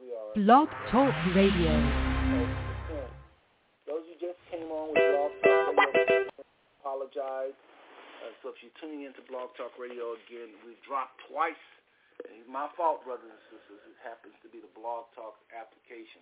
we. 0.00 0.42
Blog 0.42 0.68
Talk 0.90 1.12
Radio. 1.36 1.72
Those 3.84 4.04
who 4.08 4.14
just 4.16 4.40
came 4.48 4.72
on 4.72 4.94
with 4.94 5.02
Blog 5.02 5.32
Talk 5.44 5.76
Radio, 5.76 6.30
apologize. 6.80 7.56
Uh, 8.20 8.32
so 8.40 8.52
if 8.52 8.60
you're 8.64 8.76
tuning 8.80 9.04
into 9.04 9.20
Blog 9.28 9.52
Talk 9.56 9.76
Radio 9.76 10.16
again, 10.24 10.56
we've 10.64 10.80
dropped 10.84 11.20
twice. 11.28 11.64
It's 12.24 12.48
my 12.48 12.68
fault, 12.76 13.04
brothers 13.04 13.32
and 13.32 13.44
sisters. 13.48 13.80
It 13.88 13.96
happens 14.04 14.36
to 14.44 14.48
be 14.52 14.60
the 14.60 14.72
Blog 14.76 15.08
Talk 15.16 15.40
application. 15.52 16.20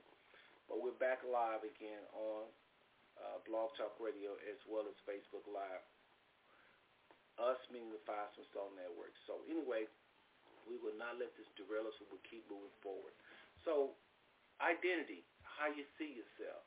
But 0.70 0.78
we're 0.84 0.98
back 0.98 1.24
live 1.26 1.66
again 1.66 2.02
on 2.14 2.46
uh, 3.18 3.42
Blog 3.46 3.74
Talk 3.74 3.98
Radio 3.98 4.38
as 4.46 4.58
well 4.70 4.86
as 4.86 4.94
Facebook 5.08 5.42
Live. 5.50 5.82
Us 7.38 7.58
meaning 7.70 7.94
the 7.94 8.02
Five 8.02 8.34
Stone 8.34 8.74
Network. 8.74 9.14
So 9.30 9.42
anyway, 9.46 9.86
we 10.66 10.76
will 10.78 10.94
not 10.98 11.18
let 11.18 11.30
this 11.38 11.48
derail 11.54 11.86
us. 11.86 11.94
We 12.02 12.10
will 12.10 12.26
keep 12.26 12.44
moving 12.50 12.74
forward. 12.82 13.14
So 13.68 13.92
identity, 14.64 15.28
how 15.44 15.68
you 15.68 15.84
see 16.00 16.16
yourself. 16.16 16.64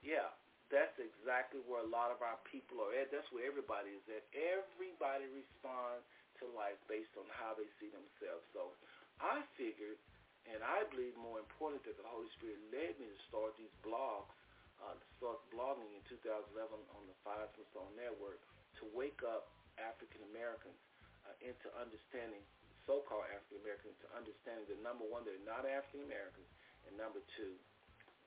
Yeah, 0.00 0.32
that's 0.72 0.96
exactly 0.96 1.60
where 1.68 1.84
a 1.84 1.90
lot 1.92 2.08
of 2.08 2.24
our 2.24 2.40
people 2.48 2.80
are 2.80 2.96
at. 2.96 3.12
That's 3.12 3.28
where 3.28 3.44
everybody 3.44 3.92
is 3.92 4.06
at. 4.08 4.24
Everybody 4.32 5.28
responds 5.28 6.08
to 6.40 6.48
life 6.56 6.80
based 6.88 7.12
on 7.20 7.28
how 7.36 7.52
they 7.52 7.68
see 7.76 7.92
themselves. 7.92 8.48
So 8.56 8.72
I 9.20 9.44
figured, 9.60 10.00
and 10.48 10.64
I 10.64 10.88
believe 10.88 11.12
more 11.20 11.36
important 11.36 11.84
that 11.84 12.00
the 12.00 12.08
Holy 12.08 12.32
Spirit 12.40 12.56
led 12.72 12.96
me 12.96 13.12
to 13.12 13.18
start 13.28 13.52
these 13.60 13.74
blogs, 13.84 14.32
uh, 14.80 14.96
start 15.20 15.44
blogging 15.52 15.92
in 15.92 16.00
2011 16.08 16.48
on 16.96 17.02
the 17.04 17.16
Five 17.28 17.52
Stone 17.76 17.92
Network 17.92 18.40
to 18.80 18.88
wake 18.96 19.20
up 19.20 19.52
African 19.76 20.24
Americans 20.32 20.80
uh, 21.28 21.36
into 21.44 21.68
understanding, 21.76 22.40
so-called 22.88 23.28
African 23.28 23.60
Americans, 23.60 23.94
to 24.00 24.08
understand 24.16 24.64
that 24.72 24.80
number 24.80 25.04
one, 25.04 25.28
they're 25.28 25.44
not 25.44 25.68
African 25.68 26.08
Americans, 26.08 26.48
and 26.88 26.96
number 26.96 27.20
two, 27.36 27.52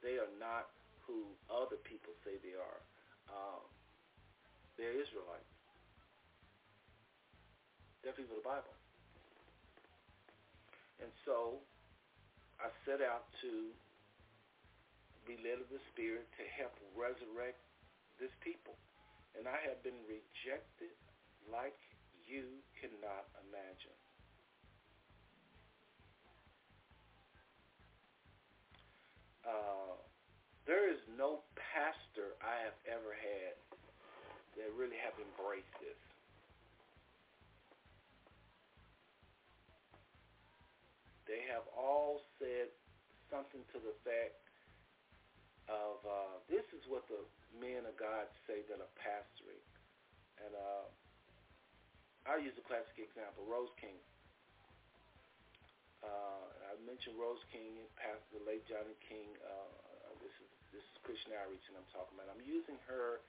they 0.06 0.22
are 0.22 0.30
not 0.38 0.70
who 1.10 1.34
other 1.50 1.82
people 1.82 2.14
say 2.22 2.38
they 2.46 2.54
are. 2.54 2.80
Um, 3.26 3.66
they're 4.78 4.94
Israelites. 4.94 5.50
They're 8.06 8.14
people 8.14 8.38
of 8.38 8.46
the 8.46 8.50
Bible. 8.50 8.74
And 11.02 11.10
so 11.26 11.62
I 12.62 12.70
set 12.86 13.02
out 13.02 13.26
to 13.42 13.74
be 15.26 15.38
led 15.42 15.62
of 15.62 15.70
the 15.70 15.82
Spirit 15.94 16.26
to 16.38 16.44
help 16.58 16.74
resurrect 16.98 17.62
this 18.18 18.34
people. 18.42 18.78
And 19.38 19.46
I 19.46 19.58
have 19.70 19.82
been 19.86 19.98
rejected 20.10 20.94
like 21.50 21.78
you 22.26 22.62
cannot 22.82 23.30
imagine. 23.46 24.01
Uh, 29.42 29.98
there 30.66 30.90
is 30.90 31.02
no 31.18 31.42
pastor 31.58 32.38
I 32.42 32.62
have 32.62 32.78
ever 32.86 33.14
had 33.18 33.56
that 34.58 34.70
really 34.78 35.00
have 35.02 35.18
embraced 35.18 35.74
this. 35.82 35.98
They 41.26 41.42
have 41.48 41.64
all 41.72 42.22
said 42.38 42.68
something 43.32 43.64
to 43.72 43.80
the 43.80 43.96
fact 44.04 44.44
of 45.72 46.04
uh, 46.04 46.36
this 46.52 46.68
is 46.76 46.84
what 46.92 47.08
the 47.08 47.24
men 47.56 47.88
of 47.88 47.96
God 47.96 48.28
say 48.44 48.68
that 48.68 48.84
are 48.84 48.96
pastoring. 49.00 49.64
And 50.44 50.52
uh, 50.52 50.86
I'll 52.28 52.44
use 52.44 52.54
a 52.60 52.66
classic 52.68 53.00
example, 53.00 53.48
Rose 53.48 53.72
King. 53.80 53.96
Uh, 56.02 56.74
I 56.74 56.74
mentioned 56.82 57.18
Rose 57.18 57.42
King, 57.54 57.78
Pastor 57.98 58.42
the 58.42 58.44
late 58.46 58.66
Johnny 58.66 58.98
King. 59.06 59.30
Uh, 59.42 60.14
this 60.22 60.34
is 60.42 60.50
this 60.74 60.82
is 60.82 60.96
Christian 61.06 61.38
outreach, 61.38 61.66
and 61.70 61.78
I'm 61.78 61.90
talking 61.94 62.18
about. 62.18 62.30
I'm 62.34 62.42
using 62.42 62.78
her 62.90 63.22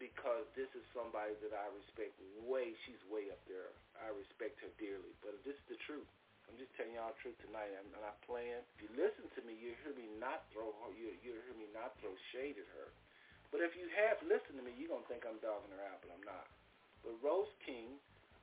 because 0.00 0.48
this 0.56 0.68
is 0.72 0.84
somebody 0.96 1.36
that 1.44 1.52
I 1.52 1.68
respect 1.76 2.16
way. 2.44 2.72
She's 2.88 3.00
way 3.12 3.28
up 3.28 3.40
there. 3.48 3.72
I 4.00 4.08
respect 4.16 4.56
her 4.64 4.72
dearly. 4.80 5.12
But 5.20 5.36
this 5.44 5.56
is 5.56 5.66
the 5.76 5.80
truth. 5.84 6.08
I'm 6.48 6.56
just 6.58 6.72
telling 6.74 6.96
y'all 6.96 7.14
the 7.14 7.20
truth 7.22 7.38
tonight. 7.46 7.70
I'm 7.76 7.88
not 8.00 8.18
playing. 8.26 8.64
If 8.74 8.88
you 8.88 8.90
listen 8.98 9.28
to 9.38 9.40
me, 9.46 9.54
you 9.54 9.76
hear 9.84 9.94
me 9.94 10.10
not 10.18 10.48
throw 10.50 10.72
you 10.92 11.14
you 11.22 11.36
hear 11.36 11.56
me 11.56 11.70
not 11.70 11.94
throw 12.02 12.10
shade 12.34 12.58
at 12.58 12.68
her. 12.74 12.90
But 13.54 13.62
if 13.62 13.78
you 13.78 13.86
have 13.94 14.18
listened 14.26 14.58
to 14.58 14.64
me, 14.64 14.74
you're 14.74 14.90
gonna 14.90 15.06
think 15.06 15.22
I'm 15.22 15.38
dogging 15.44 15.70
her 15.72 15.84
out, 15.86 16.02
but 16.02 16.10
I'm 16.10 16.26
not. 16.26 16.48
But 17.06 17.14
Rose 17.22 17.50
King, 17.62 17.96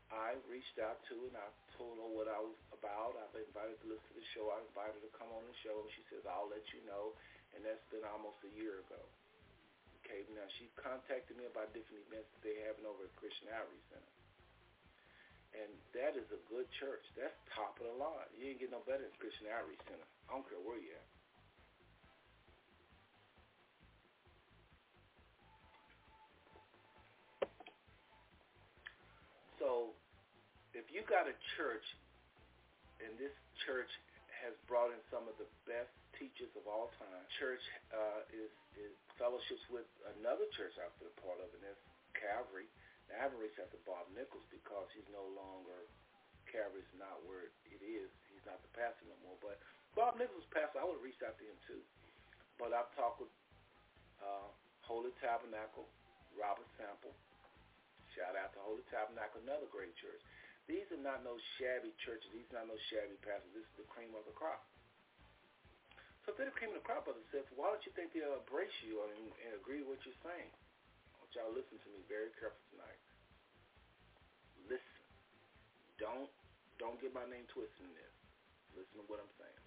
I 0.08 0.40
reached 0.48 0.80
out 0.80 1.04
to 1.12 1.16
and 1.28 1.36
I 1.36 1.48
told 1.78 2.02
her 2.02 2.10
what 2.10 2.28
I 2.28 2.42
was 2.42 2.58
about. 2.74 3.16
I've 3.16 3.32
been 3.32 3.46
invited 3.48 3.78
to 3.86 3.88
listen 3.88 4.06
to 4.12 4.18
the 4.18 4.28
show. 4.36 4.50
I 4.52 4.60
invited 4.66 5.00
her 5.00 5.04
to 5.06 5.14
come 5.16 5.30
on 5.32 5.46
the 5.46 5.58
show, 5.64 5.78
and 5.80 5.90
she 5.94 6.04
says 6.10 6.26
I'll 6.26 6.50
let 6.50 6.66
you 6.74 6.82
know. 6.90 7.14
And 7.56 7.64
that's 7.64 7.82
been 7.94 8.04
almost 8.04 8.44
a 8.44 8.52
year 8.54 8.84
ago. 8.84 9.02
Okay, 10.04 10.24
now 10.36 10.46
she 10.60 10.68
contacted 10.78 11.36
me 11.36 11.48
about 11.48 11.72
different 11.76 12.04
events 12.08 12.28
that 12.32 12.42
they're 12.44 12.66
having 12.68 12.88
over 12.88 13.08
at 13.08 13.14
Christian 13.20 13.50
Outreach 13.52 13.88
Center. 13.92 14.14
And 15.58 15.72
that 15.98 16.14
is 16.20 16.28
a 16.30 16.42
good 16.52 16.68
church. 16.78 17.02
That's 17.18 17.34
top 17.56 17.80
of 17.82 17.88
the 17.88 17.96
line. 17.98 18.30
You 18.36 18.54
ain't 18.54 18.62
get 18.62 18.70
no 18.70 18.84
better 18.86 19.04
than 19.04 19.16
Christian 19.18 19.50
Outreach 19.50 19.82
Center. 19.88 20.06
I 20.30 20.38
don't 20.38 20.46
care 20.46 20.62
where 20.62 20.78
you 20.78 20.94
at. 20.94 21.08
You 30.98 31.06
got 31.06 31.30
a 31.30 31.38
church, 31.54 31.86
and 33.06 33.14
this 33.22 33.34
church 33.70 33.94
has 34.42 34.58
brought 34.66 34.90
in 34.90 34.98
some 35.14 35.30
of 35.30 35.38
the 35.38 35.46
best 35.70 35.94
teachers 36.18 36.50
of 36.58 36.66
all 36.66 36.90
time. 36.98 37.22
Church 37.38 37.62
uh, 37.94 38.26
is, 38.34 38.50
is 38.74 38.94
fellowships 39.22 39.62
with 39.70 39.86
another 40.18 40.50
church 40.58 40.74
I've 40.82 40.90
been 40.98 41.14
a 41.14 41.18
part 41.22 41.38
of, 41.38 41.54
and 41.54 41.62
that's 41.62 41.78
Calvary. 42.18 42.66
Now, 43.14 43.22
I 43.22 43.30
haven't 43.30 43.38
reached 43.38 43.62
out 43.62 43.70
to 43.78 43.82
Bob 43.86 44.10
Nichols 44.18 44.42
because 44.50 44.90
he's 44.98 45.06
no 45.14 45.22
longer, 45.38 45.86
Calvary's 46.50 46.90
not 46.98 47.22
where 47.30 47.54
it 47.70 47.82
is. 47.86 48.10
He's 48.34 48.42
not 48.50 48.58
the 48.66 48.74
pastor 48.74 49.06
no 49.06 49.18
more. 49.22 49.38
But 49.38 49.62
Bob 49.94 50.18
Nichols 50.18 50.50
pastor, 50.50 50.82
I 50.82 50.86
would 50.90 50.98
reached 51.06 51.22
out 51.22 51.38
to 51.38 51.46
him 51.46 51.58
too. 51.70 51.82
But 52.58 52.74
I've 52.74 52.90
talked 52.98 53.22
with 53.22 53.30
uh, 54.18 54.50
Holy 54.82 55.14
Tabernacle, 55.22 55.86
Robert 56.34 56.66
Sample. 56.82 57.14
Shout 58.18 58.34
out 58.34 58.50
to 58.58 58.60
Holy 58.66 58.82
Tabernacle, 58.90 59.46
another 59.46 59.70
great 59.70 59.94
church. 60.02 60.18
These 60.68 60.92
are 60.92 61.00
not 61.00 61.24
no 61.24 61.40
shabby 61.56 61.96
churches. 62.04 62.28
These 62.36 62.48
are 62.52 62.64
not 62.64 62.76
no 62.76 62.80
shabby 62.92 63.16
pastors. 63.24 63.52
This 63.56 63.64
is 63.64 63.76
the 63.80 63.88
cream 63.88 64.12
of 64.16 64.28
the 64.28 64.36
crop. 64.36 64.68
So 66.28 66.36
if 66.36 66.40
they're 66.40 66.52
the 66.52 66.60
cream 66.60 66.76
of 66.76 66.84
the 66.84 66.88
crop, 66.88 67.08
brother 67.08 67.24
said, 67.32 67.48
why 67.56 67.72
don't 67.72 67.80
you 67.88 67.96
think 67.96 68.12
they'll 68.12 68.36
embrace 68.36 68.76
you 68.84 69.00
and, 69.08 69.32
and 69.48 69.56
agree 69.56 69.80
with 69.80 69.96
what 69.96 70.04
you're 70.04 70.22
saying? 70.28 70.52
I 70.52 71.14
want 71.24 71.32
y'all 71.32 71.56
listen 71.56 71.80
to 71.80 71.90
me 71.96 72.04
very 72.12 72.36
carefully 72.36 72.68
tonight. 72.76 73.02
Listen. 74.68 74.98
Don't 75.98 76.30
don't 76.78 77.00
get 77.02 77.10
my 77.10 77.26
name 77.26 77.48
twisted 77.50 77.82
in 77.82 77.90
this. 77.98 78.16
Listen 78.78 79.02
to 79.02 79.06
what 79.10 79.18
I'm 79.18 79.34
saying. 79.42 79.62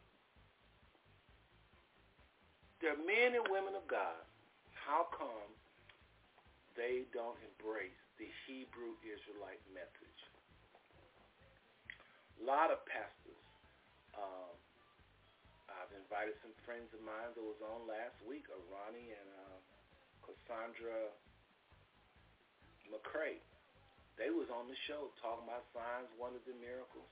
There 2.79 2.95
are 2.95 3.03
men 3.03 3.35
and 3.35 3.45
women 3.51 3.75
of 3.75 3.83
God. 3.91 4.23
How 4.79 5.11
come 5.11 5.51
they 6.79 7.05
don't 7.11 7.37
embrace 7.43 7.99
the 8.17 8.31
Hebrew 8.47 8.95
Israelite 9.03 9.61
message? 9.75 10.20
A 12.41 12.43
lot 12.49 12.73
of 12.73 12.81
pastors. 12.89 13.45
Um, 14.17 14.57
I've 15.69 15.93
invited 15.93 16.41
some 16.41 16.57
friends 16.65 16.89
of 16.97 17.05
mine 17.05 17.37
that 17.37 17.45
was 17.45 17.61
on 17.61 17.85
last 17.85 18.17
week, 18.25 18.49
Ronnie 18.73 19.13
and 19.13 19.29
uh, 19.29 19.57
Cassandra 20.25 21.13
McCray. 22.89 23.45
They 24.17 24.33
was 24.33 24.49
on 24.49 24.73
the 24.73 24.77
show 24.89 25.13
talking 25.21 25.45
about 25.45 25.69
signs, 25.77 26.09
wonders, 26.17 26.45
and 26.49 26.57
miracles. 26.61 27.09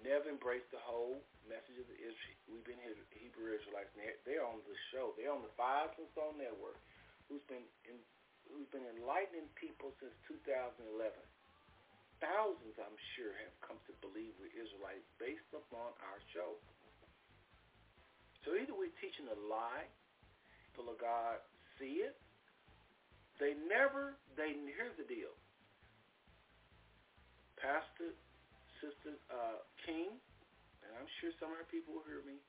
Never 0.00 0.32
embraced 0.32 0.72
the 0.72 0.80
whole 0.80 1.20
message 1.44 1.76
of 1.76 1.88
the 1.92 2.00
Israel. 2.00 2.36
We've 2.48 2.64
been 2.64 2.80
Hebrew 3.12 3.52
Israelites. 3.52 3.92
They're 4.24 4.44
on 4.44 4.64
the 4.64 4.78
show. 4.88 5.12
They're 5.20 5.32
on 5.32 5.44
the 5.44 5.52
Five 5.60 5.92
Stone 6.16 6.40
Network, 6.40 6.80
who's 7.28 7.44
been 7.44 7.64
in, 7.84 8.00
who's 8.48 8.68
been 8.72 8.88
enlightening 8.88 9.52
people 9.60 9.92
since 10.00 10.16
2011 10.28 11.12
thousands, 12.20 12.76
I'm 12.76 13.00
sure, 13.16 13.32
have 13.48 13.56
come 13.64 13.80
to 13.88 13.92
believe 14.04 14.36
we're 14.36 14.52
Israelites 14.52 15.04
based 15.16 15.50
upon 15.52 15.92
our 16.04 16.20
show. 16.32 16.56
So 18.44 18.56
either 18.56 18.72
we're 18.72 18.94
teaching 19.00 19.28
a 19.28 19.38
lie, 19.48 19.88
people 20.72 20.88
of 20.88 20.96
God 21.00 21.40
see 21.76 22.04
it. 22.04 22.16
They 23.40 23.56
never, 23.68 24.16
they, 24.36 24.52
here's 24.52 24.96
the 25.00 25.08
deal. 25.08 25.32
Pastor, 27.56 28.16
Sister 28.80 29.16
uh, 29.28 29.60
King, 29.84 30.12
and 30.84 30.90
I'm 30.96 31.08
sure 31.20 31.32
some 31.36 31.52
of 31.52 31.60
our 31.60 31.68
people 31.68 32.00
will 32.00 32.06
hear 32.08 32.24
me, 32.24 32.40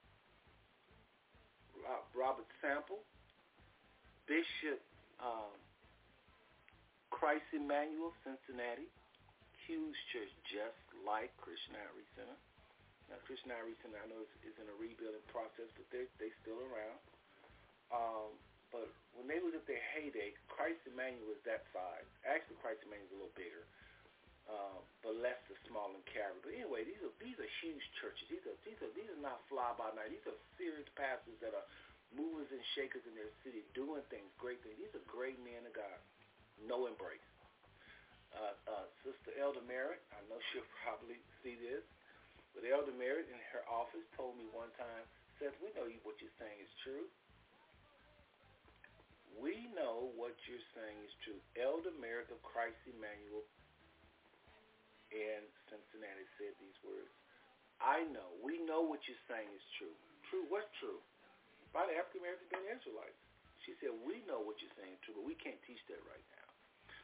Robert 2.16 2.48
Sample, 2.64 3.04
Bishop 4.28 4.80
um, 5.20 5.52
Christ 7.12 7.48
Emmanuel, 7.52 8.16
Cincinnati, 8.24 8.88
huge 9.68 9.98
church 10.14 10.32
just 10.50 10.82
like 11.06 11.32
Christian 11.38 11.78
Outreach 11.78 12.10
Center. 12.18 12.38
Now, 13.12 13.20
Christian 13.28 13.52
Outreach 13.52 13.80
Center, 13.84 14.00
I 14.00 14.08
know, 14.08 14.24
is, 14.24 14.32
is 14.48 14.56
in 14.56 14.68
a 14.72 14.76
rebuilding 14.80 15.24
process, 15.28 15.68
but 15.76 15.84
they're 15.92 16.08
they 16.16 16.32
still 16.40 16.60
around. 16.72 17.00
Um, 17.92 18.32
but 18.72 18.88
when 19.12 19.28
they 19.28 19.44
was 19.44 19.52
at 19.52 19.68
their 19.68 19.84
heyday, 19.92 20.32
Christ 20.48 20.80
Emmanuel 20.88 21.36
was 21.36 21.42
that 21.44 21.68
size. 21.76 22.08
Actually, 22.24 22.56
Christ 22.64 22.80
Emmanuel 22.88 23.04
was 23.12 23.16
a 23.16 23.20
little 23.20 23.36
bigger, 23.36 23.68
uh, 24.48 24.80
but 25.04 25.20
less 25.20 25.36
the 25.52 25.60
small 25.68 25.92
and 25.92 26.06
carry. 26.08 26.40
But 26.40 26.56
anyway, 26.56 26.88
these 26.88 27.04
are 27.04 27.12
these 27.20 27.36
are 27.36 27.52
huge 27.60 27.84
churches. 28.00 28.24
These 28.32 28.48
are 28.48 28.56
these 28.64 28.80
are 28.80 28.92
these 28.96 29.12
are 29.12 29.20
not 29.20 29.44
fly 29.52 29.76
by 29.76 29.92
night. 29.92 30.16
These 30.16 30.24
are 30.32 30.40
serious 30.56 30.88
pastors 30.96 31.36
that 31.44 31.52
are 31.52 31.68
movers 32.16 32.48
and 32.52 32.64
shakers 32.80 33.04
in 33.04 33.16
their 33.16 33.32
city, 33.44 33.64
doing 33.76 34.04
things, 34.08 34.28
great 34.40 34.64
things. 34.64 34.80
These 34.80 34.96
are 34.96 35.04
great 35.08 35.40
men 35.44 35.68
of 35.68 35.76
God. 35.76 36.00
No 36.64 36.88
embrace. 36.88 37.31
Uh, 38.32 38.56
uh, 38.68 38.88
Sister 39.04 39.36
Elder 39.36 39.64
Merritt, 39.68 40.02
I 40.16 40.24
know 40.32 40.40
she'll 40.52 40.68
probably 40.84 41.20
see 41.44 41.60
this, 41.60 41.84
but 42.56 42.64
Elder 42.64 42.96
Merritt 42.96 43.28
in 43.28 43.40
her 43.52 43.64
office 43.68 44.08
told 44.16 44.40
me 44.40 44.48
one 44.56 44.72
time, 44.80 45.04
Seth, 45.40 45.56
we 45.60 45.72
know 45.76 45.88
what 46.08 46.16
you're 46.24 46.38
saying 46.40 46.60
is 46.64 46.72
true. 46.84 47.06
We 49.40 49.72
know 49.74 50.14
what 50.16 50.38
you're 50.46 50.70
saying 50.78 51.00
is 51.02 51.14
true. 51.26 51.40
Elder 51.58 51.92
Merritt 51.98 52.30
of 52.30 52.40
Christ 52.46 52.78
Emmanuel 52.86 53.44
in 55.12 55.42
Cincinnati 55.68 56.28
said 56.40 56.54
these 56.62 56.78
words. 56.86 57.12
I 57.82 58.06
know. 58.14 58.38
We 58.46 58.62
know 58.62 58.86
what 58.86 59.02
you're 59.10 59.26
saying 59.26 59.50
is 59.50 59.66
true. 59.82 59.96
True. 60.30 60.46
What's 60.48 60.70
true? 60.78 61.02
By 61.74 61.90
the 61.90 61.98
African 61.98 62.22
Americans 62.22 62.52
being 62.54 62.70
Israelites. 62.70 63.18
She 63.66 63.74
said, 63.82 63.94
we 64.06 64.22
know 64.30 64.42
what 64.42 64.62
you're 64.62 64.74
saying 64.78 64.94
is 64.94 65.02
true, 65.06 65.18
but 65.18 65.26
we 65.26 65.38
can't 65.38 65.58
teach 65.66 65.82
that 65.90 66.02
right 66.06 66.26
now. 66.38 66.41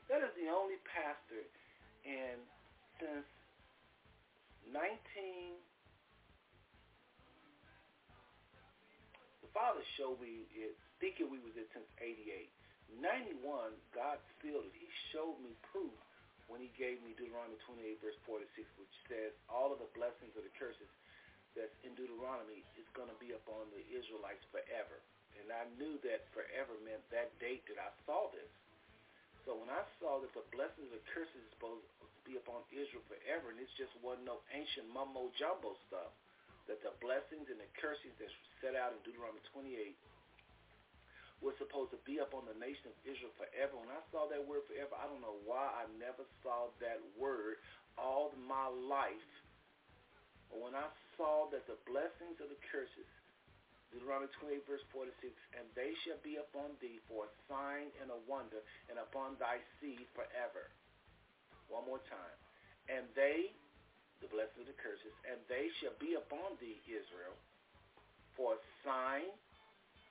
That 0.08 0.24
is 0.24 0.32
the 0.40 0.48
only 0.48 0.80
pastor 0.88 1.44
in 2.08 2.40
since 3.00 3.28
19 4.72 4.88
the 9.44 9.52
father 9.52 9.84
showed 10.00 10.20
me 10.24 10.48
it 10.56 10.76
thinking 11.04 11.30
we 11.30 11.44
was 11.44 11.54
there 11.54 11.68
since 11.76 11.88
88. 12.00 12.50
91, 13.04 13.44
God 13.92 14.18
filled 14.40 14.66
it. 14.66 14.76
He 14.76 14.88
showed 15.12 15.38
me 15.44 15.54
proof 15.70 15.94
when 16.48 16.64
he 16.64 16.72
gave 16.80 17.04
me 17.04 17.12
Deuteronomy 17.20 17.60
28, 17.68 18.00
verse 18.00 18.16
46, 18.24 18.64
which 18.80 18.96
says 19.12 19.36
all 19.52 19.76
of 19.76 19.84
the 19.84 19.92
blessings 19.92 20.32
or 20.40 20.44
the 20.44 20.56
curses 20.56 20.88
that's 21.52 21.76
in 21.84 21.92
Deuteronomy 22.00 22.64
is 22.80 22.88
going 22.96 23.12
to 23.12 23.20
be 23.20 23.36
upon 23.36 23.68
the 23.76 23.84
Israelites 23.92 24.44
forever. 24.50 25.04
And 25.36 25.52
I 25.52 25.68
knew 25.76 26.00
that 26.08 26.32
forever 26.32 26.74
meant 26.82 27.04
that 27.12 27.36
date 27.44 27.68
that 27.68 27.78
I 27.78 27.92
saw 28.08 28.32
this. 28.32 28.50
So 29.48 29.56
when 29.56 29.72
I 29.72 29.80
saw 30.04 30.20
that 30.20 30.36
the 30.36 30.44
blessings 30.52 30.92
or 30.92 31.00
curses 31.16 31.40
is 31.40 31.48
supposed 31.56 31.88
to 32.04 32.06
be 32.28 32.36
upon 32.36 32.68
Israel 32.68 33.00
forever, 33.08 33.56
and 33.56 33.64
it 33.64 33.72
just 33.80 33.96
wasn't 34.04 34.28
no 34.28 34.44
ancient 34.52 34.92
mumbo 34.92 35.32
jumbo 35.40 35.80
stuff, 35.88 36.12
that 36.68 36.84
the 36.84 36.92
blessings 37.00 37.48
and 37.48 37.56
the 37.56 37.72
cursings 37.80 38.12
that's 38.20 38.36
set 38.60 38.76
out 38.76 38.92
in 38.92 39.00
Deuteronomy 39.08 39.40
28 39.56 39.96
was 41.40 41.56
supposed 41.64 41.96
to 41.96 42.02
be 42.04 42.20
upon 42.20 42.44
the 42.44 42.60
nation 42.60 42.92
of 42.92 42.96
Israel 43.08 43.32
forever. 43.40 43.80
When 43.80 43.88
I 43.88 44.04
saw 44.12 44.28
that 44.28 44.44
word 44.44 44.68
forever, 44.68 45.00
I 45.00 45.08
don't 45.08 45.24
know 45.24 45.40
why 45.48 45.64
I 45.64 45.88
never 45.96 46.28
saw 46.44 46.68
that 46.84 47.00
word 47.16 47.64
all 47.96 48.36
my 48.36 48.68
life. 48.68 49.32
But 50.52 50.60
when 50.60 50.76
I 50.76 50.92
saw 51.16 51.48
that 51.56 51.64
the 51.72 51.80
blessings 51.88 52.44
of 52.44 52.52
the 52.52 52.60
curses, 52.68 53.08
Deuteronomy 53.92 54.28
28, 54.44 54.68
verse 54.68 54.84
46, 54.92 55.32
and 55.56 55.64
they 55.72 55.96
shall 56.04 56.20
be 56.20 56.36
upon 56.36 56.76
thee 56.84 57.00
for 57.08 57.28
a 57.28 57.32
sign 57.48 57.88
and 58.04 58.12
a 58.12 58.20
wonder, 58.28 58.60
and 58.92 59.00
upon 59.00 59.40
thy 59.40 59.64
seed 59.80 60.04
forever. 60.12 60.68
One 61.72 61.88
more 61.88 62.04
time. 62.08 62.38
And 62.92 63.08
they, 63.16 63.52
the 64.20 64.28
blessings 64.28 64.68
of 64.68 64.72
the 64.72 64.80
curses, 64.80 65.16
and 65.24 65.40
they 65.48 65.72
shall 65.80 65.96
be 66.00 66.20
upon 66.20 66.60
thee, 66.60 66.80
Israel, 66.88 67.36
for 68.36 68.60
a 68.60 68.62
sign 68.84 69.28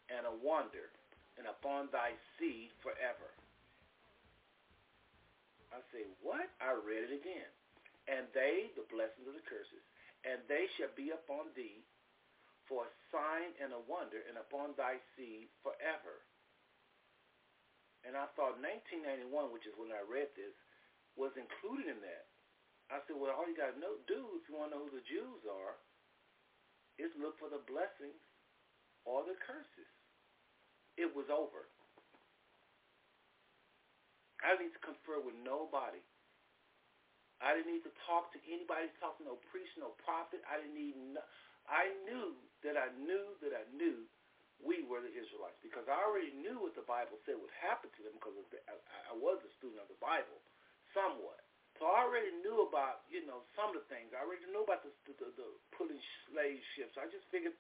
and 0.08 0.24
a 0.24 0.34
wonder, 0.40 0.88
and 1.36 1.44
upon 1.44 1.92
thy 1.92 2.16
seed 2.40 2.72
forever. 2.80 3.28
I 5.68 5.84
say, 5.92 6.08
what? 6.24 6.48
I 6.64 6.72
read 6.72 7.12
it 7.12 7.12
again. 7.12 7.50
And 8.08 8.24
they, 8.32 8.72
the 8.78 8.86
blessings 8.88 9.28
of 9.28 9.36
the 9.36 9.44
curses, 9.44 9.82
and 10.24 10.40
they 10.48 10.70
shall 10.78 10.92
be 10.94 11.12
upon 11.12 11.52
thee 11.52 11.84
for 12.66 12.86
a 12.86 12.92
sign 13.14 13.54
and 13.62 13.70
a 13.74 13.82
wonder, 13.86 14.22
and 14.26 14.38
upon 14.38 14.74
thy 14.74 14.98
seed 15.14 15.50
forever. 15.62 16.22
And 18.06 18.14
I 18.14 18.30
thought 18.38 18.62
1991, 18.62 19.50
which 19.50 19.66
is 19.66 19.74
when 19.74 19.90
I 19.90 20.02
read 20.06 20.30
this, 20.38 20.54
was 21.18 21.34
included 21.34 21.90
in 21.90 21.98
that. 22.02 22.26
I 22.86 23.02
said, 23.06 23.18
well, 23.18 23.34
all 23.34 23.48
you 23.50 23.58
got 23.58 23.74
to 23.74 23.82
know, 23.82 23.98
do 24.06 24.38
if 24.38 24.46
you 24.46 24.54
want 24.54 24.70
to 24.70 24.78
know 24.78 24.84
who 24.86 24.94
the 24.94 25.06
Jews 25.10 25.42
are, 25.42 25.74
is 27.02 27.10
look 27.18 27.34
for 27.42 27.50
the 27.50 27.62
blessings 27.66 28.22
or 29.02 29.26
the 29.26 29.34
curses 29.42 29.90
it 30.96 31.12
was 31.12 31.28
over. 31.28 31.68
I 34.40 34.56
didn't 34.56 34.72
need 34.72 34.76
to 34.76 34.84
confer 34.84 35.20
with 35.20 35.36
nobody. 35.44 36.00
I 37.40 37.52
didn't 37.52 37.68
need 37.68 37.84
to 37.84 37.92
talk 38.08 38.32
to 38.32 38.40
anybody, 38.48 38.88
talk 38.96 39.20
to 39.20 39.24
no 39.28 39.36
priest, 39.52 39.76
no 39.76 39.92
prophet. 40.00 40.40
I 40.48 40.60
didn't 40.60 40.76
need. 40.76 40.96
No, 40.96 41.20
I 41.66 41.90
knew 42.06 42.34
that 42.64 42.78
I 42.78 42.90
knew 42.98 43.34
that 43.42 43.52
I 43.54 43.64
knew 43.74 44.06
we 44.62 44.86
were 44.88 45.04
the 45.04 45.12
Israelites 45.12 45.60
because 45.60 45.84
I 45.86 45.98
already 46.00 46.32
knew 46.32 46.64
what 46.64 46.72
the 46.72 46.86
Bible 46.86 47.20
said 47.28 47.36
would 47.36 47.52
happen 47.60 47.92
to 47.92 48.00
them 48.00 48.16
because 48.16 48.34
I, 48.66 49.12
was 49.12 49.40
a 49.44 49.52
student 49.60 49.84
of 49.84 49.88
the 49.92 50.00
Bible, 50.00 50.40
somewhat. 50.96 51.44
So 51.76 51.84
I 51.84 52.08
already 52.08 52.32
knew 52.40 52.64
about 52.64 53.04
you 53.12 53.26
know 53.28 53.44
some 53.52 53.72
of 53.72 53.76
the 53.76 53.86
things. 53.92 54.16
I 54.16 54.24
already 54.24 54.48
knew 54.48 54.64
about 54.64 54.80
the, 54.80 54.92
the, 55.04 55.14
the, 55.20 55.28
the 55.36 55.48
pulling 55.76 56.00
slave 56.28 56.60
ships. 56.76 56.96
I 56.96 57.04
just 57.12 57.28
figured 57.28 57.52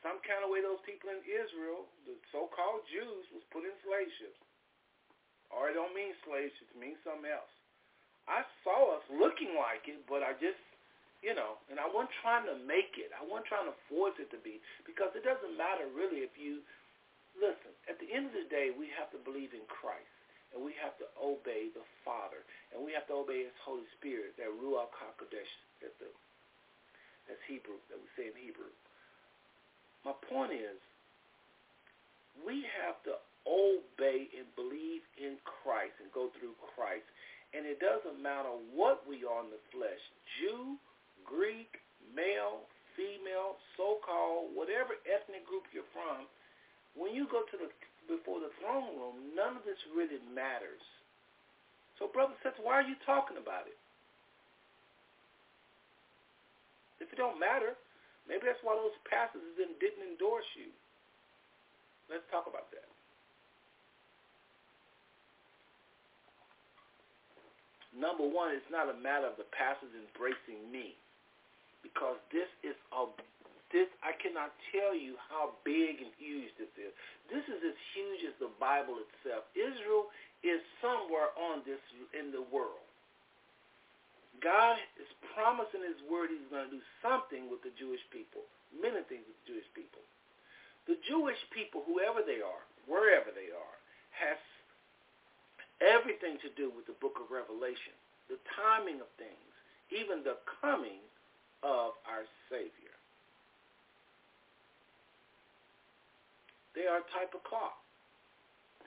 some 0.00 0.18
kind 0.24 0.40
of 0.40 0.48
way 0.48 0.64
those 0.64 0.80
people 0.88 1.12
in 1.12 1.20
Israel, 1.28 1.84
the 2.08 2.16
so-called 2.32 2.84
Jews, 2.88 3.24
was 3.36 3.44
put 3.52 3.68
in 3.68 3.74
slave 3.84 4.08
ships. 4.16 4.40
Or 5.52 5.68
it 5.68 5.76
don't 5.76 5.92
mean 5.92 6.16
slave 6.24 6.48
ships, 6.56 6.72
it 6.72 6.80
means 6.80 6.96
something 7.04 7.28
else. 7.28 7.52
I 8.24 8.46
saw 8.64 8.96
us 8.96 9.04
looking 9.12 9.52
like 9.58 9.84
it, 9.90 10.06
but 10.08 10.24
I 10.24 10.32
just, 10.38 10.60
you 11.20 11.36
know, 11.36 11.60
and 11.68 11.76
I 11.76 11.84
wasn't 11.84 12.16
trying 12.24 12.48
to 12.48 12.56
make 12.64 12.96
it. 12.96 13.12
I 13.12 13.20
wasn't 13.24 13.48
trying 13.52 13.68
to 13.68 13.76
force 13.92 14.16
it 14.16 14.32
to 14.32 14.40
be 14.40 14.60
because 14.88 15.12
it 15.12 15.24
doesn't 15.24 15.52
matter 15.56 15.84
really 15.92 16.24
if 16.24 16.32
you, 16.40 16.64
listen, 17.36 17.72
at 17.88 18.00
the 18.00 18.08
end 18.08 18.32
of 18.32 18.36
the 18.36 18.48
day, 18.48 18.72
we 18.72 18.88
have 18.96 19.12
to 19.12 19.20
believe 19.20 19.52
in 19.52 19.64
Christ 19.68 20.08
and 20.56 20.64
we 20.64 20.72
have 20.80 20.96
to 20.96 21.06
obey 21.20 21.68
the 21.76 21.84
Father 22.02 22.40
and 22.72 22.80
we 22.80 22.96
have 22.96 23.04
to 23.12 23.20
obey 23.20 23.44
his 23.44 23.56
Holy 23.60 23.84
Spirit, 24.00 24.32
that 24.40 24.48
Ruach 24.48 24.90
HaKodesh, 24.96 25.52
that 25.84 25.92
the, 26.00 26.08
that's 27.28 27.44
Hebrew, 27.44 27.78
that 27.92 28.00
we 28.00 28.08
say 28.16 28.32
in 28.32 28.36
Hebrew. 28.40 28.72
My 30.08 30.16
point 30.32 30.56
is, 30.56 30.80
we 32.40 32.64
have 32.80 32.96
to 33.04 33.20
obey 33.44 34.32
and 34.32 34.48
believe 34.56 35.04
in 35.20 35.36
Christ 35.44 35.96
and 36.00 36.08
go 36.16 36.32
through 36.40 36.56
Christ. 36.72 37.04
And 37.52 37.66
it 37.66 37.82
doesn't 37.82 38.22
matter 38.22 38.52
what 38.72 39.04
we 39.04 39.26
are 39.26 39.42
in 39.44 39.50
the 39.50 39.60
flesh, 39.74 40.00
Jew, 40.38 40.78
Greek, 41.30 41.78
male, 42.10 42.66
female, 42.98 43.62
so-called, 43.78 44.50
whatever 44.58 44.98
ethnic 45.06 45.46
group 45.46 45.70
you're 45.70 45.86
from, 45.94 46.26
when 46.98 47.14
you 47.14 47.30
go 47.30 47.46
to 47.46 47.56
the 47.56 47.70
before 48.10 48.42
the 48.42 48.50
throne 48.58 48.98
room, 48.98 49.30
none 49.38 49.54
of 49.54 49.62
this 49.62 49.78
really 49.94 50.18
matters. 50.34 50.82
So, 52.02 52.10
brother 52.10 52.34
says, 52.42 52.58
why 52.58 52.82
are 52.82 52.88
you 52.88 52.98
talking 53.06 53.38
about 53.38 53.70
it? 53.70 53.78
If 56.98 57.06
it 57.14 57.16
don't 57.22 57.38
matter, 57.38 57.78
Maybe 58.30 58.46
that's 58.46 58.62
why 58.62 58.78
those 58.78 58.94
pastors 59.10 59.42
didn't 59.58 59.82
endorse 60.06 60.46
you. 60.54 60.70
Let's 62.06 62.22
talk 62.30 62.46
about 62.46 62.70
that. 62.70 62.86
Number 67.90 68.22
one, 68.22 68.54
it's 68.54 68.70
not 68.70 68.86
a 68.86 68.94
matter 68.94 69.26
of 69.26 69.34
the 69.34 69.50
pastors 69.50 69.90
embracing 69.98 70.62
me, 70.70 70.94
because 71.82 72.16
this 72.32 72.48
is 72.62 72.76
a 72.92 73.06
this 73.70 73.86
I 74.02 74.18
cannot 74.18 74.50
tell 74.74 74.98
you 74.98 75.14
how 75.30 75.54
big 75.62 76.02
and 76.02 76.10
huge 76.18 76.50
this 76.58 76.70
is. 76.74 76.90
This 77.30 77.46
is 77.46 77.62
as 77.62 77.78
huge 77.94 78.26
as 78.26 78.34
the 78.42 78.50
Bible 78.58 78.98
itself. 78.98 79.46
Israel 79.54 80.10
is 80.42 80.58
somewhere 80.82 81.30
on 81.38 81.62
this 81.62 81.78
in 82.10 82.34
the 82.34 82.42
world. 82.50 82.82
God 84.42 84.80
is 84.98 85.06
promising 85.36 85.86
his 85.86 86.00
word 86.10 86.32
he's 86.32 86.48
going 86.50 86.66
to 86.66 86.74
do 86.74 86.84
something 86.98 87.46
with 87.46 87.62
the 87.62 87.70
Jewish 87.78 88.02
people, 88.10 88.42
many 88.74 89.04
things 89.06 89.22
with 89.22 89.38
the 89.44 89.48
Jewish 89.54 89.68
people. 89.76 90.02
The 90.88 90.98
Jewish 91.06 91.38
people, 91.54 91.84
whoever 91.86 92.24
they 92.24 92.42
are, 92.42 92.64
wherever 92.88 93.30
they 93.30 93.52
are, 93.52 93.76
has 94.16 94.40
everything 95.78 96.40
to 96.42 96.50
do 96.56 96.72
with 96.72 96.88
the 96.88 96.96
book 96.98 97.20
of 97.20 97.30
Revelation, 97.30 97.94
the 98.32 98.40
timing 98.56 98.98
of 99.04 99.08
things, 99.20 99.52
even 99.92 100.24
the 100.24 100.40
coming 100.58 101.04
of 101.62 101.96
our 102.08 102.24
Savior. 102.48 102.96
They 106.74 106.86
are 106.86 107.02
a 107.02 107.08
type 107.12 107.34
of 107.34 107.42
clock. 107.44 107.76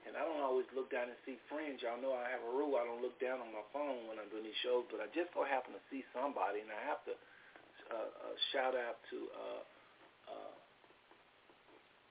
And 0.03 0.19
I 0.19 0.23
don't 0.27 0.43
always 0.43 0.67
look 0.75 0.91
down 0.91 1.07
and 1.07 1.15
see 1.23 1.39
friends. 1.47 1.79
Y'all 1.79 1.99
know 1.99 2.11
I 2.11 2.27
have 2.27 2.43
a 2.43 2.51
rule. 2.51 2.75
I 2.75 2.83
don't 2.83 2.99
look 2.99 3.15
down 3.23 3.39
on 3.39 3.55
my 3.55 3.63
phone 3.71 4.03
when 4.11 4.19
I'm 4.19 4.27
doing 4.27 4.43
these 4.43 4.59
shows, 4.59 4.83
but 4.91 4.99
I 4.99 5.07
just 5.15 5.31
so 5.31 5.47
happen 5.47 5.71
to 5.71 5.83
see 5.87 6.03
somebody, 6.11 6.59
and 6.59 6.67
I 6.67 6.81
have 6.91 6.99
to 7.07 7.15
uh, 7.87 8.09
uh, 8.11 8.35
shout 8.51 8.75
out 8.75 8.99
to 9.15 9.17
uh, 9.31 9.61
uh, 10.27 10.55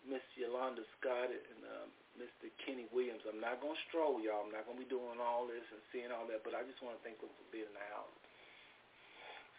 Miss 0.08 0.24
Yolanda 0.40 0.80
Scott 0.96 1.28
and 1.28 1.60
um, 1.68 1.88
Mr. 2.16 2.48
Kenny 2.64 2.88
Williams. 2.96 3.24
I'm 3.28 3.40
not 3.44 3.60
going 3.60 3.76
to 3.76 3.84
stroll, 3.92 4.24
y'all. 4.24 4.48
I'm 4.48 4.52
not 4.56 4.64
going 4.64 4.80
to 4.80 4.84
be 4.84 4.88
doing 4.88 5.20
all 5.20 5.44
this 5.44 5.64
and 5.68 5.80
seeing 5.92 6.08
all 6.08 6.24
that, 6.32 6.40
but 6.48 6.56
I 6.56 6.64
just 6.64 6.80
want 6.80 6.96
to 6.96 7.02
thank 7.04 7.20
them 7.20 7.28
for 7.28 7.44
being 7.52 7.68
in 7.68 7.76
the 7.76 7.88
house. 7.92 8.16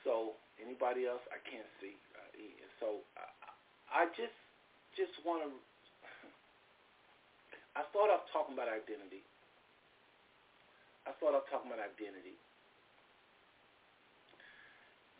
So 0.01 0.41
anybody 0.61 1.05
else, 1.05 1.21
I 1.33 1.37
can't 1.45 1.67
see. 1.81 1.95
Uh, 2.13 2.29
so 2.81 3.01
I, 3.89 4.05
just 4.17 4.33
just 4.97 5.13
want 5.25 5.43
to. 5.45 5.49
I 7.79 7.81
start 7.89 8.09
off 8.13 8.29
talking 8.33 8.53
about 8.53 8.69
identity. 8.69 9.23
I 11.05 11.11
start 11.19 11.35
off 11.35 11.43
talking 11.51 11.71
about 11.71 11.83
identity. 11.83 12.37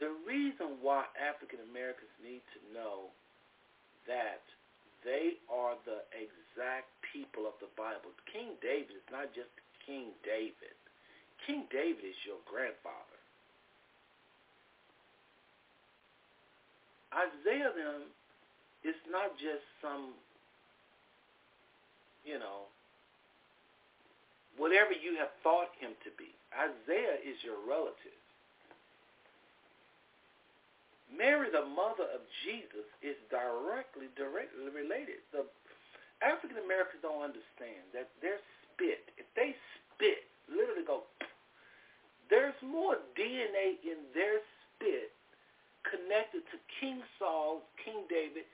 The 0.02 0.12
reason 0.28 0.82
why 0.84 1.06
African 1.16 1.60
Americans 1.70 2.12
need 2.20 2.44
to 2.58 2.60
know 2.76 3.14
that 4.10 4.44
they 5.04 5.40
are 5.48 5.76
the 5.88 6.04
exact 6.16 6.92
people 7.12 7.48
of 7.48 7.56
the 7.60 7.72
Bible. 7.76 8.12
King 8.28 8.56
David 8.60 8.96
is 8.96 9.08
not 9.12 9.32
just 9.36 9.52
King 9.86 10.16
David. 10.24 10.76
King 11.46 11.68
David 11.72 12.04
is 12.04 12.20
your 12.24 12.40
grandfather. 12.48 13.13
Isaiah 17.14 17.70
them 17.78 18.10
is 18.84 18.98
not 19.10 19.38
just 19.38 19.64
some, 19.80 20.18
you 22.26 22.42
know, 22.42 22.68
whatever 24.58 24.92
you 24.92 25.16
have 25.22 25.30
thought 25.46 25.70
him 25.78 25.94
to 26.04 26.12
be. 26.18 26.34
Isaiah 26.54 27.22
is 27.22 27.38
your 27.46 27.58
relative. 27.66 28.18
Mary, 31.14 31.54
the 31.54 31.66
mother 31.70 32.10
of 32.10 32.26
Jesus, 32.42 32.90
is 33.06 33.14
directly 33.30 34.10
directly 34.18 34.74
related. 34.74 35.22
The 35.30 35.46
African 36.26 36.58
Americans 36.58 37.06
don't 37.06 37.22
understand 37.22 37.86
that 37.94 38.10
their 38.18 38.42
spit, 38.66 39.14
if 39.22 39.30
they 39.38 39.54
spit, 39.94 40.26
literally 40.50 40.82
go, 40.82 41.06
there's 42.34 42.58
more 42.66 42.98
DNA 43.14 43.78
in 43.86 44.02
their 44.18 44.42
spit 44.74 45.13
connected 45.88 46.44
to 46.52 46.58
King 46.80 47.04
Saul, 47.20 47.64
King 47.82 48.08
David, 48.08 48.48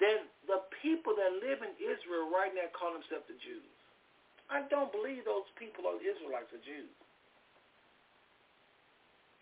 than 0.00 0.28
the 0.44 0.60
people 0.82 1.16
that 1.16 1.40
live 1.40 1.64
in 1.64 1.72
Israel 1.80 2.28
right 2.28 2.52
now 2.52 2.68
call 2.74 2.92
themselves 2.92 3.26
the 3.30 3.38
Jews. 3.40 3.70
I 4.46 4.62
don't 4.70 4.92
believe 4.94 5.26
those 5.26 5.48
people 5.58 5.88
are 5.90 5.98
Israelites 5.98 6.52
or 6.54 6.62
Jews. 6.62 6.92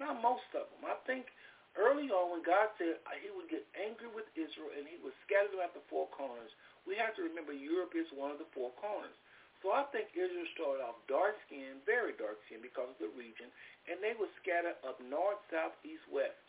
Not 0.00 0.18
most 0.18 0.46
of 0.56 0.66
them. 0.74 0.82
I 0.88 0.96
think 1.04 1.28
early 1.78 2.10
on 2.10 2.34
when 2.34 2.42
God 2.42 2.72
said 2.80 2.98
uh, 3.06 3.14
he 3.18 3.30
would 3.30 3.50
get 3.50 3.62
angry 3.78 4.10
with 4.10 4.26
Israel 4.34 4.72
and 4.74 4.86
he 4.86 4.98
would 5.02 5.14
scatter 5.26 5.50
them 5.50 5.62
at 5.62 5.74
the 5.74 5.84
four 5.86 6.10
corners, 6.10 6.50
we 6.88 6.98
have 6.98 7.14
to 7.18 7.22
remember 7.26 7.54
Europe 7.54 7.94
is 7.94 8.08
one 8.14 8.34
of 8.34 8.40
the 8.40 8.48
four 8.52 8.74
corners. 8.80 9.14
So 9.64 9.72
I 9.72 9.88
think 9.96 10.12
Israel 10.12 10.44
started 10.52 10.84
off 10.84 11.00
dark 11.08 11.40
skinned, 11.48 11.80
very 11.88 12.12
dark 12.20 12.36
skinned 12.44 12.60
because 12.60 12.92
of 12.92 13.00
the 13.00 13.08
region, 13.16 13.48
and 13.88 13.96
they 14.04 14.12
were 14.12 14.28
scattered 14.44 14.76
up 14.84 15.00
north, 15.00 15.40
south, 15.48 15.72
east, 15.80 16.04
west. 16.12 16.43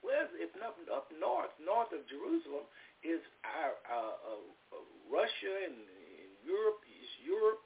Whereas 0.00 0.30
if 0.38 0.50
not 0.58 0.78
up 0.88 1.10
north, 1.18 1.50
north 1.58 1.90
of 1.90 2.06
Jerusalem 2.06 2.66
is 3.02 3.22
our, 3.42 3.74
uh, 3.86 4.14
uh, 4.34 4.82
Russia 5.10 5.52
and, 5.66 5.74
and 5.74 6.30
Europe, 6.46 6.80
is 6.86 7.10
Europe. 7.22 7.62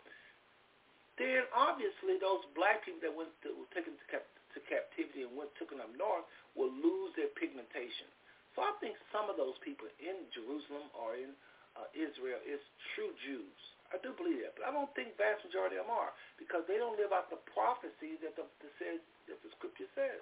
Then 1.20 1.44
obviously 1.52 2.16
those 2.18 2.42
black 2.56 2.82
people 2.84 3.04
that 3.04 3.12
went 3.12 3.30
to, 3.44 3.52
were 3.52 3.68
taken 3.76 3.94
to, 3.94 4.06
cap- 4.08 4.32
to 4.56 4.58
captivity 4.64 5.28
and 5.28 5.32
went 5.36 5.52
them 5.60 5.80
up 5.80 5.92
north 5.96 6.24
will 6.56 6.72
lose 6.72 7.12
their 7.16 7.32
pigmentation. 7.36 8.08
So 8.56 8.64
I 8.64 8.72
think 8.84 8.96
some 9.08 9.32
of 9.32 9.40
those 9.40 9.56
people 9.64 9.88
in 9.96 10.28
Jerusalem 10.32 10.92
or 10.92 11.16
in 11.16 11.32
uh, 11.76 11.88
Israel 11.96 12.40
is 12.44 12.60
true 12.92 13.12
Jews. 13.24 13.56
I 13.92 14.00
do 14.00 14.16
believe 14.16 14.40
that, 14.44 14.56
but 14.56 14.64
I 14.64 14.72
don't 14.72 14.88
think 14.96 15.16
vast 15.20 15.44
majority 15.44 15.76
of 15.76 15.84
them 15.84 15.92
are 15.92 16.16
because 16.40 16.64
they 16.64 16.80
don't 16.80 16.96
live 16.96 17.12
out 17.12 17.28
the 17.28 17.40
prophecy 17.52 18.16
that 18.24 18.36
the, 18.40 18.48
the 18.64 18.70
says 18.80 19.00
that 19.28 19.36
the 19.44 19.52
scripture 19.56 19.88
says. 19.92 20.20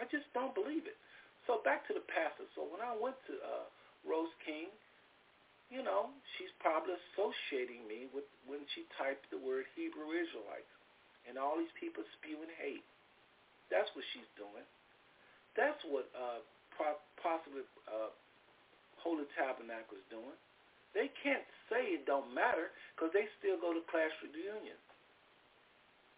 I 0.00 0.08
just 0.08 0.26
don't 0.32 0.56
believe 0.56 0.88
it. 0.88 0.96
So 1.44 1.60
back 1.62 1.84
to 1.88 1.94
the 1.94 2.04
pastor. 2.08 2.48
So 2.56 2.64
when 2.64 2.80
I 2.80 2.96
went 2.96 3.16
to 3.28 3.34
uh, 3.44 3.66
Rose 4.08 4.32
King, 4.42 4.72
you 5.68 5.84
know, 5.84 6.10
she's 6.34 6.50
probably 6.58 6.96
associating 7.14 7.86
me 7.86 8.10
with 8.10 8.26
when 8.48 8.64
she 8.74 8.88
typed 8.98 9.28
the 9.30 9.38
word 9.38 9.68
Hebrew 9.78 10.10
Israelites 10.16 10.72
and 11.28 11.36
all 11.36 11.60
these 11.60 11.72
people 11.78 12.02
spewing 12.18 12.50
hate. 12.58 12.84
That's 13.70 13.86
what 13.94 14.02
she's 14.10 14.26
doing. 14.34 14.66
That's 15.54 15.78
what 15.86 16.10
uh, 16.16 16.42
possibly 17.20 17.62
uh, 17.86 18.10
Holy 18.98 19.28
Tabernacle 19.38 19.94
is 20.00 20.06
doing. 20.10 20.38
They 20.90 21.06
can't 21.22 21.46
say 21.70 21.94
it 21.94 22.06
don't 22.08 22.34
matter 22.34 22.74
because 22.94 23.14
they 23.14 23.30
still 23.38 23.60
go 23.62 23.70
to 23.70 23.82
class 23.86 24.10
reunions. 24.26 24.82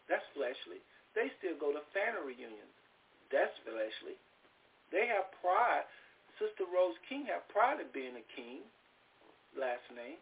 That's 0.09 0.25
fleshly. 0.33 0.81
They 1.13 1.29
still 1.37 1.61
go 1.61 1.77
to 1.77 1.85
family 1.93 2.33
reunions. 2.37 2.73
That's 3.33 3.57
fleshly. 3.65 4.21
They 4.93 5.09
have 5.09 5.33
pride. 5.41 5.89
Sister 6.37 6.69
Rose 6.69 6.97
King 7.09 7.25
have 7.33 7.49
pride 7.49 7.81
in 7.81 7.89
being 7.97 8.15
a 8.17 8.27
king, 8.37 8.61
last 9.57 9.85
name. 9.93 10.21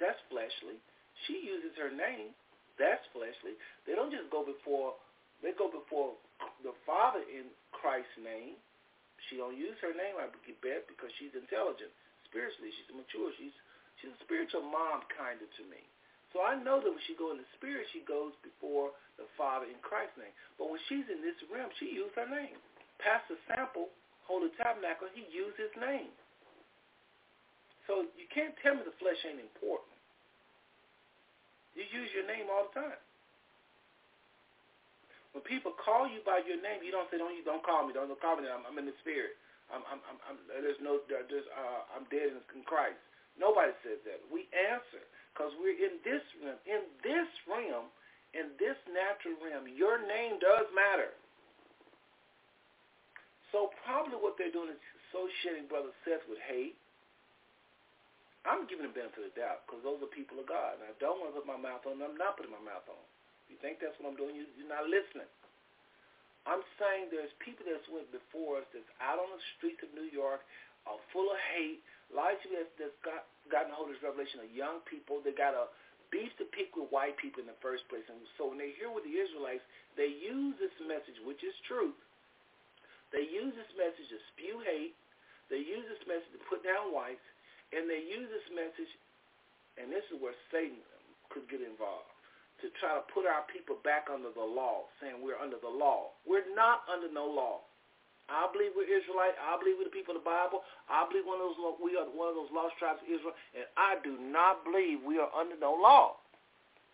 That's 0.00 0.18
fleshly. 0.32 0.80
She 1.28 1.44
uses 1.44 1.76
her 1.76 1.92
name. 1.92 2.32
That's 2.80 3.04
fleshly. 3.12 3.56
They 3.84 3.96
don't 3.96 4.12
just 4.12 4.28
go 4.32 4.44
before. 4.44 4.96
They 5.44 5.52
go 5.56 5.68
before 5.68 6.16
the 6.64 6.72
Father 6.88 7.24
in 7.28 7.48
Christ's 7.72 8.20
name. 8.20 8.56
She 9.28 9.40
don't 9.40 9.56
use 9.56 9.76
her 9.80 9.96
name, 9.96 10.16
I 10.20 10.28
bet, 10.60 10.88
because 10.88 11.12
she's 11.16 11.32
intelligent. 11.32 11.92
Spiritually, 12.28 12.72
she's 12.72 12.92
mature. 12.92 13.32
She's 13.40 13.56
she's 14.00 14.12
a 14.12 14.20
spiritual 14.24 14.64
mom 14.64 15.04
kind 15.12 15.40
of 15.40 15.48
to 15.60 15.64
me. 15.72 15.80
So 16.34 16.42
I 16.42 16.58
know 16.58 16.82
that 16.82 16.90
when 16.90 17.04
she 17.06 17.14
goes 17.14 17.38
in 17.38 17.42
the 17.42 17.52
spirit, 17.56 17.86
she 17.94 18.02
goes 18.02 18.34
before 18.42 18.92
the 19.16 19.24
Father 19.38 19.68
in 19.70 19.78
Christ's 19.80 20.18
name. 20.18 20.34
But 20.58 20.68
when 20.68 20.82
she's 20.90 21.06
in 21.08 21.22
this 21.22 21.38
realm, 21.48 21.70
she 21.78 21.92
used 21.92 22.16
her 22.18 22.28
name. 22.28 22.58
Pastor 23.00 23.38
Sample, 23.48 23.88
Holy 24.26 24.50
Tabernacle, 24.58 25.08
he 25.14 25.24
used 25.30 25.56
his 25.56 25.72
name. 25.78 26.12
So 27.86 28.04
you 28.18 28.26
can't 28.34 28.52
tell 28.60 28.74
me 28.74 28.82
the 28.82 28.96
flesh 28.98 29.18
ain't 29.24 29.38
important. 29.38 29.94
You 31.78 31.86
use 31.86 32.10
your 32.16 32.26
name 32.26 32.50
all 32.50 32.66
the 32.72 32.74
time. 32.74 33.00
When 35.36 35.44
people 35.44 35.76
call 35.76 36.08
you 36.08 36.24
by 36.24 36.40
your 36.48 36.56
name, 36.64 36.80
you 36.80 36.88
don't 36.88 37.04
say, 37.12 37.20
"Don't 37.20 37.36
you 37.36 37.44
don't 37.44 37.60
call 37.60 37.84
me. 37.84 37.92
Don't, 37.92 38.08
don't 38.08 38.18
call 38.18 38.40
me. 38.40 38.48
I'm, 38.48 38.64
I'm 38.64 38.80
in 38.80 38.88
the 38.88 38.96
spirit. 39.04 39.36
I'm, 39.68 39.84
I'm, 39.84 40.00
I'm, 40.08 40.18
I'm 40.24 40.36
there's 40.48 40.80
no, 40.80 41.04
there's, 41.04 41.44
uh, 41.52 41.84
I'm 41.92 42.08
dead 42.08 42.32
in 42.32 42.64
Christ." 42.64 42.96
Nobody 43.36 43.76
says 43.84 44.00
that. 44.08 44.24
We 44.32 44.48
answer 44.56 45.04
because 45.36 45.52
we're 45.60 45.76
in 45.76 46.00
this 46.00 46.24
realm. 46.40 46.56
In 46.64 46.88
this 47.04 47.28
realm, 47.44 47.92
in 48.32 48.56
this 48.56 48.80
natural 48.88 49.36
realm, 49.44 49.68
your 49.68 50.00
name 50.00 50.40
does 50.40 50.64
matter. 50.72 51.12
So 53.52 53.68
probably 53.84 54.16
what 54.16 54.40
they're 54.40 54.50
doing 54.50 54.72
is 54.72 54.80
associating 55.12 55.68
Brother 55.68 55.92
Seth 56.08 56.24
with 56.24 56.40
hate. 56.40 56.80
I'm 58.48 58.64
giving 58.64 58.88
them 58.88 58.96
benefit 58.96 59.28
of 59.28 59.28
the 59.28 59.36
doubt 59.36 59.68
because 59.68 59.84
those 59.84 60.00
are 60.00 60.08
people 60.08 60.40
of 60.40 60.48
God. 60.48 60.80
And 60.80 60.88
I 60.88 60.94
don't 60.96 61.20
want 61.20 61.36
to 61.36 61.44
put 61.44 61.50
my 61.50 61.60
mouth 61.60 61.84
on 61.84 62.00
them. 62.00 62.16
I'm 62.16 62.18
not 62.18 62.40
putting 62.40 62.54
my 62.54 62.62
mouth 62.64 62.88
on 62.88 62.96
them. 62.96 63.10
You 63.52 63.60
think 63.60 63.82
that's 63.82 63.94
what 64.00 64.08
I'm 64.08 64.18
doing? 64.18 64.38
You're 64.38 64.70
not 64.70 64.88
listening. 64.88 65.28
I'm 66.46 66.62
saying 66.78 67.10
there's 67.10 67.34
people 67.42 67.66
that's 67.66 67.84
went 67.90 68.06
before 68.14 68.62
us 68.62 68.66
that's 68.70 68.86
out 69.02 69.18
on 69.18 69.28
the 69.34 69.42
streets 69.58 69.82
of 69.82 69.90
New 69.98 70.06
York 70.06 70.46
are 70.86 70.98
full 71.10 71.26
of 71.26 71.38
hate. 71.58 71.82
A 72.10 72.12
lot 72.14 72.38
of 72.38 72.38
people 72.38 72.62
that's, 72.62 72.74
that's 72.78 72.98
got, 73.02 73.26
gotten 73.52 73.72
hold 73.72 73.90
of 73.90 73.96
this 73.96 74.04
revelation 74.04 74.42
are 74.42 74.50
young 74.50 74.82
people. 74.86 75.22
They 75.22 75.34
got 75.34 75.56
a 75.56 75.70
beef 76.10 76.30
to 76.38 76.46
pick 76.54 76.74
with 76.78 76.90
white 76.94 77.18
people 77.18 77.42
in 77.42 77.48
the 77.50 77.60
first 77.62 77.86
place. 77.90 78.06
And 78.06 78.22
so 78.38 78.50
when 78.50 78.58
they 78.58 78.74
hear 78.78 78.90
with 78.90 79.06
the 79.06 79.16
Israelites, 79.16 79.64
they 79.98 80.10
use 80.10 80.54
this 80.58 80.74
message, 80.84 81.18
which 81.26 81.42
is 81.42 81.54
truth. 81.66 81.96
They 83.14 83.26
use 83.26 83.54
this 83.54 83.70
message 83.78 84.08
to 84.10 84.18
spew 84.34 84.62
hate. 84.62 84.94
They 85.48 85.62
use 85.62 85.86
this 85.86 86.02
message 86.06 86.30
to 86.34 86.42
put 86.50 86.66
down 86.66 86.90
whites. 86.90 87.22
And 87.74 87.90
they 87.90 88.02
use 88.02 88.30
this 88.30 88.46
message, 88.54 88.90
and 89.74 89.90
this 89.90 90.06
is 90.14 90.22
where 90.22 90.34
Satan 90.54 90.78
could 91.34 91.50
get 91.50 91.58
involved 91.58 92.06
to 92.62 92.70
try 92.78 92.94
to 92.96 93.04
put 93.12 93.26
our 93.26 93.44
people 93.50 93.76
back 93.82 94.08
under 94.08 94.30
the 94.32 94.46
law, 94.46 94.88
saying 95.02 95.18
we're 95.20 95.36
under 95.36 95.58
the 95.60 95.68
law. 95.68 96.14
We're 96.24 96.46
not 96.54 96.86
under 96.88 97.10
no 97.10 97.26
law. 97.26 97.66
I 98.26 98.50
believe 98.50 98.74
we're 98.74 98.90
Israelite. 98.90 99.38
I 99.38 99.54
believe 99.58 99.78
we're 99.78 99.86
the 99.86 99.94
people 99.94 100.18
of 100.18 100.22
the 100.22 100.28
Bible. 100.28 100.66
I 100.90 101.06
believe 101.06 101.26
one 101.26 101.38
of 101.38 101.54
those 101.54 101.78
we 101.78 101.94
are 101.94 102.06
one 102.10 102.30
of 102.30 102.36
those 102.38 102.50
lost 102.50 102.74
tribes 102.78 102.98
of 103.02 103.08
Israel, 103.08 103.36
and 103.54 103.66
I 103.78 104.02
do 104.02 104.18
not 104.18 104.66
believe 104.66 105.02
we 105.06 105.22
are 105.22 105.30
under 105.30 105.54
no 105.58 105.78
law. 105.78 106.18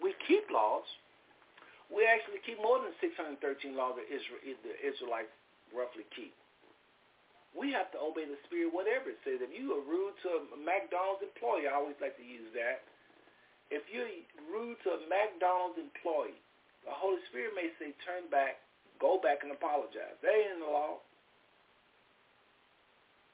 We 0.01 0.13
keep 0.29 0.49
laws. 0.53 0.85
We 1.89 2.09
actually 2.09 2.41
keep 2.45 2.61
more 2.61 2.81
than 2.81 2.93
613 3.01 3.41
laws 3.77 4.01
that 4.01 4.09
Israel, 4.09 4.41
the 4.65 4.77
Israelites 4.81 5.33
roughly 5.73 6.09
keep. 6.13 6.33
We 7.53 7.69
have 7.77 7.93
to 7.93 8.01
obey 8.01 8.25
the 8.25 8.41
Spirit, 8.49 8.73
whatever 8.73 9.13
it 9.13 9.21
says. 9.29 9.45
If 9.45 9.53
you 9.53 9.77
are 9.77 9.85
rude 9.85 10.17
to 10.25 10.41
a 10.57 10.61
McDonald's 10.61 11.21
employee, 11.21 11.69
I 11.69 11.77
always 11.77 12.01
like 12.01 12.17
to 12.17 12.25
use 12.25 12.49
that 12.57 12.81
if 13.73 13.89
you're 13.89 14.13
rude 14.53 14.77
to 14.85 15.01
a 15.01 15.01
McDonald's 15.09 15.81
employee, 15.81 16.37
the 16.85 16.93
Holy 16.93 17.17
Spirit 17.33 17.57
may 17.57 17.73
say, 17.81 17.97
turn 18.05 18.29
back, 18.29 18.61
go 19.01 19.17
back 19.17 19.41
and 19.41 19.49
apologize. 19.49 20.13
That 20.21 20.37
ain't 20.37 20.61
in 20.61 20.61
the 20.61 20.69
law. 20.69 21.01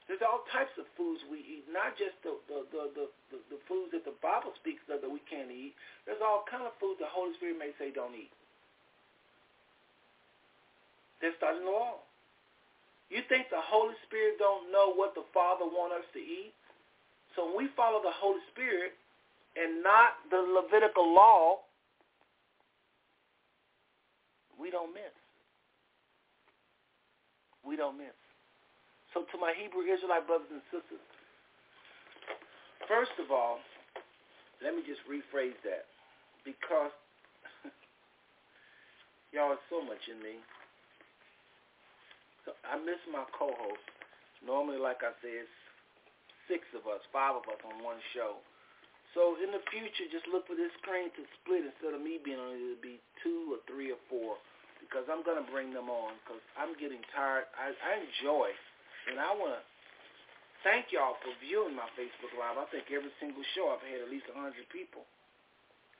There's 0.09 0.25
all 0.25 0.41
types 0.49 0.73
of 0.81 0.89
foods 0.97 1.21
we 1.29 1.37
eat, 1.45 1.69
not 1.69 1.93
just 1.93 2.17
the 2.25 2.33
the, 2.49 2.65
the, 2.73 2.83
the, 2.97 3.05
the, 3.29 3.37
the 3.53 3.59
foods 3.69 3.93
that 3.93 4.09
the 4.09 4.17
Bible 4.25 4.57
speaks 4.57 4.81
of 4.89 5.05
that 5.05 5.11
we 5.11 5.21
can't 5.29 5.53
eat. 5.53 5.77
There's 6.09 6.17
all 6.25 6.41
kind 6.49 6.65
of 6.65 6.73
food 6.81 6.97
the 6.97 7.05
Holy 7.05 7.37
Spirit 7.37 7.61
may 7.61 7.77
say 7.77 7.93
don't 7.93 8.17
eat. 8.17 8.33
They're 11.21 11.37
starting 11.37 11.61
the 11.61 11.69
law. 11.69 12.01
You 13.13 13.21
think 13.29 13.53
the 13.53 13.61
Holy 13.61 13.93
Spirit 14.09 14.41
don't 14.41 14.73
know 14.73 14.93
what 14.97 15.13
the 15.13 15.25
Father 15.29 15.65
wants 15.65 16.01
us 16.01 16.09
to 16.17 16.19
eat? 16.19 16.57
So 17.35 17.45
when 17.45 17.69
we 17.69 17.77
follow 17.77 18.01
the 18.01 18.13
Holy 18.13 18.41
Spirit 18.49 18.97
and 19.57 19.85
not 19.85 20.17
the 20.33 20.41
Levitical 20.41 21.05
law, 21.05 21.61
we 24.59 24.69
don't 24.73 24.93
miss. 24.93 25.13
We 27.61 27.77
don't 27.77 27.97
miss. 27.97 28.17
So 29.13 29.25
to 29.25 29.35
my 29.41 29.57
Hebrew 29.57 29.89
Israelite 29.89 30.29
brothers 30.29 30.51
and 30.53 30.61
sisters, 30.69 31.01
first 32.85 33.13
of 33.17 33.33
all, 33.33 33.57
let 34.61 34.75
me 34.75 34.85
just 34.85 35.01
rephrase 35.09 35.57
that 35.65 35.89
because 36.45 36.93
y'all 39.33 39.55
are 39.55 39.65
so 39.71 39.81
much 39.81 40.01
in 40.11 40.19
me. 40.21 40.37
So 42.45 42.53
I 42.67 42.77
miss 42.77 43.01
my 43.09 43.25
co-host. 43.33 43.85
Normally, 44.45 44.79
like 44.79 45.01
I 45.03 45.11
said, 45.19 45.45
six 46.47 46.63
of 46.77 46.85
us, 46.85 47.01
five 47.11 47.35
of 47.35 47.43
us 47.49 47.59
on 47.65 47.81
one 47.83 47.99
show. 48.13 48.39
So 49.17 49.41
in 49.41 49.49
the 49.49 49.63
future, 49.73 50.05
just 50.13 50.29
look 50.29 50.45
for 50.45 50.53
this 50.53 50.69
screen 50.85 51.09
to 51.17 51.23
split 51.41 51.65
instead 51.65 51.97
of 51.97 52.01
me 52.01 52.21
being 52.21 52.37
on 52.37 52.53
it. 52.53 52.61
It'll 52.61 52.83
be 52.83 53.01
two 53.25 53.57
or 53.57 53.59
three 53.65 53.89
or 53.89 53.99
four 54.05 54.37
because 54.77 55.09
I'm 55.09 55.25
going 55.25 55.41
to 55.41 55.47
bring 55.49 55.73
them 55.73 55.89
on 55.89 56.13
because 56.21 56.41
I'm 56.53 56.77
getting 56.77 57.01
tired. 57.09 57.49
I, 57.57 57.73
I 57.73 57.91
enjoy 58.05 58.53
and 59.09 59.17
I 59.17 59.33
want 59.33 59.57
to 59.57 59.63
thank 60.61 60.93
y'all 60.93 61.17
for 61.25 61.33
viewing 61.41 61.73
my 61.73 61.89
Facebook 61.97 62.29
Live. 62.37 62.61
I 62.61 62.69
think 62.69 62.93
every 62.93 63.09
single 63.17 63.41
show 63.57 63.73
I've 63.73 63.81
had 63.81 64.05
at 64.05 64.09
least 64.13 64.29
100 64.29 64.53
people. 64.69 65.09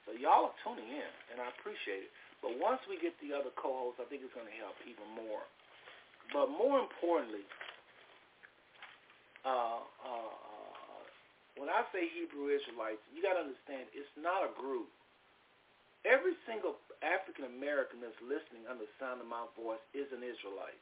So 0.05 0.13
y'all 0.13 0.53
are 0.53 0.57
tuning 0.61 0.89
in, 0.89 1.11
and 1.33 1.41
I 1.41 1.49
appreciate 1.57 2.05
it. 2.05 2.13
But 2.39 2.55
once 2.61 2.79
we 2.85 3.01
get 3.01 3.17
the 3.19 3.35
other 3.35 3.51
co-hosts, 3.57 3.99
I 3.99 4.05
think 4.07 4.23
it's 4.23 4.31
going 4.37 4.47
to 4.47 4.59
help 4.61 4.77
even 4.85 5.09
more. 5.17 5.43
But 6.31 6.53
more 6.53 6.79
importantly, 6.79 7.43
uh, 9.43 9.81
uh, 9.83 10.29
uh, 10.29 11.03
when 11.57 11.67
I 11.67 11.83
say 11.91 12.07
Hebrew 12.13 12.53
Israelites, 12.53 13.01
you 13.11 13.25
got 13.25 13.35
to 13.35 13.43
understand 13.43 13.89
it's 13.91 14.13
not 14.15 14.45
a 14.45 14.53
group. 14.55 14.87
Every 16.07 16.37
single 16.47 16.79
African 17.03 17.49
American 17.49 17.99
that's 17.99 18.15
listening 18.23 18.63
under 18.69 18.87
the 18.87 18.95
sound 19.01 19.19
of 19.19 19.27
my 19.27 19.43
voice 19.59 19.83
is 19.91 20.07
an 20.15 20.23
Israelite. 20.23 20.79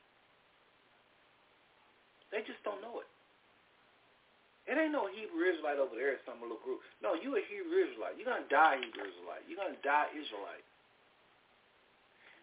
They 2.31 2.43
just 2.43 2.59
don't 2.67 2.81
know 2.83 2.99
it. 2.99 3.09
It 4.67 4.75
ain't 4.75 4.91
no 4.91 5.07
Hebrew 5.07 5.47
Israelite 5.47 5.79
over 5.79 5.95
there 5.95 6.19
some 6.27 6.43
little 6.43 6.59
group. 6.59 6.83
No, 6.99 7.15
you 7.15 7.39
a 7.39 7.41
Hebrew 7.47 7.87
Israelite. 7.87 8.19
You're 8.19 8.27
going 8.27 8.43
to 8.43 8.51
die 8.51 8.83
Hebrew 8.83 9.07
Israelite. 9.07 9.47
You're 9.47 9.59
going 9.63 9.71
to 9.71 9.85
die 9.85 10.11
Israelite. 10.11 10.65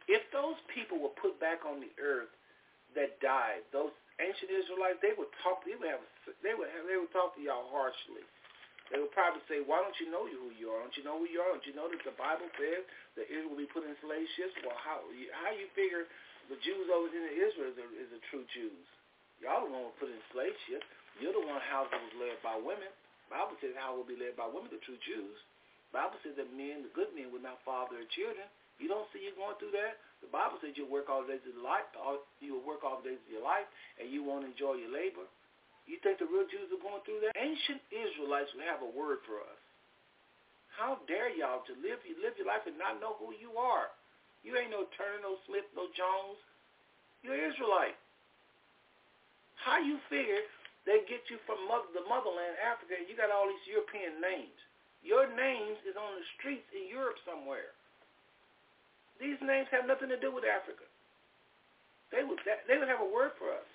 If 0.09 0.25
those 0.33 0.57
people 0.73 1.01
were 1.01 1.13
put 1.21 1.37
back 1.37 1.69
on 1.69 1.85
the 1.85 1.93
earth 2.01 2.33
that 2.97 3.21
died, 3.21 3.65
those 3.77 3.93
ancient 4.21 4.49
Israelites, 4.49 5.01
they 5.05 5.13
would 5.17 5.29
talk. 5.45 5.65
They 5.69 5.77
would 5.77 5.89
have. 5.89 6.05
They 6.41 6.57
would 6.57 6.73
have. 6.73 6.85
They 6.89 6.97
would 6.97 7.13
talk 7.13 7.37
to 7.37 7.43
y'all 7.45 7.69
harshly. 7.69 8.25
They 8.93 9.01
would 9.01 9.13
probably 9.17 9.41
say, 9.49 9.65
"Why 9.65 9.81
don't 9.81 9.97
you 10.01 10.13
know 10.13 10.29
who 10.29 10.53
you 10.57 10.69
are? 10.73 10.81
Don't 10.81 10.97
you 10.97 11.05
know 11.05 11.17
who 11.21 11.29
you 11.29 11.41
are? 11.41 11.53
Don't 11.57 11.65
you 11.65 11.77
know 11.77 11.89
that 11.89 12.05
the 12.05 12.17
Bible 12.21 12.49
says 12.57 12.85
that 13.17 13.29
Israel 13.33 13.53
will 13.57 13.65
be 13.65 13.69
put 13.69 13.85
in 13.85 13.97
slave 14.05 14.29
ships? 14.37 14.57
Well, 14.65 14.77
how 14.77 15.01
how 15.45 15.53
you 15.57 15.69
figure 15.73 16.05
the 16.53 16.61
Jews 16.61 16.89
over 16.93 17.09
in 17.09 17.25
Israel 17.37 17.73
is 17.73 17.79
a, 17.81 17.87
is 17.97 18.11
a 18.13 18.21
true 18.29 18.45
Jews? 18.53 18.85
Y'all 19.45 19.61
the 19.61 19.69
one 19.69 19.93
who 19.93 20.01
put 20.01 20.09
in 20.09 20.17
slave 20.33 20.57
ships. 20.65 20.89
You're 21.21 21.37
the 21.37 21.45
one 21.45 21.61
house 21.69 21.93
that 21.93 22.01
was 22.01 22.17
led 22.17 22.41
by 22.41 22.57
women. 22.57 22.89
Bible 23.29 23.61
says 23.61 23.77
how 23.77 23.93
will 23.93 24.09
be 24.09 24.17
led 24.17 24.41
by 24.41 24.49
women, 24.49 24.73
the 24.73 24.81
true 24.89 24.97
Jews. 25.05 25.37
Bible 25.93 26.17
says 26.25 26.33
that 26.41 26.49
men, 26.57 26.81
the 26.81 26.93
good 26.97 27.13
men, 27.13 27.29
will 27.29 27.45
not 27.45 27.61
father 27.61 28.01
their 28.01 28.09
children. 28.17 28.49
You 28.81 28.89
don't 28.89 29.05
see 29.13 29.21
you 29.21 29.37
going 29.37 29.55
through 29.61 29.77
that. 29.77 30.01
The 30.25 30.33
Bible 30.33 30.57
says 30.65 30.75
you'll 30.81 30.91
work 30.91 31.13
all 31.13 31.23
the 31.23 31.37
days 31.37 31.45
of 31.45 31.55
your 31.55 31.63
life. 31.63 31.85
You 32.41 32.57
will 32.57 32.65
work 32.65 32.83
all 32.89 33.05
the 33.05 33.13
days 33.13 33.21
of 33.21 33.31
your 33.31 33.45
life, 33.45 33.69
and 34.01 34.09
you 34.09 34.25
won't 34.25 34.49
enjoy 34.49 34.81
your 34.81 34.91
labor. 34.91 35.29
You 35.85 36.01
think 36.01 36.17
the 36.17 36.27
real 36.27 36.49
Jews 36.49 36.73
are 36.73 36.81
going 36.81 37.05
through 37.05 37.21
that? 37.29 37.37
Ancient 37.37 37.85
Israelites 37.93 38.49
will 38.57 38.65
have 38.65 38.81
a 38.81 38.91
word 38.97 39.21
for 39.29 39.45
us. 39.45 39.61
How 40.73 40.99
dare 41.07 41.31
y'all 41.31 41.63
to 41.71 41.75
live 41.79 42.03
you 42.03 42.19
live 42.19 42.35
your 42.35 42.51
life 42.51 42.67
and 42.67 42.75
not 42.75 42.99
know 42.99 43.15
who 43.21 43.31
you 43.37 43.55
are? 43.55 43.93
You 44.43 44.59
ain't 44.59 44.75
no 44.75 44.91
Turner, 44.99 45.23
no 45.23 45.39
Smith, 45.47 45.69
no 45.79 45.87
Jones. 45.95 46.41
You're 47.23 47.39
Israelite. 47.39 47.95
How 49.61 49.81
you 49.81 50.01
figure 50.11 50.45
they 50.85 51.05
get 51.09 51.25
you 51.33 51.41
from 51.49 51.65
mother, 51.65 51.89
the 51.97 52.05
motherland, 52.05 52.61
Africa, 52.61 53.01
and 53.01 53.09
you 53.09 53.17
got 53.17 53.33
all 53.33 53.49
these 53.49 53.67
European 53.69 54.21
names. 54.21 54.57
Your 55.01 55.29
names 55.29 55.81
is 55.85 55.97
on 55.97 56.17
the 56.17 56.25
streets 56.37 56.69
in 56.73 56.89
Europe 56.89 57.17
somewhere. 57.25 57.73
These 59.21 59.39
names 59.41 59.69
have 59.71 59.89
nothing 59.89 60.11
to 60.11 60.21
do 60.21 60.33
with 60.33 60.45
Africa. 60.45 60.85
They 62.13 62.25
would 62.25 62.41
they 62.45 62.79
would 62.79 62.91
have 62.91 63.01
a 63.01 63.11
word 63.11 63.33
for 63.41 63.53
us. 63.53 63.69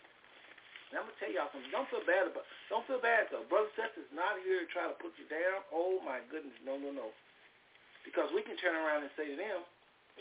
Now 0.89 1.05
I'm 1.05 1.09
gonna 1.09 1.21
tell 1.21 1.29
y'all 1.29 1.49
something. 1.53 1.69
Don't 1.69 1.89
feel 1.89 2.01
bad 2.05 2.29
about. 2.29 2.45
Don't 2.69 2.85
feel 2.89 3.01
bad 3.01 3.29
though. 3.29 3.45
Brother 3.45 3.69
Seth 3.77 3.93
is 3.97 4.09
not 4.09 4.41
here 4.41 4.65
to 4.65 4.69
try 4.73 4.89
to 4.89 4.97
put 4.97 5.13
you 5.21 5.29
down. 5.29 5.61
Oh 5.69 6.01
my 6.01 6.17
goodness, 6.33 6.57
no, 6.65 6.81
no, 6.81 6.89
no. 6.89 7.13
Because 8.01 8.33
we 8.33 8.41
can 8.41 8.57
turn 8.57 8.73
around 8.73 9.05
and 9.05 9.13
say 9.13 9.29
to 9.29 9.37
them, 9.37 9.61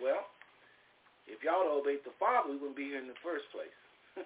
well, 0.03 0.29
if 1.25 1.41
y'all 1.45 1.65
obeyed 1.73 2.05
the 2.05 2.13
Father, 2.21 2.53
we 2.53 2.61
wouldn't 2.61 2.77
be 2.77 2.93
here 2.93 3.01
in 3.01 3.09
the 3.09 3.17
first 3.25 3.49
place. 3.49 3.73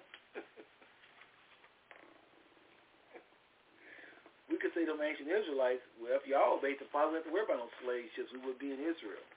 we 4.51 4.52
could 4.63 4.71
say 4.71 4.87
to 4.87 4.95
the 4.95 5.03
ancient 5.03 5.27
Israelites, 5.27 5.83
well, 5.99 6.15
if 6.15 6.23
y'all 6.23 6.55
obeyed 6.55 6.79
the 6.79 6.87
Father, 6.95 7.11
we 7.11 7.19
have 7.19 7.27
to 7.27 7.33
worry 7.35 7.43
about 7.43 7.67
no 7.67 7.69
slave 7.83 8.07
ships. 8.15 8.31
We 8.31 8.39
would 8.47 8.63
be 8.63 8.71
in 8.71 8.79
Israel. 8.79 9.27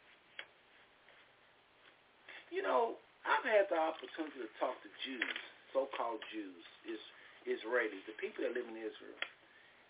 You 2.55 2.63
know, 2.63 2.95
I've 3.27 3.43
had 3.43 3.67
the 3.67 3.75
opportunity 3.75 4.47
to 4.47 4.51
talk 4.63 4.79
to 4.87 4.91
Jews, 5.03 5.35
so-called 5.75 6.23
Jews, 6.31 6.63
is 6.87 7.03
Israelis, 7.43 8.07
the 8.07 8.15
people 8.23 8.47
that 8.47 8.55
live 8.55 8.71
in 8.71 8.79
Israel. 8.79 9.19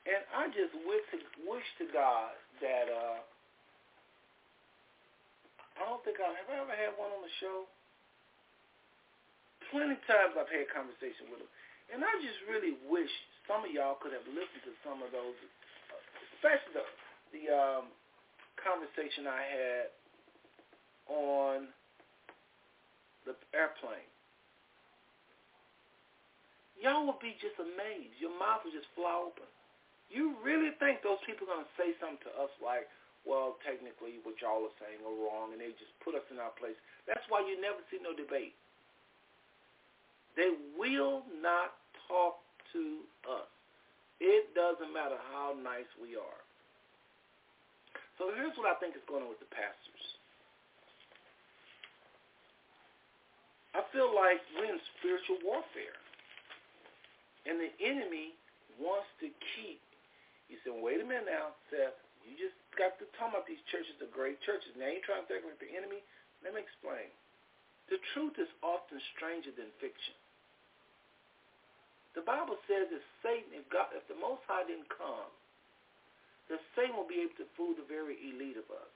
And 0.08 0.24
I 0.32 0.48
just 0.56 0.72
wish 0.88 1.04
to, 1.12 1.20
wish 1.44 1.68
to 1.84 1.86
God 1.92 2.32
that, 2.64 2.88
uh, 2.88 3.20
I 5.76 5.84
don't 5.84 6.00
think 6.00 6.16
I, 6.16 6.32
have 6.32 6.48
I 6.48 6.64
ever 6.64 6.72
had 6.72 6.96
one 6.96 7.12
on 7.12 7.20
the 7.20 7.34
show? 7.44 7.68
Plenty 9.68 10.00
of 10.00 10.04
times 10.08 10.32
I've 10.32 10.48
had 10.48 10.64
conversation 10.72 11.28
with 11.28 11.44
them. 11.44 11.52
And 11.92 12.00
I 12.00 12.12
just 12.24 12.40
really 12.48 12.80
wish 12.88 13.12
some 13.46 13.62
of 13.62 13.70
y'all 13.70 13.98
could 13.98 14.12
have 14.12 14.26
listened 14.26 14.62
to 14.66 14.74
some 14.82 15.02
of 15.02 15.10
those, 15.14 15.34
especially 16.38 16.74
the, 16.74 16.84
the 17.34 17.42
um, 17.50 17.84
conversation 18.58 19.26
I 19.26 19.42
had 19.46 19.86
on 21.06 21.56
the 23.26 23.34
airplane. 23.54 24.10
Y'all 26.78 27.06
would 27.08 27.22
be 27.22 27.34
just 27.40 27.56
amazed. 27.58 28.14
Your 28.20 28.34
mouth 28.36 28.62
would 28.66 28.74
just 28.76 28.90
fly 28.92 29.14
open. 29.16 29.48
You 30.12 30.38
really 30.44 30.70
think 30.78 31.02
those 31.02 31.18
people 31.26 31.48
are 31.50 31.58
going 31.58 31.66
to 31.66 31.76
say 31.78 31.96
something 31.98 32.22
to 32.30 32.32
us 32.38 32.52
like, 32.62 32.86
well, 33.26 33.58
technically 33.66 34.22
what 34.22 34.38
y'all 34.38 34.62
are 34.62 34.78
saying 34.78 35.02
are 35.02 35.18
wrong, 35.18 35.50
and 35.50 35.58
they 35.58 35.74
just 35.74 35.90
put 36.06 36.14
us 36.14 36.22
in 36.30 36.38
our 36.38 36.54
place. 36.54 36.78
That's 37.10 37.26
why 37.26 37.42
you 37.42 37.58
never 37.58 37.82
see 37.90 37.98
no 37.98 38.14
debate. 38.14 38.54
They 40.38 40.54
will 40.78 41.26
not 41.42 41.74
talk 42.06 42.45
to 42.76 42.84
us. 43.40 43.48
It 44.20 44.52
doesn't 44.52 44.92
matter 44.92 45.16
how 45.32 45.56
nice 45.56 45.88
we 45.96 46.16
are. 46.16 46.42
So 48.20 48.32
here's 48.32 48.56
what 48.56 48.68
I 48.68 48.76
think 48.80 48.96
is 48.96 49.04
going 49.08 49.24
on 49.24 49.32
with 49.32 49.40
the 49.40 49.48
pastors. 49.52 50.04
I 53.76 53.84
feel 53.92 54.08
like 54.08 54.40
we're 54.56 54.72
in 54.72 54.80
spiritual 54.96 55.36
warfare. 55.44 56.00
And 57.44 57.60
the 57.60 57.72
enemy 57.84 58.32
wants 58.80 59.08
to 59.20 59.28
keep, 59.56 59.80
you 60.48 60.56
said, 60.64 60.72
wait 60.80 61.00
a 61.00 61.06
minute 61.06 61.28
now, 61.28 61.52
Seth, 61.68 61.96
you 62.24 62.34
just 62.40 62.56
got 62.74 62.96
to 62.98 63.06
talk 63.20 63.36
about 63.36 63.44
these 63.44 63.60
churches 63.68 63.94
are 64.00 64.10
great 64.10 64.40
churches. 64.42 64.72
Now 64.74 64.88
you're 64.88 65.04
trying 65.04 65.22
to 65.22 65.28
think 65.28 65.44
like 65.44 65.60
the 65.60 65.70
enemy? 65.76 66.00
Let 66.40 66.56
me 66.56 66.64
explain. 66.64 67.12
The 67.92 68.00
truth 68.16 68.34
is 68.40 68.50
often 68.64 68.98
stranger 69.14 69.54
than 69.54 69.70
fiction. 69.78 70.16
The 72.16 72.24
Bible 72.24 72.56
says 72.64 72.88
if 72.88 73.04
Satan, 73.20 73.52
if 73.52 73.68
God, 73.68 73.92
if 73.92 74.08
the 74.08 74.16
Most 74.16 74.40
High 74.48 74.64
didn't 74.64 74.88
come, 74.88 75.28
that 76.48 76.58
Satan 76.72 76.96
will 76.96 77.06
be 77.06 77.20
able 77.20 77.36
to 77.36 77.46
fool 77.54 77.76
the 77.76 77.84
very 77.84 78.16
elite 78.24 78.56
of 78.56 78.66
us. 78.72 78.92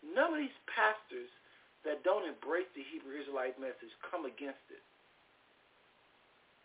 None 0.00 0.34
of 0.34 0.40
these 0.40 0.58
pastors 0.72 1.28
that 1.84 2.00
don't 2.02 2.24
embrace 2.24 2.66
the 2.72 2.82
Hebrew 2.88 3.14
Israelite 3.20 3.60
message 3.60 3.92
come 4.08 4.24
against 4.24 4.64
it. 4.72 4.82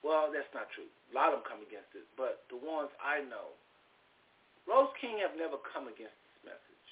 Well, 0.06 0.32
that's 0.32 0.50
not 0.56 0.72
true. 0.72 0.88
A 0.88 1.14
lot 1.14 1.36
of 1.36 1.42
them 1.42 1.46
come 1.50 1.62
against 1.66 1.92
it, 1.98 2.08
but 2.16 2.48
the 2.48 2.58
ones 2.58 2.94
I 3.02 3.20
know, 3.28 3.52
Rose 4.64 4.94
King 5.02 5.20
have 5.20 5.36
never 5.36 5.60
come 5.60 5.90
against 5.90 6.16
this 6.16 6.54
message. 6.54 6.88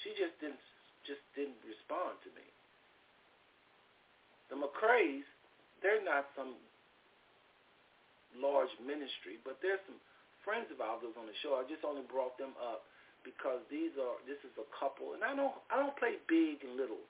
She 0.00 0.16
just 0.16 0.32
didn't 0.40 0.62
just 1.04 1.22
didn't 1.38 1.58
respond 1.62 2.18
to 2.26 2.30
me. 2.34 2.42
The 4.50 4.58
McCrays, 4.58 5.26
they're 5.82 6.02
not 6.02 6.26
some 6.34 6.58
large 8.40 8.72
ministry, 8.82 9.40
but 9.42 9.58
there's 9.60 9.82
some 9.88 10.00
friends 10.46 10.70
of 10.70 10.78
ours 10.78 11.02
on 11.18 11.26
the 11.26 11.36
show. 11.42 11.58
I 11.58 11.66
just 11.66 11.82
only 11.82 12.06
brought 12.06 12.38
them 12.38 12.54
up 12.62 12.86
because 13.26 13.58
these 13.66 13.90
are 13.98 14.14
this 14.30 14.38
is 14.46 14.54
a 14.54 14.68
couple, 14.70 15.18
and 15.18 15.26
I 15.26 15.34
don't 15.34 15.54
I 15.66 15.82
don't 15.82 15.98
play 15.98 16.22
big 16.30 16.62
and 16.62 16.78
little. 16.78 17.02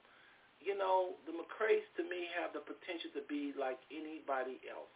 You 0.65 0.73
know, 0.73 1.15
the 1.29 1.37
McCrays 1.37 1.85
to 2.01 2.03
me 2.03 2.27
have 2.41 2.57
the 2.57 2.65
potential 2.65 3.13
to 3.13 3.23
be 3.29 3.53
like 3.55 3.77
anybody 3.93 4.57
else. 4.67 4.91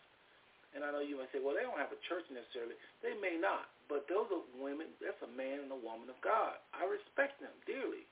And 0.73 0.87
I 0.87 0.95
know 0.95 1.05
you 1.05 1.19
might 1.19 1.29
say, 1.35 1.43
well, 1.43 1.53
they 1.53 1.67
don't 1.67 1.79
have 1.83 1.93
a 1.93 2.01
church 2.07 2.25
necessarily. 2.31 2.79
They 3.03 3.13
may 3.19 3.35
not, 3.35 3.69
but 3.91 4.07
those 4.07 4.31
are 4.31 4.43
women. 4.55 4.87
That's 5.03 5.19
a 5.21 5.31
man 5.35 5.67
and 5.67 5.71
a 5.75 5.79
woman 5.79 6.09
of 6.09 6.19
God. 6.25 6.57
I 6.73 6.89
respect 6.89 7.37
them 7.45 7.53
dearly. 7.69 8.09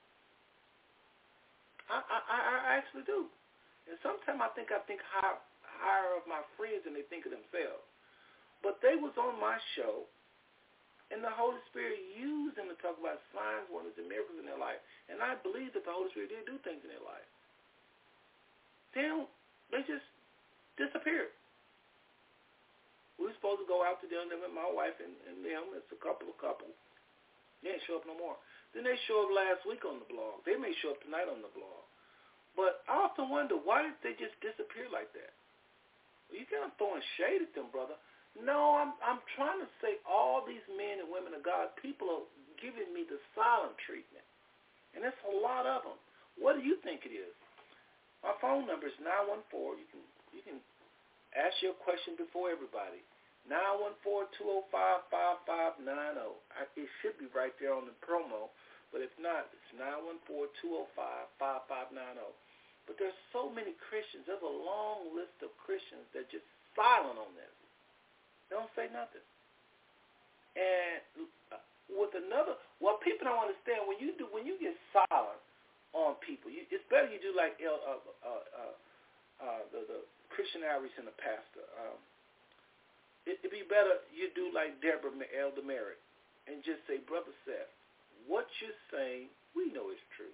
I 1.88 2.04
I, 2.04 2.18
I 2.36 2.76
actually 2.76 3.08
do. 3.08 3.32
And 3.88 3.96
sometimes 4.04 4.44
I 4.44 4.52
think 4.52 4.68
I 4.68 4.84
think 4.84 5.00
higher, 5.00 5.40
higher 5.64 6.12
of 6.20 6.28
my 6.28 6.44
friends 6.60 6.84
than 6.84 6.92
they 6.92 7.08
think 7.08 7.24
of 7.24 7.32
themselves. 7.32 7.87
But 8.62 8.82
they 8.82 8.98
was 8.98 9.14
on 9.16 9.38
my 9.38 9.56
show, 9.78 10.06
and 11.14 11.22
the 11.22 11.32
Holy 11.32 11.62
Spirit 11.70 11.98
used 12.12 12.58
them 12.58 12.68
to 12.68 12.76
talk 12.82 12.98
about 12.98 13.22
signs, 13.32 13.70
wonders, 13.70 13.96
and 13.96 14.10
miracles 14.10 14.36
in 14.36 14.44
their 14.44 14.60
life. 14.60 14.82
And 15.08 15.22
I 15.22 15.38
believe 15.40 15.72
that 15.72 15.86
the 15.86 15.94
Holy 15.94 16.10
Spirit 16.12 16.34
did 16.34 16.44
do 16.44 16.58
things 16.66 16.82
in 16.84 16.90
their 16.90 17.06
life. 17.06 17.28
Then 18.92 19.24
they 19.70 19.80
just 19.86 20.04
disappeared. 20.76 21.32
We 23.18 23.26
were 23.26 23.36
supposed 23.38 23.62
to 23.62 23.68
go 23.68 23.82
out 23.82 23.98
to 24.04 24.06
dinner 24.06 24.38
with 24.38 24.54
my 24.54 24.68
wife 24.68 24.94
and, 25.02 25.14
and 25.26 25.42
them. 25.42 25.74
It's 25.74 25.90
a 25.90 25.98
couple 25.98 26.30
of 26.30 26.38
couples. 26.38 26.76
They 27.62 27.74
didn't 27.74 27.86
show 27.90 27.98
up 27.98 28.06
no 28.06 28.14
more. 28.14 28.38
Then 28.70 28.86
they 28.86 28.94
show 29.10 29.26
up 29.26 29.34
last 29.34 29.66
week 29.66 29.82
on 29.82 29.98
the 29.98 30.06
blog. 30.06 30.46
They 30.46 30.54
may 30.54 30.70
show 30.78 30.94
up 30.94 31.02
tonight 31.02 31.26
on 31.26 31.42
the 31.42 31.50
blog. 31.50 31.82
But 32.54 32.86
I 32.86 33.06
often 33.06 33.26
wonder, 33.30 33.58
why 33.58 33.86
did 33.86 33.98
they 34.02 34.14
just 34.18 34.38
disappear 34.38 34.86
like 34.90 35.10
that? 35.18 35.34
Well, 36.30 36.38
you 36.38 36.46
kind 36.46 36.66
of 36.66 36.74
throwing 36.78 37.02
shade 37.18 37.42
at 37.42 37.54
them, 37.58 37.70
brother. 37.74 37.98
No, 38.36 38.76
I'm 38.76 38.92
I'm 39.00 39.22
trying 39.34 39.62
to 39.62 39.70
say 39.80 39.96
all 40.04 40.44
these 40.44 40.64
men 40.76 41.00
and 41.00 41.08
women 41.08 41.32
of 41.32 41.42
God, 41.42 41.72
people 41.80 42.10
are 42.10 42.26
giving 42.60 42.92
me 42.92 43.08
the 43.08 43.16
silent 43.32 43.78
treatment. 43.86 44.26
And 44.92 45.04
that's 45.04 45.18
a 45.24 45.34
lot 45.34 45.64
of 45.64 45.84
them. 45.84 45.98
What 46.36 46.58
do 46.58 46.62
you 46.62 46.76
think 46.82 47.06
it 47.06 47.14
is? 47.14 47.34
My 48.22 48.34
phone 48.42 48.66
number 48.66 48.86
is 48.86 48.98
914. 49.00 49.78
You 49.78 49.88
can 49.90 50.02
you 50.34 50.42
can 50.42 50.58
Ask 51.36 51.60
your 51.60 51.76
question 51.84 52.16
before 52.16 52.48
everybody. 52.48 53.04
914-205-5590. 53.52 56.36
It 56.76 56.88
should 57.00 57.16
be 57.20 57.28
right 57.32 57.52
there 57.60 57.72
on 57.72 57.88
the 57.88 57.96
promo, 58.04 58.52
but 58.92 59.00
if 59.00 59.12
not, 59.20 59.48
it's 59.52 59.72
914-205-5590. 61.40 62.32
But 62.88 62.96
there's 62.96 63.16
so 63.32 63.52
many 63.52 63.76
Christians. 63.88 64.24
There's 64.24 64.44
a 64.44 64.56
long 64.64 65.12
list 65.12 65.36
of 65.44 65.52
Christians 65.60 66.08
that 66.16 66.28
just 66.32 66.48
silent 66.72 67.20
on 67.20 67.32
this. 67.36 67.57
Don't 68.48 68.70
say 68.74 68.88
nothing. 68.90 69.24
And 70.56 71.28
with 71.92 72.12
another, 72.16 72.58
what 72.80 73.00
people 73.00 73.28
don't 73.28 73.40
understand 73.48 73.86
when 73.88 74.00
you 74.00 74.16
do 74.16 74.28
when 74.32 74.44
you 74.44 74.58
get 74.60 74.74
silent 74.92 75.40
on 75.96 76.20
people, 76.20 76.52
you, 76.52 76.64
it's 76.68 76.84
better 76.92 77.08
you 77.08 77.20
do 77.20 77.32
like 77.32 77.56
uh, 77.60 77.72
uh, 77.72 78.02
uh, 78.24 78.74
uh, 79.40 79.62
the 79.72 79.80
the 79.86 80.00
Christian 80.32 80.64
outreach 80.64 80.96
and 80.96 81.08
the 81.08 81.16
pastor. 81.16 81.64
Um, 81.80 81.98
it, 83.28 83.36
it'd 83.44 83.52
be 83.52 83.64
better 83.68 84.00
you 84.08 84.32
do 84.32 84.48
like 84.56 84.80
Deborah 84.80 85.12
Elder 85.12 85.64
Merritt 85.64 86.00
and 86.48 86.64
just 86.64 86.80
say, 86.88 87.04
Brother 87.04 87.32
Seth, 87.44 87.68
what 88.24 88.48
you're 88.64 88.80
saying, 88.88 89.28
we 89.52 89.68
know 89.76 89.92
is 89.92 90.00
true. 90.16 90.32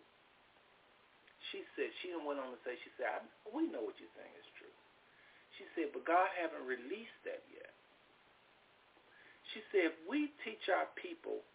She 1.51 1.67
said, 1.75 1.91
she 2.01 2.15
went 2.15 2.39
on 2.39 2.55
to 2.55 2.61
say, 2.63 2.79
she 2.87 2.91
said, 2.95 3.27
we 3.51 3.67
know 3.67 3.83
what 3.83 3.99
you're 3.99 4.15
saying 4.15 4.35
is 4.39 4.49
true. 4.59 4.75
She 5.59 5.67
said, 5.75 5.91
but 5.91 6.07
God 6.07 6.31
haven't 6.39 6.65
released 6.67 7.19
that 7.27 7.43
yet. 7.51 7.74
She 9.55 9.63
said, 9.71 9.95
if 9.95 9.97
we 10.11 10.35
teach 10.43 10.67
our 10.67 10.91
people 10.99 11.47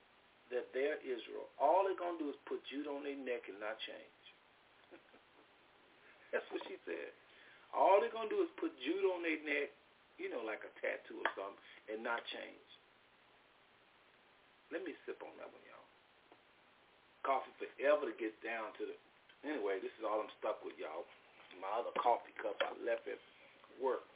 that 0.55 0.71
they're 0.71 1.03
Israel, 1.03 1.51
all 1.59 1.83
they're 1.83 1.99
going 1.99 2.15
to 2.15 2.23
do 2.23 2.31
is 2.31 2.39
put 2.47 2.63
Jude 2.71 2.87
on 2.87 3.03
their 3.03 3.19
neck 3.19 3.51
and 3.51 3.59
not 3.59 3.75
change. 3.83 4.23
That's 6.31 6.47
what 6.49 6.63
she 6.65 6.79
said. 6.87 7.11
All 7.75 7.99
they're 7.99 8.15
going 8.15 8.31
to 8.31 8.35
do 8.39 8.41
is 8.41 8.49
put 8.55 8.71
Jude 8.81 9.03
on 9.11 9.21
their 9.21 9.37
neck, 9.43 9.75
you 10.15 10.31
know, 10.31 10.41
like 10.47 10.63
a 10.63 10.71
tattoo 10.79 11.19
or 11.19 11.29
something, 11.35 11.59
and 11.91 11.99
not 11.99 12.23
change. 12.31 12.69
Let 14.71 14.87
me 14.87 14.95
sip 15.03 15.19
on 15.19 15.35
that 15.37 15.51
one, 15.51 15.65
y'all. 15.67 15.87
Coffee 17.27 17.53
forever 17.59 18.07
to 18.07 18.15
get 18.15 18.33
down 18.39 18.71
to 18.79 18.87
the... 18.87 18.95
Anyway, 19.43 19.83
this 19.83 19.93
is 19.99 20.07
all 20.07 20.23
I'm 20.23 20.31
stuck 20.39 20.63
with, 20.63 20.79
y'all. 20.79 21.03
My 21.59 21.83
other 21.83 21.91
coffee 21.99 22.33
cup 22.39 22.55
I 22.63 22.71
left 22.79 23.09
at 23.11 23.19
work. 23.81 24.07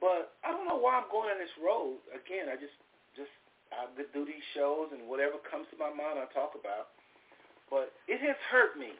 But 0.00 0.36
I 0.44 0.52
don't 0.52 0.68
know 0.68 0.76
why 0.76 1.00
I'm 1.00 1.08
going 1.08 1.32
on 1.32 1.40
this 1.40 1.52
road. 1.56 2.00
Again, 2.12 2.52
I 2.52 2.56
just, 2.60 2.76
just 3.16 3.32
I 3.72 3.88
do 4.12 4.28
these 4.28 4.44
shows 4.52 4.92
and 4.92 5.08
whatever 5.08 5.40
comes 5.48 5.66
to 5.72 5.76
my 5.80 5.88
mind 5.88 6.20
I 6.20 6.28
talk 6.36 6.52
about. 6.52 6.92
But 7.72 7.90
it 8.06 8.20
has 8.22 8.38
hurt 8.52 8.78
me. 8.78 8.94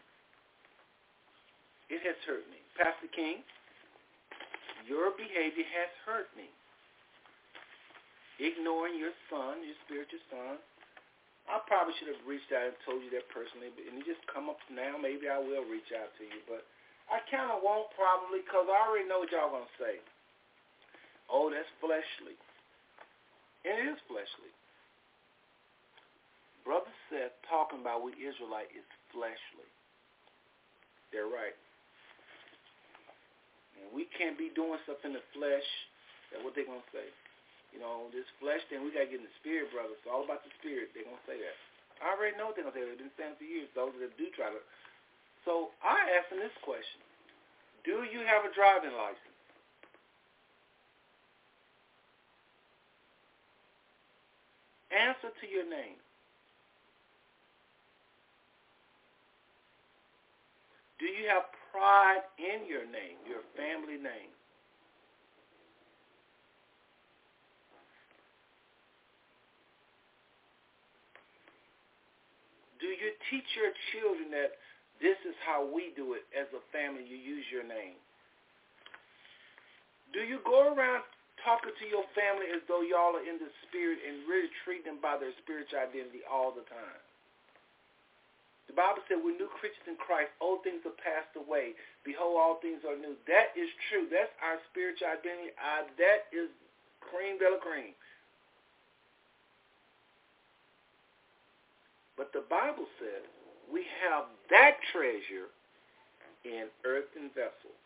It 1.87 2.03
has 2.03 2.19
hurt 2.27 2.43
me. 2.51 2.59
Pastor 2.75 3.07
King, 3.15 3.47
your 4.91 5.15
behavior 5.15 5.67
has 5.71 5.91
hurt 6.03 6.33
me. 6.35 6.51
Ignoring 8.43 8.99
your 9.01 9.15
son, 9.33 9.65
your 9.65 9.79
spiritual 9.87 10.21
son. 10.29 10.61
I 11.47 11.63
probably 11.71 11.95
should 11.97 12.11
have 12.11 12.21
reached 12.27 12.51
out 12.51 12.75
and 12.75 12.77
told 12.83 13.07
you 13.07 13.11
that 13.15 13.31
personally, 13.31 13.71
but 13.71 13.87
and 13.87 13.95
you 13.97 14.03
just 14.03 14.21
come 14.27 14.51
up 14.51 14.59
now, 14.67 14.99
maybe 14.99 15.31
I 15.31 15.39
will 15.39 15.63
reach 15.71 15.95
out 15.95 16.11
to 16.19 16.25
you. 16.27 16.43
But 16.51 16.67
I 17.07 17.23
kind 17.31 17.55
of 17.55 17.63
won't 17.63 17.87
probably 17.95 18.43
because 18.43 18.67
I 18.67 18.77
already 18.83 19.07
know 19.07 19.23
what 19.23 19.31
y'all 19.31 19.55
going 19.55 19.63
to 19.63 19.79
say. 19.79 20.03
Oh, 21.31 21.51
that's 21.51 21.69
fleshly. 21.83 22.39
It 23.67 23.77
is 23.83 23.99
fleshly. 24.07 24.53
Brother 26.63 26.91
Seth 27.11 27.35
talking 27.47 27.83
about 27.83 28.03
we 28.03 28.15
Israelite 28.19 28.71
is 28.75 28.87
fleshly. 29.15 29.71
They're 31.15 31.31
right. 31.31 31.55
And 33.79 33.91
we 33.95 34.11
can't 34.19 34.35
be 34.35 34.51
doing 34.55 34.79
stuff 34.87 35.03
in 35.07 35.15
the 35.15 35.23
flesh. 35.31 35.69
That's 36.31 36.43
what 36.43 36.59
they're 36.59 36.67
going 36.67 36.83
to 36.83 36.93
say. 36.95 37.07
You 37.75 37.83
know, 37.83 38.11
this 38.11 38.27
flesh 38.43 38.63
thing, 38.71 38.83
we 38.83 38.95
got 38.95 39.07
to 39.07 39.11
get 39.11 39.23
in 39.23 39.27
the 39.27 39.37
spirit, 39.43 39.71
brother. 39.71 39.95
It's 39.95 40.07
all 40.09 40.27
about 40.27 40.43
the 40.47 40.53
spirit. 40.63 40.91
They're 40.95 41.07
going 41.07 41.19
to 41.19 41.29
say 41.29 41.39
that. 41.39 41.57
I 42.03 42.15
already 42.15 42.39
know 42.39 42.51
what 42.51 42.59
they're 42.59 42.67
going 42.67 42.75
to 42.75 42.79
say. 42.79 42.87
They've 42.87 43.03
been 43.03 43.19
saying 43.19 43.37
for 43.39 43.47
years. 43.47 43.71
Those 43.75 43.95
that 43.99 44.15
do 44.19 44.27
try 44.35 44.51
to. 44.51 44.61
So 45.47 45.75
I 45.83 46.07
asked 46.19 46.31
them 46.31 46.43
this 46.43 46.55
question. 46.63 47.03
Do 47.87 48.03
you 48.07 48.27
have 48.27 48.43
a 48.43 48.51
driving 48.55 48.95
license? 48.95 49.26
Answer 54.97 55.29
to 55.29 55.47
your 55.47 55.69
name. 55.69 56.01
Do 60.99 61.05
you 61.05 61.29
have 61.29 61.45
pride 61.77 62.25
in 62.41 62.65
your 62.65 62.89
name, 62.89 63.21
your 63.29 63.45
family 63.53 64.01
name. 64.01 64.33
Do 72.81 72.89
you 72.89 73.13
teach 73.29 73.45
your 73.53 73.77
children 73.93 74.33
that 74.33 74.57
this 75.05 75.21
is 75.29 75.37
how 75.45 75.69
we 75.69 75.93
do 75.93 76.17
it 76.17 76.25
as 76.33 76.49
a 76.57 76.65
family, 76.73 77.05
you 77.05 77.21
use 77.21 77.45
your 77.53 77.65
name? 77.65 78.01
Do 80.17 80.25
you 80.25 80.41
go 80.49 80.73
around 80.73 81.05
talking 81.45 81.73
to 81.73 81.87
your 81.89 82.07
family 82.17 82.49
as 82.55 82.63
though 82.69 82.81
y'all 82.85 83.17
are 83.17 83.27
in 83.27 83.41
the 83.41 83.51
spirit 83.67 84.01
and 84.05 84.25
really 84.29 84.49
treat 84.65 84.85
them 84.85 85.01
by 85.03 85.17
their 85.17 85.35
spiritual 85.43 85.81
identity 85.81 86.25
all 86.25 86.53
the 86.53 86.65
time? 86.69 87.03
The 88.67 88.75
Bible 88.75 89.03
said 89.07 89.23
we're 89.23 89.39
new 89.39 89.51
creatures 89.63 89.87
in 89.87 89.95
Christ. 89.95 90.35
Old 90.43 90.67
things 90.67 90.83
have 90.83 90.99
passed 90.99 91.33
away. 91.39 91.79
Behold, 92.03 92.35
all 92.35 92.59
things 92.59 92.83
are 92.83 92.99
new. 92.99 93.15
That 93.31 93.55
is 93.55 93.71
true. 93.89 94.11
That's 94.11 94.33
our 94.43 94.59
spiritual 94.75 95.07
identity. 95.07 95.55
Uh, 95.55 95.87
that 96.03 96.27
is 96.35 96.51
cream 96.99 97.39
de 97.39 97.47
la 97.47 97.63
cream. 97.63 97.95
But 102.19 102.33
the 102.33 102.43
Bible 102.51 102.91
says 102.99 103.23
we 103.71 103.87
have 104.03 104.27
that 104.51 104.83
treasure 104.91 105.53
in 106.45 106.67
earthen 106.83 107.31
vessels. 107.35 107.86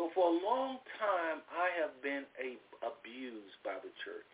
So 0.00 0.08
for 0.16 0.32
a 0.32 0.36
long 0.40 0.80
time, 0.96 1.44
I 1.52 1.68
have 1.76 1.92
been 2.00 2.24
a, 2.40 2.56
abused 2.80 3.60
by 3.60 3.76
the 3.84 3.92
church. 4.00 4.32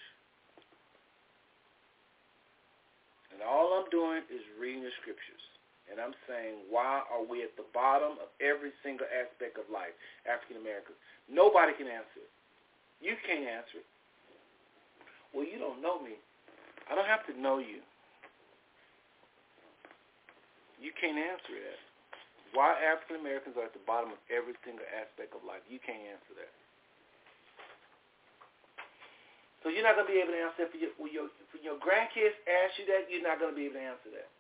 And 3.35 3.43
all 3.43 3.75
I'm 3.75 3.91
doing 3.91 4.23
is 4.31 4.47
reading 4.63 4.87
the 4.87 4.95
scriptures. 5.03 5.43
And 5.91 5.99
I'm 5.99 6.15
saying, 6.31 6.71
why 6.71 7.03
are 7.11 7.27
we 7.27 7.43
at 7.43 7.59
the 7.59 7.67
bottom 7.75 8.15
of 8.23 8.31
every 8.39 8.71
single 8.87 9.11
aspect 9.11 9.59
of 9.59 9.67
life, 9.67 9.91
African 10.23 10.63
Americans? 10.63 10.95
Nobody 11.27 11.75
can 11.75 11.91
answer 11.91 12.23
it. 12.23 12.31
You 13.03 13.19
can't 13.27 13.51
answer 13.51 13.83
it. 13.83 13.91
Well, 15.35 15.51
you 15.51 15.59
don't 15.59 15.83
know 15.83 15.99
me. 15.99 16.15
I 16.87 16.95
don't 16.95 17.11
have 17.11 17.27
to 17.27 17.35
know 17.35 17.59
you. 17.59 17.83
You 20.79 20.95
can't 20.95 21.19
answer 21.19 21.59
that. 21.59 21.86
Why 22.55 22.77
African 22.79 23.21
Americans 23.21 23.57
are 23.59 23.67
at 23.67 23.75
the 23.75 23.83
bottom 23.85 24.15
of 24.15 24.21
every 24.31 24.55
single 24.63 24.87
aspect 24.93 25.35
of 25.35 25.43
life? 25.43 25.65
You 25.67 25.83
can't 25.83 26.03
answer 26.07 26.35
that. 26.39 26.53
So 29.67 29.75
you're 29.75 29.83
not 29.83 29.99
going 29.99 30.07
to 30.07 30.13
be 30.15 30.23
able 30.23 30.31
to 30.31 30.43
answer 30.47 30.63
that 30.63 30.71
for 30.71 30.79
your, 30.79 30.95
when 30.95 31.11
your, 31.11 31.27
when 31.51 31.63
your 31.67 31.75
grandkids 31.83 32.39
ask 32.47 32.79
you 32.79 32.87
that, 32.87 33.11
you're 33.11 33.25
not 33.25 33.43
going 33.43 33.51
to 33.51 33.59
be 33.59 33.67
able 33.67 33.83
to 33.83 33.87
answer 33.87 34.11
that. 34.15 34.31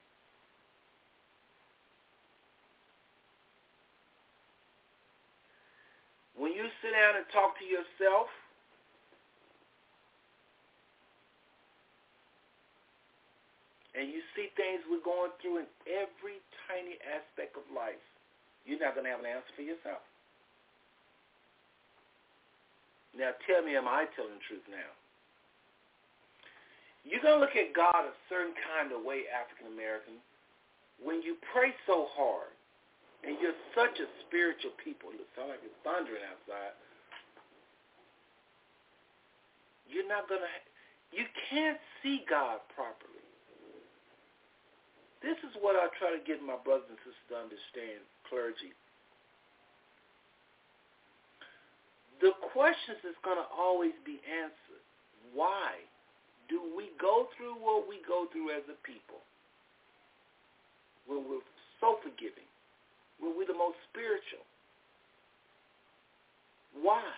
When 6.38 6.52
you 6.52 6.68
sit 6.78 6.94
down 6.94 7.18
and 7.18 7.26
talk 7.32 7.58
to 7.58 7.66
yourself, 7.66 8.30
and 13.96 14.12
you 14.12 14.20
see 14.36 14.52
things 14.60 14.84
we're 14.84 15.00
going 15.00 15.32
through 15.40 15.64
in 15.64 15.68
every 15.88 16.44
tiny 16.68 17.00
aspect 17.00 17.56
of 17.56 17.64
life, 17.72 18.00
you're 18.68 18.78
not 18.78 18.92
going 18.92 19.08
to 19.08 19.12
have 19.16 19.24
an 19.24 19.30
answer 19.32 19.52
for 19.56 19.64
yourself. 19.64 20.04
Now 23.16 23.32
tell 23.48 23.64
me, 23.64 23.72
am 23.72 23.88
I 23.88 24.04
telling 24.12 24.36
the 24.36 24.44
truth 24.44 24.68
now? 24.68 24.92
You're 27.08 27.24
going 27.24 27.40
to 27.40 27.42
look 27.42 27.56
at 27.56 27.72
God 27.72 28.04
a 28.04 28.12
certain 28.28 28.52
kind 28.68 28.92
of 28.92 29.00
way, 29.00 29.24
African 29.32 29.72
American, 29.72 30.20
when 31.00 31.24
you 31.24 31.40
pray 31.54 31.72
so 31.88 32.12
hard 32.12 32.52
and 33.24 33.40
you're 33.40 33.56
such 33.72 33.96
a 33.96 34.08
spiritual 34.28 34.76
people. 34.82 35.08
It 35.16 35.24
sounds 35.32 35.56
like 35.56 35.64
it's 35.64 35.80
thundering 35.80 36.20
outside. 36.28 36.76
You're 39.88 40.10
not 40.10 40.28
going 40.28 40.42
to, 40.42 40.52
you 41.14 41.24
can't 41.48 41.80
see 42.02 42.26
God 42.28 42.60
properly. 42.74 43.15
This 45.26 45.42
is 45.42 45.58
what 45.58 45.74
I 45.74 45.90
try 45.98 46.14
to 46.14 46.22
get 46.22 46.38
my 46.38 46.54
brothers 46.62 46.86
and 46.86 47.02
sisters 47.02 47.26
to 47.34 47.34
understand, 47.34 47.98
clergy. 48.30 48.70
The 52.22 52.30
questions 52.54 53.02
is 53.02 53.18
going 53.26 53.34
to 53.34 53.48
always 53.50 53.98
be 54.06 54.22
answered. 54.22 54.86
Why 55.34 55.82
do 56.46 56.62
we 56.78 56.94
go 57.02 57.26
through 57.34 57.58
what 57.58 57.90
we 57.90 57.98
go 58.06 58.30
through 58.30 58.54
as 58.54 58.62
a 58.70 58.78
people? 58.86 59.18
When 61.10 61.26
we're 61.26 61.42
so 61.82 61.98
forgiving, 62.06 62.46
when 63.18 63.34
we're 63.34 63.50
the 63.50 63.58
most 63.58 63.82
spiritual. 63.90 64.46
Why? 66.78 67.10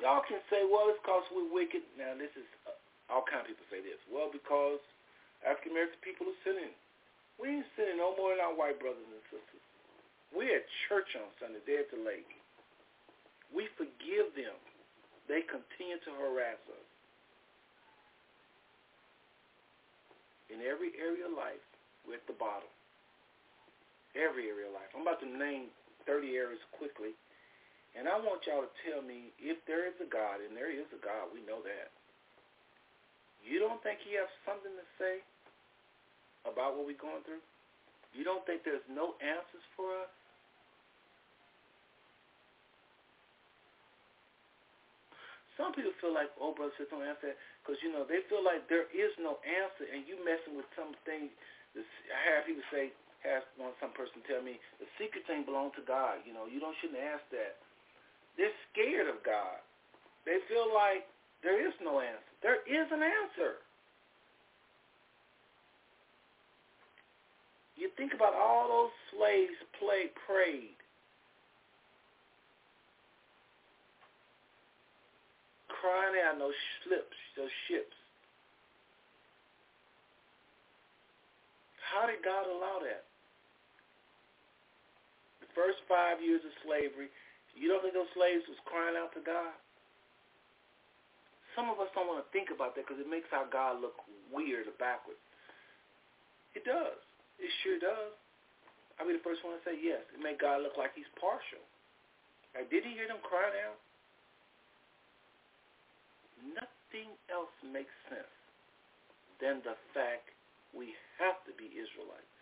Y'all 0.00 0.24
can 0.24 0.40
say, 0.48 0.64
well, 0.64 0.88
it's 0.88 0.96
because 1.04 1.28
we're 1.28 1.52
wicked. 1.52 1.84
Now, 2.00 2.16
this 2.16 2.32
is, 2.32 2.48
uh, 2.64 2.72
all 3.12 3.28
kind 3.28 3.44
of 3.44 3.52
people 3.52 3.68
say 3.68 3.84
this. 3.84 4.00
Well, 4.08 4.32
because 4.32 4.80
African 5.44 5.76
American 5.76 6.00
people 6.00 6.26
are 6.28 6.40
sinning. 6.42 6.72
We 7.36 7.60
ain't 7.60 7.68
sinning 7.76 8.00
no 8.00 8.16
more 8.16 8.32
than 8.32 8.40
our 8.40 8.56
white 8.56 8.80
brothers 8.80 9.04
and 9.04 9.24
sisters. 9.28 9.64
We 10.32 10.50
at 10.50 10.66
church 10.88 11.14
on 11.14 11.28
Sunday, 11.38 11.62
they're 11.62 11.86
at 11.86 11.92
the 11.92 12.00
lake. 12.00 12.28
We 13.52 13.70
forgive 13.78 14.34
them. 14.34 14.56
They 15.30 15.46
continue 15.46 16.00
to 16.02 16.10
harass 16.18 16.58
us. 16.68 16.88
In 20.50 20.60
every 20.64 20.94
area 20.98 21.30
of 21.30 21.34
life, 21.38 21.62
we're 22.04 22.18
at 22.18 22.26
the 22.26 22.36
bottom. 22.36 22.68
Every 24.14 24.50
area 24.50 24.68
of 24.70 24.74
life. 24.74 24.90
I'm 24.94 25.06
about 25.06 25.22
to 25.22 25.30
name 25.30 25.70
30 26.06 26.34
areas 26.34 26.62
quickly. 26.74 27.14
And 27.94 28.10
I 28.10 28.18
want 28.18 28.42
y'all 28.46 28.66
to 28.66 28.74
tell 28.82 29.02
me 29.06 29.30
if 29.38 29.62
there 29.70 29.86
is 29.86 29.94
a 30.02 30.08
God, 30.10 30.42
and 30.42 30.54
there 30.54 30.70
is 30.70 30.86
a 30.90 31.00
God, 31.00 31.30
we 31.30 31.42
know 31.46 31.62
that. 31.62 31.94
You 33.46 33.62
don't 33.62 33.78
think 33.86 34.02
he 34.02 34.18
has 34.18 34.26
something 34.42 34.72
to 34.74 34.86
say 34.98 35.22
about 36.44 36.76
what 36.76 36.86
we're 36.86 37.00
going 37.00 37.24
through? 37.24 37.42
You 38.14 38.22
don't 38.22 38.44
think 38.46 38.62
there's 38.62 38.84
no 38.86 39.18
answers 39.18 39.64
for 39.74 39.90
us? 40.04 40.12
Some 45.58 45.70
people 45.70 45.94
feel 46.02 46.10
like, 46.10 46.34
oh, 46.42 46.50
brother, 46.50 46.74
says 46.74 46.90
don't 46.90 47.06
answer 47.06 47.30
that, 47.30 47.38
because, 47.62 47.78
you 47.78 47.90
know, 47.90 48.02
they 48.02 48.26
feel 48.26 48.42
like 48.42 48.66
there 48.66 48.90
is 48.90 49.14
no 49.22 49.38
answer, 49.46 49.86
and 49.86 50.02
you 50.02 50.18
messing 50.26 50.58
with 50.58 50.66
some 50.74 50.98
things. 51.06 51.30
I 51.78 52.20
have 52.34 52.46
people 52.46 52.66
say, 52.74 52.90
have 53.22 53.46
one, 53.56 53.70
some 53.78 53.94
person 53.94 54.20
tell 54.26 54.42
me, 54.44 54.58
the 54.82 54.86
secret 54.98 55.24
thing 55.30 55.46
belongs 55.46 55.72
to 55.78 55.84
God. 55.86 56.20
You 56.26 56.34
know, 56.34 56.50
you 56.50 56.58
don't 56.58 56.74
shouldn't 56.82 57.00
ask 57.00 57.22
that. 57.30 57.56
They're 58.34 58.54
scared 58.70 59.06
of 59.06 59.22
God. 59.22 59.62
They 60.26 60.42
feel 60.50 60.68
like 60.74 61.06
there 61.46 61.56
is 61.56 61.72
no 61.80 62.02
answer. 62.02 62.30
There 62.42 62.60
is 62.66 62.86
an 62.90 63.00
answer. 63.00 63.63
You 67.84 67.92
think 68.00 68.16
about 68.16 68.32
all 68.32 68.64
those 68.64 68.96
slaves 69.12 69.60
play, 69.76 70.08
prayed. 70.24 70.80
Crying 75.68 76.16
out 76.24 76.40
those 76.40 76.56
ships, 76.80 77.12
those 77.36 77.52
ships. 77.68 77.92
How 81.92 82.08
did 82.08 82.24
God 82.24 82.48
allow 82.48 82.80
that? 82.88 83.04
The 85.44 85.52
first 85.52 85.84
five 85.84 86.24
years 86.24 86.40
of 86.40 86.56
slavery, 86.64 87.12
you 87.52 87.68
don't 87.68 87.84
think 87.84 87.92
those 87.92 88.08
slaves 88.16 88.48
was 88.48 88.56
crying 88.64 88.96
out 88.96 89.12
to 89.12 89.20
God? 89.20 89.52
Some 91.52 91.68
of 91.68 91.76
us 91.84 91.92
don't 91.92 92.08
want 92.08 92.24
to 92.24 92.32
think 92.32 92.48
about 92.48 92.80
that 92.80 92.88
because 92.88 92.96
it 92.96 93.12
makes 93.12 93.28
our 93.28 93.44
God 93.52 93.84
look 93.84 94.00
weird 94.32 94.72
or 94.72 94.76
backward. 94.80 95.20
It 96.56 96.64
does. 96.64 97.03
Sure 97.64 97.80
does. 97.80 98.12
I'll 99.00 99.08
be 99.08 99.16
the 99.16 99.24
first 99.24 99.40
one 99.40 99.56
to 99.56 99.62
say 99.64 99.80
yes. 99.80 100.04
It 100.12 100.20
made 100.20 100.36
God 100.36 100.60
look 100.60 100.76
like 100.76 100.92
he's 100.92 101.08
partial. 101.16 101.64
Like, 102.52 102.68
did 102.68 102.84
he 102.84 102.92
hear 102.92 103.08
them 103.08 103.24
crying 103.24 103.56
out? 103.64 103.80
Nothing 106.44 107.16
else 107.32 107.50
makes 107.64 107.90
sense 108.12 108.36
than 109.40 109.64
the 109.64 109.74
fact 109.96 110.28
we 110.76 110.92
have 111.18 111.40
to 111.48 111.52
be 111.56 111.72
Israelites. 111.72 112.36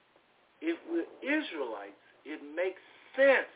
If 0.59 0.77
we're 0.91 1.09
Israelites, 1.23 2.03
it 2.27 2.43
makes 2.43 2.83
sense 3.15 3.55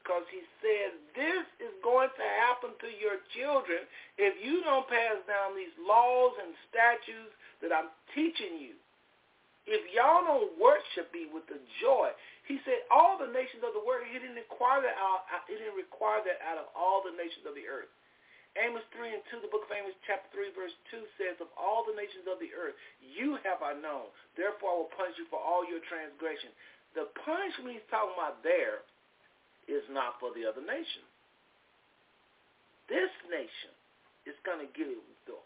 because 0.00 0.24
he 0.32 0.40
said 0.64 0.96
this 1.12 1.44
is 1.60 1.74
going 1.84 2.08
to 2.16 2.26
happen 2.48 2.72
to 2.80 2.90
your 2.96 3.20
children 3.36 3.84
if 4.16 4.40
you 4.40 4.64
don't 4.64 4.88
pass 4.88 5.20
down 5.28 5.52
these 5.52 5.72
laws 5.84 6.32
and 6.40 6.56
statutes 6.72 7.36
that 7.60 7.76
I'm 7.76 7.92
teaching 8.16 8.56
you. 8.56 8.72
If 9.68 9.84
y'all 9.92 10.24
don't 10.24 10.56
worship 10.56 11.12
me 11.12 11.28
with 11.28 11.44
the 11.44 11.60
joy, 11.84 12.08
he 12.48 12.56
said, 12.64 12.88
all 12.88 13.20
the 13.20 13.28
nations 13.28 13.60
of 13.60 13.76
the 13.76 13.84
world, 13.84 14.08
he 14.08 14.16
didn't 14.16 14.40
require 14.40 14.80
that 14.80 14.96
out, 14.96 15.28
he 15.44 15.60
didn't 15.60 15.76
require 15.76 16.24
that 16.24 16.40
out 16.40 16.56
of 16.56 16.72
all 16.72 17.04
the 17.04 17.12
nations 17.12 17.44
of 17.44 17.52
the 17.52 17.68
earth. 17.68 17.92
Amos 18.56 18.82
3 18.96 19.12
and 19.12 19.20
2, 19.28 19.44
the 19.44 19.52
book 19.52 19.68
of 19.68 19.72
Amos 19.76 19.92
chapter 20.08 20.26
3 20.32 20.56
verse 20.56 20.72
2 20.88 21.04
says, 21.20 21.36
of 21.44 21.52
all 21.54 21.84
the 21.84 21.92
nations 21.92 22.24
of 22.24 22.40
the 22.40 22.48
earth, 22.56 22.74
you 23.04 23.36
have 23.44 23.60
I 23.60 23.76
known. 23.76 24.08
Therefore 24.40 24.72
I 24.72 24.76
will 24.80 24.94
punish 24.96 25.20
you 25.20 25.28
for 25.28 25.38
all 25.38 25.68
your 25.68 25.84
transgressions. 25.84 26.56
The 26.96 27.12
punishment 27.22 27.76
he's 27.76 27.88
talking 27.92 28.16
about 28.16 28.40
there 28.40 28.82
is 29.68 29.84
not 29.92 30.16
for 30.16 30.32
the 30.32 30.48
other 30.48 30.64
nations. 30.64 31.06
This 32.88 33.12
nation 33.28 33.76
is 34.24 34.34
going 34.48 34.64
to 34.64 34.70
get 34.72 34.88
the 35.28 35.36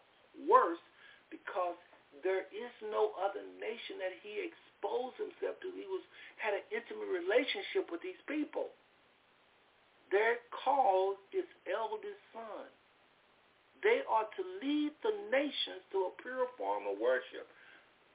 worse 0.47 0.81
because 1.29 1.75
there 2.23 2.47
is 2.51 2.73
no 2.91 3.15
other 3.19 3.43
nation 3.59 3.99
that 3.99 4.15
he 4.23 4.47
exposed 4.47 5.19
himself 5.19 5.59
to. 5.63 5.71
He 5.75 5.87
was 5.87 6.03
had 6.39 6.55
an 6.55 6.65
intimate 6.71 7.11
relationship 7.11 7.91
with 7.91 8.03
these 8.03 8.19
people. 8.27 8.71
They're 10.11 10.43
called 10.53 11.19
his 11.35 11.47
eldest 11.67 12.21
son. 12.35 12.69
They 13.83 14.07
are 14.07 14.29
to 14.29 14.43
lead 14.63 14.95
the 15.03 15.15
nations 15.35 15.83
to 15.91 16.11
a 16.11 16.13
pure 16.23 16.47
form 16.55 16.87
of 16.87 17.03
worship. 17.03 17.51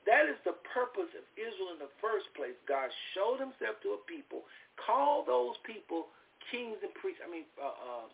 That 0.07 0.31
is 0.31 0.39
the 0.47 0.55
purpose 0.71 1.11
of 1.11 1.25
Israel 1.35 1.75
in 1.75 1.83
the 1.83 1.91
first 1.99 2.31
place. 2.31 2.55
God 2.63 2.87
showed 3.11 3.43
himself 3.43 3.75
to 3.83 3.99
a 3.99 4.01
people, 4.07 4.47
called 4.79 5.27
those 5.27 5.59
people 5.67 6.07
kings 6.47 6.79
and 6.79 6.93
priests. 6.95 7.19
I 7.19 7.27
mean, 7.27 7.43
uh, 7.59 7.67
uh, 7.67 8.07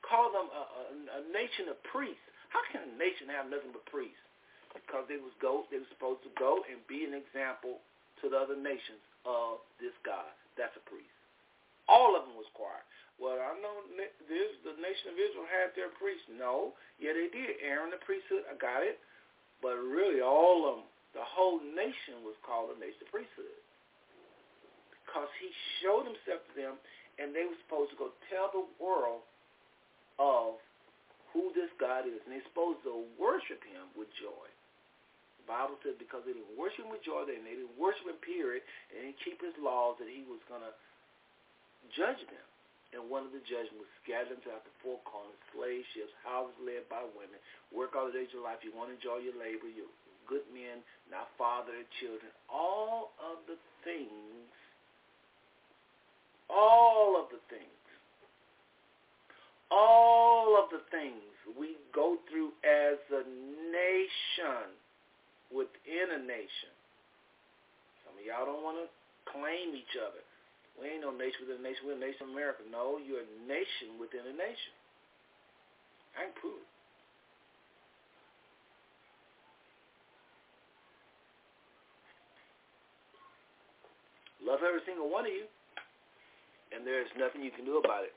call 0.00 0.32
them 0.32 0.48
a, 0.48 0.62
a, 0.64 0.82
a 1.20 1.22
nation 1.28 1.68
of 1.68 1.76
priests. 1.84 2.24
How 2.48 2.64
can 2.72 2.88
a 2.88 2.92
nation 2.96 3.28
have 3.28 3.52
nothing 3.52 3.76
but 3.76 3.84
priests? 3.92 4.23
Because 4.74 5.06
they 5.06 5.16
was 5.16 5.32
go 5.38 5.64
they 5.70 5.78
were 5.78 5.92
supposed 5.94 6.20
to 6.26 6.32
go 6.36 6.66
and 6.66 6.82
be 6.90 7.06
an 7.06 7.14
example 7.14 7.80
to 8.20 8.28
the 8.28 8.36
other 8.36 8.58
nations 8.58 9.00
of 9.24 9.64
this 9.80 9.94
God. 10.04 10.28
That's 10.58 10.74
a 10.76 10.84
priest. 10.86 11.10
All 11.88 12.14
of 12.14 12.26
them 12.26 12.36
was 12.36 12.48
choir. 12.54 12.82
Well, 13.18 13.38
I 13.38 13.54
know 13.62 13.86
this, 13.94 14.50
the 14.66 14.74
nation 14.82 15.14
of 15.14 15.16
Israel 15.18 15.46
had 15.46 15.70
their 15.78 15.94
priests. 15.94 16.26
No, 16.34 16.74
yeah, 16.98 17.14
they 17.14 17.30
did. 17.30 17.62
Aaron 17.62 17.94
the 17.94 18.00
priesthood, 18.02 18.42
I 18.50 18.58
got 18.58 18.82
it. 18.82 18.98
But 19.62 19.78
really, 19.78 20.18
all 20.18 20.66
of 20.66 20.82
them, 20.82 20.86
the 21.14 21.22
whole 21.22 21.62
nation 21.62 22.26
was 22.26 22.34
called 22.42 22.74
the 22.74 22.78
nation 22.82 23.06
of 23.06 23.14
priesthood 23.14 23.54
because 25.06 25.30
he 25.38 25.46
showed 25.78 26.10
himself 26.10 26.42
to 26.42 26.52
them, 26.58 26.74
and 27.22 27.30
they 27.30 27.46
were 27.46 27.58
supposed 27.62 27.94
to 27.94 27.98
go 28.00 28.10
tell 28.26 28.50
the 28.50 28.66
world 28.82 29.22
of 30.18 30.58
who 31.30 31.54
this 31.54 31.70
God 31.78 32.10
is, 32.10 32.18
and 32.26 32.34
they're 32.34 32.50
supposed 32.50 32.82
to 32.82 33.06
worship 33.14 33.62
him 33.62 33.86
with 33.94 34.10
joy. 34.18 34.46
Bible 35.44 35.76
says 35.84 35.96
because 36.00 36.24
they 36.24 36.32
didn't 36.36 36.56
worship 36.56 36.84
him 36.84 36.92
with 36.92 37.04
joy, 37.04 37.24
they 37.28 37.40
didn't 37.40 37.76
worship 37.76 38.08
him, 38.08 38.18
period, 38.20 38.64
and 38.92 39.12
didn't 39.12 39.20
keep 39.22 39.38
his 39.40 39.56
laws, 39.60 39.96
that 40.00 40.08
he 40.08 40.24
was 40.24 40.40
going 40.48 40.64
to 40.64 40.74
judge 41.92 42.20
them. 42.28 42.46
and 42.94 43.10
one 43.10 43.26
of 43.26 43.34
the 43.34 43.42
judgments 43.42 43.82
was 43.82 43.90
scattered 44.06 44.38
throughout 44.46 44.62
the 44.62 44.74
four 44.78 45.02
corners, 45.02 45.34
slave 45.50 45.82
ships, 45.92 46.14
houses 46.22 46.54
led 46.62 46.86
by 46.86 47.02
women, 47.18 47.36
work 47.74 47.98
all 47.98 48.06
the 48.06 48.14
days 48.14 48.30
of 48.30 48.38
your 48.38 48.46
life. 48.46 48.62
You 48.62 48.70
want 48.70 48.94
to 48.94 48.96
enjoy 48.96 49.18
your 49.18 49.34
labor, 49.34 49.66
You're 49.66 49.90
good 50.30 50.46
men, 50.54 50.80
not 51.10 51.28
father 51.36 51.74
their 51.74 51.90
children. 52.00 52.30
All 52.46 53.12
of 53.18 53.42
the 53.50 53.58
things, 53.82 54.46
all 56.48 57.18
of 57.18 57.28
the 57.34 57.42
things, 57.50 57.82
all 59.74 60.54
of 60.62 60.70
the 60.70 60.86
things 60.94 61.34
we 61.58 61.76
go 61.94 62.16
through 62.30 62.54
as 62.62 62.98
a 63.10 63.26
nation 63.74 64.70
within 65.54 66.06
a 66.10 66.20
nation. 66.26 66.74
Some 68.02 68.18
of 68.18 68.22
y'all 68.26 68.44
don't 68.44 68.66
want 68.66 68.82
to 68.82 68.90
claim 69.30 69.78
each 69.78 69.94
other. 69.94 70.20
We 70.74 70.90
ain't 70.90 71.06
no 71.06 71.14
nation 71.14 71.46
within 71.46 71.62
a 71.62 71.64
nation. 71.64 71.86
We're 71.86 71.94
a 71.94 72.02
nation 72.02 72.26
of 72.26 72.34
America. 72.34 72.66
No, 72.66 72.98
you're 72.98 73.22
a 73.22 73.30
nation 73.46 73.94
within 74.02 74.26
a 74.26 74.34
nation. 74.34 74.74
I 76.18 76.26
can 76.26 76.34
prove 76.34 76.58
it. 76.58 76.70
Love 84.42 84.60
every 84.60 84.82
single 84.84 85.08
one 85.08 85.24
of 85.24 85.32
you. 85.32 85.46
And 86.74 86.82
there's 86.82 87.08
nothing 87.14 87.40
you 87.46 87.54
can 87.54 87.64
do 87.64 87.78
about 87.78 88.02
it. 88.02 88.12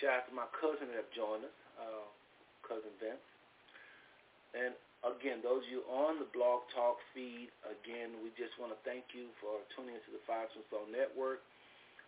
Shout 0.00 0.24
out 0.24 0.26
to 0.26 0.34
my 0.34 0.48
cousin 0.56 0.88
that 0.88 0.98
have 1.04 1.12
joined 1.14 1.44
us, 1.44 1.56
uh, 1.78 2.08
cousin 2.64 2.90
Vince. 2.98 3.22
And 4.56 4.72
again, 5.02 5.42
those 5.42 5.66
of 5.66 5.70
you 5.70 5.82
on 5.90 6.22
the 6.22 6.30
Blog 6.30 6.62
Talk 6.70 7.02
feed, 7.10 7.50
again, 7.66 8.14
we 8.22 8.30
just 8.38 8.54
want 8.58 8.70
to 8.70 8.78
thank 8.86 9.10
you 9.10 9.34
for 9.42 9.58
tuning 9.74 9.98
into 9.98 10.14
the 10.14 10.22
Five 10.26 10.46
Soul 10.54 10.86
Network. 10.86 11.42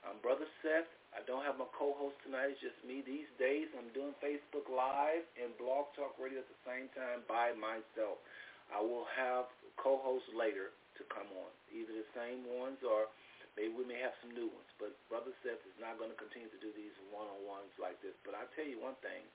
I'm 0.07 0.23
Brother 0.23 0.47
Seth. 0.63 0.87
I 1.11 1.23
don't 1.27 1.43
have 1.47 1.59
my 1.59 1.67
co-host 1.75 2.19
tonight. 2.23 2.55
It's 2.55 2.63
just 2.63 2.79
me. 2.87 3.03
These 3.03 3.31
days, 3.39 3.71
I'm 3.75 3.91
doing 3.95 4.15
Facebook 4.23 4.67
Live 4.71 5.27
and 5.39 5.51
Blog 5.59 5.91
Talk 5.99 6.15
Radio 6.23 6.43
at 6.43 6.51
the 6.51 6.61
same 6.67 6.87
time 6.95 7.27
by 7.27 7.55
myself. 7.59 8.23
I 8.71 8.79
will 8.79 9.07
have 9.15 9.51
co-hosts 9.79 10.31
later 10.35 10.75
to 10.99 11.03
come 11.11 11.27
on, 11.35 11.51
either 11.75 11.91
the 11.91 12.11
same 12.15 12.47
ones 12.55 12.79
or 12.87 13.11
maybe 13.59 13.75
we 13.75 13.87
may 13.87 13.99
have 13.99 14.15
some 14.23 14.35
new 14.35 14.47
ones. 14.47 14.71
But 14.79 14.95
Brother 15.11 15.35
Seth 15.43 15.63
is 15.67 15.79
not 15.83 15.99
going 15.99 16.15
to 16.15 16.19
continue 16.19 16.51
to 16.51 16.61
do 16.63 16.71
these 16.75 16.95
one-on-ones 17.11 17.75
like 17.83 17.99
this. 18.03 18.15
But 18.23 18.39
I 18.39 18.47
tell 18.55 18.67
you 18.67 18.79
one 18.79 18.99
thing, 19.03 19.27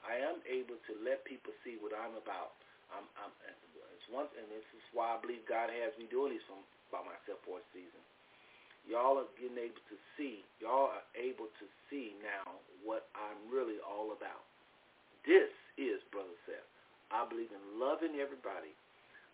I 0.00 0.16
am 0.16 0.40
able 0.48 0.80
to 0.88 0.92
let 1.04 1.24
people 1.28 1.52
see 1.60 1.76
what 1.80 1.92
I'm 1.92 2.16
about. 2.16 2.56
I'm, 2.96 3.06
I'm 3.20 3.32
it's 3.92 4.08
one, 4.10 4.26
and 4.36 4.46
this 4.50 4.66
is 4.76 4.84
why 4.92 5.14
I 5.14 5.18
believe 5.22 5.44
God 5.46 5.70
has 5.70 5.94
me 5.96 6.10
doing 6.10 6.34
these 6.36 6.44
from 6.48 6.60
by 6.90 7.00
myself 7.04 7.40
for 7.46 7.62
a 7.62 7.64
season. 7.72 8.02
Y'all 8.84 9.20
are 9.22 9.30
getting 9.38 9.58
able 9.58 9.82
to 9.88 9.96
see. 10.18 10.42
Y'all 10.58 10.90
are 10.90 11.06
able 11.14 11.48
to 11.62 11.66
see 11.86 12.18
now 12.18 12.58
what 12.82 13.06
I'm 13.14 13.38
really 13.46 13.78
all 13.80 14.10
about. 14.10 14.42
This 15.22 15.48
is 15.78 16.02
Brother 16.10 16.34
Seth. 16.44 16.66
I 17.14 17.22
believe 17.28 17.54
in 17.54 17.62
loving 17.78 18.18
everybody 18.18 18.74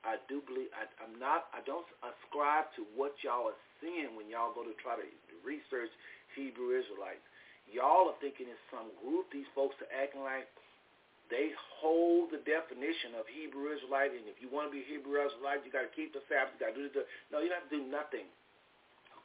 I 0.07 0.19
do 0.31 0.43
believe 0.47 0.71
I, 0.75 0.87
I'm 1.03 1.19
not. 1.19 1.51
I 1.51 1.65
don't 1.67 1.87
ascribe 2.03 2.71
to 2.79 2.87
what 2.95 3.19
y'all 3.27 3.51
are 3.51 3.61
seeing 3.83 4.15
when 4.15 4.31
y'all 4.31 4.55
go 4.55 4.63
to 4.63 4.75
try 4.79 4.95
to 4.95 5.07
research 5.43 5.91
Hebrew 6.39 6.77
Israelites. 6.79 7.25
Y'all 7.67 8.15
are 8.15 8.19
thinking 8.23 8.47
it's 8.49 8.63
some 8.71 8.89
group. 9.03 9.29
These 9.35 9.49
folks 9.53 9.75
are 9.83 9.91
acting 9.91 10.23
like 10.23 10.47
they 11.29 11.53
hold 11.81 12.33
the 12.33 12.41
definition 12.45 13.17
of 13.17 13.29
Hebrew 13.29 13.73
Israelite, 13.73 14.17
and 14.17 14.25
if 14.27 14.41
you 14.41 14.49
want 14.49 14.73
to 14.73 14.75
be 14.75 14.85
Hebrew 14.85 15.21
Israelite, 15.21 15.63
you 15.65 15.71
got 15.73 15.85
to 15.85 15.93
keep 15.93 16.17
the 16.17 16.25
Sabbath. 16.29 16.57
You 16.57 16.61
got 16.61 16.73
to 16.73 16.81
do 16.81 16.89
the. 16.89 17.05
No, 17.29 17.45
you 17.45 17.53
don't 17.53 17.61
have 17.61 17.71
to 17.71 17.77
do 17.77 17.85
nothing. 17.85 18.27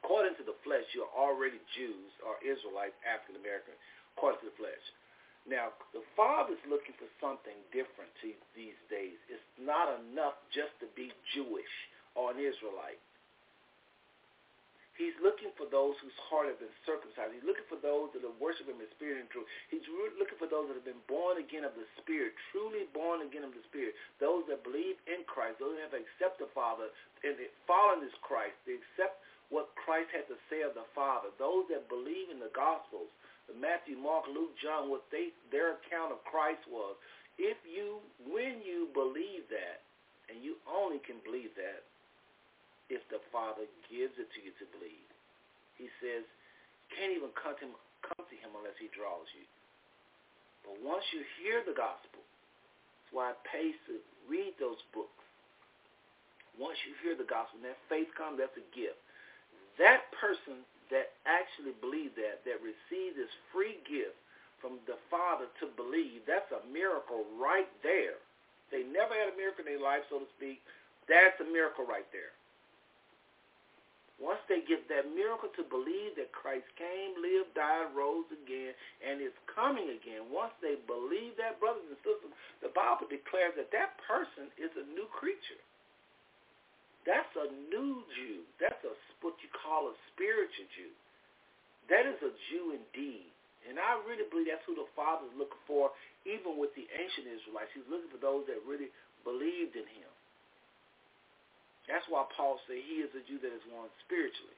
According 0.04 0.36
to 0.36 0.44
the 0.44 0.56
flesh, 0.68 0.84
you're 0.92 1.12
already 1.16 1.64
Jews 1.80 2.12
or 2.28 2.36
Israelites, 2.44 2.96
African 3.08 3.40
American, 3.40 3.72
according 4.16 4.44
to 4.44 4.52
the 4.52 4.58
flesh. 4.60 4.84
Now, 5.48 5.76
the 5.92 6.04
Father's 6.16 6.60
looking 6.68 6.96
for 6.96 7.08
something 7.20 7.56
different 7.76 8.12
to 8.24 8.32
these 8.56 8.76
days. 8.88 9.16
It's 9.28 9.44
not 9.60 9.92
enough 10.04 10.40
just 10.52 10.72
to 10.80 10.88
be 10.96 11.12
Jewish 11.36 11.74
or 12.16 12.32
an 12.32 12.40
Israelite. 12.40 13.00
He's 14.94 15.18
looking 15.20 15.50
for 15.58 15.66
those 15.66 15.98
whose 16.06 16.14
heart 16.30 16.46
have 16.46 16.62
been 16.62 16.74
circumcised. 16.86 17.34
He's 17.34 17.48
looking 17.48 17.66
for 17.66 17.82
those 17.82 18.14
that 18.14 18.22
are 18.22 18.38
worshiping 18.38 18.78
Him 18.78 18.86
in 18.86 18.90
spirit 18.94 19.26
and 19.26 19.30
truth. 19.34 19.50
He's 19.74 19.86
looking 20.22 20.38
for 20.38 20.46
those 20.46 20.70
that 20.70 20.78
have 20.78 20.86
been 20.86 21.02
born 21.10 21.42
again 21.42 21.66
of 21.66 21.74
the 21.74 21.90
Spirit, 21.98 22.38
truly 22.54 22.86
born 22.94 23.26
again 23.26 23.42
of 23.42 23.58
the 23.58 23.66
Spirit. 23.68 23.98
Those 24.22 24.46
that 24.54 24.62
believe 24.62 25.02
in 25.10 25.26
Christ, 25.26 25.58
those 25.58 25.82
that 25.82 25.90
have 25.90 25.98
accepted 25.98 26.46
the 26.46 26.54
Father 26.54 26.94
and 27.26 27.40
they 27.40 27.50
follow 27.66 27.98
this 28.04 28.14
Christ. 28.22 28.54
They 28.70 28.78
accept 28.78 29.24
what 29.50 29.74
Christ 29.80 30.12
had 30.14 30.30
to 30.30 30.38
say 30.52 30.62
of 30.62 30.78
the 30.78 30.86
Father. 30.94 31.34
Those 31.42 31.66
that 31.74 31.90
believe 31.90 32.30
in 32.30 32.38
the 32.38 32.52
Gospels 32.54 33.10
the 33.48 33.56
Matthew, 33.60 34.00
Mark, 34.00 34.24
Luke, 34.32 34.56
John, 34.64 34.88
what 34.88 35.04
they 35.12 35.36
their 35.52 35.76
account 35.76 36.16
of 36.16 36.24
Christ 36.24 36.64
was. 36.72 36.96
If 37.36 37.58
you, 37.68 38.00
when 38.24 38.62
you 38.64 38.88
believe 38.94 39.50
that, 39.50 39.84
and 40.32 40.40
you 40.40 40.56
only 40.70 41.04
can 41.04 41.20
believe 41.28 41.52
that 41.60 41.84
if 42.94 43.04
the 43.10 43.22
Father 43.34 43.66
gives 43.90 44.16
it 44.22 44.30
to 44.34 44.40
you 44.40 44.54
to 44.62 44.66
believe. 44.78 45.10
He 45.76 45.90
says, 46.00 46.24
can't 46.94 47.14
even 47.14 47.34
come 47.34 47.58
to 47.58 47.66
him, 47.70 47.76
come 48.06 48.26
to 48.26 48.38
him 48.38 48.54
unless 48.54 48.78
he 48.78 48.90
draws 48.94 49.26
you. 49.34 49.46
But 50.64 50.80
once 50.80 51.04
you 51.12 51.26
hear 51.42 51.66
the 51.66 51.76
gospel, 51.76 52.22
that's 52.24 53.12
why 53.12 53.34
it 53.36 53.42
pays 53.50 53.76
to 53.90 54.00
read 54.30 54.56
those 54.62 54.80
books. 54.96 55.12
Once 56.56 56.78
you 56.86 56.94
hear 57.02 57.18
the 57.18 57.26
gospel, 57.26 57.60
and 57.60 57.74
that 57.74 57.82
faith 57.90 58.08
comes, 58.14 58.38
that's 58.38 58.56
a 58.56 58.68
gift. 58.78 59.02
That 59.82 60.06
person 60.14 60.62
that 60.94 61.18
actually 61.26 61.74
believes 61.82 62.14
that, 62.16 62.46
that 62.46 62.62
receives 62.62 63.18
this 63.18 63.34
free 63.50 63.82
gift 63.90 64.14
from 64.62 64.78
the 64.86 65.02
Father 65.10 65.50
to 65.60 65.66
believe, 65.74 66.24
that's 66.30 66.48
a 66.54 66.62
miracle 66.70 67.26
right 67.36 67.68
there. 67.82 68.22
They 68.70 68.86
never 68.86 69.12
had 69.18 69.34
a 69.34 69.36
miracle 69.36 69.66
in 69.66 69.76
their 69.76 69.84
life, 69.84 70.06
so 70.08 70.22
to 70.24 70.30
speak. 70.38 70.62
That's 71.10 71.36
a 71.42 71.48
miracle 71.50 71.84
right 71.84 72.08
there. 72.14 72.32
Once 74.22 74.40
they 74.46 74.62
get 74.70 74.86
that 74.88 75.10
miracle 75.10 75.50
to 75.58 75.66
believe 75.68 76.14
that 76.14 76.30
Christ 76.32 76.70
came, 76.78 77.18
lived, 77.18 77.50
died, 77.58 77.90
rose 77.98 78.30
again, 78.30 78.72
and 79.02 79.18
is 79.18 79.34
coming 79.50 79.90
again, 79.90 80.30
once 80.30 80.54
they 80.62 80.78
believe 80.86 81.34
that, 81.42 81.58
brothers 81.58 81.84
and 81.90 81.98
sisters, 82.06 82.34
the 82.62 82.70
Bible 82.72 83.10
declares 83.10 83.58
that 83.58 83.74
that 83.74 83.98
person 84.06 84.54
is 84.56 84.70
a 84.78 84.86
new 84.94 85.10
creature. 85.10 85.60
That's 87.04 87.34
a 87.36 87.52
new 87.68 88.06
Jew. 88.16 88.48
That's 88.62 88.80
a 88.88 88.94
what 89.20 89.36
you 89.44 89.52
call 89.52 89.92
a 89.92 89.96
spiritual 90.14 90.68
Jew. 90.76 90.94
That 91.92 92.08
is 92.08 92.20
a 92.24 92.32
Jew 92.52 92.76
indeed. 92.76 93.28
And 93.68 93.80
I 93.80 94.00
really 94.04 94.28
believe 94.28 94.52
that's 94.52 94.64
who 94.68 94.76
the 94.76 94.88
Father 94.96 95.28
is 95.28 95.36
looking 95.36 95.64
for, 95.68 95.92
even 96.28 96.60
with 96.60 96.76
the 96.76 96.84
ancient 96.84 97.28
Israelites. 97.28 97.72
He's 97.72 97.88
looking 97.88 98.12
for 98.12 98.20
those 98.20 98.44
that 98.52 98.60
really 98.68 98.92
believed 99.24 99.76
in 99.76 99.88
him. 99.88 100.13
That's 101.88 102.08
why 102.08 102.24
Paul 102.36 102.60
said 102.66 102.80
he 102.80 103.04
is 103.04 103.12
a 103.12 103.24
Jew 103.28 103.40
that 103.44 103.52
is 103.52 103.66
one 103.72 103.92
spiritually. 104.08 104.58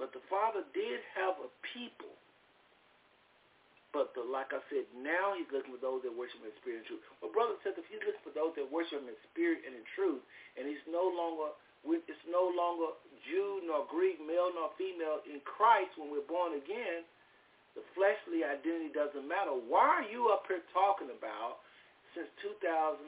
But 0.00 0.16
the 0.16 0.24
Father 0.32 0.64
did 0.72 1.04
have 1.14 1.36
a 1.38 1.48
people 1.76 2.16
but 3.92 4.16
the, 4.16 4.24
like 4.24 4.56
I 4.56 4.60
said, 4.72 4.88
now 4.96 5.36
he's 5.36 5.48
looking 5.52 5.76
for 5.76 5.80
those 5.84 6.00
that 6.08 6.16
worship 6.16 6.40
in 6.40 6.48
spirit 6.64 6.80
and 6.80 6.88
truth. 6.88 7.04
Well, 7.20 7.28
brother 7.28 7.60
says 7.60 7.76
if 7.76 7.84
he's 7.92 8.00
looking 8.00 8.24
for 8.24 8.32
those 8.32 8.56
that 8.56 8.64
worship 8.72 9.04
in 9.04 9.16
spirit 9.28 9.68
and 9.68 9.76
in 9.76 9.84
truth, 9.92 10.24
and 10.56 10.64
he's 10.64 10.80
no 10.88 11.12
longer 11.12 11.52
it's 11.82 12.26
no 12.30 12.46
longer 12.46 12.94
Jew 13.26 13.58
nor 13.66 13.84
Greek, 13.90 14.22
male 14.22 14.54
nor 14.54 14.70
female 14.78 15.18
in 15.26 15.42
Christ 15.42 15.90
when 15.98 16.14
we're 16.14 16.24
born 16.30 16.54
again, 16.54 17.02
the 17.74 17.82
fleshly 17.98 18.46
identity 18.46 18.94
doesn't 18.94 19.26
matter. 19.26 19.50
Why 19.50 20.00
are 20.00 20.06
you 20.06 20.30
up 20.30 20.46
here 20.46 20.62
talking 20.70 21.10
about 21.10 21.58
since 22.14 22.30
2000, 22.38 23.02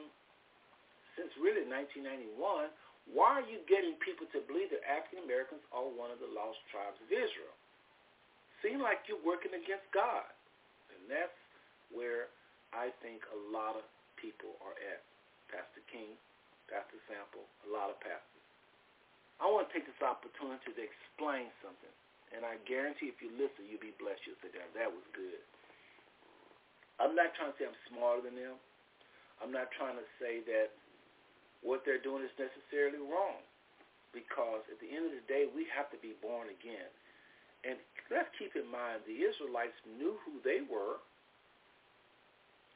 since 1.15 1.31
really 1.39 1.63
1991? 1.67 2.71
Why 3.11 3.41
are 3.41 3.47
you 3.47 3.61
getting 3.69 3.95
people 4.01 4.25
to 4.33 4.41
believe 4.49 4.73
that 4.73 4.81
African 4.85 5.21
Americans 5.25 5.61
are 5.69 5.85
one 5.85 6.09
of 6.09 6.17
the 6.17 6.29
lost 6.31 6.57
tribes 6.73 6.97
of 7.01 7.09
Israel? 7.11 7.53
Seem 8.65 8.81
like 8.81 9.05
you're 9.05 9.21
working 9.21 9.53
against 9.53 9.85
God. 9.93 10.25
And 10.89 11.05
that's 11.05 11.37
where 11.93 12.33
I 12.73 12.89
think 13.05 13.21
a 13.29 13.39
lot 13.53 13.77
of 13.77 13.85
people 14.17 14.57
are 14.65 14.73
at. 14.89 15.05
Pastor 15.53 15.85
King, 15.85 16.17
Pastor 16.65 16.97
Sample, 17.05 17.45
a 17.65 17.69
lot 17.69 17.93
of 17.93 18.01
pastors. 18.01 18.45
I 19.37 19.45
want 19.45 19.69
to 19.69 19.71
take 19.75 19.85
this 19.85 20.01
opportunity 20.01 20.73
to 20.73 20.81
explain 20.81 21.53
something. 21.61 21.93
And 22.33 22.41
I 22.41 22.57
guarantee 22.65 23.13
if 23.13 23.21
you 23.21 23.29
listen, 23.37 23.69
you'll 23.69 23.83
be 23.83 23.93
blessed. 24.01 24.25
You'll 24.25 24.39
say, 24.41 24.49
that, 24.57 24.73
that 24.73 24.89
was 24.89 25.05
good. 25.13 25.43
I'm 26.97 27.13
not 27.13 27.35
trying 27.35 27.51
to 27.53 27.57
say 27.59 27.67
I'm 27.67 27.79
smarter 27.91 28.25
than 28.25 28.39
them. 28.39 28.57
I'm 29.43 29.51
not 29.51 29.67
trying 29.75 29.99
to 29.99 30.07
say 30.17 30.41
that 30.47 30.71
what 31.65 31.81
they're 31.81 32.01
doing 32.01 32.21
is 32.21 32.31
necessarily 32.37 33.01
wrong. 33.01 33.41
Because 34.13 34.63
at 34.71 34.79
the 34.79 34.87
end 34.87 35.09
of 35.09 35.13
the 35.17 35.25
day, 35.27 35.49
we 35.51 35.67
have 35.73 35.89
to 35.91 35.99
be 35.99 36.15
born 36.23 36.47
again. 36.47 36.87
And 37.67 37.75
let's 38.13 38.29
keep 38.37 38.53
in 38.55 38.69
mind, 38.69 39.03
the 39.09 39.17
Israelites 39.25 39.75
knew 39.97 40.15
who 40.23 40.39
they 40.45 40.61
were. 40.63 41.01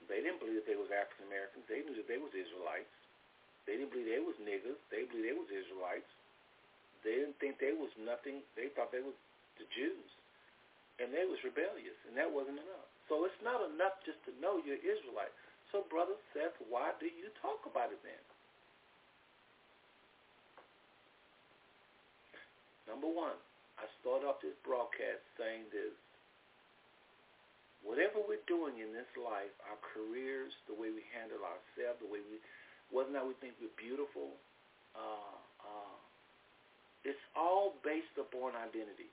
They 0.10 0.20
didn't 0.26 0.42
believe 0.42 0.66
that 0.66 0.68
they 0.68 0.76
was 0.76 0.90
African 0.90 1.30
Americans. 1.30 1.64
They 1.70 1.86
knew 1.86 1.94
that 1.96 2.10
they 2.10 2.18
was 2.18 2.34
Israelites. 2.34 2.92
They 3.70 3.78
didn't 3.78 3.94
believe 3.94 4.10
they 4.10 4.26
was 4.26 4.36
niggers. 4.42 4.82
They 4.90 5.06
believed 5.06 5.30
they 5.30 5.38
was 5.38 5.52
Israelites. 5.54 6.10
They 7.06 7.22
didn't 7.22 7.38
think 7.38 7.62
they 7.62 7.78
was 7.78 7.94
nothing. 8.02 8.42
They 8.58 8.74
thought 8.74 8.90
they 8.92 9.06
was 9.06 9.16
the 9.62 9.70
Jews. 9.72 10.10
and 11.00 11.16
they 11.16 11.24
was 11.24 11.40
rebellious, 11.48 11.96
and 12.06 12.14
that 12.20 12.28
wasn't 12.28 12.60
enough. 12.60 12.88
So 13.08 13.24
it's 13.24 13.40
not 13.42 13.64
enough 13.64 13.98
just 14.04 14.20
to 14.28 14.36
know 14.44 14.60
you're 14.62 14.80
Israelite. 14.84 15.32
So, 15.72 15.88
Brother 15.88 16.20
Seth, 16.36 16.54
why 16.68 16.92
do 17.00 17.08
you 17.08 17.32
talk 17.40 17.64
about 17.66 17.96
it 17.96 18.02
then? 18.04 18.24
Number 22.90 23.06
one, 23.06 23.38
I 23.78 23.86
start 24.02 24.26
off 24.26 24.42
this 24.42 24.58
broadcast 24.66 25.22
saying 25.38 25.70
this. 25.70 25.94
Whatever 27.86 28.20
we're 28.26 28.44
doing 28.50 28.82
in 28.82 28.92
this 28.92 29.08
life, 29.16 29.54
our 29.70 29.80
careers, 29.94 30.52
the 30.68 30.76
way 30.76 30.92
we 30.92 31.06
handle 31.16 31.40
ourselves, 31.46 32.02
the 32.02 32.10
way 32.10 32.20
we, 32.20 32.42
whether 32.92 33.14
or 33.14 33.24
not 33.24 33.30
we 33.30 33.38
think 33.40 33.56
we're 33.62 33.72
beautiful, 33.80 34.36
uh, 34.98 35.38
uh, 35.64 35.96
it's 37.08 37.24
all 37.38 37.78
based 37.86 38.18
upon 38.20 38.58
identity. 38.58 39.08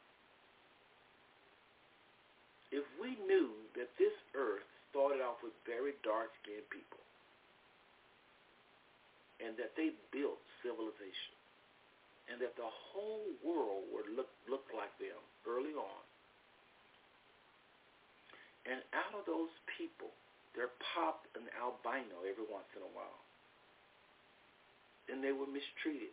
If 2.74 2.82
we 2.98 3.14
knew 3.28 3.54
that 3.78 3.92
this 4.00 4.16
earth 4.34 4.66
started 4.90 5.22
off 5.22 5.38
with 5.44 5.54
very 5.62 5.94
dark-skinned 6.02 6.66
people 6.72 7.04
and 9.38 9.54
that 9.60 9.76
they 9.78 9.94
built 10.10 10.42
civilization 10.66 11.35
and 12.26 12.42
that 12.42 12.58
the 12.58 12.66
whole 12.66 13.26
world 13.44 13.86
would 13.94 14.08
look, 14.14 14.30
look 14.50 14.66
like 14.74 14.92
them 14.98 15.18
early 15.46 15.74
on, 15.74 16.02
and 18.66 18.82
out 18.90 19.14
of 19.14 19.22
those 19.30 19.52
people, 19.78 20.10
there 20.58 20.74
popped 20.94 21.30
an 21.38 21.46
albino 21.54 22.26
every 22.26 22.48
once 22.50 22.66
in 22.74 22.82
a 22.82 22.92
while. 22.96 23.22
And 25.06 25.22
they 25.22 25.30
were 25.30 25.46
mistreated, 25.46 26.10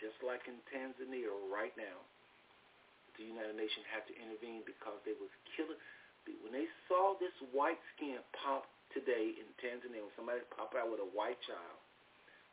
just 0.00 0.16
like 0.24 0.40
in 0.48 0.56
Tanzania 0.72 1.28
right 1.52 1.76
now 1.76 2.00
the 3.20 3.28
United 3.28 3.52
Nations 3.52 3.84
had 3.92 4.08
to 4.08 4.16
intervene 4.16 4.64
because 4.64 4.96
they 5.04 5.12
was 5.20 5.28
killing. 5.52 5.76
When 6.40 6.56
they 6.56 6.64
saw 6.88 7.20
this 7.20 7.36
white 7.52 7.80
skin 7.92 8.16
pop 8.32 8.64
today 8.96 9.36
in 9.36 9.44
Tanzania, 9.60 10.00
when 10.00 10.14
somebody 10.16 10.40
pop 10.56 10.72
out 10.72 10.88
with 10.88 11.04
a 11.04 11.10
white 11.12 11.36
child, 11.44 11.78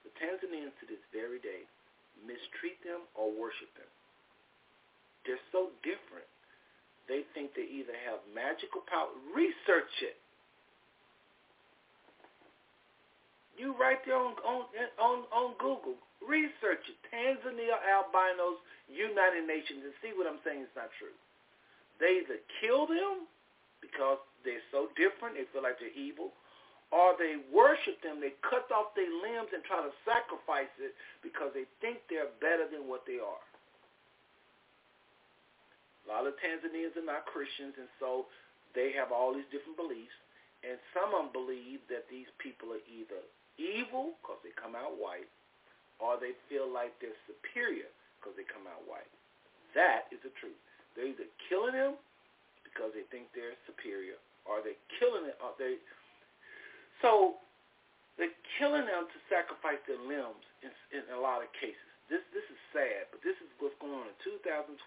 the 0.04 0.12
Tanzanians 0.20 0.76
to 0.84 0.86
this 0.92 1.00
very 1.16 1.40
day 1.40 1.64
mistreat 2.26 2.80
them 2.82 3.06
or 3.14 3.30
worship 3.30 3.70
them. 3.76 3.90
They're 5.26 5.42
so 5.52 5.76
different. 5.84 6.28
They 7.12 7.24
think 7.36 7.56
they 7.56 7.68
either 7.68 7.96
have 8.08 8.24
magical 8.32 8.84
power. 8.88 9.12
Research 9.32 9.92
it. 10.04 10.20
You 13.60 13.74
right 13.76 14.00
there 14.06 14.16
on 14.16 14.38
on 14.46 14.70
on, 15.00 15.18
on 15.34 15.48
Google. 15.58 15.98
Research 16.24 16.84
it. 16.88 16.98
Tanzania 17.10 17.80
albinos 17.84 18.60
United 18.88 19.44
Nations 19.48 19.84
and 19.84 19.96
see 20.00 20.16
what 20.16 20.28
I'm 20.28 20.40
saying 20.44 20.64
is 20.68 20.74
not 20.76 20.92
true. 21.00 21.16
They 22.00 22.24
either 22.24 22.40
kill 22.62 22.88
them 22.88 23.28
because 23.82 24.22
they're 24.46 24.64
so 24.72 24.88
different, 24.96 25.36
they 25.36 25.48
feel 25.52 25.64
like 25.66 25.80
they're 25.82 25.94
evil, 25.94 26.32
or 26.92 27.20
they 27.20 27.36
worship 27.52 28.00
them, 28.00 28.24
they 28.24 28.32
cut 28.40 28.72
off 28.72 28.96
their 28.96 29.12
limbs 29.12 29.52
and 29.52 29.60
try 29.68 29.84
to 29.84 29.92
sacrifice 30.08 30.72
it 30.80 30.96
because 31.20 31.52
they 31.52 31.68
think 31.84 32.00
they're 32.08 32.32
better 32.40 32.64
than 32.72 32.88
what 32.88 33.04
they 33.04 33.20
are. 33.20 33.44
A 36.04 36.06
lot 36.08 36.24
of 36.24 36.40
Tanzanians 36.40 36.96
are 36.96 37.04
not 37.04 37.28
Christians, 37.28 37.76
and 37.76 37.92
so 38.00 38.32
they 38.72 38.96
have 38.96 39.12
all 39.12 39.36
these 39.36 39.48
different 39.52 39.76
beliefs. 39.76 40.16
And 40.64 40.80
some 40.96 41.12
of 41.12 41.28
them 41.28 41.32
believe 41.36 41.84
that 41.92 42.08
these 42.08 42.32
people 42.40 42.72
are 42.72 42.84
either 42.88 43.20
evil 43.60 44.16
because 44.24 44.40
they 44.42 44.56
come 44.56 44.72
out 44.72 44.96
white, 44.96 45.28
or 46.00 46.16
they 46.16 46.32
feel 46.48 46.72
like 46.72 46.96
they're 47.04 47.20
superior 47.28 47.92
because 48.18 48.40
they 48.40 48.48
come 48.48 48.64
out 48.64 48.88
white. 48.88 49.12
That 49.76 50.08
is 50.16 50.24
the 50.24 50.32
truth. 50.40 50.58
They're 50.96 51.12
either 51.12 51.28
killing 51.52 51.76
them 51.76 52.00
because 52.64 52.96
they 52.96 53.04
think 53.12 53.28
they're 53.36 53.60
superior, 53.68 54.16
or 54.48 54.64
they're 54.64 54.80
killing 54.98 55.28
it. 55.28 55.36
Or 55.44 55.52
they 55.60 55.78
so 57.02 57.38
they're 58.18 58.34
killing 58.58 58.86
them 58.86 59.06
to 59.10 59.18
sacrifice 59.30 59.82
their 59.86 60.02
limbs 60.02 60.44
in, 60.66 60.72
in 60.94 61.04
a 61.14 61.20
lot 61.20 61.46
of 61.46 61.50
cases. 61.58 61.82
This 62.08 62.24
this 62.32 62.48
is 62.48 62.60
sad, 62.72 63.12
but 63.12 63.20
this 63.20 63.36
is 63.44 63.52
what's 63.60 63.76
going 63.84 63.92
on 63.92 64.08
in 64.08 64.18
2023. 64.24 64.80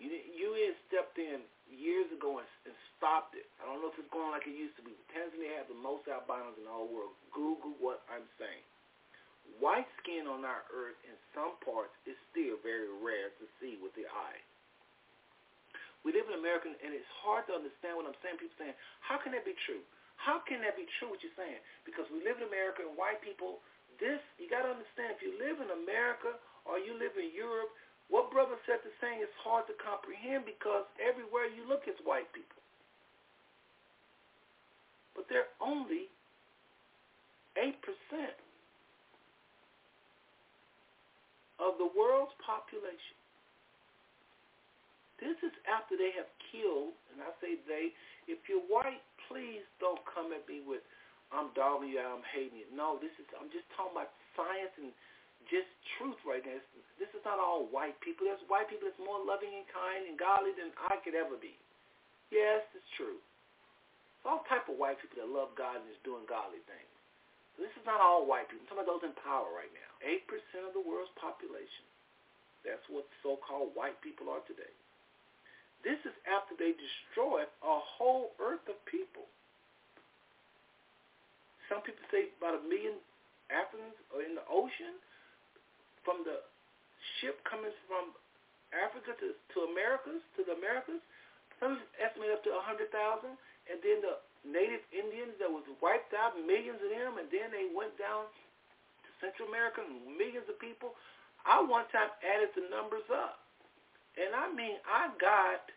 You 0.00 0.08
you 0.32 0.48
had 0.56 0.76
stepped 0.88 1.20
in 1.20 1.44
years 1.68 2.08
ago 2.08 2.40
and, 2.40 2.48
and 2.64 2.72
stopped 2.96 3.36
it. 3.36 3.44
I 3.60 3.68
don't 3.68 3.84
know 3.84 3.92
if 3.92 4.00
it's 4.00 4.08
going 4.08 4.32
like 4.32 4.48
it 4.48 4.56
used 4.56 4.72
to 4.80 4.84
be. 4.84 4.96
Tanzania 5.12 5.60
has 5.60 5.68
the 5.68 5.76
most 5.76 6.08
albinos 6.08 6.56
in 6.56 6.64
the 6.64 6.72
whole 6.72 6.88
world. 6.88 7.12
Google 7.36 7.76
what 7.76 8.00
I'm 8.08 8.24
saying 8.40 8.64
white 9.56 9.88
skin 10.04 10.28
on 10.28 10.44
our 10.44 10.68
earth 10.68 11.00
in 11.08 11.16
some 11.32 11.56
parts 11.64 11.96
is 12.04 12.12
still 12.28 12.60
very 12.60 12.92
rare 13.00 13.32
to 13.40 13.44
see 13.56 13.80
with 13.80 13.96
the 13.96 14.04
eye. 14.04 14.40
We 16.04 16.12
live 16.12 16.28
in 16.28 16.36
America, 16.36 16.68
and 16.68 16.92
it's 16.94 17.12
hard 17.24 17.48
to 17.48 17.56
understand 17.56 17.96
what 17.96 18.06
I'm 18.06 18.16
saying. 18.22 18.38
People 18.38 18.54
saying, 18.60 18.76
how 19.00 19.18
can 19.18 19.34
that 19.34 19.42
be 19.42 19.56
true? 19.66 19.82
How 20.18 20.42
can 20.44 20.60
that 20.66 20.74
be 20.74 20.84
true, 20.98 21.14
what 21.14 21.22
you're 21.22 21.34
saying? 21.38 21.62
Because 21.86 22.04
we 22.10 22.20
live 22.26 22.42
in 22.42 22.50
America, 22.50 22.82
and 22.82 22.98
white 22.98 23.22
people, 23.22 23.62
this, 24.02 24.18
you 24.36 24.50
got 24.50 24.66
to 24.66 24.74
understand, 24.74 25.14
if 25.14 25.22
you 25.22 25.34
live 25.38 25.62
in 25.62 25.70
America 25.72 26.36
or 26.66 26.76
you 26.78 26.94
live 26.98 27.14
in 27.14 27.30
Europe, 27.30 27.70
what 28.10 28.34
Brother 28.34 28.58
Seth 28.66 28.82
is 28.82 28.94
saying 28.98 29.22
is 29.22 29.30
hard 29.40 29.68
to 29.70 29.74
comprehend 29.78 30.44
because 30.48 30.84
everywhere 30.98 31.46
you 31.46 31.62
look, 31.64 31.86
it's 31.86 32.00
white 32.02 32.28
people. 32.34 32.60
But 35.14 35.30
they're 35.30 35.50
only 35.62 36.10
8% 37.58 37.74
of 41.58 41.74
the 41.76 41.90
world's 41.94 42.34
population. 42.38 43.18
This 45.18 45.34
is 45.42 45.50
after 45.66 45.98
they 45.98 46.14
have 46.14 46.30
killed, 46.54 46.94
and 47.10 47.18
I 47.18 47.34
say 47.42 47.58
they, 47.66 47.90
if 48.30 48.38
you're 48.46 48.62
white, 48.70 49.02
please 49.28 49.62
don't 49.78 50.00
come 50.08 50.32
at 50.32 50.42
me 50.48 50.64
with, 50.64 50.82
I'm 51.30 51.52
dogging 51.52 51.92
you 51.92 52.00
I'm 52.00 52.24
hating 52.32 52.56
you. 52.56 52.68
No, 52.72 52.96
this 52.98 53.12
is, 53.20 53.28
I'm 53.36 53.52
just 53.52 53.68
talking 53.76 53.92
about 53.94 54.10
science 54.32 54.72
and 54.80 54.90
just 55.52 55.68
truth 55.96 56.18
right 56.24 56.42
now. 56.42 56.58
This 56.96 57.12
is 57.14 57.22
not 57.22 57.38
all 57.38 57.68
white 57.68 57.96
people. 58.00 58.26
There's 58.26 58.42
white 58.48 58.66
people 58.66 58.88
that's 58.88 59.00
more 59.00 59.20
loving 59.20 59.52
and 59.52 59.68
kind 59.70 60.08
and 60.08 60.16
godly 60.16 60.56
than 60.56 60.72
I 60.88 60.98
could 61.04 61.14
ever 61.14 61.36
be. 61.36 61.54
Yes, 62.32 62.64
it's 62.76 62.90
true. 62.96 63.16
It's 63.16 64.26
all 64.26 64.44
type 64.50 64.68
of 64.68 64.76
white 64.76 65.00
people 65.00 65.22
that 65.22 65.30
love 65.30 65.54
God 65.56 65.80
and 65.80 65.88
is 65.88 66.00
doing 66.04 66.26
godly 66.28 66.60
things. 66.68 66.92
This 67.58 67.74
is 67.74 67.82
not 67.88 67.98
all 67.98 68.22
white 68.22 68.46
people. 68.46 68.66
Some 68.70 68.78
of 68.78 68.86
those 68.86 69.02
in 69.02 69.10
power 69.26 69.50
right 69.50 69.70
now. 69.74 69.90
8% 70.04 70.22
of 70.62 70.72
the 70.78 70.84
world's 70.84 71.10
population. 71.18 71.86
That's 72.62 72.84
what 72.86 73.06
so-called 73.22 73.74
white 73.74 73.98
people 73.98 74.30
are 74.30 74.42
today. 74.46 74.70
This 75.86 75.98
is 76.02 76.14
after 76.26 76.58
they 76.58 76.74
destroyed 76.74 77.46
a 77.62 77.76
whole 77.78 78.34
earth 78.42 78.64
of 78.66 78.76
people. 78.84 79.26
Some 81.70 81.84
people 81.84 82.02
say 82.10 82.32
about 82.40 82.58
a 82.58 82.62
million 82.64 82.98
Africans 83.52 83.96
are 84.12 84.24
in 84.24 84.34
the 84.34 84.44
ocean 84.48 84.96
from 86.02 86.24
the 86.24 86.40
ship 87.20 87.40
coming 87.44 87.72
from 87.86 88.16
Africa 88.72 89.16
to, 89.20 89.32
to 89.32 89.56
Americas, 89.72 90.20
to 90.36 90.44
the 90.44 90.56
Americas. 90.56 91.00
Some 91.60 91.80
estimate 92.00 92.32
up 92.32 92.44
to 92.44 92.52
100,000. 92.52 92.88
And 93.68 93.78
then 93.84 94.00
the 94.00 94.16
Native 94.48 94.80
Indians 94.92 95.36
that 95.40 95.50
was 95.50 95.64
wiped 95.84 96.16
out, 96.16 96.36
millions 96.40 96.80
of 96.80 96.88
them, 96.88 97.20
and 97.20 97.28
then 97.28 97.52
they 97.52 97.68
went 97.68 97.92
down 98.00 98.24
to 99.04 99.08
Central 99.20 99.48
America, 99.52 99.84
millions 100.08 100.48
of 100.48 100.56
people. 100.56 100.96
I 101.44 101.60
one 101.60 101.84
time 101.92 102.12
added 102.24 102.52
the 102.56 102.64
numbers 102.72 103.04
up. 103.12 103.47
And 104.18 104.34
I 104.34 104.50
mean, 104.50 104.82
I 104.82 105.14
got, 105.22 105.70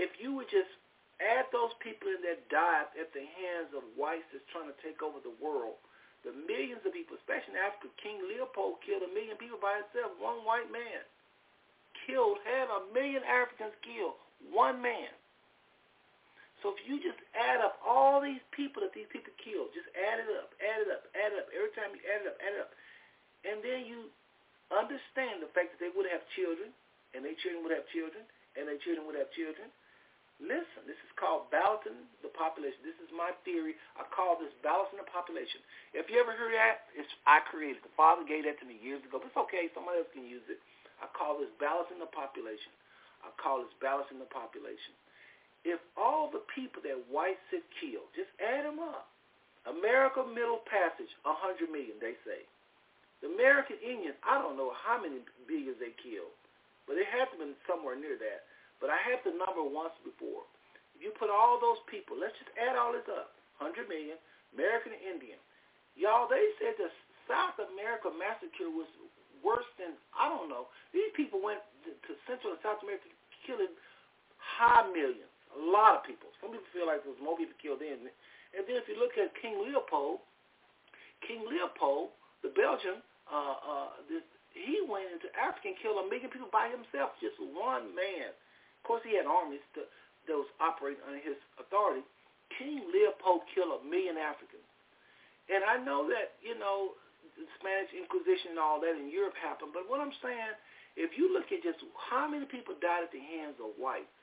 if 0.00 0.16
you 0.16 0.32
would 0.32 0.48
just 0.48 0.72
add 1.20 1.44
those 1.52 1.76
people 1.84 2.08
in 2.08 2.24
that 2.24 2.48
died 2.48 2.88
at 2.96 3.12
the 3.12 3.22
hands 3.22 3.70
of 3.76 3.84
whites 3.94 4.24
that's 4.32 4.44
trying 4.48 4.72
to 4.72 4.78
take 4.80 5.04
over 5.04 5.20
the 5.20 5.36
world, 5.38 5.76
the 6.24 6.32
millions 6.48 6.80
of 6.88 6.96
people, 6.96 7.20
especially 7.20 7.60
Africa, 7.60 7.92
King 8.00 8.24
Leopold 8.24 8.80
killed 8.80 9.04
a 9.04 9.12
million 9.12 9.36
people 9.36 9.60
by 9.60 9.76
himself, 9.84 10.16
one 10.16 10.40
white 10.48 10.72
man. 10.72 11.04
Killed, 12.08 12.40
had 12.48 12.72
a 12.72 12.88
million 12.96 13.20
Africans 13.28 13.76
killed, 13.84 14.16
one 14.48 14.80
man. 14.80 15.12
So 16.64 16.72
if 16.72 16.80
you 16.88 16.96
just 16.96 17.20
add 17.36 17.60
up 17.60 17.76
all 17.84 18.24
these 18.24 18.40
people 18.56 18.80
that 18.80 18.96
these 18.96 19.08
people 19.12 19.36
killed, 19.36 19.68
just 19.76 19.88
add 19.92 20.16
it 20.16 20.32
up, 20.32 20.56
add 20.64 20.80
it 20.80 20.88
up, 20.88 21.04
add 21.12 21.36
it 21.36 21.44
up. 21.44 21.48
Every 21.52 21.68
time 21.76 21.92
you 21.92 22.00
add 22.08 22.24
it 22.24 22.28
up, 22.32 22.40
add 22.40 22.56
it 22.56 22.60
up. 22.64 22.72
And 23.44 23.60
then 23.60 23.84
you 23.84 24.08
understand 24.74 25.40
the 25.40 25.50
fact 25.54 25.74
that 25.74 25.80
they 25.80 25.92
would 25.94 26.06
have 26.10 26.22
children, 26.34 26.74
and 27.14 27.22
their 27.22 27.38
children 27.38 27.62
would 27.62 27.74
have 27.74 27.86
children, 27.94 28.26
and 28.58 28.66
their 28.68 28.80
children 28.82 29.06
would 29.06 29.18
have 29.18 29.30
children. 29.32 29.70
Listen, 30.42 30.82
this 30.84 30.98
is 31.06 31.12
called 31.14 31.46
balancing 31.54 31.94
the 32.26 32.32
population. 32.34 32.82
This 32.82 32.98
is 32.98 33.08
my 33.14 33.30
theory. 33.46 33.78
I 33.94 34.02
call 34.10 34.34
this 34.34 34.50
balancing 34.66 34.98
the 34.98 35.06
population. 35.06 35.62
If 35.94 36.10
you 36.10 36.18
ever 36.18 36.34
heard 36.34 36.52
that, 36.58 36.90
it's 36.98 37.08
I 37.22 37.38
created. 37.46 37.86
The 37.86 37.94
Father 37.94 38.26
gave 38.26 38.42
that 38.50 38.58
to 38.58 38.66
me 38.66 38.74
years 38.82 39.00
ago. 39.06 39.22
But 39.22 39.30
it's 39.30 39.42
okay. 39.46 39.70
Somebody 39.70 40.02
else 40.02 40.10
can 40.10 40.26
use 40.26 40.42
it. 40.50 40.58
I 40.98 41.06
call 41.14 41.38
this 41.38 41.54
balancing 41.62 42.02
the 42.02 42.10
population. 42.10 42.74
I 43.22 43.30
call 43.38 43.62
this 43.62 43.72
balancing 43.78 44.18
the 44.18 44.28
population 44.28 44.92
if 45.64 45.80
all 45.96 46.28
the 46.28 46.44
people 46.52 46.84
that 46.84 47.08
whites 47.08 47.40
have 47.50 47.64
killed, 47.80 48.12
just 48.12 48.28
add 48.36 48.68
them 48.68 48.78
up. 48.78 49.08
America 49.64 50.20
Middle 50.28 50.60
Passage, 50.68 51.08
100 51.24 51.72
million, 51.72 51.96
they 52.04 52.20
say. 52.28 52.44
The 53.22 53.30
American 53.30 53.78
Indians, 53.80 54.18
I 54.24 54.38
don't 54.42 54.56
know 54.58 54.72
how 54.74 55.00
many 55.00 55.22
billions 55.48 55.78
they 55.80 55.94
killed, 56.00 56.34
but 56.86 56.98
it 57.00 57.08
had 57.08 57.30
to 57.32 57.36
been 57.40 57.56
somewhere 57.64 57.96
near 57.96 58.16
that. 58.20 58.46
but 58.82 58.90
I 58.92 59.00
had 59.00 59.22
the 59.24 59.32
number 59.32 59.64
once 59.64 59.94
before. 60.04 60.44
If 60.92 61.00
you 61.00 61.10
put 61.16 61.32
all 61.32 61.56
those 61.56 61.80
people, 61.88 62.18
let's 62.20 62.36
just 62.36 62.52
add 62.60 62.76
all 62.76 62.92
this 62.92 63.06
up, 63.08 63.32
100 63.62 63.88
million, 63.88 64.20
American 64.52 64.92
Indian. 65.00 65.40
Y'all, 65.96 66.28
they 66.28 66.42
said 66.60 66.76
the 66.76 66.90
South 67.24 67.56
America 67.58 68.12
massacre 68.12 68.68
was 68.68 68.90
worse 69.40 69.66
than, 69.80 69.96
I 70.12 70.28
don't 70.28 70.52
know. 70.52 70.68
These 70.92 71.14
people 71.16 71.40
went 71.40 71.64
to 71.86 72.10
Central 72.28 72.52
and 72.54 72.60
South 72.60 72.82
America 72.84 73.08
killing 73.48 73.72
high 74.36 74.84
millions, 74.92 75.32
a 75.56 75.60
lot 75.60 75.96
of 75.96 76.02
people. 76.04 76.28
Some 76.42 76.52
people 76.52 76.68
feel 76.76 76.86
like 76.88 77.02
there 77.02 77.14
was 77.14 77.22
more 77.24 77.38
people 77.40 77.56
killed 77.62 77.80
then. 77.80 78.04
And 78.54 78.62
then 78.68 78.76
if 78.78 78.86
you 78.86 79.00
look 79.00 79.16
at 79.16 79.34
King 79.40 79.58
Leopold, 79.64 80.22
King 81.24 81.42
Leopold, 81.48 82.12
the 82.44 82.52
Belgian, 82.52 83.00
uh, 83.32 83.56
uh, 83.56 83.90
this, 84.06 84.20
he 84.52 84.84
went 84.84 85.08
into 85.08 85.32
Africa 85.34 85.72
and 85.72 85.78
killed 85.80 85.98
a 85.98 86.06
million 86.06 86.28
people 86.28 86.52
by 86.52 86.68
himself, 86.68 87.16
just 87.18 87.40
one 87.40 87.90
man. 87.96 88.30
Of 88.30 88.82
course, 88.84 89.02
he 89.02 89.16
had 89.16 89.24
armies 89.24 89.64
to, 89.74 89.88
that 90.28 90.36
was 90.36 90.46
operating 90.60 91.00
under 91.08 91.18
his 91.24 91.40
authority. 91.56 92.04
King 92.60 92.84
Leopold 92.92 93.48
killed 93.50 93.80
a 93.80 93.82
million 93.82 94.20
Africans. 94.20 94.68
And 95.48 95.64
I 95.64 95.80
know 95.80 96.06
that, 96.12 96.36
you 96.44 96.54
know, 96.60 96.94
the 97.34 97.48
Spanish 97.58 97.90
Inquisition 97.96 98.54
and 98.54 98.60
all 98.60 98.78
that 98.84 98.94
in 98.94 99.08
Europe 99.08 99.34
happened, 99.40 99.74
but 99.74 99.88
what 99.88 99.98
I'm 99.98 100.14
saying, 100.22 100.54
if 100.94 101.18
you 101.18 101.32
look 101.32 101.50
at 101.50 101.64
just 101.66 101.82
how 101.98 102.30
many 102.30 102.46
people 102.46 102.78
died 102.78 103.02
at 103.02 103.10
the 103.10 103.20
hands 103.20 103.58
of 103.58 103.74
whites, 103.74 104.14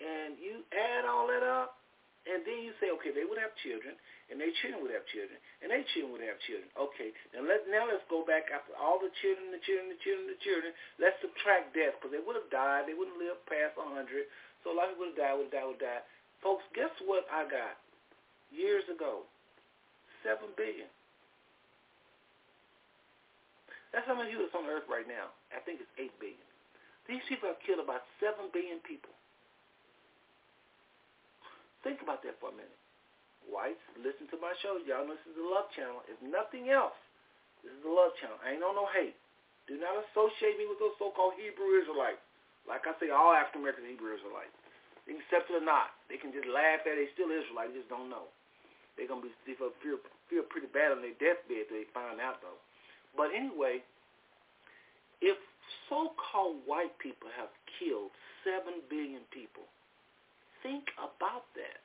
and 0.00 0.40
you 0.40 0.64
add 0.72 1.04
all 1.04 1.28
that 1.28 1.44
up, 1.44 1.76
and 2.24 2.40
then 2.48 2.64
you 2.64 2.72
say, 2.80 2.88
okay, 2.96 3.12
they 3.12 3.28
would 3.28 3.36
have 3.36 3.52
children, 3.60 3.92
and 4.30 4.38
their 4.38 4.54
children 4.62 4.78
would 4.86 4.94
have 4.94 5.02
children, 5.10 5.34
and 5.58 5.74
their 5.74 5.82
children 5.90 6.14
would 6.14 6.22
have 6.22 6.38
children. 6.46 6.70
Okay, 6.78 7.10
now 7.34 7.42
let 7.42 7.66
now 7.66 7.90
let's 7.90 8.06
go 8.06 8.22
back 8.22 8.46
after 8.54 8.70
all 8.78 9.02
the 9.02 9.10
children, 9.18 9.50
the 9.50 9.58
children, 9.66 9.90
the 9.90 10.00
children, 10.00 10.30
the 10.30 10.40
children. 10.40 10.70
Let's 11.02 11.18
subtract 11.18 11.74
death 11.74 11.98
because 11.98 12.14
they 12.14 12.22
would 12.22 12.38
have 12.38 12.46
died. 12.54 12.86
They 12.86 12.94
wouldn't 12.94 13.18
live 13.18 13.42
past 13.50 13.74
a 13.74 13.82
hundred. 13.82 14.30
So 14.62 14.70
a 14.70 14.74
lot 14.78 14.86
of 14.86 14.94
people 14.94 15.10
would 15.10 15.18
have 15.18 15.22
died, 15.26 15.34
would 15.34 15.50
have 15.50 15.56
died, 15.58 15.66
would 15.66 15.82
have 15.82 15.86
died. 15.98 16.04
Folks, 16.40 16.64
guess 16.78 16.94
what 17.02 17.26
I 17.28 17.42
got 17.50 17.74
years 18.54 18.86
ago? 18.86 19.26
Seven 20.22 20.54
billion. 20.54 20.86
That's 23.90 24.06
how 24.06 24.14
many 24.14 24.30
people 24.30 24.46
is 24.46 24.54
on 24.54 24.70
Earth 24.70 24.86
right 24.86 25.10
now. 25.10 25.34
I 25.50 25.58
think 25.66 25.82
it's 25.82 25.90
eight 25.98 26.14
billion. 26.22 26.46
These 27.10 27.26
people 27.26 27.50
have 27.50 27.58
killed 27.66 27.82
about 27.82 28.06
seven 28.22 28.46
billion 28.54 28.78
people. 28.86 29.10
Think 31.82 31.98
about 31.98 32.22
that 32.22 32.38
for 32.38 32.54
a 32.54 32.56
minute 32.56 32.79
whites, 33.48 33.82
listen 33.96 34.28
to 34.28 34.38
my 34.40 34.52
show. 34.60 34.76
Y'all 34.84 35.06
listen 35.08 35.32
to 35.32 35.40
the 35.40 35.48
Love 35.48 35.68
Channel. 35.72 36.04
If 36.10 36.18
nothing 36.20 36.68
else, 36.68 36.96
this 37.64 37.72
is 37.72 37.82
the 37.84 37.92
Love 37.92 38.12
Channel. 38.20 38.36
I 38.40 38.56
ain't 38.56 38.64
on 38.64 38.76
no 38.76 38.88
hate. 38.92 39.16
Do 39.68 39.78
not 39.78 40.02
associate 40.10 40.58
me 40.58 40.66
with 40.66 40.82
those 40.82 40.96
so-called 40.98 41.38
Hebrew 41.38 41.78
Israelites. 41.78 42.20
Like 42.66 42.84
I 42.84 42.92
say, 42.98 43.08
all 43.14 43.32
African 43.32 43.62
Americans 43.62 43.86
are 43.86 43.94
Hebrew 43.94 44.12
Israelites. 44.16 44.52
Accept 45.08 45.50
it 45.50 45.58
or 45.58 45.64
not. 45.64 45.96
They 46.06 46.20
can 46.20 46.30
just 46.30 46.46
laugh 46.46 46.86
at 46.86 46.94
it. 46.94 47.02
They 47.02 47.08
still 47.16 47.32
Israelites. 47.32 47.74
They 47.74 47.82
just 47.82 47.90
don't 47.90 48.12
know. 48.12 48.30
They're 48.94 49.08
gonna 49.08 49.24
be 49.24 49.32
feel 49.46 49.72
feel 50.28 50.46
pretty 50.46 50.68
bad 50.70 50.92
on 50.92 51.02
their 51.02 51.16
deathbed 51.18 51.66
if 51.66 51.70
they 51.72 51.88
find 51.90 52.20
out 52.20 52.38
though. 52.44 52.60
But 53.16 53.34
anyway, 53.34 53.82
if 55.18 55.34
so-called 55.88 56.62
white 56.66 56.94
people 57.02 57.26
have 57.34 57.50
killed 57.78 58.14
seven 58.46 58.84
billion 58.86 59.26
people, 59.34 59.66
think 60.62 60.86
about 61.00 61.48
that. 61.58 61.82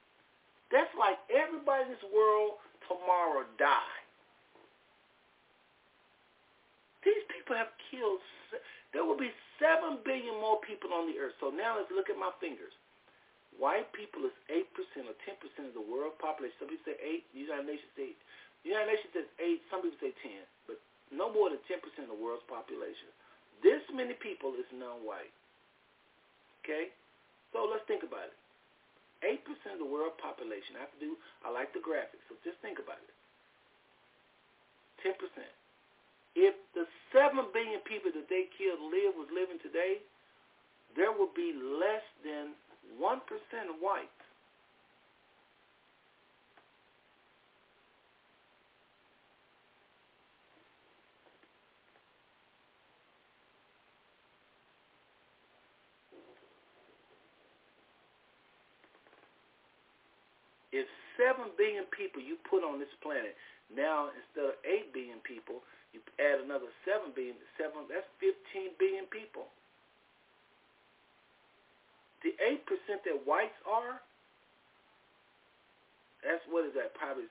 That's 0.72 0.92
like 0.98 1.20
everybody 1.30 1.88
in 1.88 1.94
this 1.94 2.06
world 2.10 2.58
tomorrow 2.90 3.46
die. 3.58 4.00
These 7.06 7.26
people 7.30 7.54
have 7.54 7.70
killed, 7.94 8.20
there 8.94 9.06
will 9.06 9.18
be 9.18 9.30
7 9.62 10.02
billion 10.02 10.42
more 10.42 10.58
people 10.66 10.90
on 10.90 11.06
the 11.06 11.22
earth. 11.22 11.38
So 11.38 11.54
now 11.54 11.78
let's 11.78 11.94
look 11.94 12.10
at 12.10 12.18
my 12.18 12.34
fingers. 12.42 12.74
White 13.62 13.88
people 13.94 14.26
is 14.26 14.36
8% 14.52 14.66
or 15.06 15.16
10% 15.24 15.70
of 15.70 15.78
the 15.78 15.86
world 15.86 16.18
population. 16.18 16.58
Some 16.60 16.74
people 16.74 16.92
say 16.92 16.98
8, 16.98 17.24
the 17.32 17.40
United 17.46 17.68
Nations 17.70 17.94
say 17.96 18.18
the 18.66 18.74
United 18.74 18.98
Nations 18.98 19.14
says 19.14 19.30
8, 19.38 19.62
some 19.70 19.86
people 19.86 20.02
say 20.02 20.12
10, 20.26 20.42
but 20.66 20.82
no 21.14 21.30
more 21.30 21.54
than 21.54 21.62
10% 21.70 21.86
of 22.02 22.10
the 22.10 22.18
world's 22.18 22.42
population. 22.50 23.14
This 23.62 23.86
many 23.94 24.18
people 24.18 24.58
is 24.58 24.66
non-white. 24.74 25.30
Okay? 26.66 26.90
So 27.54 27.70
let's 27.70 27.86
think 27.86 28.02
about 28.02 28.34
it. 28.34 28.38
8% 29.24 29.40
of 29.74 29.80
the 29.80 29.88
world 29.88 30.18
population. 30.18 30.76
I 30.76 30.88
have 30.88 30.96
to 30.98 31.02
do, 31.02 31.16
I 31.44 31.52
like 31.52 31.72
the 31.72 31.84
graphics, 31.84 32.24
so 32.28 32.36
just 32.44 32.60
think 32.60 32.80
about 32.80 33.00
it. 33.00 33.16
10%. 35.06 35.16
If 36.36 36.56
the 36.74 36.84
7 37.14 37.48
billion 37.54 37.80
people 37.88 38.12
that 38.12 38.28
they 38.28 38.50
killed 38.58 38.82
live 38.92 39.16
was 39.16 39.30
living 39.32 39.62
today, 39.64 40.04
there 40.96 41.12
would 41.12 41.34
be 41.34 41.54
less 41.56 42.04
than 42.24 42.56
1% 43.00 43.22
white. 43.80 44.10
If 60.72 60.88
7 61.46 61.54
billion 61.62 61.86
people 61.94 62.18
you 62.18 62.42
put 62.50 62.66
on 62.66 62.82
this 62.82 62.90
planet, 63.06 63.38
now 63.70 64.10
instead 64.10 64.50
of 64.50 64.58
8 64.66 64.90
billion 64.90 65.22
people, 65.22 65.62
you 65.94 66.02
add 66.18 66.42
another 66.42 66.74
7 66.82 67.14
billion, 67.14 67.38
7, 67.62 67.86
that's 67.86 68.10
15 68.18 68.74
billion 68.82 69.06
people. 69.14 69.46
The 72.26 72.34
8% 72.42 72.66
that 73.06 73.22
whites 73.30 73.54
are, 73.70 74.02
that's 76.26 76.42
what 76.50 76.66
is 76.66 76.74
that, 76.74 76.98
probably 76.98 77.30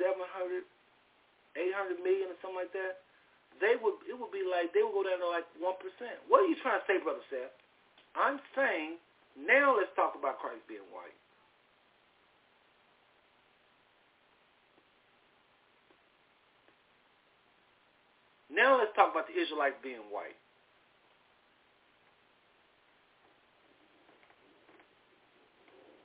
700, 0.00 0.64
800 1.52 2.00
million 2.00 2.32
or 2.32 2.38
something 2.40 2.64
like 2.64 2.72
that. 2.72 3.04
They 3.60 3.76
would, 3.76 4.00
it 4.08 4.16
would 4.16 4.32
be 4.32 4.40
like, 4.48 4.72
they 4.72 4.80
would 4.80 4.96
go 4.96 5.04
down 5.04 5.20
to 5.20 5.28
like 5.28 5.44
1%. 5.60 5.76
What 6.26 6.40
are 6.40 6.48
you 6.48 6.56
trying 6.64 6.80
to 6.80 6.86
say, 6.88 6.96
Brother 7.04 7.20
Seth? 7.28 7.52
I'm 8.16 8.40
saying, 8.56 8.96
now 9.36 9.76
let's 9.76 9.92
talk 9.92 10.16
about 10.16 10.40
Christ 10.40 10.64
being 10.64 10.88
white. 10.88 11.12
Now 18.52 18.78
let's 18.78 18.92
talk 18.94 19.10
about 19.10 19.26
the 19.26 19.40
Israelites 19.40 19.76
being 19.82 20.04
white. 20.12 20.36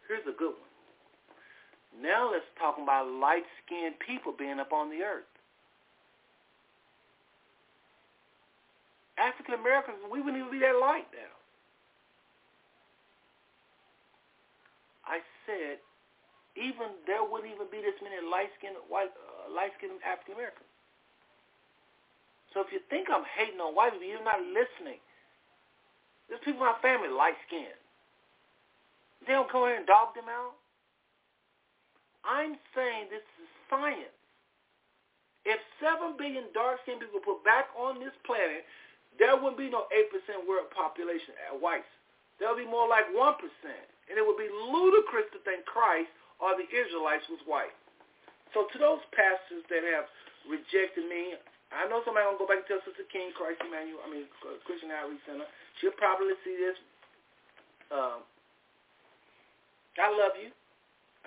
Here's 0.08 0.24
a 0.24 0.38
good 0.38 0.56
one. 0.56 0.72
Now 2.02 2.32
let's 2.32 2.48
talk 2.58 2.78
about 2.82 3.12
light-skinned 3.12 4.00
people 4.00 4.32
being 4.32 4.60
up 4.60 4.72
on 4.72 4.90
the 4.90 5.04
earth. 5.04 5.28
African 9.18 9.56
Americans, 9.56 9.98
we 10.08 10.22
wouldn't 10.22 10.38
even 10.38 10.52
be 10.52 10.60
that 10.64 10.80
light 10.80 11.10
now. 11.12 11.36
I 15.04 15.20
said, 15.44 15.82
even 16.56 16.96
there 17.10 17.26
wouldn't 17.26 17.52
even 17.52 17.68
be 17.68 17.82
this 17.82 17.98
many 18.00 18.22
light-skinned 18.24 18.78
white, 18.88 19.12
uh, 19.12 19.52
light-skinned 19.52 20.00
African 20.06 20.36
Americans. 20.36 20.70
So 22.54 22.64
if 22.64 22.72
you 22.72 22.80
think 22.90 23.08
I'm 23.12 23.28
hating 23.38 23.60
on 23.60 23.76
white 23.76 23.94
people, 23.94 24.08
you're 24.08 24.24
not 24.24 24.42
listening. 24.42 25.00
There's 26.28 26.44
people 26.44 26.64
in 26.64 26.72
my 26.72 26.80
family 26.84 27.12
light 27.12 27.40
skinned. 27.48 27.80
They 29.26 29.34
don't 29.34 29.52
come 29.52 29.68
here 29.68 29.80
and 29.80 29.88
dog 29.88 30.16
them 30.16 30.30
out. 30.32 30.56
I'm 32.28 32.60
saying 32.76 33.08
this 33.12 33.24
is 33.40 33.48
science. 33.72 34.12
If 35.48 35.64
7 35.80 36.20
billion 36.20 36.52
dark-skinned 36.52 37.00
people 37.00 37.24
put 37.24 37.40
back 37.48 37.72
on 37.80 38.04
this 38.04 38.12
planet, 38.28 38.68
there 39.16 39.36
wouldn't 39.40 39.56
be 39.56 39.72
no 39.72 39.88
8% 39.96 40.44
world 40.44 40.68
population 40.76 41.32
at 41.48 41.56
whites. 41.56 41.88
There 42.38 42.52
would 42.52 42.60
be 42.60 42.68
more 42.68 42.88
like 42.88 43.08
1%. 43.16 43.40
And 44.12 44.16
it 44.16 44.24
would 44.24 44.40
be 44.40 44.52
ludicrous 44.52 45.28
to 45.32 45.40
think 45.48 45.64
Christ 45.64 46.12
or 46.44 46.56
the 46.56 46.68
Israelites 46.68 47.28
was 47.32 47.40
white. 47.48 47.76
So 48.52 48.68
to 48.72 48.78
those 48.80 49.04
pastors 49.16 49.64
that 49.72 49.84
have 49.84 50.08
rejected 50.48 51.08
me, 51.08 51.36
I 51.72 51.84
know 51.92 52.00
somebody 52.08 52.24
gonna 52.24 52.40
go 52.40 52.48
back 52.48 52.64
and 52.64 52.70
tell 52.70 52.84
Sister 52.88 53.04
King, 53.12 53.36
Christ 53.36 53.60
Emmanuel, 53.60 54.00
I 54.04 54.08
mean 54.08 54.26
Christian 54.64 54.92
Outreach 54.92 55.24
Center. 55.28 55.48
She'll 55.80 55.96
probably 56.00 56.34
see 56.48 56.56
this. 56.56 56.78
Um, 57.92 58.24
I 60.00 60.08
love 60.12 60.36
you. 60.40 60.52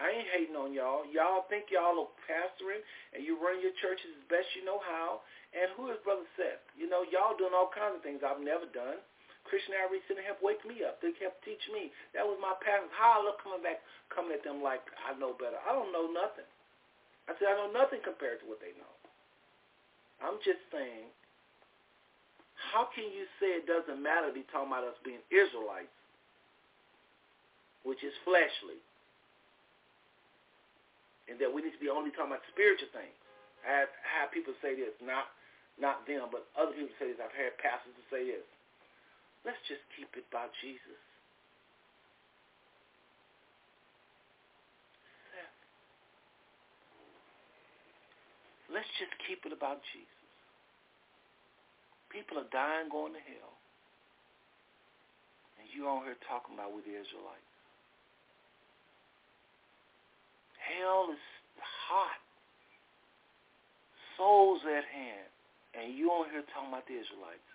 I 0.00 0.08
ain't 0.08 0.32
hating 0.32 0.56
on 0.56 0.72
y'all. 0.72 1.04
Y'all 1.12 1.44
think 1.52 1.68
y'all 1.68 1.92
are 1.92 2.12
pastoring 2.24 2.80
and 3.12 3.20
you 3.20 3.36
run 3.36 3.60
your 3.60 3.76
churches 3.84 4.08
as 4.16 4.24
best 4.32 4.48
you 4.56 4.64
know 4.64 4.80
how. 4.80 5.20
And 5.52 5.68
who 5.76 5.92
is 5.92 6.00
Brother 6.06 6.24
Seth? 6.40 6.62
You 6.72 6.88
know, 6.88 7.04
y'all 7.12 7.36
doing 7.36 7.52
all 7.52 7.68
kinds 7.68 8.00
of 8.00 8.02
things 8.06 8.24
I've 8.24 8.40
never 8.40 8.64
done. 8.72 9.02
Christian 9.44 9.76
Outreach 9.76 10.04
Center 10.08 10.24
helped 10.24 10.40
wake 10.46 10.62
me 10.64 10.80
up. 10.86 11.02
They 11.04 11.12
helped 11.20 11.42
teach 11.44 11.60
me. 11.74 11.92
That 12.14 12.24
was 12.24 12.38
my 12.40 12.54
passion. 12.62 12.88
How 12.94 13.18
I 13.18 13.24
look 13.24 13.42
coming 13.42 13.60
back, 13.60 13.82
coming 14.08 14.32
at 14.32 14.46
them 14.46 14.64
like 14.64 14.84
I 15.04 15.12
know 15.18 15.36
better. 15.36 15.58
I 15.66 15.74
don't 15.74 15.92
know 15.92 16.08
nothing. 16.08 16.48
I 17.28 17.34
said 17.36 17.50
I 17.52 17.58
know 17.60 17.70
nothing 17.72 18.00
compared 18.00 18.40
to 18.40 18.46
what 18.46 18.62
they 18.62 18.72
know. 18.78 18.89
I'm 20.20 20.36
just 20.44 20.60
saying 20.70 21.08
how 22.70 22.86
can 22.92 23.08
you 23.08 23.24
say 23.40 23.56
it 23.56 23.64
doesn't 23.64 23.98
matter 23.98 24.28
to 24.28 24.36
be 24.36 24.44
talking 24.52 24.68
about 24.68 24.84
us 24.84 24.98
being 25.00 25.24
Israelites, 25.32 25.90
which 27.82 28.04
is 28.04 28.12
fleshly, 28.22 28.78
and 31.26 31.40
that 31.40 31.48
we 31.48 31.64
need 31.64 31.72
to 31.72 31.82
be 31.82 31.88
only 31.88 32.12
talking 32.12 32.36
about 32.36 32.44
spiritual 32.52 32.92
things? 32.92 33.16
I 33.64 33.84
have, 33.84 33.92
have 34.04 34.28
people 34.30 34.52
say 34.60 34.76
this, 34.76 34.92
not 35.00 35.32
not 35.80 36.04
them, 36.04 36.28
but 36.28 36.44
other 36.60 36.76
people 36.76 36.92
say 37.00 37.08
this. 37.08 37.20
I've 37.24 37.32
heard 37.32 37.56
pastors 37.56 37.96
to 37.96 38.04
say 38.12 38.28
this. 38.28 38.44
Let's 39.48 39.60
just 39.64 39.80
keep 39.96 40.12
it 40.12 40.28
about 40.28 40.52
Jesus. 40.60 41.00
Let's 48.70 48.88
just 49.02 49.10
keep 49.26 49.42
it 49.44 49.52
about 49.52 49.82
Jesus. 49.90 50.20
People 52.10 52.38
are 52.38 52.50
dying, 52.54 52.90
going 52.90 53.14
to 53.14 53.22
hell. 53.22 53.54
And 55.58 55.66
you 55.74 55.86
on 55.86 56.06
here 56.06 56.18
talking 56.26 56.54
about 56.54 56.74
with 56.74 56.86
the 56.86 56.94
Israelites. 56.94 57.50
Hell 60.58 61.10
is 61.10 61.22
hot. 61.58 62.22
Souls 64.16 64.62
at 64.66 64.86
hand. 64.86 65.30
And 65.74 65.94
you 65.94 66.10
on 66.10 66.30
here 66.30 66.42
talking 66.54 66.70
about 66.70 66.86
the 66.86 66.98
Israelites. 66.98 67.50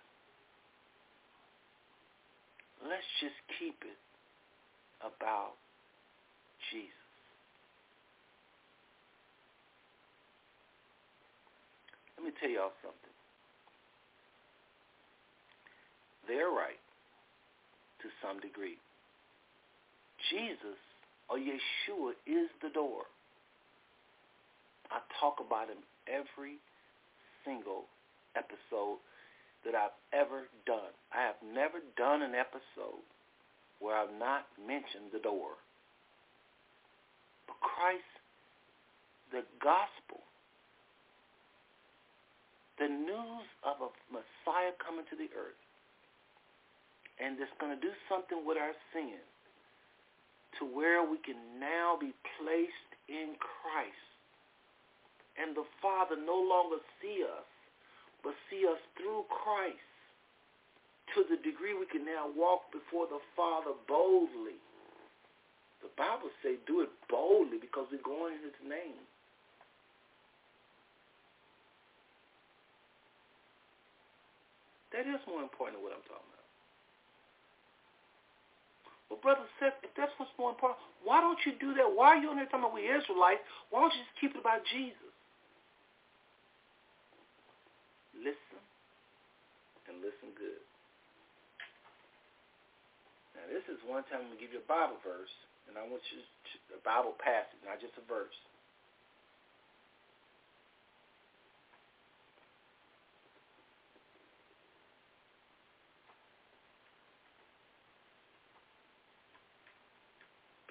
Let's 2.84 3.08
just 3.20 3.36
keep 3.58 3.76
it 3.84 4.00
about 5.00 5.56
Jesus. 6.72 6.92
Let 12.15 12.15
me 12.26 12.32
tell 12.42 12.50
y'all 12.50 12.74
something. 12.82 13.14
They're 16.26 16.50
right 16.50 16.82
to 18.02 18.08
some 18.18 18.42
degree. 18.42 18.82
Jesus 20.30 20.78
or 21.30 21.38
Yeshua 21.38 22.18
is 22.26 22.50
the 22.62 22.70
door. 22.74 23.06
I 24.90 24.98
talk 25.22 25.38
about 25.38 25.70
him 25.70 25.82
every 26.10 26.58
single 27.46 27.86
episode 28.34 28.98
that 29.64 29.74
I've 29.74 29.94
ever 30.10 30.50
done. 30.66 30.90
I 31.14 31.22
have 31.22 31.38
never 31.42 31.78
done 31.96 32.22
an 32.22 32.34
episode 32.34 33.02
where 33.78 33.94
I've 33.94 34.14
not 34.18 34.46
mentioned 34.58 35.14
the 35.14 35.22
door. 35.22 35.58
But 37.46 37.58
Christ, 37.62 38.14
the 39.30 39.42
gospel, 39.62 40.25
the 42.78 42.88
news 42.88 43.48
of 43.64 43.80
a 43.80 43.90
Messiah 44.12 44.72
coming 44.80 45.04
to 45.08 45.16
the 45.16 45.30
earth 45.32 45.60
and 47.16 47.40
it's 47.40 47.52
going 47.56 47.72
to 47.72 47.80
do 47.80 47.92
something 48.08 48.44
with 48.44 48.60
our 48.60 48.76
sin 48.92 49.16
to 50.60 50.64
where 50.64 51.00
we 51.04 51.16
can 51.24 51.40
now 51.56 51.96
be 51.96 52.12
placed 52.36 52.92
in 53.08 53.36
Christ 53.40 54.12
and 55.40 55.56
the 55.56 55.64
Father 55.80 56.16
no 56.16 56.36
longer 56.36 56.80
see 57.00 57.24
us 57.24 57.48
but 58.24 58.34
see 58.50 58.66
us 58.66 58.80
through 58.96 59.24
Christ 59.30 59.96
to 61.14 61.22
the 61.30 61.38
degree 61.40 61.72
we 61.72 61.86
can 61.86 62.04
now 62.04 62.26
walk 62.34 62.68
before 62.74 63.06
the 63.06 63.22
Father 63.38 63.72
boldly. 63.86 64.58
The 65.80 65.92
Bible 65.94 66.28
says 66.42 66.58
do 66.66 66.82
it 66.82 66.90
boldly 67.08 67.62
because 67.62 67.86
we're 67.92 68.02
going 68.02 68.34
in 68.34 68.44
his 68.50 68.60
name. 68.66 69.00
That 74.96 75.04
is 75.04 75.20
more 75.28 75.44
important 75.44 75.76
than 75.76 75.84
what 75.84 75.92
I'm 75.92 76.00
talking 76.08 76.24
about. 76.24 76.48
But 79.12 79.20
brother 79.20 79.44
Seth, 79.60 79.76
if 79.84 79.92
that's 79.92 80.10
what's 80.16 80.32
more 80.40 80.56
important, 80.56 80.80
why 81.04 81.20
don't 81.20 81.36
you 81.44 81.52
do 81.60 81.76
that? 81.76 81.84
Why 81.84 82.16
are 82.16 82.20
you 82.20 82.32
on 82.32 82.40
there 82.40 82.48
talking 82.48 82.64
about 82.64 82.72
we 82.72 82.88
Israelites? 82.88 83.44
Why 83.68 83.84
don't 83.84 83.92
you 83.92 84.00
just 84.00 84.16
keep 84.16 84.32
it 84.32 84.40
about 84.40 84.64
Jesus? 84.72 85.12
Listen 88.16 88.60
and 89.92 90.00
listen 90.00 90.32
good. 90.32 90.64
Now 93.36 93.44
this 93.52 93.68
is 93.68 93.76
one 93.84 94.00
time 94.08 94.24
I'm 94.24 94.32
going 94.32 94.40
to 94.40 94.42
give 94.42 94.56
you 94.56 94.64
a 94.64 94.66
Bible 94.66 94.96
verse, 95.04 95.30
and 95.68 95.76
I 95.76 95.84
want 95.84 96.00
you 96.08 96.24
to, 96.24 96.80
a 96.80 96.82
Bible 96.82 97.12
passage, 97.20 97.60
not 97.68 97.84
just 97.84 97.92
a 98.00 98.04
verse. 98.08 98.32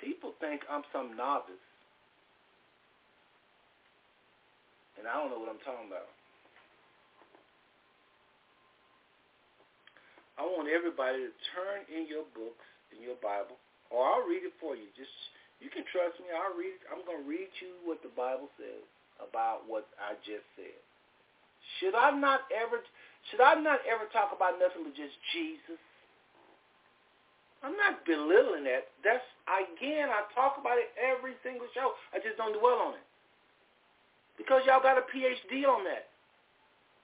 People 0.01 0.24
think 0.39 0.61
I'm 0.69 0.83
some 0.91 1.15
novice. 1.17 1.65
And 4.97 5.07
I 5.07 5.19
don't 5.19 5.29
know 5.29 5.39
what 5.39 5.51
I'm 5.51 5.61
talking 5.63 5.87
about. 5.87 6.07
I 10.35 10.43
want 10.43 10.67
everybody 10.67 11.31
to 11.31 11.31
turn 11.55 11.87
in 11.87 12.11
your 12.11 12.27
books, 12.35 12.65
in 12.91 12.99
your 12.99 13.15
Bible, 13.23 13.55
or 13.87 14.03
I'll 14.03 14.27
read 14.27 14.43
it 14.43 14.55
for 14.59 14.75
you. 14.75 14.91
Just 14.95 15.11
you 15.63 15.71
can 15.71 15.87
trust 15.87 16.19
me. 16.19 16.27
I'll 16.31 16.55
read. 16.59 16.75
I'm 16.91 17.03
going 17.07 17.23
to 17.23 17.27
read 17.27 17.51
you 17.63 17.79
what 17.87 18.03
the 18.03 18.11
Bible 18.11 18.51
says 18.59 18.83
about 19.23 19.63
what 19.63 19.87
I 19.95 20.19
just 20.27 20.43
said. 20.59 20.79
Should 21.79 21.95
I 21.95 22.11
not 22.11 22.43
ever? 22.51 22.83
Should 23.31 23.41
I 23.41 23.55
not 23.55 23.79
ever 23.87 24.05
talk 24.11 24.35
about 24.35 24.59
nothing 24.59 24.83
but 24.83 24.95
just 24.95 25.15
Jesus? 25.31 25.79
I'm 27.63 27.77
not 27.77 28.05
belittling 28.05 28.65
that. 28.65 28.91
That's 29.03 29.23
again, 29.47 30.09
I 30.09 30.25
talk 30.33 30.57
about 30.59 30.77
it 30.77 30.91
every 30.97 31.37
single 31.41 31.67
show. 31.73 31.93
I 32.13 32.19
just 32.19 32.37
don't 32.37 32.57
dwell 32.57 32.91
on 32.91 32.93
it. 32.97 33.05
Because 34.37 34.61
y'all 34.67 34.83
got 34.83 34.99
a 34.99 35.05
PhD 35.07 35.63
on 35.63 35.87
that. 35.87 36.11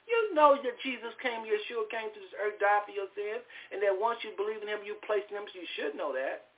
You 0.09 0.35
know 0.35 0.59
that 0.59 0.75
Jesus 0.83 1.13
came, 1.23 1.47
Yeshua 1.47 1.87
came 1.87 2.11
to 2.11 2.19
this 2.19 2.35
earth, 2.35 2.59
died 2.59 2.83
for 2.83 2.91
your 2.91 3.07
sins, 3.15 3.39
and 3.71 3.79
that 3.79 3.95
once 3.95 4.19
you 4.27 4.35
believe 4.35 4.59
in 4.59 4.67
him, 4.67 4.83
you 4.83 4.99
place 5.07 5.23
in 5.31 5.39
him, 5.39 5.47
so 5.47 5.55
you 5.55 5.69
should 5.79 5.95
know 5.95 6.11
that. 6.11 6.51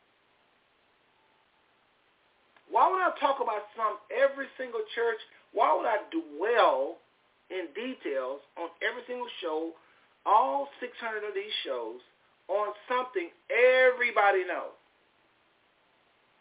Why 2.73 2.89
would 2.89 3.03
I 3.03 3.13
talk 3.21 3.37
about 3.37 3.69
some 3.77 4.01
every 4.09 4.49
single 4.57 4.81
church? 4.97 5.21
Why 5.53 5.69
would 5.77 5.85
I 5.85 6.01
dwell 6.09 6.97
in 7.53 7.69
details 7.77 8.41
on 8.57 8.73
every 8.81 9.05
single 9.05 9.29
show, 9.37 9.77
all 10.25 10.73
600 10.81 11.21
of 11.21 11.37
these 11.37 11.53
shows, 11.61 12.01
on 12.47 12.75
something 12.87 13.31
everybody 13.49 14.43
knows. 14.43 14.75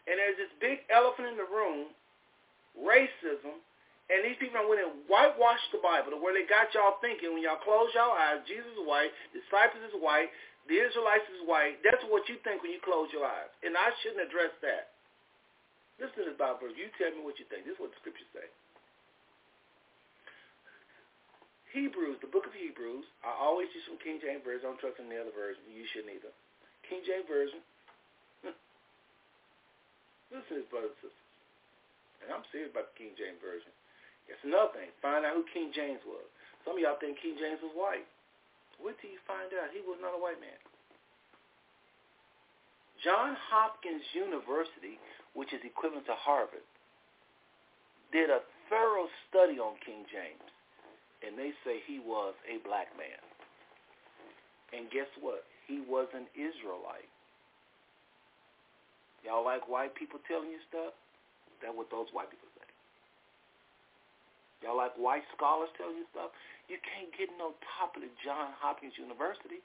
And 0.07 0.19
there's 0.19 0.35
this 0.35 0.53
big 0.59 0.83
elephant 0.91 1.31
in 1.31 1.37
the 1.39 1.47
room, 1.47 1.95
racism, 2.75 3.55
and 4.11 4.19
these 4.27 4.35
people 4.35 4.59
went 4.67 4.83
and 4.83 5.07
whitewashed 5.07 5.71
the 5.71 5.79
Bible 5.79 6.11
to 6.11 6.19
where 6.19 6.35
they 6.35 6.43
got 6.43 6.75
y'all 6.75 6.99
thinking 6.99 7.31
when 7.31 7.39
y'all 7.39 7.61
close 7.63 7.87
y'all 7.95 8.11
eyes, 8.11 8.43
Jesus 8.43 8.67
is 8.75 8.83
white, 8.83 9.15
disciples 9.31 9.79
is 9.87 9.95
white, 9.95 10.27
the 10.67 10.75
Israelites 10.75 11.27
is 11.31 11.47
white. 11.47 11.79
That's 11.87 12.03
what 12.11 12.27
you 12.27 12.35
think 12.43 12.59
when 12.59 12.75
you 12.75 12.83
close 12.83 13.07
your 13.15 13.23
eyes. 13.23 13.51
And 13.63 13.79
I 13.79 13.95
shouldn't 14.03 14.27
address 14.27 14.51
that. 14.59 14.91
Listen 16.03 16.27
to 16.27 16.35
this 16.35 16.39
Bible 16.39 16.67
verse. 16.67 16.75
You 16.75 16.91
tell 16.99 17.15
me 17.15 17.23
what 17.23 17.39
you 17.39 17.47
think. 17.47 17.63
This 17.63 17.79
is 17.79 17.81
what 17.83 17.95
the 17.95 17.99
scriptures 18.03 18.27
say. 18.35 18.47
Hebrews, 21.73 22.21
the 22.21 22.29
book 22.29 22.45
of 22.45 22.53
Hebrews, 22.53 23.01
I 23.25 23.33
always 23.33 23.65
use 23.73 23.81
some 23.89 23.97
King 23.97 24.21
James 24.21 24.45
Version. 24.45 24.69
I 24.69 24.77
don't 24.77 24.77
trust 24.77 25.01
any 25.01 25.17
other 25.17 25.33
version. 25.33 25.65
You 25.65 25.89
shouldn't 25.89 26.13
either. 26.13 26.29
King 26.85 27.01
James 27.01 27.25
Version. 27.25 27.65
Listen 30.29 30.45
to 30.53 30.55
this, 30.61 30.69
brothers 30.69 30.93
and 31.01 31.09
sisters. 31.09 31.29
And 32.21 32.29
I'm 32.29 32.45
serious 32.53 32.69
about 32.69 32.93
the 32.93 32.95
King 33.01 33.17
James 33.17 33.41
Version. 33.41 33.73
It's 34.29 34.45
another 34.45 34.69
thing. 34.77 34.93
Find 35.01 35.25
out 35.25 35.33
who 35.33 35.43
King 35.49 35.73
James 35.73 35.99
was. 36.05 36.23
Some 36.61 36.77
of 36.77 36.81
y'all 36.85 37.01
think 37.01 37.17
King 37.19 37.41
James 37.41 37.57
was 37.65 37.73
white. 37.73 38.05
Wait 38.77 38.93
till 39.01 39.09
you 39.09 39.17
find 39.25 39.49
out 39.57 39.73
he 39.73 39.81
was 39.81 39.97
not 39.97 40.13
a 40.13 40.21
white 40.21 40.37
man. 40.37 40.61
John 43.01 43.33
Hopkins 43.49 44.05
University, 44.13 45.01
which 45.33 45.49
is 45.51 45.59
equivalent 45.65 46.05
to 46.05 46.15
Harvard, 46.15 46.63
did 48.13 48.29
a 48.29 48.45
thorough 48.69 49.09
study 49.27 49.57
on 49.57 49.73
King 49.81 50.05
James 50.07 50.52
and 51.23 51.39
they 51.39 51.55
say 51.63 51.79
he 51.87 52.03
was 52.03 52.35
a 52.43 52.59
black 52.67 52.91
man. 52.99 53.21
And 54.75 54.91
guess 54.91 55.07
what? 55.23 55.47
He 55.65 55.79
was 55.87 56.11
an 56.11 56.27
Israelite. 56.35 57.07
Y'all 59.23 59.45
like 59.47 59.63
white 59.71 59.95
people 59.95 60.19
telling 60.27 60.51
you 60.51 60.59
stuff? 60.67 60.91
That's 61.63 61.71
what 61.71 61.87
those 61.87 62.11
white 62.11 62.27
people 62.27 62.51
say. 62.59 62.67
Y'all 64.59 64.75
like 64.75 64.91
white 64.99 65.23
scholars 65.31 65.71
telling 65.79 65.95
you 65.95 66.07
stuff? 66.11 66.35
You 66.67 66.75
can't 66.83 67.11
get 67.15 67.31
no 67.39 67.55
top 67.79 67.95
of 67.95 68.03
the 68.03 68.11
John 68.19 68.51
Hopkins 68.59 68.99
University. 68.99 69.63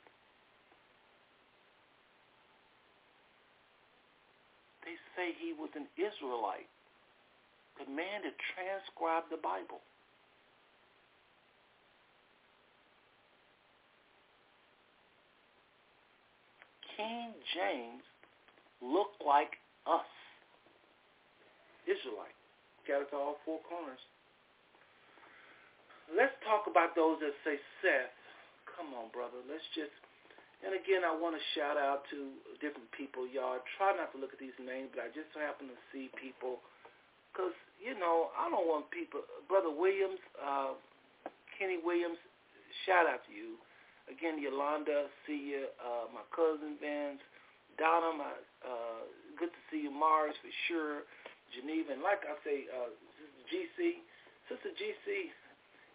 They 4.87 4.95
say 5.19 5.35
he 5.35 5.55
was 5.55 5.71
an 5.75 5.91
Israelite, 5.99 6.71
the 7.83 7.87
man 7.91 8.23
that 8.23 8.35
transcribed 8.55 9.31
the 9.35 9.43
Bible. 9.43 9.83
King 16.99 17.31
James 17.55 18.03
look 18.83 19.15
like 19.23 19.55
us? 19.87 20.11
Israelite. 21.87 22.35
It 22.89 23.05
to 23.13 23.17
all 23.17 23.37
four 23.45 23.61
corners. 23.69 24.01
Let's 26.11 26.33
talk 26.43 26.67
about 26.67 26.97
those 26.97 27.21
that 27.21 27.37
say 27.45 27.61
Seth. 27.85 28.17
Come 28.65 28.97
on, 28.97 29.13
brother. 29.13 29.45
Let's 29.45 29.65
just 29.77 29.93
and 30.59 30.75
again, 30.75 31.07
I 31.07 31.15
want 31.15 31.39
to 31.39 31.43
shout 31.55 31.79
out 31.79 32.03
to 32.11 32.35
different 32.59 32.91
people, 32.91 33.31
y'all. 33.31 33.63
Try 33.79 33.95
not 33.95 34.11
to 34.11 34.19
look 34.19 34.35
at 34.35 34.43
these 34.43 34.57
names, 34.59 34.91
but 34.91 35.07
I 35.07 35.09
just 35.15 35.31
happen 35.39 35.71
to 35.71 35.79
see 35.95 36.11
people, 36.19 36.59
because, 37.31 37.55
you 37.79 37.95
know, 37.95 38.35
I 38.35 38.51
don't 38.51 38.67
want 38.67 38.91
people, 38.91 39.23
Brother 39.47 39.71
Williams, 39.71 40.19
uh, 40.43 40.75
Kenny 41.55 41.79
Williams, 41.79 42.19
shout 42.83 43.07
out 43.07 43.23
to 43.31 43.31
you. 43.31 43.55
Again, 44.09 44.41
Yolanda, 44.41 45.13
see 45.29 45.55
you. 45.55 45.69
Uh, 45.77 46.09
my 46.11 46.25
cousin 46.33 46.81
Vince, 46.81 47.21
Donna, 47.77 48.17
my, 48.17 48.33
uh, 48.65 49.05
good 49.37 49.53
to 49.53 49.63
see 49.71 49.85
you. 49.85 49.93
Mars, 49.93 50.35
for 50.41 50.53
sure. 50.67 51.05
Geneva, 51.53 51.97
and 51.97 52.05
like 52.05 52.25
I 52.29 52.37
say, 52.45 52.69
uh, 52.69 52.93
GC, 53.49 54.05
Sister 54.53 54.73
GC, 54.77 55.33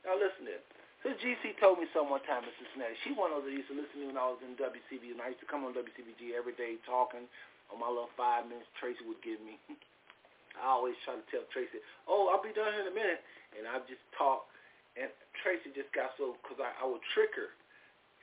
now 0.05 0.17
listen 0.17 0.49
to 0.49 0.57
this. 0.57 0.65
So 1.05 1.11
GC 1.19 1.59
told 1.59 1.83
me 1.83 1.85
some 1.91 2.07
one 2.07 2.23
time 2.23 2.47
in 2.47 2.53
Cincinnati. 2.63 2.95
She 3.03 3.11
one 3.11 3.35
of 3.35 3.43
those 3.43 3.51
that 3.51 3.59
used 3.59 3.69
to 3.69 3.77
listen 3.77 3.91
to 3.91 4.01
me 4.01 4.07
when 4.09 4.17
I 4.17 4.31
was 4.31 4.39
in 4.39 4.55
WCB, 4.55 5.13
and 5.13 5.19
I 5.19 5.35
used 5.35 5.43
to 5.43 5.49
come 5.49 5.67
on 5.67 5.75
WCVG 5.75 6.31
every 6.31 6.55
day 6.55 6.79
talking 6.87 7.27
on 7.69 7.77
my 7.77 7.91
little 7.91 8.13
five 8.15 8.47
minutes 8.47 8.71
Tracy 8.79 9.03
would 9.03 9.19
give 9.19 9.43
me. 9.43 9.59
I 10.63 10.69
always 10.69 10.95
try 11.03 11.17
to 11.17 11.25
tell 11.27 11.43
Tracy, 11.51 11.81
oh, 12.07 12.31
I'll 12.31 12.41
be 12.41 12.53
done 12.55 12.71
here 12.71 12.85
in 12.85 12.89
a 12.89 12.95
minute. 12.95 13.19
And 13.57 13.67
I 13.67 13.83
just 13.89 14.01
talk. 14.15 14.47
And 14.95 15.09
Tracy 15.41 15.73
just 15.73 15.89
got 15.91 16.13
so, 16.15 16.37
because 16.39 16.61
I, 16.61 16.71
I 16.79 16.85
would 16.85 17.01
trick 17.17 17.33
her. 17.35 17.51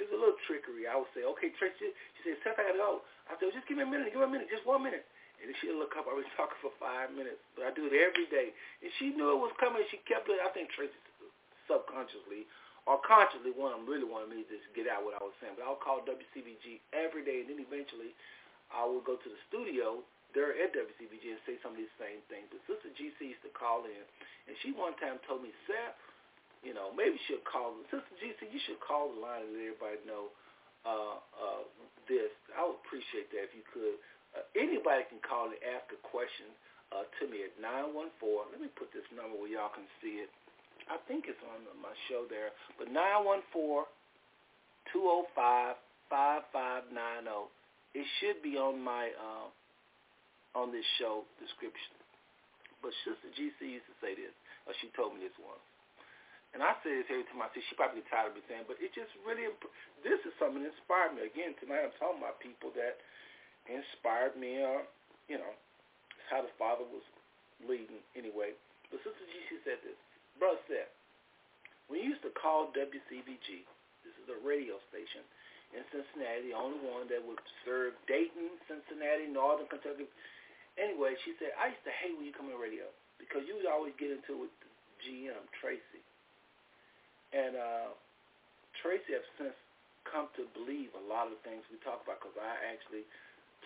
It 0.01 0.09
was 0.09 0.17
a 0.17 0.21
little 0.21 0.41
trickery. 0.49 0.89
I 0.89 0.97
would 0.97 1.13
say, 1.13 1.29
okay, 1.37 1.53
Tracy, 1.61 1.93
she 2.17 2.21
said, 2.25 2.41
Seth, 2.41 2.57
I 2.57 2.73
got 2.73 2.75
to 2.75 2.81
go. 2.81 3.05
I 3.29 3.37
said, 3.37 3.53
well, 3.53 3.57
just 3.57 3.69
give 3.69 3.77
me 3.77 3.85
a 3.85 3.91
minute, 3.91 4.17
give 4.17 4.25
me 4.25 4.27
a 4.27 4.33
minute, 4.33 4.49
just 4.49 4.65
one 4.65 4.81
minute. 4.81 5.05
And 5.41 5.53
then 5.53 5.57
she'd 5.61 5.77
look 5.77 5.93
up. 6.01 6.09
I 6.09 6.17
was 6.17 6.25
talking 6.41 6.57
for 6.65 6.73
five 6.81 7.13
minutes. 7.13 7.41
But 7.53 7.69
I 7.69 7.71
do 7.77 7.85
it 7.85 7.93
every 7.93 8.25
day. 8.33 8.57
And 8.81 8.89
she 8.97 9.13
knew 9.13 9.37
it 9.37 9.41
was 9.41 9.53
coming. 9.61 9.85
She 9.93 10.01
kept 10.09 10.33
it. 10.33 10.41
I 10.41 10.49
think 10.57 10.73
Tracy 10.73 10.97
subconsciously 11.69 12.49
or 12.89 12.99
consciously 13.05 13.53
one 13.53 13.77
of 13.77 13.85
them 13.85 13.89
really 13.89 14.09
wanted 14.09 14.33
me 14.33 14.43
to 14.43 14.49
just 14.51 14.67
get 14.73 14.89
out 14.89 15.05
what 15.05 15.15
I 15.15 15.23
was 15.23 15.37
saying. 15.39 15.55
But 15.55 15.69
I'll 15.69 15.81
call 15.81 16.01
WCVG 16.03 16.81
every 16.91 17.23
day, 17.23 17.45
and 17.45 17.49
then 17.53 17.61
eventually 17.61 18.17
I 18.73 18.83
will 18.83 19.05
go 19.05 19.21
to 19.21 19.29
the 19.29 19.41
studio 19.47 20.01
there 20.33 20.55
at 20.55 20.73
WCVG 20.73 21.39
and 21.39 21.43
say 21.47 21.59
some 21.61 21.75
of 21.75 21.79
these 21.79 21.93
same 21.99 22.23
things. 22.31 22.49
But 22.49 22.63
Sister 22.67 22.91
GC 22.95 23.37
used 23.37 23.45
to 23.45 23.53
call 23.53 23.85
in, 23.85 24.05
and 24.49 24.55
she 24.63 24.73
one 24.73 24.97
time 24.99 25.21
told 25.27 25.43
me, 25.45 25.53
Seth, 25.69 25.95
you 26.61 26.77
know, 26.77 26.93
maybe 26.93 27.17
she'll 27.25 27.41
call, 27.49 27.73
Sister 27.89 28.13
GC, 28.21 28.53
you 28.53 28.61
should 28.69 28.81
call 28.85 29.09
the 29.13 29.21
line 29.21 29.49
and 29.49 29.57
let 29.57 29.73
everybody 29.73 30.01
know 30.05 30.29
uh, 30.85 31.17
uh, 31.37 31.63
this. 32.05 32.33
I 32.53 32.65
would 32.65 32.77
appreciate 32.85 33.33
that 33.33 33.49
if 33.49 33.53
you 33.57 33.65
could. 33.73 33.97
Uh, 34.37 34.45
anybody 34.55 35.09
can 35.09 35.19
call 35.25 35.51
and 35.51 35.59
ask 35.65 35.89
a 35.91 36.01
question 36.05 36.53
uh, 36.93 37.09
to 37.19 37.27
me 37.27 37.49
at 37.49 37.57
914. 37.59 38.53
Let 38.53 38.61
me 38.61 38.69
put 38.77 38.93
this 38.93 39.07
number 39.17 39.41
where 39.41 39.51
y'all 39.51 39.73
can 39.73 39.89
see 40.05 40.21
it. 40.21 40.31
I 40.91 40.99
think 41.07 41.31
it's 41.31 41.41
on 41.49 41.65
my 41.81 41.95
show 42.11 42.27
there. 42.29 42.53
But 42.77 42.93
914-205-5590. 44.93 47.49
It 47.91 48.07
should 48.21 48.39
be 48.43 48.55
on 48.55 48.79
my 48.79 49.11
uh, 49.19 49.51
on 50.55 50.71
this 50.71 50.87
show 50.99 51.27
description. 51.43 51.95
But 52.83 52.95
Sister 53.03 53.31
GC 53.35 53.83
used 53.83 53.87
to 53.91 53.97
say 53.99 54.15
this, 54.15 54.31
or 54.67 54.75
she 54.79 54.95
told 54.95 55.15
me 55.15 55.27
this 55.27 55.35
once. 55.43 55.59
And 56.51 56.67
I 56.67 56.75
say 56.83 56.91
this 56.99 57.07
every 57.07 57.27
time 57.31 57.47
I 57.47 57.49
see. 57.55 57.63
She 57.71 57.79
probably 57.79 58.03
tired 58.11 58.35
of 58.35 58.39
me 58.39 58.43
saying, 58.51 58.67
but 58.67 58.81
it 58.83 58.91
just 58.91 59.15
really, 59.23 59.47
this 60.03 60.19
is 60.27 60.35
something 60.43 60.67
that 60.67 60.75
inspired 60.75 61.15
me. 61.15 61.31
Again, 61.31 61.55
tonight 61.63 61.87
I'm 61.87 61.95
talking 61.97 62.19
about 62.19 62.43
people 62.43 62.75
that 62.75 62.99
inspired 63.71 64.35
me, 64.35 64.59
or, 64.59 64.83
you 65.31 65.39
know, 65.39 65.55
how 66.27 66.43
the 66.43 66.51
Father 66.59 66.83
was 66.91 67.07
leading 67.63 68.03
anyway. 68.19 68.59
But 68.91 68.99
Sister 69.07 69.23
GC 69.31 69.63
said 69.63 69.79
this. 69.87 69.99
Brother 70.43 70.59
said, 70.67 70.91
we 71.87 72.03
used 72.03 72.23
to 72.27 72.35
call 72.35 72.75
WCVG, 72.75 73.63
this 74.03 74.15
is 74.19 74.27
a 74.31 74.39
radio 74.43 74.79
station 74.91 75.23
in 75.71 75.87
Cincinnati, 75.95 76.51
the 76.51 76.57
only 76.57 76.83
one 76.83 77.07
that 77.11 77.23
would 77.23 77.39
serve 77.63 77.95
Dayton, 78.11 78.59
Cincinnati, 78.67 79.31
Northern 79.31 79.71
Kentucky. 79.71 80.11
Anyway, 80.75 81.15
she 81.23 81.35
said, 81.39 81.55
I 81.55 81.71
used 81.71 81.87
to 81.87 81.95
hate 81.95 82.15
when 82.19 82.27
you 82.27 82.35
come 82.35 82.51
on 82.51 82.59
radio 82.59 82.91
because 83.23 83.47
you 83.47 83.55
would 83.55 83.71
always 83.71 83.95
get 83.99 84.11
into 84.11 84.35
it 84.35 84.51
with 84.51 84.55
GM, 85.07 85.47
Tracy. 85.63 86.03
And 87.31 87.55
uh, 87.55 87.91
Tracy 88.83 89.15
has 89.15 89.27
since 89.39 89.57
come 90.09 90.27
to 90.35 90.49
believe 90.57 90.91
a 90.97 91.05
lot 91.07 91.31
of 91.31 91.39
the 91.39 91.43
things 91.47 91.63
we 91.71 91.79
talk 91.85 92.03
about 92.03 92.19
because 92.19 92.35
I 92.41 92.55
actually 92.73 93.07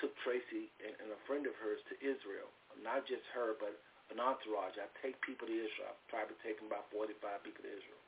took 0.02 0.12
Tracy 0.26 0.68
and, 0.82 0.92
and 1.00 1.08
a 1.14 1.20
friend 1.24 1.46
of 1.48 1.54
hers 1.56 1.80
to 1.88 1.94
Israel. 2.02 2.50
Not 2.82 3.06
just 3.06 3.24
her, 3.32 3.54
but 3.56 3.72
an 4.12 4.20
entourage. 4.20 4.76
I 4.76 4.90
take 5.00 5.16
people 5.24 5.48
to 5.48 5.54
Israel. 5.54 5.94
I've 5.94 6.04
probably 6.10 6.36
taken 6.44 6.68
about 6.68 6.90
45 6.92 7.16
people 7.46 7.62
to 7.64 7.72
Israel. 7.72 8.02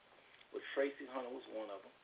But 0.52 0.60
Tracy 0.74 1.08
Hunter 1.14 1.32
was 1.32 1.46
one 1.54 1.70
of 1.72 1.80
them. 1.80 1.94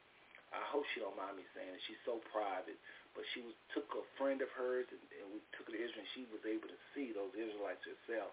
I 0.53 0.61
hope 0.69 0.85
she 0.93 1.01
don't 1.01 1.17
mind 1.17 1.41
me 1.41 1.45
saying 1.57 1.73
it. 1.73 1.83
She's 1.89 2.01
so 2.05 2.21
private. 2.29 2.77
But 3.17 3.25
she 3.33 3.45
was, 3.45 3.57
took 3.73 3.89
a 3.93 4.05
friend 4.17 4.41
of 4.41 4.49
hers, 4.57 4.89
and, 4.89 5.03
and 5.21 5.27
we 5.33 5.41
took 5.57 5.69
her 5.69 5.77
to 5.77 5.81
Israel, 5.81 6.05
and 6.05 6.13
she 6.17 6.25
was 6.33 6.45
able 6.49 6.69
to 6.69 6.81
see 6.97 7.13
those 7.13 7.33
Israelites 7.37 7.85
herself. 7.85 8.33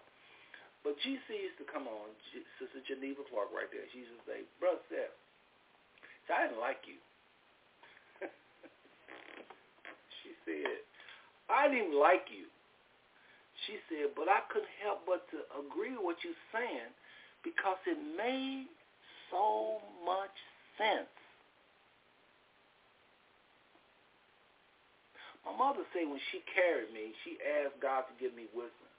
But 0.80 0.96
GC 1.04 1.28
used 1.28 1.60
to 1.60 1.68
come 1.68 1.84
on, 1.84 2.08
Sister 2.56 2.80
Geneva 2.88 3.20
Clark 3.28 3.52
right 3.52 3.68
there. 3.68 3.84
She 3.92 4.00
used 4.00 4.16
to 4.16 4.24
say, 4.24 4.48
Brother 4.56 4.80
Seth, 4.88 5.12
so 6.24 6.32
I 6.32 6.48
didn't 6.48 6.60
like 6.60 6.80
you. 6.88 6.96
she 10.24 10.32
said, 10.48 10.80
I 11.52 11.68
didn't 11.68 11.98
like 11.98 12.32
you. 12.32 12.48
She 13.68 13.76
said, 13.92 14.16
but 14.16 14.32
I 14.32 14.40
couldn't 14.48 14.72
help 14.80 15.04
but 15.04 15.28
to 15.36 15.44
agree 15.60 15.92
with 15.92 16.16
what 16.16 16.18
you're 16.24 16.44
saying 16.48 16.90
because 17.44 17.76
it 17.84 18.00
made 18.16 18.72
so 19.28 19.84
much 20.04 20.32
sense. 20.80 21.12
My 25.44 25.56
mother 25.56 25.84
said 25.92 26.08
when 26.08 26.20
she 26.32 26.40
carried 26.52 26.92
me, 26.92 27.12
she 27.24 27.36
asked 27.40 27.80
God 27.80 28.04
to 28.08 28.14
give 28.20 28.36
me 28.36 28.48
wisdom. 28.52 28.89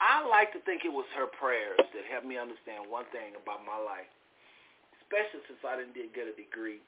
I 0.00 0.24
like 0.24 0.50
to 0.56 0.60
think 0.64 0.88
it 0.88 0.92
was 0.92 1.04
her 1.12 1.28
prayers 1.28 1.80
that 1.80 2.04
helped 2.08 2.24
me 2.24 2.40
understand 2.40 2.88
one 2.88 3.04
thing 3.12 3.36
about 3.36 3.60
my 3.68 3.76
life, 3.76 4.08
especially 5.04 5.44
since 5.44 5.60
I 5.60 5.76
didn't 5.76 5.96
get 6.16 6.24
a 6.24 6.34
degree. 6.34 6.80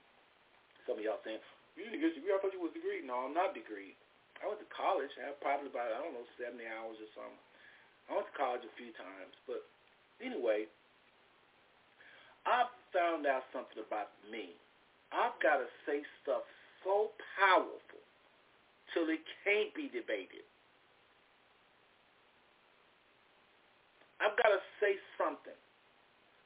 Some 0.88 0.96
of 0.96 1.04
y'all 1.04 1.20
saying, 1.20 1.38
you 1.76 1.88
didn't 1.88 2.00
get 2.00 2.16
a 2.16 2.18
degree. 2.18 2.32
I 2.32 2.40
thought 2.40 2.56
you 2.56 2.64
was 2.64 2.72
degree. 2.72 3.04
No, 3.04 3.28
I'm 3.28 3.36
not 3.36 3.52
degree. 3.52 3.92
I 4.40 4.48
went 4.48 4.58
to 4.64 4.70
college. 4.72 5.12
I 5.20 5.30
had 5.30 5.38
probably 5.44 5.70
about, 5.70 5.92
I 5.92 6.00
don't 6.02 6.16
know, 6.16 6.26
70 6.40 6.58
hours 6.66 6.98
or 6.98 7.10
something. 7.14 7.42
I 8.10 8.18
went 8.18 8.26
to 8.32 8.34
college 8.34 8.64
a 8.66 8.74
few 8.80 8.90
times. 8.96 9.36
But 9.46 9.62
anyway, 10.18 10.66
I 12.48 12.66
found 12.90 13.28
out 13.28 13.46
something 13.54 13.78
about 13.78 14.10
me. 14.26 14.56
I've 15.14 15.36
got 15.44 15.60
to 15.60 15.68
say 15.84 16.02
stuff 16.24 16.42
so 16.82 17.14
powerful 17.38 18.02
till 18.90 19.06
it 19.12 19.22
can't 19.44 19.70
be 19.76 19.86
debated. 19.92 20.42
I've 24.22 24.38
got 24.38 24.54
to 24.54 24.62
say 24.78 24.96
something. 25.18 25.58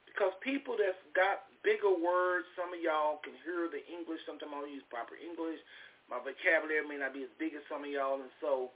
Because 0.09 0.33
people 0.41 0.73
that's 0.73 0.97
got 1.13 1.45
bigger 1.61 1.93
words, 1.93 2.49
some 2.57 2.73
of 2.73 2.81
y'all 2.81 3.21
can 3.21 3.37
hear 3.45 3.69
the 3.69 3.85
English. 3.85 4.17
Sometimes 4.25 4.49
I 4.49 4.65
don't 4.65 4.73
use 4.73 4.87
proper 4.89 5.13
English. 5.13 5.61
My 6.09 6.17
vocabulary 6.17 6.81
may 6.89 6.97
not 6.97 7.13
be 7.13 7.21
as 7.21 7.33
big 7.37 7.53
as 7.53 7.61
some 7.69 7.85
of 7.85 7.91
y'all. 7.93 8.17
And 8.17 8.33
so 8.41 8.73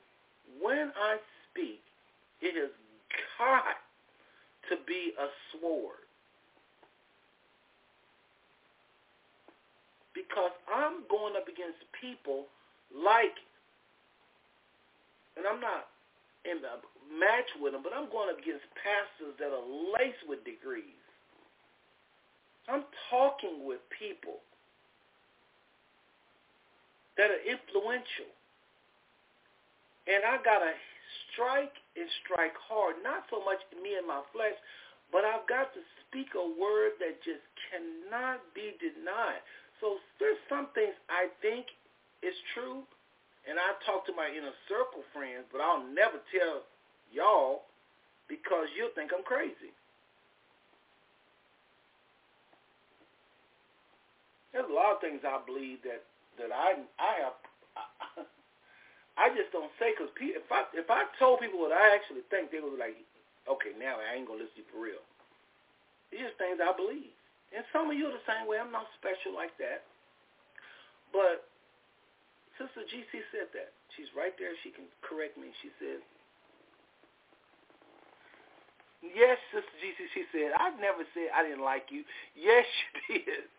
when 0.61 0.93
I 0.93 1.17
speak, 1.49 1.81
it 2.45 2.53
has 2.53 2.69
got 3.41 3.81
to 4.69 4.77
be 4.85 5.17
a 5.17 5.27
sword. 5.49 6.05
Because 10.13 10.53
I'm 10.69 11.01
going 11.09 11.33
up 11.33 11.49
against 11.49 11.81
people 11.97 12.45
like, 12.93 13.33
and 15.37 15.47
I'm 15.49 15.57
not 15.57 15.89
in 16.45 16.61
a 16.61 16.77
match 17.11 17.49
with 17.59 17.73
them, 17.73 17.83
but 17.83 17.91
I'm 17.91 18.07
going 18.07 18.31
against 18.31 18.63
pastors 18.79 19.35
that 19.39 19.51
are 19.51 19.67
laced 19.99 20.23
with 20.27 20.43
degrees. 20.47 20.99
I'm 22.69 22.87
talking 23.09 23.67
with 23.67 23.83
people 23.91 24.39
that 27.17 27.29
are 27.29 27.43
influential. 27.43 28.31
And 30.07 30.23
I 30.25 30.39
got 30.41 30.63
to 30.63 30.73
strike 31.29 31.75
and 31.99 32.07
strike 32.23 32.55
hard, 32.57 32.97
not 33.03 33.27
so 33.29 33.43
much 33.43 33.59
me 33.83 33.99
and 33.99 34.07
my 34.07 34.23
flesh, 34.31 34.55
but 35.11 35.27
I've 35.27 35.45
got 35.45 35.75
to 35.75 35.81
speak 36.07 36.31
a 36.33 36.47
word 36.55 36.97
that 37.03 37.19
just 37.21 37.43
cannot 37.69 38.39
be 38.55 38.73
denied. 38.79 39.43
So 39.83 39.99
there's 40.17 40.39
some 40.47 40.71
things 40.73 40.95
I 41.11 41.27
think 41.43 41.67
is 42.23 42.35
true, 42.55 42.87
and 43.45 43.59
I 43.59 43.75
talk 43.83 44.07
to 44.07 44.13
my 44.15 44.29
inner 44.31 44.55
circle 44.69 45.03
friends, 45.11 45.45
but 45.51 45.59
I'll 45.59 45.83
never 45.83 46.21
tell 46.31 46.63
y'all 47.11 47.63
because 48.27 48.67
you'll 48.77 48.95
think 48.95 49.11
I'm 49.15 49.23
crazy. 49.23 49.71
there's 54.53 54.67
a 54.67 54.73
lot 54.75 54.99
of 54.99 55.01
things 55.01 55.23
I 55.23 55.39
believe 55.43 55.79
that 55.87 56.03
that 56.39 56.51
I 56.51 56.79
I 56.99 57.11
have. 57.27 57.37
I, 57.75 57.87
I 59.17 59.25
just 59.35 59.51
don't 59.51 59.71
say 59.79 59.95
because 59.95 60.11
if 60.19 60.47
I 60.51 60.67
if 60.75 60.87
I 60.91 61.07
told 61.19 61.39
people 61.39 61.59
what 61.59 61.75
I 61.75 61.95
actually 61.95 62.23
think, 62.31 62.51
they 62.51 62.59
would 62.59 62.75
be 62.75 62.81
like, 62.83 62.99
okay, 63.47 63.75
now 63.79 63.99
I 63.99 64.15
ain't 64.19 64.27
gonna 64.27 64.43
listen 64.43 64.59
to 64.59 64.63
you 64.63 64.71
for 64.71 64.79
real. 64.83 65.03
It's 66.11 66.19
just 66.19 66.35
things 66.39 66.59
I 66.59 66.75
believe, 66.75 67.11
and 67.55 67.63
some 67.71 67.87
of 67.87 67.95
you 67.95 68.11
are 68.11 68.15
the 68.15 68.27
same 68.27 68.47
way. 68.47 68.59
I'm 68.59 68.71
not 68.75 68.87
special 68.99 69.31
like 69.31 69.55
that, 69.63 69.87
but 71.15 71.47
Sister 72.59 72.83
GC 72.87 73.11
said 73.31 73.47
that. 73.55 73.71
She's 73.95 74.11
right 74.15 74.35
there. 74.39 74.55
She 74.63 74.71
can 74.71 74.87
correct 75.03 75.35
me. 75.35 75.51
She 75.63 75.71
said, 75.79 75.99
Yes, 79.01 79.41
Sister 79.49 79.73
GC, 79.81 79.97
she 80.13 80.23
said, 80.29 80.53
I 80.53 80.69
never 80.77 81.01
said 81.17 81.33
I 81.33 81.41
didn't 81.41 81.65
like 81.65 81.89
you. 81.89 82.05
Yes, 82.37 82.69
she 83.09 83.25
did. 83.25 83.49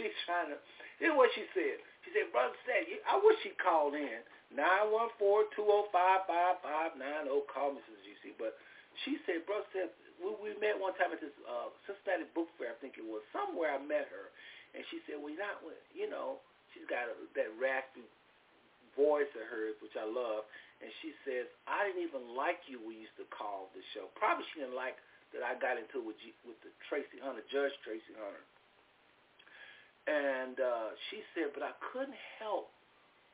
She's 0.00 0.16
trying 0.24 0.48
to, 0.48 0.56
is 1.00 1.12
what 1.12 1.28
she 1.36 1.44
said. 1.52 1.76
She 2.04 2.10
said, 2.16 2.32
Brother 2.32 2.56
said, 2.64 2.88
I 3.04 3.20
wish 3.20 3.36
she 3.44 3.52
called 3.60 3.92
in. 3.92 4.24
914-205-5590. 4.56 7.44
Call 7.52 7.76
me, 7.76 7.84
Sister 7.84 8.02
GC. 8.02 8.32
But 8.40 8.56
she 9.04 9.20
said, 9.28 9.44
Brother 9.44 9.68
said, 9.76 9.92
we, 10.18 10.32
we 10.40 10.50
met 10.58 10.80
one 10.80 10.96
time 10.96 11.12
at 11.12 11.20
this 11.20 11.36
uh, 11.44 11.68
Cincinnati 11.84 12.26
Book 12.32 12.48
Fair, 12.56 12.72
I 12.74 12.78
think 12.80 12.96
it 12.96 13.06
was. 13.06 13.20
Somewhere 13.30 13.76
I 13.76 13.80
met 13.80 14.08
her. 14.08 14.32
And 14.72 14.82
she 14.88 15.04
said, 15.04 15.20
well, 15.20 15.34
not, 15.36 15.60
you 15.92 16.08
know, 16.08 16.40
she's 16.72 16.88
got 16.88 17.10
a, 17.10 17.14
that 17.36 17.50
raspy 17.60 18.06
voice 18.98 19.30
of 19.38 19.46
hers, 19.46 19.78
which 19.84 19.94
I 19.94 20.06
love 20.06 20.46
and 20.80 20.88
she 21.04 21.12
says, 21.28 21.44
I 21.68 21.84
didn't 21.84 22.04
even 22.08 22.32
like 22.32 22.64
you 22.64 22.80
when 22.80 22.96
you 22.96 23.04
used 23.04 23.20
to 23.20 23.28
call 23.28 23.68
the 23.76 23.84
show. 23.92 24.08
Probably 24.16 24.48
she 24.52 24.64
didn't 24.64 24.76
like 24.76 24.96
that 25.36 25.44
I 25.44 25.54
got 25.60 25.76
into 25.76 26.00
with, 26.00 26.16
G, 26.24 26.32
with 26.42 26.56
the 26.64 26.72
Tracy 26.88 27.20
Hunter, 27.20 27.44
Judge 27.52 27.76
Tracy 27.84 28.16
Hunter. 28.16 28.44
And 30.08 30.56
uh, 30.56 30.96
she 31.12 31.20
said, 31.36 31.52
but 31.52 31.62
I 31.62 31.76
couldn't 31.92 32.16
help 32.40 32.72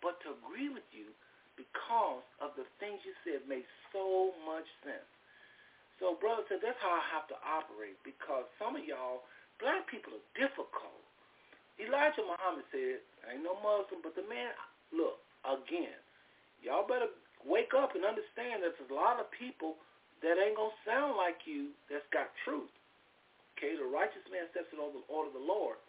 but 0.05 0.19
to 0.27 0.37
agree 0.37 0.69
with 0.69 0.85
you 0.93 1.09
because 1.57 2.27
of 2.43 2.53
the 2.59 2.69
things 2.83 3.01
you 3.07 3.17
said 3.25 3.47
made 3.49 3.65
so 3.95 4.35
much 4.45 4.69
sense. 4.85 5.09
So, 5.97 6.19
brother 6.21 6.45
said, 6.53 6.61
that's 6.61 6.77
how 6.85 6.93
I 6.93 7.05
have 7.17 7.25
to 7.33 7.39
operate 7.41 7.97
because 8.05 8.45
some 8.61 8.77
of 8.77 8.85
y'all, 8.85 9.25
black 9.57 9.89
people 9.89 10.13
are 10.13 10.27
difficult. 10.37 11.01
Elijah 11.81 12.21
Muhammad 12.21 12.69
said, 12.69 13.01
I 13.25 13.41
ain't 13.41 13.45
no 13.45 13.57
Muslim, 13.65 14.05
but 14.05 14.13
the 14.13 14.25
man, 14.29 14.53
look, 14.93 15.17
again, 15.49 15.97
y'all 16.61 16.85
better 16.85 17.09
wake 17.45 17.77
up 17.77 17.93
and 17.93 18.07
understand 18.07 18.65
that 18.65 18.79
there's 18.79 18.93
a 18.93 18.97
lot 18.97 19.21
of 19.21 19.29
people 19.35 19.77
that 20.25 20.41
ain't 20.41 20.57
going 20.57 20.73
to 20.73 20.83
sound 20.89 21.21
like 21.21 21.45
you 21.45 21.75
that's 21.93 22.07
got 22.09 22.33
truth. 22.47 22.73
Okay, 23.57 23.77
the 23.77 23.89
righteous 23.89 24.25
man 24.29 24.49
steps 24.53 24.69
in 24.73 24.81
the 24.81 24.89
order 25.09 25.33
of 25.33 25.37
the 25.37 25.45
Lord. 25.45 25.81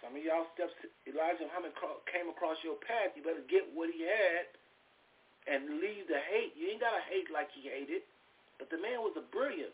Some 0.00 0.18
of 0.18 0.22
y'all 0.24 0.48
steps, 0.56 0.74
Elijah 1.06 1.46
Muhammad 1.46 1.76
came 2.10 2.26
across 2.26 2.58
your 2.66 2.80
path. 2.82 3.14
You 3.14 3.22
better 3.22 3.44
get 3.46 3.68
what 3.70 3.92
he 3.92 4.02
had 4.02 4.50
and 5.46 5.78
leave 5.78 6.10
the 6.10 6.18
hate. 6.18 6.56
You 6.58 6.74
ain't 6.74 6.82
got 6.82 6.96
to 6.96 7.04
hate 7.06 7.30
like 7.30 7.52
he 7.54 7.70
hated. 7.70 8.02
But 8.58 8.72
the 8.72 8.82
man 8.82 9.04
was 9.04 9.14
a 9.14 9.24
brilliant. 9.30 9.72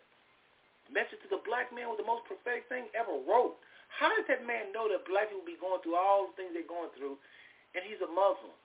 Message 0.89 1.21
to 1.21 1.29
the 1.29 1.45
black 1.45 1.69
man 1.69 1.93
was 1.93 2.01
the 2.01 2.09
most 2.09 2.25
prophetic 2.25 2.65
thing 2.73 2.89
ever 2.97 3.13
wrote. 3.29 3.61
How 3.93 4.09
does 4.17 4.25
that 4.29 4.45
man 4.45 4.73
know 4.73 4.89
that 4.89 5.05
black 5.05 5.29
people 5.29 5.45
be 5.45 5.61
going 5.61 5.81
through 5.85 5.97
all 5.97 6.33
the 6.33 6.35
things 6.37 6.57
they're 6.57 6.65
going 6.65 6.89
through 6.97 7.21
and 7.77 7.85
he's 7.85 8.01
a 8.01 8.09
Muslim? 8.09 8.57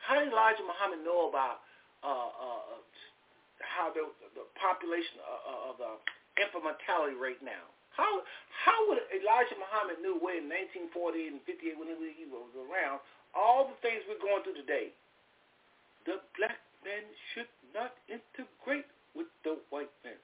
How 0.00 0.18
did 0.18 0.32
Elijah 0.32 0.64
Muhammad 0.64 1.04
know 1.04 1.28
about 1.28 1.60
uh, 2.02 2.30
uh, 2.32 2.80
how 3.60 3.92
the, 3.92 4.08
the 4.32 4.44
population 4.56 5.20
of, 5.22 5.72
of 5.72 5.74
the 5.76 5.92
infant 6.40 6.64
mortality 6.64 7.16
rate 7.16 7.40
now? 7.44 7.68
How 7.94 8.24
how 8.64 8.78
would 8.88 9.02
Elijah 9.12 9.58
Muhammad 9.60 10.00
knew 10.00 10.16
way 10.16 10.40
in 10.40 10.48
1948 10.48 11.36
and 11.36 11.42
58 11.44 11.76
when 11.76 11.90
he 12.16 12.24
was 12.30 12.48
around 12.56 13.04
all 13.36 13.68
the 13.68 13.76
things 13.84 14.00
we're 14.08 14.22
going 14.22 14.40
through 14.40 14.56
today? 14.56 14.94
The 16.08 16.22
black 16.38 16.56
man 16.80 17.04
should 17.32 17.50
not 17.76 17.92
integrate 18.08 18.88
with 19.12 19.28
the 19.44 19.60
white 19.68 19.92
man 20.00 20.16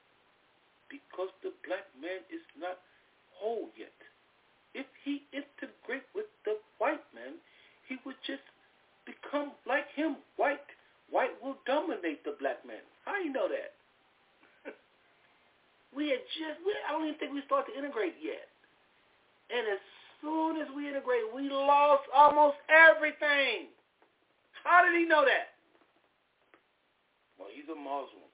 because 0.88 1.28
the 1.42 1.52
black 1.66 1.84
man 2.00 2.22
is 2.32 2.42
not 2.56 2.80
whole 3.36 3.68
yet. 3.76 3.92
If 4.72 4.86
he 5.04 5.24
integrate 5.32 6.06
with 6.14 6.30
the 6.44 6.56
white 6.78 7.04
man, 7.12 7.36
he 7.88 7.98
would 8.04 8.16
just 8.24 8.44
become 9.06 9.52
like 9.66 9.86
him. 9.94 10.16
White, 10.36 10.60
white 11.10 11.32
will 11.42 11.56
dominate 11.64 12.24
the 12.24 12.34
black 12.38 12.66
man. 12.66 12.82
How 13.06 13.16
you 13.22 13.32
know 13.32 13.48
that? 13.48 13.72
we 15.96 16.10
had 16.10 16.20
just, 16.34 16.58
we, 16.66 16.74
I 16.84 16.92
don't 16.92 17.06
even 17.06 17.18
think 17.18 17.32
we 17.32 17.42
started 17.46 17.72
to 17.72 17.78
integrate 17.78 18.18
yet. 18.20 18.50
And 19.48 19.64
as 19.70 19.82
soon 20.20 20.60
as 20.60 20.66
we 20.74 20.90
integrated, 20.90 21.30
we 21.30 21.48
lost 21.48 22.02
almost 22.10 22.58
everything. 22.66 23.70
How 24.66 24.82
did 24.82 24.98
he 24.98 25.06
know 25.06 25.22
that? 25.22 25.54
Well, 27.38 27.48
he's 27.54 27.68
a 27.70 27.78
Muslim. 27.78 28.26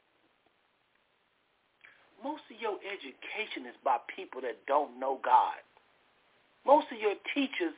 Most 2.25 2.47
of 2.49 2.57
your 2.57 2.79
education 2.87 3.67
is 3.67 3.77
by 3.85 3.99
people 4.15 4.41
that 4.41 4.65
don't 4.67 4.99
know 4.99 5.19
God. 5.21 5.61
Most 6.65 6.87
of 6.95 6.99
your 7.03 7.19
teachers 7.35 7.75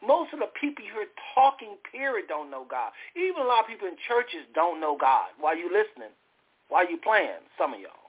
most 0.00 0.32
of 0.32 0.40
the 0.40 0.48
people 0.56 0.84
you 0.84 0.92
hear 0.96 1.08
talking, 1.36 1.76
period, 1.92 2.28
don't 2.28 2.48
know 2.48 2.64
God. 2.64 2.92
Even 3.16 3.44
a 3.44 3.48
lot 3.48 3.64
of 3.64 3.68
people 3.68 3.88
in 3.88 4.00
churches 4.08 4.48
don't 4.56 4.80
know 4.80 4.96
God 4.96 5.32
while 5.36 5.56
you 5.56 5.68
listening, 5.68 6.12
while 6.72 6.88
you 6.88 6.96
playing, 7.04 7.44
some 7.60 7.76
of 7.76 7.80
y'all. 7.80 8.08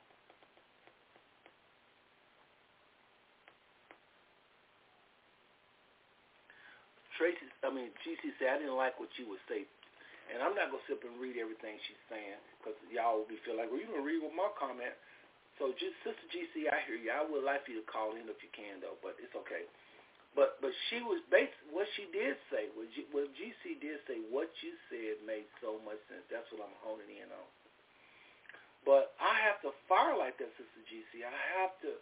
Tracy, 7.20 7.44
I 7.62 7.70
mean, 7.70 7.94
GC 8.02 8.34
said, 8.40 8.56
I 8.56 8.58
didn't 8.64 8.80
like 8.80 8.98
what 8.98 9.12
you 9.20 9.30
would 9.30 9.44
say. 9.46 9.68
And 10.32 10.40
I'm 10.40 10.56
not 10.56 10.72
going 10.72 10.80
to 10.80 10.88
sit 10.88 11.04
and 11.04 11.20
read 11.20 11.36
everything 11.36 11.76
she's 11.84 12.00
saying 12.08 12.40
because 12.58 12.74
y'all 12.88 13.20
will 13.20 13.28
be 13.28 13.36
feel 13.44 13.60
like, 13.60 13.68
well, 13.68 13.84
you 13.84 13.92
can 13.92 14.00
read 14.02 14.24
what 14.24 14.32
my 14.32 14.48
comment. 14.56 14.96
So 15.60 15.76
just 15.76 15.94
Sister 16.08 16.26
GC, 16.32 16.72
I 16.72 16.82
hear 16.88 16.96
you. 16.96 17.12
I 17.12 17.22
would 17.22 17.44
like 17.44 17.68
for 17.68 17.76
you 17.76 17.84
to 17.84 17.90
call 17.92 18.16
in 18.16 18.26
if 18.32 18.40
you 18.40 18.50
can, 18.56 18.80
though, 18.80 18.96
but 19.04 19.20
it's 19.20 19.36
okay. 19.36 19.68
But 20.32 20.64
but 20.64 20.72
she 20.88 21.04
was 21.04 21.20
based 21.28 21.56
what 21.76 21.88
she 22.00 22.08
did 22.16 22.40
say 22.48 22.72
what, 22.72 22.88
G, 22.96 23.04
what 23.12 23.28
GC 23.36 23.84
did 23.84 24.00
say 24.08 24.24
what 24.32 24.48
you 24.64 24.72
said 24.88 25.20
made 25.28 25.48
so 25.60 25.76
much 25.84 26.00
sense. 26.08 26.24
That's 26.32 26.48
what 26.56 26.64
I'm 26.64 26.78
honing 26.80 27.12
in 27.20 27.28
on. 27.28 27.50
But 28.88 29.14
I 29.20 29.36
have 29.44 29.60
to 29.68 29.76
fire 29.86 30.16
like 30.16 30.40
that, 30.40 30.50
Sister 30.56 30.82
GC. 30.88 31.22
I 31.22 31.36
have 31.60 31.76
to. 31.84 31.94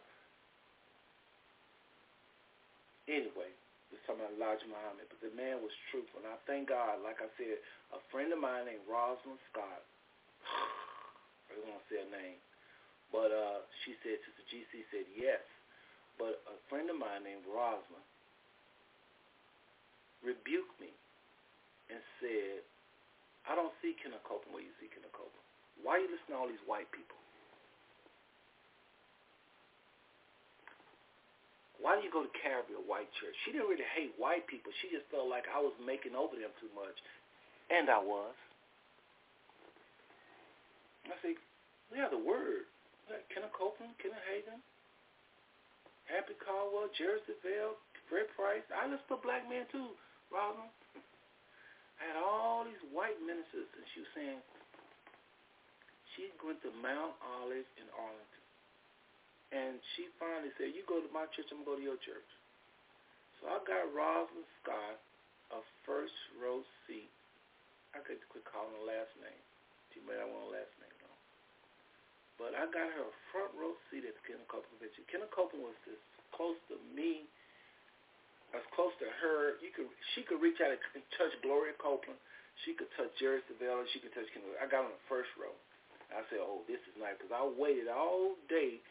Anyway, 3.10 3.50
we're 3.90 4.00
talking 4.06 4.22
about 4.22 4.38
Elijah 4.38 4.70
Muhammad, 4.70 5.10
but 5.10 5.20
the 5.20 5.34
man 5.34 5.60
was 5.66 5.74
truthful. 5.90 6.22
And 6.22 6.30
I 6.30 6.38
thank 6.46 6.70
God, 6.70 7.02
like 7.02 7.20
I 7.20 7.28
said, 7.36 7.58
a 7.92 8.00
friend 8.14 8.30
of 8.30 8.38
mine 8.38 8.70
named 8.70 8.86
Rosalind 8.86 9.42
Scott. 9.50 9.82
I 11.50 11.58
don't 11.58 11.66
want 11.66 11.82
to 11.82 11.88
say 11.90 12.06
her 12.06 12.14
name, 12.14 12.38
but 13.10 13.34
uh, 13.34 13.66
she 13.82 13.98
said, 14.06 14.22
Sister 14.22 14.46
GC 14.54 14.86
said 14.94 15.10
yes. 15.18 15.42
But 16.22 16.46
a 16.46 16.56
friend 16.70 16.88
of 16.94 17.02
mine 17.02 17.26
named 17.26 17.44
Rosalind 17.50 18.06
rebuked 20.24 20.76
me 20.80 20.92
and 21.90 22.00
said, 22.20 22.62
I 23.48 23.56
don't 23.56 23.74
see 23.82 23.96
Kenneth 23.98 24.24
Copeland 24.28 24.54
where 24.54 24.66
you 24.66 24.74
see 24.78 24.92
Kenneth 24.92 25.16
Copeland. 25.16 25.48
Why 25.82 25.98
are 25.98 26.04
you 26.04 26.12
listening 26.12 26.36
to 26.36 26.40
all 26.40 26.52
these 26.52 26.66
white 26.68 26.90
people? 26.92 27.18
Why 31.80 31.96
do 31.96 32.04
you 32.04 32.12
go 32.12 32.28
to 32.28 32.30
a 32.30 32.84
white 32.84 33.08
church? 33.24 33.34
She 33.48 33.56
didn't 33.56 33.72
really 33.72 33.88
hate 33.96 34.12
white 34.20 34.44
people. 34.52 34.68
She 34.84 34.92
just 34.92 35.08
felt 35.08 35.32
like 35.32 35.48
I 35.48 35.64
was 35.64 35.72
making 35.80 36.12
over 36.12 36.36
them 36.36 36.52
too 36.60 36.68
much. 36.76 36.96
And 37.72 37.88
I 37.88 38.04
was. 38.04 38.36
I 41.08 41.16
said, 41.24 41.40
we 41.88 41.98
have 41.98 42.12
the 42.12 42.20
word. 42.20 42.68
Got 43.08 43.26
Kenneth 43.34 43.56
Copeland, 43.56 43.96
Kenneth 43.98 44.22
Hagin, 44.30 44.62
Happy 46.06 46.38
Caldwell, 46.38 46.94
Jerry 46.94 47.18
Savelle, 47.26 47.74
Fred 48.06 48.30
Price. 48.38 48.66
I 48.70 48.86
listen 48.86 49.10
to 49.10 49.18
black 49.18 49.50
men 49.50 49.66
too 49.74 49.98
I 50.34 52.02
had 52.06 52.16
all 52.16 52.64
these 52.64 52.80
white 52.94 53.18
ministers, 53.20 53.68
and 53.74 53.84
she 53.94 54.06
was 54.06 54.12
saying 54.14 54.40
she 56.16 56.30
went 56.46 56.62
to 56.64 56.72
Mount 56.80 57.18
Olive 57.42 57.68
in 57.80 57.88
Arlington. 57.98 58.46
And 59.50 59.82
she 59.98 60.14
finally 60.22 60.54
said, 60.62 60.78
you 60.78 60.86
go 60.86 61.02
to 61.02 61.10
my 61.10 61.26
church, 61.34 61.50
I'm 61.50 61.66
going 61.66 61.82
to 61.82 61.82
go 61.82 61.82
to 61.82 61.90
your 61.96 62.02
church. 62.06 62.30
So 63.42 63.50
I 63.50 63.58
got 63.66 63.90
Rosalind 63.90 64.46
Scott 64.62 65.02
a 65.50 65.66
first 65.88 66.14
row 66.38 66.62
seat. 66.86 67.10
I 67.98 68.06
could 68.06 68.22
quit 68.30 68.46
calling 68.46 68.70
her 68.78 68.86
last 68.86 69.10
name. 69.18 69.44
She 69.90 70.06
may 70.06 70.14
not 70.14 70.30
want 70.30 70.54
a 70.54 70.62
last 70.62 70.70
name, 70.78 70.94
though. 71.02 71.20
But 72.38 72.54
I 72.54 72.70
got 72.70 72.94
her 72.94 73.10
a 73.10 73.16
front 73.34 73.50
row 73.58 73.74
seat 73.90 74.06
at 74.06 74.14
the 74.14 74.24
Kenneth 74.30 74.46
Copeland 74.46 74.78
convention. 74.78 75.10
Kenneth 75.10 75.34
Copeland 75.34 75.66
was 75.66 75.80
as 75.90 75.98
close 76.30 76.60
to 76.70 76.78
me 76.94 77.26
as 78.56 78.66
close 78.76 78.94
to 79.00 79.08
her. 79.22 79.58
You 79.62 79.72
could 79.74 79.90
she 80.16 80.24
could 80.26 80.42
reach 80.42 80.60
out 80.62 80.74
and 80.74 81.04
touch 81.18 81.34
Gloria 81.46 81.76
Copeland. 81.78 82.20
She 82.66 82.76
could 82.76 82.92
touch 83.00 83.12
Jerry 83.22 83.40
Savelle. 83.48 83.86
She 83.96 84.04
could 84.04 84.12
touch 84.14 84.28
Kendall. 84.36 84.54
I 84.60 84.68
got 84.68 84.84
on 84.88 84.94
the 84.94 85.06
first 85.08 85.32
row. 85.40 85.54
I 86.10 86.26
said, 86.30 86.42
oh, 86.42 86.66
this 86.66 86.82
is 86.90 86.96
nice 86.98 87.16
because 87.22 87.32
I 87.34 87.46
waited 87.46 87.86
all 87.86 88.34
day 88.50 88.82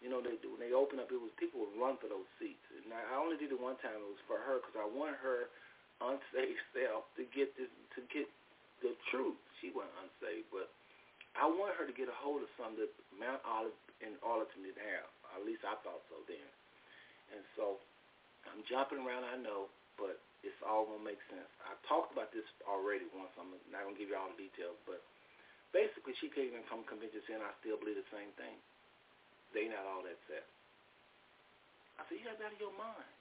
You 0.00 0.08
know, 0.08 0.22
they 0.24 0.38
when 0.46 0.62
they 0.62 0.72
open 0.72 0.96
up, 1.02 1.12
it 1.12 1.20
was 1.20 1.34
people 1.36 1.60
would 1.66 1.76
run 1.76 2.00
for 2.00 2.08
those 2.08 2.26
seats. 2.40 2.64
And 2.72 2.88
I 2.94 3.16
only 3.20 3.36
did 3.36 3.52
it 3.52 3.60
one 3.60 3.76
time. 3.84 3.98
It 3.98 4.10
was 4.16 4.24
for 4.24 4.40
her 4.40 4.62
because 4.64 4.78
I 4.80 4.88
wanted 4.88 5.20
her 5.20 5.52
unsaved 6.00 6.64
self 6.76 7.04
to 7.20 7.28
get 7.36 7.52
this 7.60 7.68
to 7.98 8.00
get 8.08 8.26
the 8.80 8.96
truth. 9.12 9.36
She 9.60 9.68
wasn't 9.76 9.92
unsaved, 10.08 10.48
but 10.48 10.72
I 11.36 11.44
wanted 11.44 11.76
her 11.76 11.86
to 11.86 11.94
get 11.94 12.08
a 12.08 12.16
hold 12.16 12.40
of 12.40 12.50
something 12.56 12.80
that 12.80 12.92
Mount 13.14 13.44
Olive 13.44 13.76
and 14.00 14.16
Arlington 14.24 14.64
didn't 14.64 14.80
have. 14.80 15.08
At 15.36 15.44
least 15.44 15.62
I 15.62 15.76
thought 15.84 16.02
so 16.08 16.24
then. 16.26 16.48
And 17.36 17.44
so 17.54 17.78
I'm 18.48 18.64
jumping 18.64 19.04
around, 19.04 19.28
I 19.28 19.36
know, 19.36 19.68
but 20.00 20.20
it's 20.40 20.56
all 20.64 20.88
gonna 20.88 21.04
make 21.04 21.20
sense. 21.28 21.48
I 21.64 21.76
talked 21.84 22.12
about 22.16 22.32
this 22.32 22.46
already 22.64 23.04
once. 23.12 23.32
I'm 23.36 23.52
not 23.68 23.84
gonna 23.84 23.98
give 23.98 24.08
you 24.08 24.16
all 24.16 24.32
the 24.32 24.40
details, 24.40 24.76
but 24.88 25.04
basically 25.76 26.16
she 26.18 26.32
came 26.32 26.56
in 26.56 26.64
from 26.66 26.88
convention 26.88 27.20
saying 27.28 27.44
I 27.44 27.52
still 27.60 27.76
believe 27.76 28.00
the 28.00 28.08
same 28.08 28.32
thing. 28.40 28.56
They 29.52 29.68
not 29.68 29.84
all 29.84 30.06
that 30.06 30.16
set. 30.30 30.46
I 31.98 32.06
said, 32.08 32.16
you 32.16 32.24
got 32.24 32.40
that 32.40 32.54
out 32.54 32.56
of 32.56 32.62
your 32.62 32.72
mind. 32.80 33.12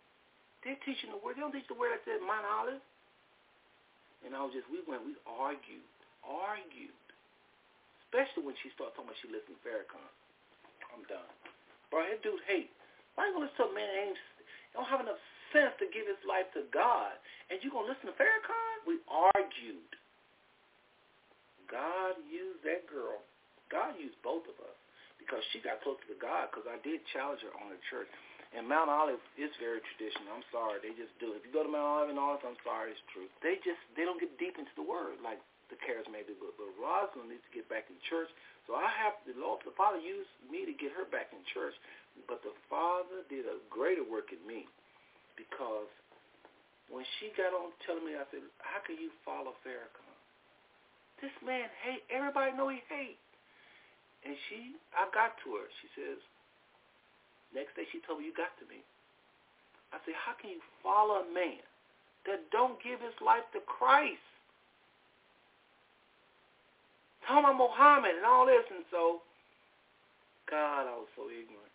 They're 0.63 0.79
teaching 0.87 1.11
the 1.11 1.19
word. 1.19 1.35
They 1.35 1.43
don't 1.43 1.51
teach 1.51 1.67
the 1.67 1.75
word 1.75 1.91
that 1.95 2.03
said 2.07 2.23
Mount 2.23 2.47
Olive. 2.47 2.83
And 4.23 4.35
I 4.35 4.39
was 4.43 4.51
just, 4.51 4.67
we 4.67 4.83
went, 4.83 5.03
we 5.03 5.15
argued, 5.23 5.83
argued. 6.23 6.95
Especially 8.07 8.43
when 8.43 8.55
she 8.59 8.71
started 8.75 8.95
talking 8.95 9.11
about 9.11 9.19
she 9.23 9.31
listened 9.31 9.55
to 9.55 9.61
Farrakhan. 9.63 10.11
I'm 10.91 11.03
done. 11.07 11.31
Bro, 11.91 12.07
that 12.07 12.19
dude 12.23 12.43
hate. 12.47 12.71
Why 13.15 13.27
you 13.27 13.35
gonna 13.35 13.47
listen 13.47 13.67
to 13.67 13.71
a 13.71 13.75
man 13.75 13.87
that 13.87 13.99
ain't, 14.11 14.19
don't 14.73 14.87
have 14.87 15.01
enough 15.01 15.19
sense 15.51 15.73
to 15.81 15.89
give 15.89 16.05
his 16.05 16.19
life 16.25 16.49
to 16.53 16.65
God, 16.69 17.17
and 17.49 17.57
you 17.61 17.73
gonna 17.73 17.89
listen 17.89 18.09
to 18.09 18.15
Farrakhan? 18.15 18.85
We 18.85 19.01
argued. 19.09 19.91
God 21.69 22.17
used 22.25 22.65
that 22.65 22.89
girl. 22.89 23.21
God 23.69 23.93
used 24.01 24.17
both 24.25 24.49
of 24.49 24.57
us 24.65 24.77
because 25.21 25.45
she 25.53 25.61
got 25.61 25.85
closer 25.85 26.01
to 26.09 26.17
God 26.17 26.49
because 26.49 26.65
I 26.65 26.81
did 26.81 27.05
challenge 27.13 27.45
her 27.45 27.53
on 27.61 27.69
the 27.69 27.81
church. 27.93 28.09
And 28.49 28.65
Mount 28.65 28.89
Olive 28.89 29.21
is 29.37 29.53
very 29.61 29.77
traditional. 29.93 30.33
I'm 30.33 30.47
sorry, 30.49 30.81
they 30.81 30.97
just 30.97 31.13
do. 31.21 31.37
It. 31.37 31.45
If 31.45 31.45
you 31.45 31.53
go 31.53 31.61
to 31.61 31.69
Mount 31.69 31.85
Olive 31.85 32.09
and 32.09 32.17
Olive, 32.17 32.41
I'm 32.41 32.57
sorry, 32.65 32.89
it's 32.89 33.05
true. 33.13 33.29
They 33.45 33.61
just 33.61 33.77
they 33.93 34.09
don't 34.09 34.17
get 34.17 34.33
deep 34.41 34.57
into 34.57 34.73
the 34.73 34.81
word 34.81 35.21
like 35.21 35.37
the 35.69 35.77
charismatic. 35.77 36.33
But, 36.41 36.57
but 36.57 36.73
Rosalind 36.81 37.29
needs 37.29 37.45
to 37.45 37.53
get 37.53 37.69
back 37.69 37.85
in 37.93 37.97
church. 38.09 38.29
So 38.65 38.73
I 38.73 38.89
have 38.89 39.21
the 39.29 39.37
Lord, 39.37 39.61
the 39.61 39.73
Father 39.77 40.01
used 40.01 40.33
me 40.49 40.65
to 40.65 40.73
get 40.73 40.89
her 40.97 41.05
back 41.13 41.29
in 41.29 41.41
church. 41.53 41.77
But 42.27 42.43
the 42.43 42.55
Father 42.67 43.23
did 43.29 43.45
a 43.45 43.61
greater 43.69 44.03
work 44.03 44.33
in 44.33 44.41
me 44.43 44.67
because 45.37 45.87
when 46.89 47.05
she 47.17 47.29
got 47.37 47.53
on 47.53 47.71
telling 47.85 48.03
me, 48.03 48.17
I 48.17 48.25
said, 48.33 48.43
how 48.59 48.81
can 48.81 48.97
you 48.97 49.13
follow 49.21 49.53
Farrakhan? 49.61 50.17
This 51.21 51.35
man 51.45 51.69
hate. 51.85 52.03
Everybody 52.09 52.57
know 52.57 52.67
he 52.73 52.81
hate. 52.89 53.21
And 54.25 54.35
she, 54.49 54.75
I 54.91 55.07
got 55.13 55.37
to 55.45 55.47
her. 55.61 55.67
She 55.79 55.87
says, 55.95 56.19
next 57.55 57.77
day 57.77 57.87
she 57.93 58.03
told 58.03 58.19
me, 58.19 58.27
you 58.27 58.35
got 58.35 58.51
to 58.59 58.65
me. 58.67 58.81
I 59.93 60.01
said, 60.03 60.17
how 60.17 60.35
can 60.35 60.51
you 60.57 60.63
follow 60.83 61.23
a 61.23 61.27
man 61.29 61.61
that 62.27 62.51
don't 62.51 62.81
give 62.83 62.99
his 62.99 63.15
life 63.23 63.45
to 63.55 63.61
Christ? 63.63 64.21
Tell 67.25 67.45
him 67.45 67.57
Muhammad 67.57 68.17
and 68.17 68.25
all 68.25 68.45
this. 68.45 68.65
And 68.73 68.83
so, 68.89 69.21
God, 70.49 70.89
I 70.89 70.95
was 70.97 71.09
so 71.13 71.29
ignorant. 71.29 71.68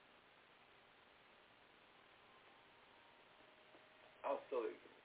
I 4.24 4.34
was 4.34 4.44
so 4.48 4.64
ignorant. 4.64 5.00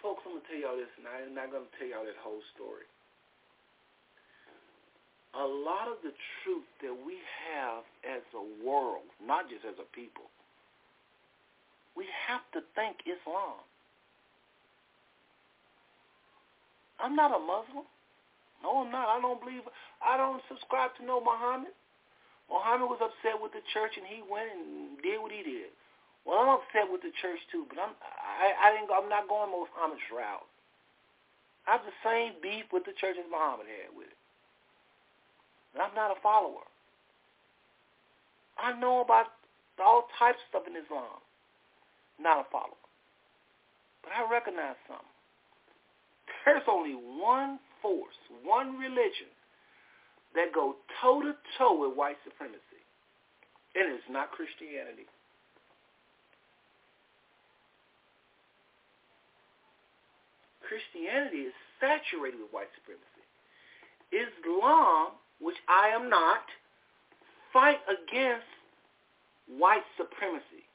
Folks, 0.00 0.24
I'm 0.24 0.40
to 0.40 0.44
tell 0.48 0.56
y'all 0.56 0.78
this, 0.80 0.90
and 0.96 1.04
I'm 1.04 1.36
not 1.36 1.52
to 1.52 1.68
tell 1.76 1.88
y'all 1.88 2.08
that 2.08 2.16
whole 2.24 2.40
story 2.56 2.88
a 5.36 5.44
lot 5.44 5.86
of 5.86 6.00
the 6.00 6.10
truth 6.42 6.64
that 6.80 6.94
we 6.94 7.20
have 7.52 7.84
as 8.02 8.24
a 8.32 8.44
world, 8.64 9.04
not 9.20 9.50
just 9.50 9.62
as 9.62 9.76
a 9.76 9.88
people, 9.92 10.32
we 11.92 12.08
have 12.26 12.42
to 12.56 12.64
thank 12.72 12.96
Islam. 13.04 13.60
I'm 16.98 17.14
not 17.14 17.30
a 17.30 17.38
Muslim. 17.38 17.86
No, 18.62 18.82
I'm 18.82 18.90
not. 18.90 19.06
I 19.06 19.22
don't 19.22 19.38
believe. 19.38 19.62
I 20.02 20.16
don't 20.16 20.42
subscribe 20.50 20.90
to 20.98 21.06
no 21.06 21.22
Muhammad. 21.22 21.74
Muhammad 22.50 22.90
was 22.90 22.98
upset 22.98 23.38
with 23.38 23.54
the 23.54 23.62
church, 23.70 23.94
and 23.94 24.06
he 24.08 24.24
went 24.26 24.50
and 24.50 24.98
did 24.98 25.22
what 25.22 25.30
he 25.30 25.46
did. 25.46 25.70
Well, 26.28 26.44
I'm 26.44 26.60
upset 26.60 26.92
with 26.92 27.00
the 27.00 27.08
church 27.24 27.40
too, 27.48 27.64
but 27.72 27.80
I'm 27.80 27.96
I, 27.96 28.52
I 28.52 28.76
didn't. 28.76 28.92
I'm 28.92 29.08
not 29.08 29.32
going 29.32 29.48
Muhammad's 29.48 30.04
route. 30.12 30.44
I 31.64 31.80
have 31.80 31.88
the 31.88 31.96
same 32.04 32.36
beef 32.44 32.68
with 32.68 32.84
the 32.84 32.92
church 33.00 33.16
as 33.16 33.24
Muhammad 33.32 33.64
had 33.64 33.96
with 33.96 34.12
it. 34.12 34.20
And 35.72 35.80
I'm 35.80 35.96
not 35.96 36.12
a 36.12 36.20
follower. 36.20 36.68
I 38.60 38.76
know 38.76 39.00
about 39.00 39.32
all 39.80 40.04
types 40.20 40.36
of 40.36 40.48
stuff 40.52 40.68
in 40.68 40.76
Islam. 40.76 41.16
Not 42.20 42.44
a 42.44 42.46
follower. 42.52 42.84
But 44.04 44.12
I 44.12 44.28
recognize 44.28 44.76
something. 44.84 45.16
There's 46.44 46.68
only 46.68 46.92
one 46.96 47.56
force, 47.80 48.16
one 48.44 48.76
religion 48.76 49.32
that 50.34 50.52
go 50.52 50.76
toe-to-toe 51.00 51.88
with 51.88 51.96
white 51.96 52.20
supremacy. 52.24 52.84
And 53.76 53.92
it's 53.92 54.08
not 54.10 54.32
Christianity. 54.32 55.08
Christianity 60.68 61.48
is 61.48 61.56
saturated 61.80 62.38
with 62.44 62.52
white 62.52 62.68
supremacy. 62.76 63.24
Islam 64.12 65.16
which 65.40 65.56
I 65.68 65.88
am 65.94 66.10
not, 66.10 66.42
fight 67.52 67.78
against 67.86 68.46
white 69.46 69.86
supremacy. 69.96 70.66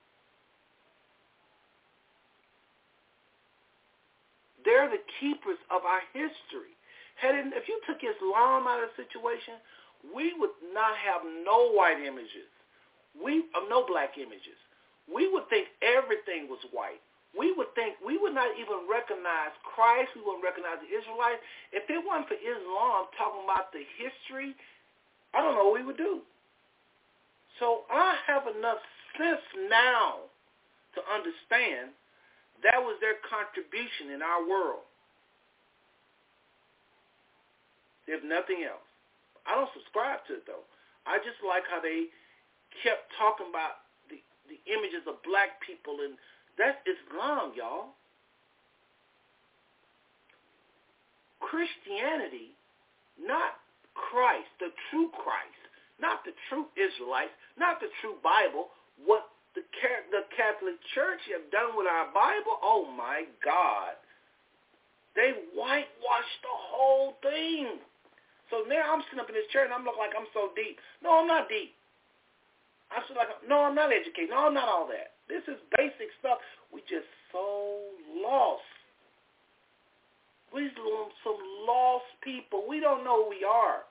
They're 4.63 4.89
the 4.89 5.03
keepers 5.19 5.59
of 5.67 5.83
our 5.83 5.99
history. 6.15 6.71
Had 7.19 7.35
it, 7.35 7.51
if 7.51 7.67
you 7.67 7.79
took 7.85 7.99
Islam 7.99 8.63
out 8.67 8.79
of 8.79 8.89
the 8.95 9.03
situation, 9.03 9.59
we 10.15 10.31
would 10.39 10.55
not 10.71 10.95
have 10.95 11.21
no 11.43 11.71
white 11.75 11.99
images. 11.99 12.47
We 13.13 13.43
uh, 13.53 13.67
no 13.69 13.85
black 13.85 14.17
images. 14.17 14.57
We 15.05 15.27
would 15.31 15.47
think 15.51 15.67
everything 15.83 16.47
was 16.47 16.59
white 16.71 17.03
we 17.33 17.49
would 17.57 17.73
think 17.73 17.97
we 18.05 18.17
would 18.17 18.37
not 18.37 18.53
even 18.61 18.85
recognize 18.85 19.53
Christ. 19.65 20.13
We 20.13 20.21
wouldn't 20.21 20.45
recognize 20.45 20.77
the 20.85 20.91
Israelites. 20.93 21.41
If 21.73 21.89
it 21.89 21.97
wasn't 21.97 22.29
for 22.29 22.37
Islam 22.37 23.09
talking 23.17 23.41
about 23.41 23.73
the 23.73 23.81
history, 23.97 24.53
I 25.33 25.41
don't 25.41 25.57
know 25.57 25.73
what 25.73 25.81
we 25.81 25.85
would 25.85 25.97
do. 25.97 26.21
So 27.57 27.89
I 27.89 28.17
have 28.29 28.45
enough 28.45 28.81
sense 29.17 29.41
now 29.69 30.29
to 30.93 31.01
understand 31.09 31.93
that 32.61 32.77
was 32.77 33.01
their 33.01 33.17
contribution 33.25 34.13
in 34.13 34.21
our 34.21 34.45
world. 34.45 34.85
If 38.05 38.21
nothing 38.21 38.61
else. 38.67 38.83
I 39.49 39.57
don't 39.57 39.73
subscribe 39.73 40.21
to 40.29 40.37
it 40.37 40.45
though. 40.45 40.63
I 41.09 41.17
just 41.25 41.41
like 41.41 41.65
how 41.67 41.81
they 41.81 42.13
kept 42.85 43.09
talking 43.17 43.49
about 43.49 43.89
the, 44.07 44.21
the 44.47 44.59
images 44.69 45.03
of 45.09 45.19
black 45.25 45.59
people 45.65 46.03
and 46.05 46.15
that's 46.57 46.77
Islam, 46.85 47.53
y'all. 47.55 47.95
Christianity, 51.41 52.55
not 53.19 53.61
Christ, 53.93 54.49
the 54.59 54.73
true 54.89 55.09
Christ, 55.13 55.61
not 56.01 56.25
the 56.25 56.33
true 56.49 56.65
Israelites, 56.73 57.33
not 57.57 57.79
the 57.79 57.89
true 58.01 58.17
Bible. 58.23 58.73
What 59.05 59.29
the 59.53 59.61
the 60.09 60.25
Catholic 60.33 60.77
Church 60.97 61.21
have 61.29 61.45
done 61.53 61.77
with 61.77 61.85
our 61.85 62.09
Bible, 62.13 62.57
oh 62.61 62.89
my 62.89 63.25
God. 63.45 63.97
They 65.15 65.33
whitewashed 65.53 66.41
the 66.41 66.57
whole 66.73 67.17
thing. 67.21 67.77
So 68.49 68.65
now 68.65 68.93
I'm 68.93 69.05
sitting 69.05 69.21
up 69.21 69.29
in 69.29 69.37
this 69.37 69.49
chair 69.53 69.65
and 69.65 69.73
I'm 69.73 69.85
looking 69.85 70.01
like 70.01 70.17
I'm 70.17 70.29
so 70.33 70.49
deep. 70.57 70.81
No, 71.01 71.21
I'm 71.21 71.29
not 71.29 71.49
deep. 71.49 71.77
I'm 72.89 73.01
like, 73.15 73.29
no, 73.47 73.65
I'm 73.65 73.75
not 73.75 73.93
educated. 73.93 74.29
No, 74.29 74.49
I'm 74.49 74.53
not 74.53 74.69
all 74.69 74.89
that. 74.89 75.12
This 75.27 75.43
is 75.47 75.59
basic 75.77 76.09
stuff. 76.19 76.39
We 76.73 76.81
just 76.81 77.07
so 77.31 77.79
lost. 78.21 78.61
We 80.53 80.69
some 81.23 81.39
lost 81.67 82.05
people. 82.23 82.63
We 82.67 82.79
don't 82.79 83.03
know 83.03 83.23
who 83.23 83.29
we 83.29 83.43
are. 83.43 83.81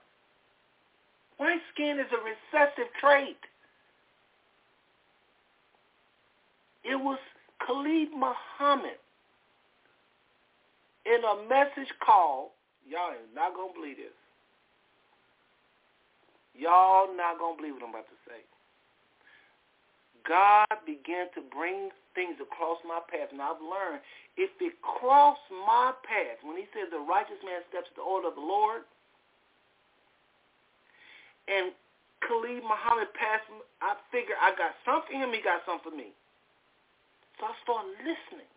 White 1.38 1.60
skin 1.74 1.98
is 1.98 2.06
a 2.12 2.22
recessive 2.22 2.92
trait. 3.00 3.38
It 6.84 6.96
was 6.96 7.18
Khalid 7.66 8.10
Muhammad 8.10 8.98
in 11.06 11.18
a 11.24 11.48
message 11.48 11.92
called, 12.04 12.50
y'all 12.88 13.10
are 13.10 13.34
not 13.34 13.54
going 13.54 13.74
to 13.74 13.80
believe 13.80 13.96
this. 13.96 14.14
Y'all 16.54 17.14
not 17.16 17.38
going 17.38 17.56
to 17.56 17.62
believe 17.62 17.74
what 17.74 17.84
I'm 17.84 17.90
about 17.90 18.06
to 18.06 18.18
say. 18.28 18.42
God 20.28 20.68
began 20.86 21.30
to 21.34 21.40
bring 21.52 21.90
things 22.14 22.36
across 22.40 22.78
my 22.84 23.00
path. 23.08 23.32
And 23.32 23.40
I've 23.40 23.60
learned 23.60 24.04
if 24.36 24.50
it 24.60 24.74
crossed 24.80 25.44
my 25.50 25.92
path, 26.04 26.40
when 26.44 26.56
he 26.56 26.66
says 26.72 26.88
the 26.90 27.02
righteous 27.02 27.40
man 27.44 27.60
steps 27.68 27.88
to 27.92 28.00
the 28.00 28.06
order 28.06 28.28
of 28.28 28.36
the 28.36 28.44
Lord, 28.44 28.84
and 31.48 31.72
Khalid 32.22 32.62
Muhammad 32.62 33.10
passed, 33.18 33.48
I 33.82 33.98
figure 34.14 34.38
I 34.38 34.54
got 34.54 34.78
something 34.86 35.10
for 35.10 35.18
him, 35.18 35.34
he 35.34 35.42
got 35.42 35.66
something 35.66 35.90
for 35.90 35.96
me. 35.96 36.14
So 37.40 37.50
I 37.50 37.54
started 37.66 37.98
listening. 38.02 38.50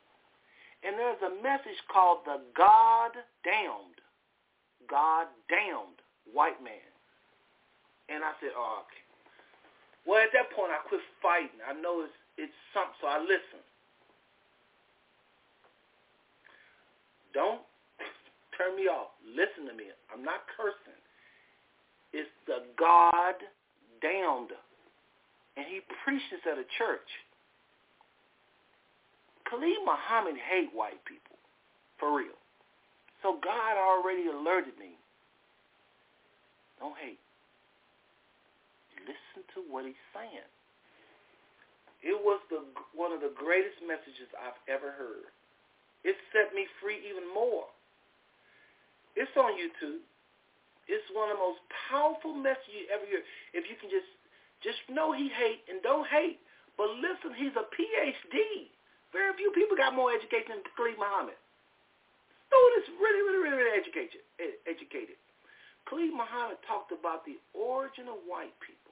And 0.85 0.93
there's 1.01 1.21
a 1.25 1.33
message 1.41 1.81
called 1.89 2.21
the 2.29 2.45
God 2.53 3.17
Damned, 3.41 3.97
God 4.85 5.25
Damned 5.49 5.97
White 6.29 6.61
Man. 6.61 6.91
And 8.09 8.21
I 8.21 8.37
said, 8.37 8.53
oh, 8.53 8.85
okay. 8.85 9.04
Well, 10.05 10.21
at 10.21 10.29
that 10.33 10.53
point, 10.53 10.69
I 10.69 10.85
quit 10.87 11.01
fighting. 11.21 11.57
I 11.65 11.73
know 11.73 12.05
it's, 12.05 12.13
it's 12.37 12.57
something, 12.73 12.93
so 13.01 13.07
I 13.09 13.19
listened. 13.19 13.65
Don't 17.33 17.61
turn 18.55 18.77
me 18.77 18.87
off. 18.87 19.11
Listen 19.25 19.67
to 19.67 19.75
me. 19.75 19.91
I'm 20.13 20.23
not 20.23 20.45
cursing. 20.55 21.01
It's 22.13 22.29
the 22.47 22.63
God 22.79 23.35
damned. 23.99 24.53
And 25.57 25.65
he 25.67 25.81
preaches 26.03 26.39
at 26.45 26.57
a 26.57 26.67
church. 26.77 27.09
Khalid 29.49 29.83
Muhammad 29.85 30.35
hate 30.37 30.69
white 30.73 31.03
people, 31.05 31.37
for 31.99 32.17
real. 32.17 32.37
So 33.21 33.39
God 33.43 33.77
already 33.77 34.27
alerted 34.27 34.77
me. 34.79 34.97
Don't 36.79 36.95
hate. 36.97 37.19
Listen 39.05 39.45
to 39.53 39.59
what 39.69 39.85
he's 39.85 40.03
saying. 40.11 40.49
It 42.01 42.17
was 42.17 42.41
the 42.49 42.65
one 42.93 43.13
of 43.13 43.21
the 43.21 43.33
greatest 43.33 43.81
messages 43.85 44.29
I've 44.37 44.57
ever 44.69 44.93
heard. 44.93 45.29
It 46.05 46.17
set 46.29 46.53
me 46.53 46.69
free 46.81 47.01
even 47.05 47.25
more. 47.33 47.65
It's 49.17 49.31
on 49.37 49.57
YouTube. 49.57 50.05
It's 50.85 51.07
one 51.17 51.33
of 51.33 51.37
the 51.37 51.45
most 51.45 51.61
powerful 51.89 52.33
messages 52.37 52.69
you 52.69 52.85
ever 52.93 53.05
hear. 53.09 53.25
If 53.57 53.65
you 53.65 53.77
can 53.77 53.89
just 53.89 54.09
just 54.61 54.81
know 54.89 55.13
he 55.13 55.29
hate 55.29 55.65
and 55.69 55.81
don't 55.81 56.05
hate. 56.05 56.41
But 56.77 56.93
listen, 56.99 57.31
he's 57.33 57.55
a 57.55 57.65
PhD. 57.71 58.69
Very 59.15 59.31
few 59.39 59.49
people 59.55 59.79
got 59.79 59.95
more 59.95 60.11
education 60.11 60.59
than 60.59 60.65
Khalid 60.75 60.99
Muhammad. 60.99 61.39
Dude 62.51 62.75
is 62.83 62.87
really, 62.99 63.21
really, 63.23 63.41
really, 63.47 63.57
really 63.63 63.77
educated. 63.79 65.17
Khalid 65.87 66.13
Muhammad 66.13 66.59
talked 66.67 66.91
about 66.91 67.23
the 67.25 67.39
origin 67.55 68.11
of 68.11 68.19
white 68.27 68.53
people, 68.59 68.84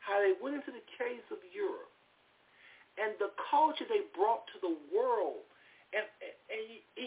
how 0.00 0.18
they 0.18 0.32
went 0.40 0.56
into 0.56 0.72
the 0.72 0.84
caves 0.96 1.24
of 1.30 1.38
Europe, 1.52 1.92
and 2.96 3.14
the 3.20 3.30
culture 3.36 3.84
they 3.86 4.08
brought 4.16 4.48
to 4.52 4.58
the 4.60 4.74
world. 4.90 5.44
And, 5.92 6.04
and, 6.20 6.60
he, 6.66 6.82
he, 6.96 7.06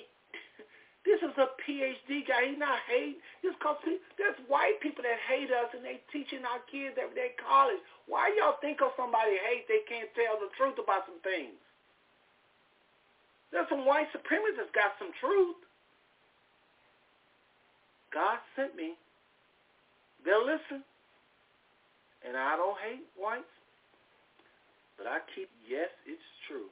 this 1.08 1.20
is 1.22 1.36
a 1.38 1.52
PhD 1.62 2.26
guy. 2.26 2.54
He's 2.54 2.62
not 2.62 2.80
hate. 2.88 3.20
Just 3.41 3.60
cause 3.60 3.78
there's 4.18 4.39
white 4.48 4.80
people 4.80 5.04
that 5.04 5.20
hate 5.28 5.52
us 5.52 5.72
and 5.76 5.84
they 5.84 6.00
teaching 6.12 6.46
our 6.48 6.62
kids 6.68 6.96
every 6.96 7.16
day 7.16 7.36
college. 7.39 7.80
Why 8.08 8.32
y'all 8.36 8.60
think 8.60 8.82
of 8.82 8.96
somebody 8.96 9.36
hate 9.39 9.68
they 9.68 9.84
can't 9.88 10.12
tell 10.16 10.39
the 10.39 10.52
truth 10.56 10.80
about 10.80 11.08
some 11.08 11.22
things? 11.24 11.56
There's 13.54 13.70
some 13.70 13.86
white 13.86 14.10
supremacists 14.10 14.74
got 14.74 14.98
some 14.98 15.14
truth. 15.22 15.62
God 18.14 18.39
sent 18.56 18.76
me. 18.76 18.94
They'll 20.26 20.46
listen. 20.46 20.84
And 22.24 22.39
I 22.39 22.55
don't 22.55 22.80
hate 22.80 23.05
whites. 23.19 23.51
But 24.95 25.07
I 25.07 25.19
keep, 25.36 25.51
yes, 25.67 25.91
it's 26.07 26.30
true. 26.47 26.71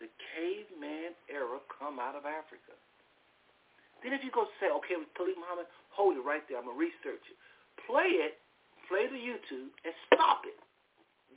The 0.00 0.08
caveman 0.34 1.14
era 1.28 1.60
come 1.78 2.00
out 2.00 2.16
of 2.16 2.24
Africa. 2.24 2.74
Then 4.02 4.16
if 4.16 4.26
you 4.26 4.34
go 4.34 4.50
say, 4.58 4.66
okay, 4.82 4.98
with 4.98 5.12
Khalid 5.14 5.38
Muhammad, 5.38 5.70
hold 5.94 6.18
it 6.18 6.24
right 6.26 6.42
there. 6.50 6.58
I'm 6.58 6.66
going 6.66 6.74
to 6.74 6.82
research 6.82 7.22
it. 7.30 7.38
Play 7.86 8.18
it, 8.18 8.38
play 8.90 9.06
the 9.06 9.18
YouTube, 9.18 9.70
and 9.86 9.94
stop 10.10 10.42
it. 10.42 10.58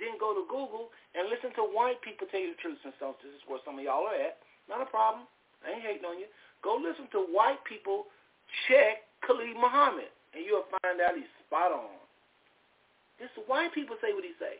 Then 0.02 0.18
go 0.20 0.34
to 0.34 0.44
Google 0.50 0.92
and 1.14 1.30
listen 1.30 1.54
to 1.56 1.64
white 1.64 2.02
people 2.02 2.28
tell 2.28 2.42
you 2.42 2.58
the 2.58 2.62
truth. 2.62 2.82
Since 2.84 2.98
this 3.00 3.32
is 3.32 3.44
where 3.48 3.62
some 3.64 3.78
of 3.80 3.84
y'all 3.86 4.10
are 4.10 4.18
at. 4.18 4.42
Not 4.68 4.82
a 4.82 4.90
problem. 4.90 5.30
I 5.64 5.78
ain't 5.78 5.86
hating 5.86 6.06
on 6.06 6.20
you. 6.20 6.28
Go 6.66 6.76
listen 6.78 7.08
to 7.16 7.22
white 7.32 7.62
people 7.64 8.10
check 8.68 9.06
Khalid 9.26 9.56
Muhammad, 9.56 10.12
and 10.34 10.42
you'll 10.46 10.68
find 10.82 11.00
out 11.02 11.16
he's 11.16 11.30
spot 11.46 11.72
on. 11.72 12.05
This 13.18 13.32
white 13.48 13.72
people 13.72 13.96
say 14.04 14.12
what 14.12 14.28
he 14.28 14.36
say. 14.38 14.60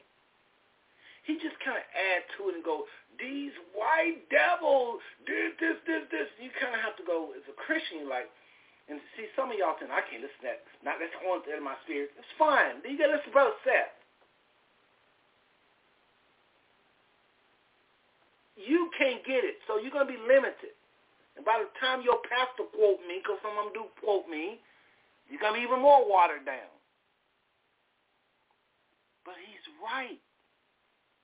He 1.28 1.42
just 1.42 1.58
kind 1.66 1.76
of 1.76 1.86
add 1.90 2.22
to 2.38 2.54
it 2.54 2.56
and 2.56 2.64
go, 2.64 2.86
these 3.18 3.52
white 3.74 4.22
devils 4.30 5.02
did 5.26 5.58
this, 5.58 5.82
this, 5.90 6.06
this. 6.14 6.30
You 6.38 6.54
kind 6.62 6.78
of 6.78 6.82
have 6.86 6.94
to 7.02 7.06
go 7.06 7.34
as 7.34 7.42
a 7.50 7.56
Christian, 7.58 8.06
like, 8.06 8.30
and 8.86 9.02
see 9.18 9.26
some 9.34 9.50
of 9.50 9.58
y'all 9.58 9.74
saying, 9.82 9.90
I 9.90 10.06
can't 10.06 10.22
listen 10.22 10.46
to 10.46 10.54
that. 10.54 10.62
Not 10.86 11.02
that's 11.02 11.18
on 11.26 11.42
in 11.50 11.66
my 11.66 11.74
spirit. 11.84 12.14
It's 12.14 12.36
fine. 12.38 12.86
You 12.86 12.94
got 12.96 13.10
to 13.10 13.18
listen 13.18 13.34
to 13.34 13.36
Brother 13.36 13.58
Seth. 13.66 13.96
you 18.56 18.90
can't 18.98 19.24
get 19.28 19.44
it, 19.44 19.60
so 19.68 19.78
you're 19.78 19.92
going 19.92 20.08
to 20.08 20.14
be 20.14 20.20
limited. 20.20 20.76
And 21.36 21.44
by 21.44 21.60
the 21.60 21.68
time 21.80 22.02
your 22.02 22.24
pastor 22.24 22.64
quote 22.72 23.04
me, 23.04 23.20
because 23.20 23.40
some 23.44 23.56
of 23.60 23.72
them 23.72 23.74
do 23.76 23.84
quote 24.00 24.28
me, 24.32 24.60
you're 25.28 25.40
going 25.44 25.54
to 25.54 25.60
be 25.60 25.68
even 25.68 25.84
more 25.84 26.08
watered 26.08 26.48
down. 26.48 26.72
But 29.26 29.36
he's 29.42 29.66
right. 29.82 30.22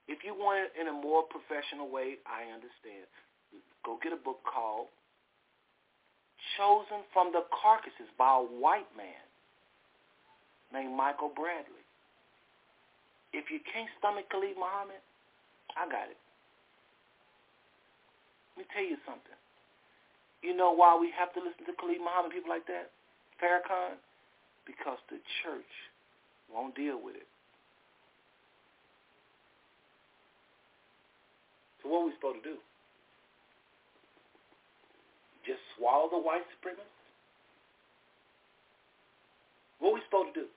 If 0.09 0.25
you 0.25 0.33
want 0.33 0.65
it 0.65 0.73
in 0.75 0.89
a 0.89 0.95
more 0.95 1.23
professional 1.23 1.87
way, 1.87 2.17
I 2.25 2.49
understand. 2.49 3.05
Go 3.85 4.01
get 4.01 4.11
a 4.11 4.19
book 4.19 4.41
called 4.43 4.89
Chosen 6.57 7.05
from 7.13 7.31
the 7.31 7.45
Caucasus 7.53 8.09
by 8.17 8.41
a 8.41 8.43
white 8.43 8.89
man 8.97 9.23
named 10.73 10.97
Michael 10.97 11.31
Bradley. 11.31 11.85
If 13.31 13.47
you 13.53 13.63
can't 13.63 13.87
stomach 14.01 14.27
Khalid 14.27 14.57
Muhammad, 14.59 14.99
I 15.79 15.87
got 15.87 16.11
it. 16.11 16.19
Let 18.57 18.65
me 18.65 18.65
tell 18.75 18.83
you 18.83 18.99
something. 19.07 19.37
You 20.43 20.57
know 20.57 20.73
why 20.75 20.97
we 20.99 21.13
have 21.15 21.31
to 21.37 21.39
listen 21.39 21.63
to 21.69 21.75
Khalid 21.79 22.03
Muhammad, 22.03 22.35
people 22.35 22.51
like 22.51 22.67
that, 22.67 22.91
Farrakhan? 23.39 23.95
Because 24.67 24.99
the 25.07 25.23
church 25.41 25.71
won't 26.51 26.75
deal 26.75 26.99
with 26.99 27.15
it. 27.15 27.30
So 31.81 31.89
what 31.89 32.05
are 32.05 32.07
we 32.07 32.13
supposed 32.15 32.43
to 32.43 32.55
do? 32.55 32.57
Just 35.45 35.59
swallow 35.77 36.09
the 36.09 36.21
white 36.21 36.45
supremacists? 36.53 37.01
What 39.81 39.89
are 39.89 39.97
we 39.97 40.01
supposed 40.05 40.37
to 40.37 40.45
do? 40.45 40.47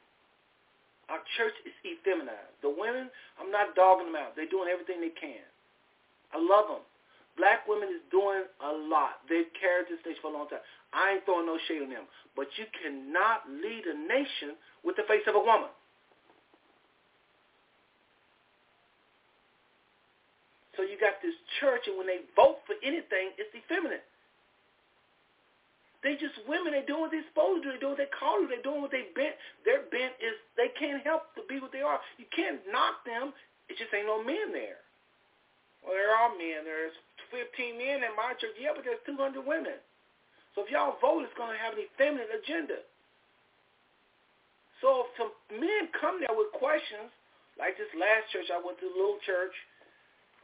Our 1.09 1.21
church 1.37 1.57
is 1.65 1.73
effeminized. 1.85 2.61
The 2.61 2.73
women, 2.73 3.09
I'm 3.41 3.51
not 3.53 3.77
dogging 3.77 4.13
them 4.13 4.17
out. 4.17 4.37
They're 4.37 4.49
doing 4.49 4.69
everything 4.69 5.01
they 5.01 5.13
can. 5.13 5.45
I 6.33 6.41
love 6.41 6.69
them. 6.69 6.85
Black 7.37 7.67
women 7.67 7.89
is 7.91 8.01
doing 8.15 8.47
a 8.63 8.73
lot. 8.89 9.25
They've 9.29 9.51
carried 9.59 9.91
this 9.91 9.99
stage 10.01 10.17
for 10.23 10.31
a 10.31 10.35
long 10.37 10.47
time. 10.49 10.63
I 10.95 11.19
ain't 11.19 11.25
throwing 11.27 11.51
no 11.51 11.59
shade 11.67 11.83
on 11.83 11.91
them. 11.91 12.07
But 12.37 12.47
you 12.57 12.65
cannot 12.79 13.49
lead 13.51 13.85
a 13.91 13.97
nation 14.07 14.55
with 14.87 14.95
the 14.97 15.03
face 15.09 15.27
of 15.27 15.35
a 15.35 15.43
woman. 15.43 15.73
So 20.77 20.83
you 20.83 20.99
got 20.99 21.23
this 21.23 21.35
church, 21.61 21.87
and 21.87 21.97
when 21.97 22.07
they 22.07 22.27
vote 22.35 22.63
for 22.67 22.75
anything, 22.83 23.35
it's 23.39 23.51
effeminate. 23.55 24.03
They 26.05 26.21
just 26.21 26.37
women. 26.45 26.77
They're 26.77 26.85
doing 26.85 27.09
what 27.09 27.13
they're 27.15 27.25
supposed 27.33 27.65
to 27.65 27.73
do. 27.73 27.73
They're 27.73 27.81
doing 27.81 27.97
what 27.97 28.03
they 28.05 28.13
call 28.13 28.37
to. 28.43 28.45
They're 28.45 28.61
doing 28.61 28.85
what 28.85 28.93
they 28.93 29.09
bent. 29.17 29.33
Their 29.65 29.89
bent 29.89 30.13
is 30.21 30.37
they 30.61 30.69
can't 30.77 31.01
help 31.01 31.33
to 31.39 31.43
be 31.49 31.57
what 31.57 31.73
they 31.73 31.81
are. 31.81 31.97
You 32.21 32.29
can't 32.29 32.61
knock 32.69 33.01
them. 33.09 33.33
It 33.73 33.81
just 33.81 33.89
ain't 33.97 34.05
no 34.05 34.21
men 34.21 34.53
there. 34.53 34.85
Well, 35.81 35.97
there 35.97 36.13
are 36.13 36.29
men. 36.37 36.69
There's 36.69 36.93
15 37.33 37.81
men 37.81 38.05
in 38.05 38.13
my 38.13 38.37
church. 38.37 38.53
Yeah, 38.61 38.77
but 38.77 38.85
there's 38.85 39.01
200 39.09 39.41
women. 39.41 39.81
So 40.53 40.63
if 40.63 40.69
y'all 40.69 41.01
vote, 41.01 41.25
it's 41.25 41.35
going 41.41 41.57
to 41.57 41.61
have 41.61 41.73
an 41.73 41.89
effeminate 41.89 42.31
agenda. 42.31 42.85
So 44.85 45.09
if 45.09 45.17
some 45.17 45.33
men 45.57 45.89
come 45.97 46.21
there 46.21 46.37
with 46.37 46.53
questions, 46.53 47.09
like 47.57 47.81
this 47.81 47.89
last 47.97 48.29
church, 48.29 48.53
I 48.53 48.61
went 48.61 48.77
to 48.85 48.87
a 48.91 48.95
little 48.95 49.17
church, 49.25 49.57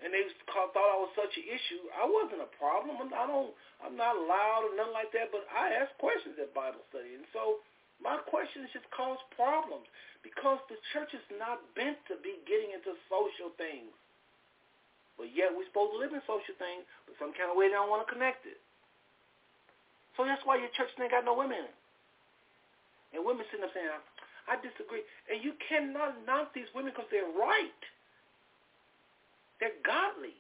and 0.01 0.11
they 0.13 0.25
thought 0.49 0.73
I 0.75 0.99
was 1.01 1.13
such 1.13 1.37
an 1.37 1.45
issue. 1.45 1.83
I 1.93 2.09
wasn't 2.09 2.41
a 2.41 2.51
problem. 2.57 2.97
I 3.13 3.25
don't. 3.29 3.53
I'm 3.85 3.97
not 3.97 4.17
loud 4.17 4.69
or 4.69 4.73
nothing 4.77 4.97
like 4.97 5.13
that. 5.13 5.29
But 5.29 5.45
I 5.53 5.77
ask 5.77 5.93
questions 6.01 6.41
at 6.41 6.57
Bible 6.57 6.81
study, 6.89 7.17
and 7.17 7.29
so 7.37 7.61
my 8.01 8.17
questions 8.25 8.73
just 8.73 8.89
cause 8.93 9.21
problems 9.37 9.85
because 10.25 10.61
the 10.73 10.81
church 10.93 11.13
is 11.13 11.25
not 11.37 11.61
bent 11.77 12.01
to 12.09 12.17
be 12.25 12.41
getting 12.49 12.73
into 12.73 12.97
social 13.13 13.53
things. 13.61 13.93
But 15.21 15.33
yet 15.37 15.53
we're 15.53 15.69
supposed 15.69 15.97
to 15.97 16.01
live 16.01 16.17
in 16.17 16.25
social 16.25 16.57
things, 16.57 16.85
but 17.05 17.13
some 17.21 17.37
kind 17.37 17.53
of 17.53 17.57
way 17.61 17.69
they 17.69 17.77
don't 17.77 17.93
want 17.93 18.05
to 18.05 18.09
connect 18.09 18.49
it. 18.49 18.57
So 20.17 20.25
that's 20.25 20.41
why 20.49 20.57
your 20.57 20.73
church 20.73 20.93
ain't 20.97 21.13
got 21.13 21.29
no 21.29 21.37
women. 21.37 21.69
And 23.13 23.21
women 23.21 23.45
sitting 23.53 23.69
there 23.69 23.75
saying, 23.77 23.93
I 24.49 24.57
disagree. 24.65 25.05
And 25.29 25.45
you 25.45 25.53
cannot 25.61 26.17
knock 26.25 26.57
these 26.57 26.69
women 26.73 26.93
because 26.97 27.09
they're 27.13 27.29
right. 27.37 27.81
They're 29.61 29.77
godly. 29.85 30.35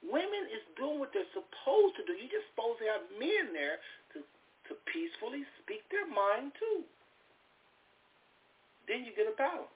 Women 0.00 0.48
is 0.52 0.64
doing 0.76 1.00
what 1.00 1.12
they're 1.12 1.28
supposed 1.32 1.96
to 2.00 2.04
do. 2.04 2.16
You're 2.16 2.32
just 2.32 2.48
supposed 2.52 2.80
to 2.80 2.88
have 2.88 3.04
men 3.16 3.52
there 3.52 3.80
to, 4.16 4.24
to 4.68 4.72
peacefully 4.88 5.44
speak 5.60 5.84
their 5.88 6.08
mind 6.08 6.52
too. 6.56 6.84
Then 8.88 9.04
you 9.04 9.16
get 9.16 9.28
a 9.28 9.36
balance. 9.36 9.72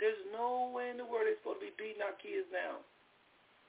There's 0.00 0.20
no 0.32 0.72
way 0.72 0.88
in 0.90 0.96
the 0.96 1.06
world 1.06 1.28
they're 1.28 1.38
supposed 1.44 1.60
to 1.60 1.68
be 1.68 1.76
beating 1.76 2.02
our 2.02 2.16
kids 2.18 2.48
now. 2.50 2.80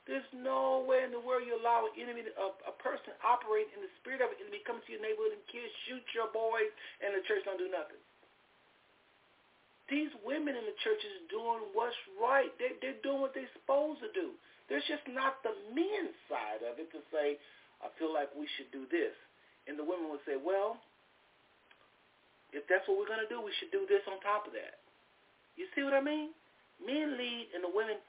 There's 0.04 0.28
no 0.36 0.84
way 0.84 1.08
in 1.08 1.16
the 1.16 1.22
world 1.22 1.48
you 1.48 1.56
allow 1.56 1.88
an 1.88 1.96
enemy, 1.96 2.28
a, 2.28 2.48
a 2.68 2.76
person 2.76 3.16
operate 3.24 3.72
in 3.72 3.80
the 3.80 3.92
spirit 4.04 4.20
of 4.20 4.36
an 4.36 4.40
enemy, 4.44 4.60
come 4.68 4.84
to 4.84 4.90
your 4.92 5.00
neighborhood 5.00 5.32
and 5.32 5.44
kids, 5.48 5.72
shoot 5.88 6.04
your 6.12 6.28
boys, 6.36 6.68
and 7.00 7.16
the 7.16 7.24
church 7.24 7.48
don't 7.48 7.56
do 7.56 7.72
nothing. 7.72 8.00
These 9.92 10.12
women 10.24 10.56
in 10.56 10.64
the 10.64 10.78
church 10.80 11.02
is 11.04 11.28
doing 11.28 11.68
what's 11.76 11.98
right. 12.16 12.48
They, 12.56 12.80
they're 12.80 13.00
doing 13.04 13.20
what 13.20 13.36
they're 13.36 13.52
supposed 13.52 14.00
to 14.00 14.12
do. 14.16 14.32
There's 14.72 14.86
just 14.88 15.04
not 15.12 15.44
the 15.44 15.52
men's 15.76 16.16
side 16.32 16.64
of 16.64 16.80
it 16.80 16.88
to 16.96 17.04
say, 17.12 17.36
I 17.84 17.92
feel 18.00 18.16
like 18.16 18.32
we 18.32 18.48
should 18.56 18.72
do 18.72 18.88
this. 18.88 19.12
And 19.68 19.76
the 19.76 19.84
women 19.84 20.08
would 20.08 20.24
say, 20.24 20.40
well, 20.40 20.80
if 22.56 22.64
that's 22.72 22.88
what 22.88 22.96
we're 22.96 23.12
going 23.12 23.24
to 23.24 23.32
do, 23.32 23.44
we 23.44 23.52
should 23.60 23.76
do 23.76 23.84
this 23.90 24.04
on 24.08 24.24
top 24.24 24.48
of 24.48 24.56
that. 24.56 24.80
You 25.60 25.68
see 25.76 25.84
what 25.84 25.94
I 25.94 26.02
mean? 26.02 26.32
Men 26.80 27.20
lead 27.20 27.52
and 27.52 27.62
the 27.62 27.72
women 27.72 28.00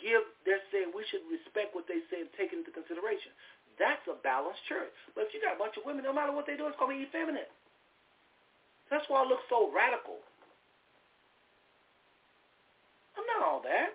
give, 0.00 0.26
they're 0.42 0.62
saying 0.74 0.90
we 0.90 1.06
should 1.08 1.22
respect 1.30 1.72
what 1.72 1.86
they 1.86 2.02
say 2.10 2.26
and 2.26 2.30
take 2.34 2.50
it 2.50 2.58
into 2.58 2.74
consideration. 2.74 3.30
That's 3.78 4.02
a 4.10 4.18
balanced 4.20 4.62
church. 4.68 4.92
But 5.14 5.28
if 5.28 5.36
you 5.36 5.40
got 5.40 5.56
a 5.56 5.60
bunch 5.60 5.78
of 5.78 5.86
women, 5.86 6.04
no 6.04 6.12
matter 6.12 6.34
what 6.34 6.44
they 6.44 6.58
do, 6.58 6.66
it's 6.68 6.76
going 6.76 6.92
to 6.92 6.98
be 6.98 7.06
effeminate. 7.08 7.50
That's 8.90 9.06
why 9.08 9.24
I 9.24 9.26
look 9.28 9.40
so 9.48 9.72
radical. 9.72 10.20
I'm 13.22 13.28
not 13.38 13.46
all 13.46 13.62
that. 13.62 13.94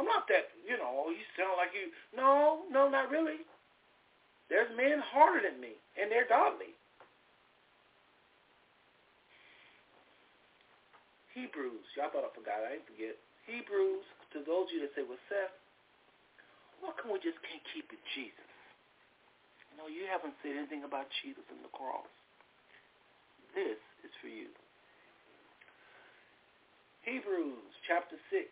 I'm 0.00 0.08
not 0.08 0.24
that, 0.32 0.48
you 0.64 0.80
know, 0.80 1.04
oh, 1.04 1.12
you 1.12 1.20
sound 1.36 1.60
like 1.60 1.76
you. 1.76 1.92
No, 2.16 2.64
no, 2.72 2.88
not 2.88 3.12
really. 3.12 3.44
There's 4.48 4.72
men 4.72 5.04
harder 5.04 5.44
than 5.44 5.60
me, 5.60 5.76
and 6.00 6.08
they're 6.08 6.24
godly. 6.24 6.72
Hebrews. 11.36 11.84
Y'all 11.94 12.08
thought 12.08 12.24
I 12.24 12.32
forgot. 12.32 12.64
I 12.64 12.80
didn't 12.80 12.88
forget. 12.88 13.14
Hebrews 13.44 14.06
to 14.32 14.40
those 14.46 14.70
of 14.70 14.74
you 14.74 14.80
that 14.88 14.94
say, 14.96 15.04
well, 15.04 15.20
Seth, 15.28 15.52
why 16.80 16.96
come 16.96 17.12
we 17.12 17.20
just 17.20 17.38
can't 17.44 17.62
keep 17.76 17.92
it 17.92 18.00
Jesus? 18.16 18.50
You 19.70 19.74
know, 19.76 19.88
you 19.90 20.08
haven't 20.08 20.34
said 20.40 20.56
anything 20.56 20.88
about 20.88 21.12
Jesus 21.20 21.44
and 21.52 21.60
the 21.60 21.72
cross. 21.76 22.08
This 23.52 23.78
is 24.06 24.12
for 24.22 24.32
you. 24.32 24.48
Hebrews 27.10 27.74
chapter 27.90 28.14
6. 28.30 28.46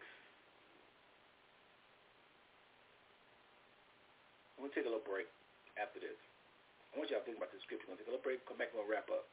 I'm 4.58 4.66
going 4.66 4.74
to 4.74 4.74
take 4.74 4.82
a 4.82 4.90
little 4.90 5.06
break 5.06 5.30
after 5.78 6.02
this. 6.02 6.18
I 6.90 6.98
want 6.98 7.06
y'all 7.06 7.22
to 7.22 7.26
think 7.30 7.38
about 7.38 7.54
the 7.54 7.62
scripture. 7.62 7.86
I'm 7.86 7.94
going 7.94 8.02
to 8.02 8.10
take 8.10 8.10
a 8.10 8.18
little 8.18 8.26
break, 8.26 8.42
come 8.50 8.58
back, 8.58 8.74
and 8.74 8.82
we'll 8.82 8.90
wrap 8.90 9.06
up. 9.14 9.30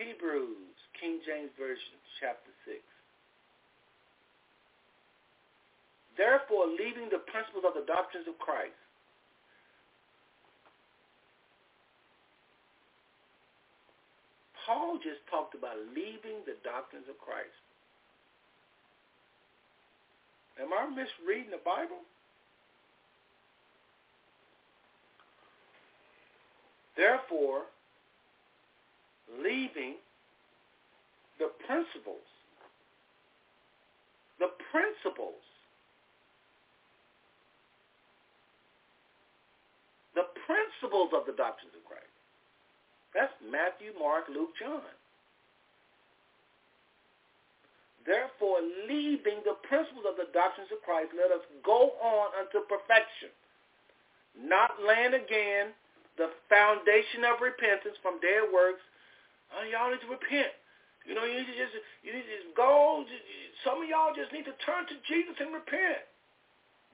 Hebrews, 0.00 0.72
King 0.96 1.20
James 1.20 1.52
Version, 1.60 2.00
chapter 2.16 2.48
6. 2.64 2.80
Therefore, 6.16 6.64
leaving 6.64 7.12
the 7.12 7.20
principles 7.28 7.68
of 7.68 7.76
the 7.76 7.84
doctrines 7.84 8.24
of 8.24 8.40
Christ, 8.40 8.72
Paul 14.70 14.98
just 15.02 15.18
talked 15.28 15.56
about 15.56 15.74
leaving 15.96 16.46
the 16.46 16.54
doctrines 16.62 17.06
of 17.10 17.18
Christ. 17.18 17.50
Am 20.62 20.70
I 20.72 20.86
misreading 20.86 21.50
the 21.50 21.58
Bible? 21.64 22.06
Therefore, 26.96 27.62
leaving 29.42 29.96
the 31.40 31.50
principles, 31.66 32.22
the 34.38 34.54
principles, 34.70 35.42
the 40.14 40.30
principles 40.46 41.10
of 41.12 41.26
the 41.26 41.32
doctrines 41.32 41.74
of 41.74 41.82
Christ. 41.82 41.89
That's 43.14 43.32
Matthew, 43.42 43.92
Mark, 43.98 44.30
Luke, 44.30 44.54
John. 44.60 44.86
Therefore, 48.06 48.62
leaving 48.88 49.44
the 49.44 49.60
principles 49.68 50.08
of 50.08 50.16
the 50.16 50.30
doctrines 50.32 50.72
of 50.72 50.80
Christ, 50.82 51.12
let 51.12 51.30
us 51.30 51.44
go 51.62 51.94
on 52.00 52.32
unto 52.38 52.64
perfection, 52.64 53.28
not 54.38 54.80
laying 54.80 55.14
again 55.14 55.76
the 56.16 56.32
foundation 56.48 57.28
of 57.28 57.42
repentance 57.44 57.96
from 58.02 58.18
dead 58.24 58.48
works 58.48 58.80
Oh, 59.54 59.66
y'all 59.66 59.90
need 59.90 60.02
to 60.02 60.10
repent. 60.10 60.54
You 61.06 61.18
know, 61.18 61.26
you 61.26 61.42
need 61.42 61.50
to 61.50 61.58
just 61.58 61.74
you 62.06 62.14
need 62.14 62.26
to 62.26 62.34
just 62.42 62.50
go. 62.54 63.02
Some 63.66 63.82
of 63.82 63.86
y'all 63.90 64.14
just 64.14 64.30
need 64.30 64.46
to 64.46 64.54
turn 64.62 64.86
to 64.86 64.96
Jesus 65.10 65.34
and 65.42 65.50
repent. 65.50 66.06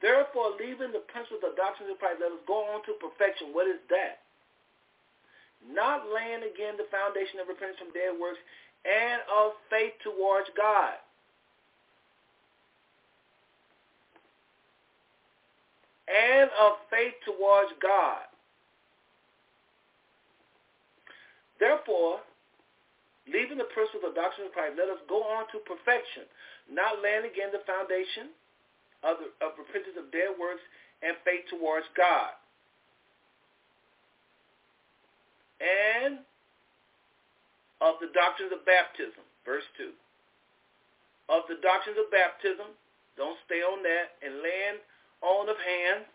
Therefore, 0.01 0.57
leaving 0.57 0.93
the 0.93 1.05
principles 1.09 1.41
of 1.45 1.57
the 1.57 1.59
doctrines 1.61 1.93
of 1.93 2.01
Christ, 2.01 2.21
let 2.21 2.33
us 2.33 2.45
go 2.49 2.65
on 2.73 2.85
to 2.85 2.97
perfection. 3.01 3.53
What 3.53 3.69
is 3.69 3.81
that? 3.93 4.26
Not 5.65 6.09
laying 6.13 6.45
again 6.45 6.77
the 6.77 6.89
foundation 6.91 7.41
of 7.41 7.49
repentance 7.49 7.79
from 7.79 7.93
dead 7.93 8.15
works 8.19 8.39
and 8.87 9.21
of 9.27 9.53
faith 9.71 9.95
towards 10.03 10.49
God. 10.57 10.95
And 16.07 16.51
of 16.55 16.79
faith 16.91 17.19
towards 17.27 17.75
God. 17.83 18.31
Therefore, 21.59 22.21
leaving 23.27 23.59
the 23.59 23.67
principles 23.75 24.07
of 24.07 24.15
the 24.15 24.21
doctrine 24.21 24.47
of 24.47 24.55
Christ, 24.55 24.79
let 24.79 24.87
us 24.87 25.03
go 25.09 25.25
on 25.27 25.51
to 25.51 25.59
perfection, 25.67 26.29
not 26.71 27.03
laying 27.03 27.27
again 27.27 27.51
the 27.51 27.65
foundation 27.67 28.31
of, 29.03 29.19
the, 29.19 29.29
of 29.43 29.59
repentance 29.59 29.99
of 29.99 30.13
dead 30.15 30.37
works 30.39 30.63
and 31.03 31.19
faith 31.27 31.49
towards 31.51 31.91
God. 31.99 32.39
And 35.61 36.21
of 37.81 37.97
the 38.01 38.13
doctrines 38.13 38.53
of 38.53 38.65
baptism, 38.65 39.25
verse 39.45 39.65
2. 39.77 39.93
Of 41.29 41.49
the 41.51 41.59
doctrines 41.61 41.99
of 41.99 42.09
baptism, 42.13 42.73
don't 43.17 43.37
stay 43.49 43.65
on 43.65 43.83
that, 43.83 44.21
and 44.23 44.45
laying 44.45 44.79
on 45.25 45.49
of 45.49 45.59
hands. 45.59 46.07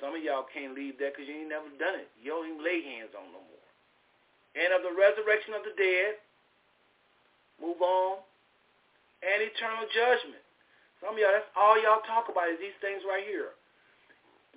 Some 0.00 0.16
of 0.16 0.24
y'all 0.24 0.48
can't 0.48 0.72
leave 0.72 0.96
that 0.98 1.12
because 1.12 1.28
you 1.28 1.44
ain't 1.44 1.52
never 1.52 1.68
done 1.76 2.00
it. 2.00 2.08
You 2.16 2.32
don't 2.32 2.48
even 2.48 2.64
lay 2.64 2.80
hands 2.80 3.12
on 3.12 3.28
no 3.30 3.40
more 3.44 3.60
and 4.54 4.74
of 4.74 4.82
the 4.82 4.94
resurrection 4.94 5.54
of 5.54 5.62
the 5.62 5.74
dead. 5.78 6.18
Move 7.62 7.78
on. 7.78 8.18
And 9.20 9.44
eternal 9.44 9.84
judgment. 9.92 10.42
Some 11.04 11.14
of 11.16 11.20
y'all, 11.20 11.32
that's 11.32 11.52
all 11.54 11.76
y'all 11.76 12.02
talk 12.08 12.32
about 12.32 12.48
is 12.48 12.58
these 12.58 12.76
things 12.80 13.04
right 13.04 13.24
here. 13.24 13.52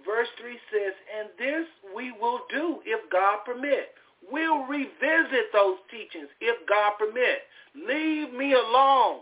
Verse 0.02 0.28
3 0.42 0.58
says, 0.72 0.94
and 1.20 1.30
this 1.38 1.68
we 1.96 2.12
will 2.12 2.42
do 2.50 2.80
if 2.86 3.00
God 3.12 3.40
permit. 3.46 3.94
We'll 4.32 4.66
revisit 4.66 5.52
those 5.54 5.78
teachings 5.92 6.30
if 6.42 6.68
God 6.68 6.94
permit. 6.98 7.44
Leave 7.76 8.34
me 8.34 8.54
alone. 8.54 9.22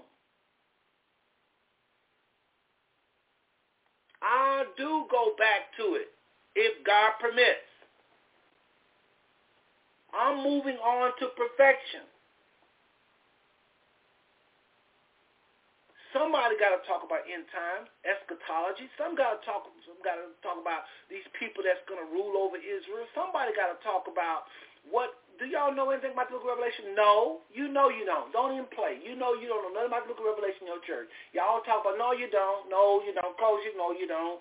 I 4.22 4.66
do 4.78 5.06
go 5.10 5.34
back 5.38 5.76
to 5.78 5.96
it 5.96 6.10
if 6.56 6.86
God 6.86 7.12
permits. 7.20 7.68
I'm 10.14 10.44
moving 10.44 10.78
on 10.78 11.12
to 11.20 11.28
perfection. 11.36 12.02
Somebody 16.12 16.60
got 16.60 16.76
to 16.76 16.84
talk 16.84 17.08
about 17.08 17.24
end 17.24 17.48
times, 17.52 17.88
eschatology. 18.04 18.92
Some 19.00 19.16
got 19.16 19.40
to 19.40 19.40
talk. 19.48 19.68
Some 19.88 20.00
got 20.04 20.20
to 20.20 20.36
talk 20.44 20.60
about 20.60 20.84
these 21.08 21.24
people 21.40 21.64
that's 21.64 21.80
going 21.88 22.04
to 22.04 22.08
rule 22.12 22.36
over 22.36 22.60
Israel. 22.60 23.08
Somebody 23.16 23.56
got 23.56 23.72
to 23.72 23.80
talk 23.84 24.12
about 24.12 24.48
what. 24.88 25.16
Do 25.40 25.50
y'all 25.50 25.74
know 25.74 25.90
anything 25.90 26.14
about 26.14 26.30
the 26.30 26.38
Book 26.38 26.46
of 26.46 26.54
Revelation? 26.54 26.94
No, 26.94 27.42
you 27.50 27.66
know 27.66 27.90
you 27.90 28.06
don't. 28.06 28.30
Don't 28.30 28.54
even 28.54 28.70
play. 28.70 29.02
You 29.02 29.18
know 29.18 29.34
you 29.34 29.50
don't 29.50 29.66
know 29.66 29.74
nothing 29.74 29.90
about 29.90 30.06
the 30.06 30.14
Book 30.14 30.22
of 30.22 30.30
Revelation 30.38 30.68
in 30.68 30.70
your 30.70 30.84
church. 30.86 31.10
Y'all 31.34 31.66
talk 31.66 31.82
about 31.82 31.98
no, 31.98 32.14
you 32.14 32.30
don't. 32.30 32.70
No, 32.70 33.02
you 33.02 33.16
don't. 33.18 33.34
Close 33.42 33.64
you. 33.66 33.74
No, 33.74 33.90
you 33.96 34.06
don't. 34.06 34.38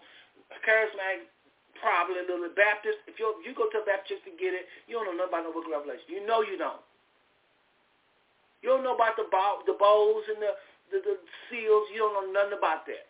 Charismatic 0.66 1.30
probably 1.80 2.20
a 2.20 2.26
little 2.28 2.52
Baptist. 2.52 3.00
If 3.08 3.16
you 3.16 3.32
you 3.40 3.56
go 3.56 3.70
to 3.72 3.80
a 3.80 3.86
Baptist 3.88 4.26
to 4.28 4.32
get 4.36 4.52
it, 4.52 4.68
you 4.84 5.00
don't 5.00 5.08
know 5.08 5.16
nothing 5.16 5.40
about 5.40 5.48
no 5.48 5.56
book 5.56 5.70
of 5.70 5.72
Revelation. 5.72 6.10
You 6.10 6.26
know 6.28 6.44
you 6.44 6.60
don't. 6.60 6.84
You 8.60 8.68
don't 8.68 8.84
know 8.84 8.94
about 8.94 9.16
the 9.16 9.24
bow, 9.32 9.64
the 9.64 9.72
bowls 9.72 10.24
and 10.28 10.36
the, 10.36 10.52
the, 10.90 10.98
the 11.02 11.16
seals. 11.48 11.86
You 11.94 12.06
don't 12.06 12.14
know 12.14 12.40
nothing 12.42 12.58
about 12.58 12.86
that. 12.86 13.06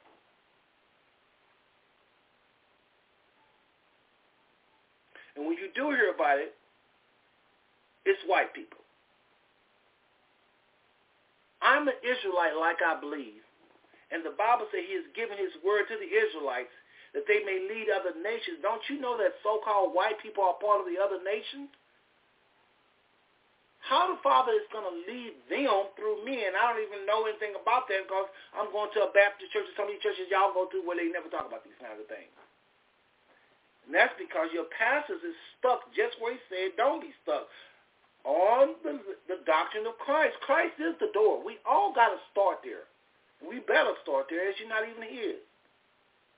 And 5.36 5.47
when 5.47 5.57
you 5.57 5.73
do 5.74 5.90
hear 5.90 6.12
about 6.12 6.39
it, 6.39 6.52
it's 8.05 8.20
white 8.27 8.52
people. 8.52 8.81
I'm 11.62 11.89
an 11.89 11.97
Israelite 12.01 12.57
like 12.57 12.81
I 12.85 12.98
believe. 13.01 13.40
And 14.11 14.24
the 14.24 14.35
Bible 14.35 14.66
says 14.73 14.82
he 14.85 14.97
has 14.98 15.09
given 15.15 15.39
his 15.39 15.55
word 15.62 15.86
to 15.86 15.97
the 15.97 16.09
Israelites 16.09 16.73
that 17.15 17.24
they 17.28 17.40
may 17.47 17.62
lead 17.62 17.89
other 17.93 18.16
nations. 18.19 18.59
Don't 18.62 18.82
you 18.90 18.98
know 19.01 19.16
that 19.16 19.39
so-called 19.43 19.94
white 19.94 20.19
people 20.19 20.44
are 20.44 20.59
part 20.59 20.82
of 20.82 20.89
the 20.89 20.98
other 20.98 21.23
nations? 21.23 21.70
How 23.81 24.12
the 24.12 24.20
Father 24.20 24.52
is 24.52 24.69
going 24.69 24.85
to 24.85 24.97
lead 25.09 25.32
them 25.48 25.89
through 25.97 26.20
me, 26.24 26.44
and 26.44 26.52
I 26.52 26.69
don't 26.69 26.85
even 26.85 27.09
know 27.09 27.24
anything 27.24 27.57
about 27.57 27.89
that 27.89 28.05
because 28.05 28.28
I'm 28.52 28.69
going 28.70 28.93
to 28.93 29.09
a 29.09 29.11
Baptist 29.16 29.51
church 29.57 29.65
or 29.65 29.74
some 29.74 29.89
of 29.89 29.97
these 29.97 30.05
churches 30.05 30.28
y'all 30.28 30.52
go 30.52 30.69
to 30.69 30.85
where 30.85 31.01
they 31.01 31.09
never 31.09 31.32
talk 31.32 31.48
about 31.48 31.65
these 31.65 31.77
kinds 31.81 31.97
of 31.97 32.07
things. 32.07 32.31
And 33.89 33.97
that's 33.97 34.12
because 34.20 34.52
your 34.52 34.69
pastors 34.70 35.24
is 35.24 35.35
stuck 35.59 35.89
just 35.97 36.20
where 36.20 36.36
he 36.36 36.40
said 36.52 36.77
don't 36.77 37.01
be 37.01 37.11
stuck 37.24 37.48
on 38.28 38.77
the, 38.85 39.01
the 39.27 39.40
doctrine 39.48 39.89
of 39.89 39.97
Christ. 39.97 40.36
Christ 40.44 40.77
is 40.77 40.94
the 41.01 41.09
door. 41.16 41.40
We 41.40 41.57
all 41.65 41.97
got 41.97 42.12
to 42.12 42.20
start 42.31 42.61
there. 42.61 42.85
We 43.40 43.65
better 43.65 43.97
start 44.05 44.28
there 44.28 44.44
as 44.44 44.55
you're 44.61 44.69
not 44.69 44.85
even 44.85 45.09
here. 45.09 45.40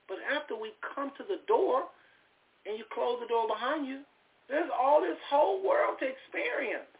But 0.06 0.22
after 0.30 0.54
we 0.54 0.70
come 0.94 1.10
to 1.18 1.24
the 1.26 1.42
door 1.50 1.90
and 2.66 2.78
you 2.78 2.86
close 2.94 3.18
the 3.18 3.26
door 3.26 3.50
behind 3.50 3.90
you, 3.90 4.06
there's 4.48 4.70
all 4.70 5.00
this 5.02 5.18
whole 5.26 5.64
world 5.64 5.98
to 5.98 6.06
experience. 6.06 6.91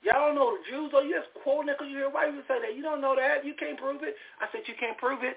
Y'all 0.00 0.32
don't 0.32 0.34
know 0.34 0.56
the 0.56 0.64
Jews, 0.64 0.90
or 0.96 1.04
you 1.04 1.12
just 1.12 1.28
it 1.36 1.76
because 1.76 1.92
you 1.92 2.00
hear 2.00 2.08
white 2.08 2.32
people 2.32 2.48
say 2.48 2.56
that. 2.64 2.72
You 2.72 2.80
don't 2.80 3.04
know 3.04 3.12
that. 3.12 3.44
You 3.44 3.52
can't 3.52 3.76
prove 3.76 4.00
it. 4.00 4.16
I 4.40 4.48
said, 4.48 4.64
you 4.64 4.72
can't 4.80 4.96
prove 4.96 5.20
it. 5.20 5.36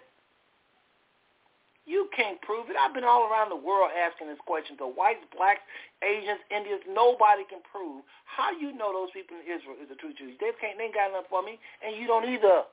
You 1.84 2.07
can't 2.15 2.40
prove 2.40 2.72
it. 2.72 2.80
I've 2.80 2.95
been 2.95 3.03
all 3.03 3.27
around 3.27 3.52
the 3.52 3.60
world 3.60 3.91
asking 3.91 4.31
this 4.31 4.40
question 4.48 4.80
to 4.80 4.88
whites, 4.88 5.19
blacks, 5.35 5.60
Asians, 5.99 6.40
Indians. 6.48 6.80
Nobody 6.88 7.44
can 7.52 7.60
prove. 7.60 8.07
How 8.23 8.56
you 8.56 8.72
know 8.72 8.95
those 8.95 9.11
people 9.11 9.35
in 9.35 9.44
Israel 9.44 9.76
is 9.76 9.91
the 9.91 9.99
true 9.99 10.15
Jews? 10.15 10.40
They 10.40 10.56
can't. 10.64 10.80
They 10.80 10.88
ain't 10.88 10.95
got 10.95 11.11
enough 11.11 11.27
for 11.27 11.44
me, 11.44 11.60
and 11.84 11.99
you 11.99 12.07
don't 12.07 12.23
either. 12.23 12.64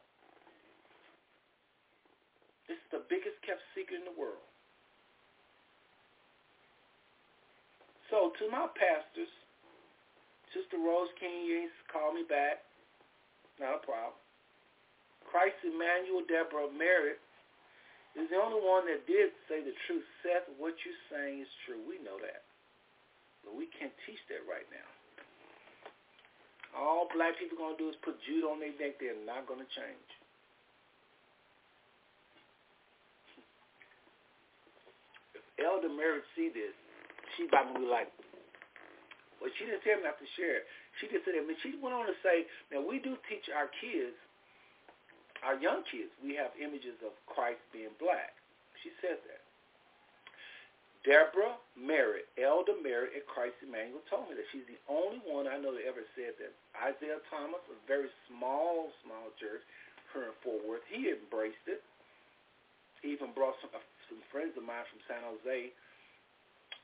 This 2.71 2.79
is 2.79 2.91
the 2.95 3.03
biggest 3.11 3.35
kept 3.43 3.67
secret 3.75 3.99
in 3.99 4.07
the 4.07 4.15
world. 4.15 4.47
So 8.15 8.31
to 8.39 8.45
my 8.47 8.71
pastors, 8.79 9.31
Sister 10.51 10.83
Rose 10.83 11.11
King 11.19 11.47
Yates 11.47 11.75
called 11.91 12.19
me 12.19 12.27
back. 12.27 12.67
Not 13.63 13.79
a 13.79 13.83
problem. 13.87 14.19
Christ 15.31 15.63
Emmanuel 15.63 16.27
Deborah 16.27 16.73
Merritt 16.75 17.23
is 18.19 18.27
the 18.35 18.39
only 18.41 18.59
one 18.59 18.83
that 18.91 19.07
did 19.07 19.31
say 19.47 19.63
the 19.63 19.77
truth. 19.87 20.03
Seth, 20.27 20.51
what 20.59 20.75
you're 20.83 21.03
saying 21.07 21.47
is 21.47 21.51
true. 21.63 21.79
We 21.87 22.03
know 22.03 22.19
that. 22.19 22.43
But 23.47 23.55
we 23.55 23.71
can't 23.71 23.95
teach 24.05 24.19
that 24.27 24.43
right 24.51 24.67
now. 24.75 24.89
All 26.75 27.07
black 27.15 27.39
people 27.39 27.59
are 27.59 27.71
going 27.71 27.77
to 27.79 27.83
do 27.83 27.89
is 27.91 27.99
put 28.03 28.19
Jude 28.27 28.47
on 28.47 28.59
their 28.59 28.75
neck. 28.79 28.99
They're 28.99 29.19
not 29.23 29.47
going 29.47 29.63
to 29.63 29.71
change. 29.71 30.09
If 35.35 35.43
Elder 35.63 35.91
Mary 35.91 36.23
see 36.35 36.51
this, 36.51 36.75
she 37.35 37.47
about 37.47 37.75
to 37.75 37.79
be 37.79 37.87
like, 37.87 38.11
well, 39.41 39.51
she 39.57 39.65
didn't 39.65 39.83
tell 39.83 39.97
me 39.99 40.05
not 40.05 40.21
to 40.21 40.29
share 40.37 40.63
it. 40.63 40.69
She 41.01 41.09
just 41.09 41.25
said, 41.25 41.35
I 41.35 41.43
mean, 41.43 41.57
she 41.65 41.75
went 41.81 41.97
on 41.97 42.05
to 42.05 42.17
say, 42.21 42.45
now 42.69 42.85
we 42.85 43.01
do 43.01 43.17
teach 43.27 43.49
our 43.51 43.73
kids 43.81 44.15
our 45.41 45.57
young 45.57 45.81
kids, 45.89 46.13
we 46.21 46.37
have 46.37 46.53
images 46.61 46.97
of 47.01 47.17
Christ 47.25 47.61
being 47.73 47.93
black. 47.97 48.37
She 48.85 48.93
said 49.01 49.21
that. 49.25 49.43
Deborah 51.01 51.57
Merritt, 51.81 52.29
Elder 52.37 52.77
Merritt 52.77 53.17
at 53.17 53.25
Christ 53.25 53.57
Emmanuel 53.65 54.05
told 54.13 54.29
me 54.29 54.37
that 54.37 54.45
she's 54.53 54.69
the 54.69 54.77
only 54.85 55.17
one 55.25 55.49
I 55.49 55.57
know 55.57 55.73
that 55.73 55.89
ever 55.89 56.05
said 56.13 56.37
that. 56.37 56.53
Isaiah 56.77 57.25
Thomas, 57.33 57.65
a 57.73 57.77
very 57.89 58.13
small, 58.29 58.93
small 59.01 59.33
church 59.41 59.65
here 60.13 60.29
in 60.29 60.37
Fort 60.45 60.61
Worth, 60.69 60.85
he 60.93 61.09
embraced 61.09 61.65
it. 61.65 61.81
He 63.01 63.17
even 63.17 63.33
brought 63.33 63.57
some, 63.65 63.73
uh, 63.73 63.81
some 64.13 64.21
friends 64.29 64.53
of 64.61 64.65
mine 64.69 64.85
from 64.93 65.01
San 65.09 65.25
Jose. 65.25 65.73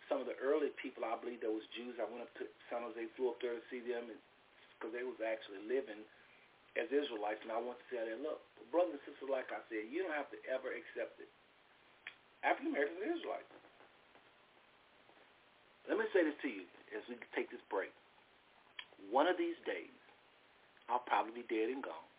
Some 0.06 0.22
of 0.22 0.30
the 0.30 0.38
early 0.38 0.70
people, 0.78 1.02
I 1.02 1.18
believe 1.18 1.42
there 1.42 1.54
was 1.54 1.66
Jews. 1.74 1.98
I 1.98 2.06
went 2.06 2.22
up 2.22 2.30
to 2.38 2.46
San 2.70 2.86
Jose, 2.86 2.98
flew 3.18 3.34
up 3.34 3.42
there 3.42 3.58
to 3.58 3.64
see 3.66 3.82
them 3.82 4.06
because 4.78 4.94
they 4.94 5.02
was 5.02 5.18
actually 5.18 5.66
living 5.66 5.98
as 6.78 6.86
Israelites, 6.92 7.42
and 7.42 7.50
I 7.50 7.58
want 7.58 7.80
to 7.80 7.96
how 7.96 8.06
they 8.06 8.18
look. 8.20 8.38
Brothers 8.70 9.00
and 9.00 9.04
sisters, 9.08 9.32
like 9.32 9.48
I 9.50 9.62
said, 9.66 9.88
you 9.88 10.04
don't 10.04 10.14
have 10.14 10.30
to 10.30 10.38
ever 10.46 10.70
accept 10.70 11.18
it. 11.18 11.30
African 12.44 12.76
Americans 12.76 13.02
are 13.02 13.10
Israelites. 13.18 13.52
Let 15.90 15.98
me 15.98 16.06
say 16.14 16.22
this 16.26 16.38
to 16.42 16.50
you 16.50 16.66
as 16.94 17.02
we 17.10 17.18
take 17.34 17.50
this 17.50 17.62
break. 17.70 17.90
One 19.10 19.26
of 19.26 19.38
these 19.38 19.58
days, 19.66 19.94
I'll 20.90 21.02
probably 21.06 21.42
be 21.42 21.46
dead 21.46 21.70
and 21.70 21.82
gone. 21.82 22.10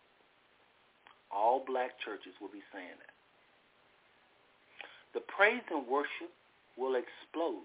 All 1.30 1.64
black 1.64 2.00
churches 2.00 2.32
will 2.40 2.52
be 2.52 2.64
saying 2.72 2.96
that. 3.00 3.14
The 5.12 5.24
praise 5.24 5.64
and 5.70 5.86
worship 5.86 6.32
will 6.76 6.96
explode 6.96 7.64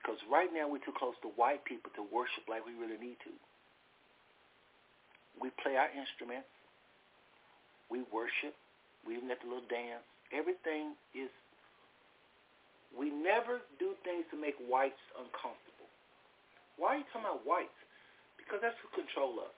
because 0.00 0.16
right 0.32 0.48
now 0.48 0.64
we're 0.64 0.80
too 0.80 0.96
close 0.96 1.12
to 1.20 1.28
white 1.36 1.60
people 1.68 1.92
to 1.92 2.02
worship 2.08 2.48
like 2.48 2.64
we 2.64 2.72
really 2.72 2.96
need 2.96 3.20
to. 3.28 3.32
We 5.36 5.52
play 5.60 5.76
our 5.76 5.92
instruments. 5.92 6.48
We 7.92 8.08
worship. 8.08 8.56
We 9.04 9.20
even 9.20 9.28
get 9.28 9.44
the 9.44 9.48
little 9.52 9.68
dance. 9.68 10.04
Everything 10.32 10.96
is, 11.12 11.28
we 12.96 13.12
never 13.12 13.60
do 13.76 13.92
things 14.02 14.24
to 14.32 14.40
make 14.40 14.56
whites 14.64 15.00
uncomfortable. 15.20 15.88
Why 16.80 16.96
are 16.96 16.98
you 17.04 17.08
talking 17.12 17.28
about 17.28 17.44
whites? 17.44 17.76
Because 18.40 18.64
that's 18.64 18.76
who 18.80 18.88
control 18.96 19.36
us, 19.44 19.52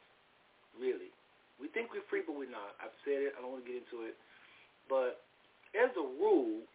really. 0.74 1.14
We 1.62 1.70
think 1.70 1.94
we're 1.94 2.06
free, 2.10 2.26
but 2.26 2.34
we're 2.34 2.50
not. 2.50 2.74
I've 2.82 2.94
said 3.06 3.30
it. 3.30 3.38
I 3.38 3.44
don't 3.44 3.54
want 3.54 3.62
to 3.62 3.68
get 3.70 3.78
into 3.78 4.10
it. 4.10 4.18
But 4.90 5.22
as 5.78 5.94
a 5.94 6.06
rule, 6.18 6.66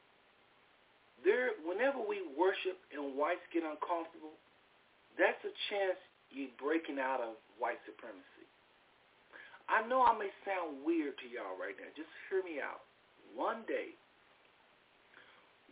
there, 1.26 1.58
whenever 1.66 1.98
we 2.02 2.22
worship 2.38 2.78
and 2.94 3.18
whites 3.18 3.44
get 3.50 3.66
uncomfortable, 3.66 4.38
that's 5.18 5.42
a 5.42 5.54
chance 5.74 5.98
you're 6.30 6.54
breaking 6.62 7.02
out 7.02 7.22
of 7.22 7.40
white 7.58 7.82
supremacy. 7.90 8.46
I 9.68 9.84
know 9.88 10.06
I 10.06 10.16
may 10.16 10.32
sound 10.48 10.86
weird 10.86 11.18
to 11.20 11.28
y'all 11.28 11.58
right 11.60 11.76
now. 11.76 11.90
Just 11.98 12.12
hear 12.30 12.40
me 12.46 12.64
out. 12.64 12.86
One 13.36 13.68
day, 13.68 13.98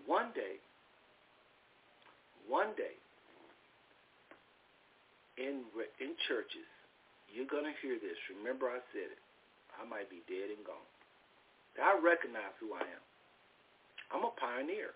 one 0.03 0.35
day, 0.35 0.59
one 2.49 2.75
day, 2.75 2.99
in 5.39 5.63
in 6.03 6.11
churches, 6.27 6.67
you're 7.31 7.47
gonna 7.47 7.73
hear 7.81 7.95
this. 7.95 8.19
Remember, 8.35 8.67
I 8.67 8.83
said 8.91 9.15
it. 9.15 9.21
I 9.79 9.87
might 9.87 10.11
be 10.11 10.23
dead 10.27 10.51
and 10.51 10.63
gone. 10.67 10.89
I 11.79 11.99
recognize 11.99 12.55
who 12.59 12.71
I 12.75 12.83
am. 12.83 13.03
I'm 14.11 14.23
a 14.23 14.31
pioneer. 14.39 14.95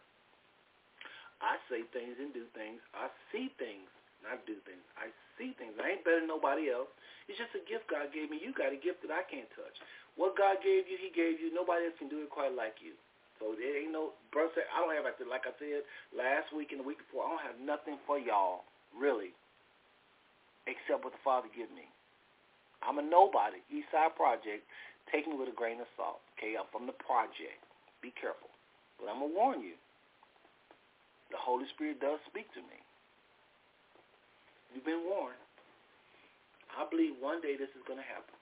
I 1.39 1.55
say 1.71 1.87
things 1.95 2.19
and 2.19 2.35
do 2.35 2.43
things. 2.51 2.83
I 2.91 3.07
see 3.31 3.51
things, 3.55 3.87
not 4.23 4.43
do 4.43 4.59
things. 4.67 4.83
I 4.99 5.11
see 5.39 5.55
things. 5.55 5.75
I 5.79 5.95
ain't 5.95 6.03
better 6.03 6.19
than 6.19 6.27
nobody 6.27 6.67
else. 6.67 6.91
It's 7.31 7.39
just 7.39 7.55
a 7.55 7.63
gift 7.63 7.87
God 7.87 8.11
gave 8.11 8.27
me. 8.27 8.43
You 8.43 8.51
got 8.51 8.75
a 8.75 8.79
gift 8.79 9.03
that 9.07 9.13
I 9.13 9.23
can't 9.23 9.47
touch. 9.55 9.75
What 10.19 10.35
God 10.35 10.59
gave 10.59 10.91
you, 10.91 10.99
he 10.99 11.13
gave 11.15 11.39
you. 11.39 11.51
Nobody 11.55 11.87
else 11.87 11.95
can 11.95 12.11
do 12.11 12.19
it 12.25 12.29
quite 12.33 12.51
like 12.51 12.83
you. 12.83 12.99
So 13.39 13.55
there 13.55 13.79
ain't 13.79 13.95
no, 13.95 14.11
brother, 14.35 14.67
I 14.67 14.83
don't 14.83 14.91
have, 14.91 15.07
like 15.31 15.47
I 15.47 15.55
said 15.55 15.87
last 16.11 16.51
week 16.51 16.75
and 16.75 16.83
the 16.83 16.87
week 16.87 16.99
before, 16.99 17.23
I 17.23 17.31
don't 17.31 17.45
have 17.47 17.59
nothing 17.63 17.95
for 18.03 18.19
y'all, 18.19 18.67
really, 18.91 19.31
except 20.67 21.07
what 21.07 21.15
the 21.15 21.23
Father 21.23 21.47
give 21.55 21.71
me. 21.71 21.87
I'm 22.83 22.99
a 22.99 23.05
nobody. 23.05 23.63
Eastside 23.71 24.15
Project. 24.19 24.67
Take 25.07 25.23
me 25.23 25.39
with 25.39 25.47
a 25.47 25.55
grain 25.55 25.79
of 25.79 25.87
salt. 25.95 26.19
Okay, 26.35 26.59
I'm 26.59 26.67
from 26.67 26.85
the 26.85 26.95
project. 26.99 27.63
Be 28.03 28.11
careful. 28.11 28.51
But 28.99 29.07
I'm 29.07 29.23
going 29.23 29.31
to 29.31 29.35
warn 29.35 29.59
you. 29.63 29.79
The 31.29 31.37
Holy 31.37 31.65
Spirit 31.77 32.01
does 32.01 32.17
speak 32.25 32.49
to 32.57 32.61
me. 32.65 32.77
You've 34.73 34.85
been 34.85 35.05
warned. 35.05 35.39
I 36.73 36.85
believe 36.89 37.17
one 37.17 37.41
day 37.41 37.57
this 37.57 37.69
is 37.73 37.83
going 37.89 37.97
to 37.97 38.05
happen. 38.05 38.37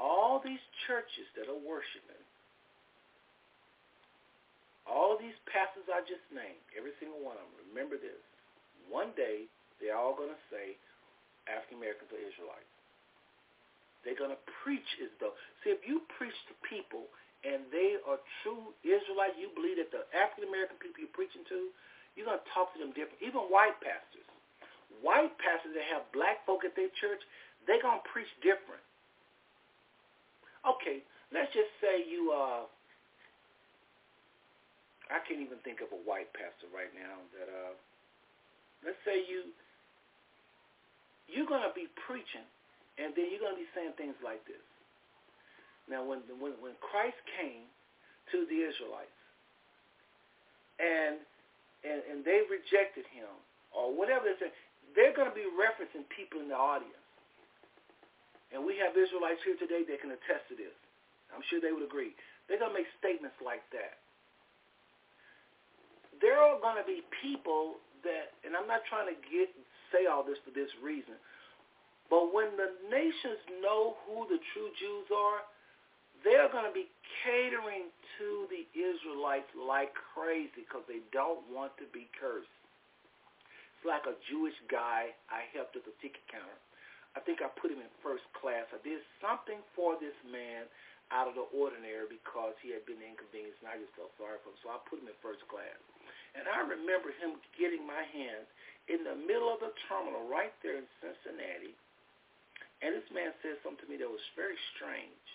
All 0.00 0.40
these 0.40 0.62
churches 0.88 1.28
that 1.36 1.48
are 1.48 1.60
worshiping, 1.60 2.24
all 4.88 5.20
these 5.20 5.36
pastors 5.44 5.84
I 5.92 6.00
just 6.08 6.24
named, 6.32 6.64
every 6.72 6.96
single 6.96 7.20
one 7.20 7.36
of 7.36 7.44
them, 7.44 7.68
remember 7.68 8.00
this. 8.00 8.16
One 8.88 9.12
day, 9.12 9.44
they're 9.78 9.96
all 9.96 10.16
going 10.16 10.32
to 10.32 10.42
say 10.48 10.80
African 11.46 11.78
Americans 11.78 12.10
are 12.10 12.20
Israelites. 12.20 12.74
They're 14.02 14.16
going 14.16 14.32
to 14.32 14.42
preach 14.64 14.88
as 15.04 15.12
though. 15.20 15.36
See, 15.60 15.70
if 15.70 15.84
you 15.84 16.00
preach 16.16 16.36
to 16.48 16.54
people 16.64 17.12
and 17.46 17.64
they 17.72 17.96
are 18.04 18.20
true 18.44 18.76
Israelites, 18.84 19.40
you 19.40 19.48
believe 19.56 19.80
that 19.80 19.88
the 19.90 20.04
African 20.12 20.48
American 20.50 20.76
people 20.76 21.04
you're 21.04 21.16
preaching 21.16 21.44
to, 21.48 21.72
you're 22.14 22.28
going 22.28 22.40
to 22.40 22.50
talk 22.52 22.72
to 22.74 22.78
them 22.78 22.92
different. 22.92 23.20
Even 23.24 23.48
white 23.48 23.78
pastors 23.80 24.28
white 24.98 25.32
pastors 25.38 25.72
that 25.78 25.86
have 25.88 26.02
black 26.12 26.44
folk 26.44 26.66
at 26.66 26.76
their 26.76 26.92
church, 27.00 27.22
they're 27.64 27.82
going 27.82 28.02
to 28.02 28.08
preach 28.08 28.28
different. 28.42 28.82
Okay, 30.66 31.00
let's 31.32 31.48
just 31.56 31.72
say 31.80 32.04
you, 32.04 32.34
uh, 32.34 32.68
I 35.08 35.18
can't 35.24 35.40
even 35.40 35.56
think 35.64 35.80
of 35.80 35.88
a 35.94 36.00
white 36.04 36.28
pastor 36.36 36.68
right 36.68 36.92
now 36.92 37.16
that, 37.38 37.48
uh, 37.48 37.72
let's 38.84 39.00
say 39.08 39.24
you, 39.24 39.48
you're 41.32 41.48
going 41.48 41.64
to 41.64 41.72
be 41.72 41.88
preaching 42.04 42.44
and 43.00 43.16
then 43.16 43.32
you're 43.32 43.40
going 43.40 43.56
to 43.56 43.62
be 43.62 43.70
saying 43.72 43.96
things 43.96 44.18
like 44.20 44.44
this. 44.44 44.60
Now, 45.90 46.06
when, 46.06 46.22
when, 46.38 46.54
when 46.62 46.78
Christ 46.78 47.18
came 47.34 47.66
to 48.30 48.46
the 48.46 48.58
Israelites 48.62 49.20
and, 50.78 51.18
and, 51.82 52.00
and 52.06 52.18
they 52.22 52.46
rejected 52.46 53.04
him 53.10 53.28
or 53.74 53.90
whatever 53.90 54.30
they 54.30 54.38
said, 54.38 54.54
they're 54.94 55.14
going 55.14 55.26
to 55.26 55.34
be 55.34 55.46
referencing 55.50 56.06
people 56.14 56.38
in 56.38 56.46
the 56.46 56.56
audience. 56.58 56.94
And 58.54 58.62
we 58.62 58.78
have 58.78 58.94
Israelites 58.94 59.42
here 59.42 59.58
today 59.58 59.82
that 59.86 59.98
can 59.98 60.14
attest 60.14 60.46
to 60.50 60.56
this. 60.58 60.74
I'm 61.34 61.42
sure 61.50 61.62
they 61.62 61.74
would 61.74 61.86
agree. 61.86 62.14
They're 62.46 62.58
going 62.58 62.74
to 62.74 62.78
make 62.78 62.90
statements 62.98 63.38
like 63.42 63.62
that. 63.70 63.98
There 66.18 66.38
are 66.38 66.58
going 66.58 66.78
to 66.78 66.86
be 66.86 67.06
people 67.22 67.78
that, 68.02 68.34
and 68.42 68.54
I'm 68.58 68.66
not 68.66 68.82
trying 68.90 69.10
to 69.10 69.18
get 69.30 69.50
say 69.90 70.06
all 70.06 70.22
this 70.22 70.38
for 70.46 70.54
this 70.54 70.70
reason, 70.82 71.18
but 72.10 72.34
when 72.34 72.54
the 72.58 72.74
nations 72.90 73.38
know 73.62 73.98
who 74.06 74.26
the 74.26 74.38
true 74.54 74.70
Jews 74.78 75.06
are, 75.10 75.46
they're 76.24 76.50
going 76.52 76.68
to 76.68 76.74
be 76.74 76.88
catering 77.24 77.88
to 78.20 78.28
the 78.52 78.64
Israelites 78.76 79.48
like 79.56 79.92
crazy 80.12 80.64
because 80.64 80.84
they 80.84 81.00
don't 81.12 81.40
want 81.48 81.72
to 81.80 81.86
be 81.92 82.08
cursed. 82.16 82.50
It's 83.80 83.88
like 83.88 84.04
a 84.04 84.16
Jewish 84.28 84.56
guy 84.68 85.16
I 85.32 85.48
helped 85.56 85.76
at 85.76 85.88
the 85.88 85.96
ticket 86.04 86.20
counter. 86.28 86.60
I 87.16 87.20
think 87.24 87.40
I 87.42 87.48
put 87.58 87.72
him 87.72 87.80
in 87.80 87.90
first 88.04 88.24
class. 88.36 88.68
I 88.70 88.78
did 88.84 89.00
something 89.18 89.58
for 89.74 89.96
this 89.98 90.14
man 90.28 90.68
out 91.10 91.26
of 91.26 91.34
the 91.34 91.48
ordinary 91.50 92.06
because 92.06 92.54
he 92.62 92.70
had 92.70 92.86
been 92.86 93.02
inconvenienced 93.02 93.58
and 93.64 93.72
I 93.72 93.80
just 93.80 93.90
felt 93.98 94.14
sorry 94.14 94.38
for 94.44 94.54
him. 94.54 94.58
So 94.62 94.70
I 94.70 94.78
put 94.86 95.02
him 95.02 95.10
in 95.10 95.16
first 95.24 95.42
class. 95.50 95.80
And 96.38 96.46
I 96.46 96.62
remember 96.62 97.10
him 97.18 97.42
getting 97.58 97.82
my 97.82 98.04
hands 98.14 98.46
in 98.86 99.02
the 99.02 99.18
middle 99.18 99.50
of 99.50 99.58
the 99.58 99.74
terminal 99.90 100.28
right 100.30 100.54
there 100.62 100.78
in 100.78 100.86
Cincinnati. 101.02 101.74
And 102.84 102.94
this 102.94 103.08
man 103.10 103.34
said 103.42 103.58
something 103.66 103.82
to 103.82 103.90
me 103.90 103.98
that 103.98 104.06
was 104.06 104.22
very 104.38 104.56
strange 104.76 105.26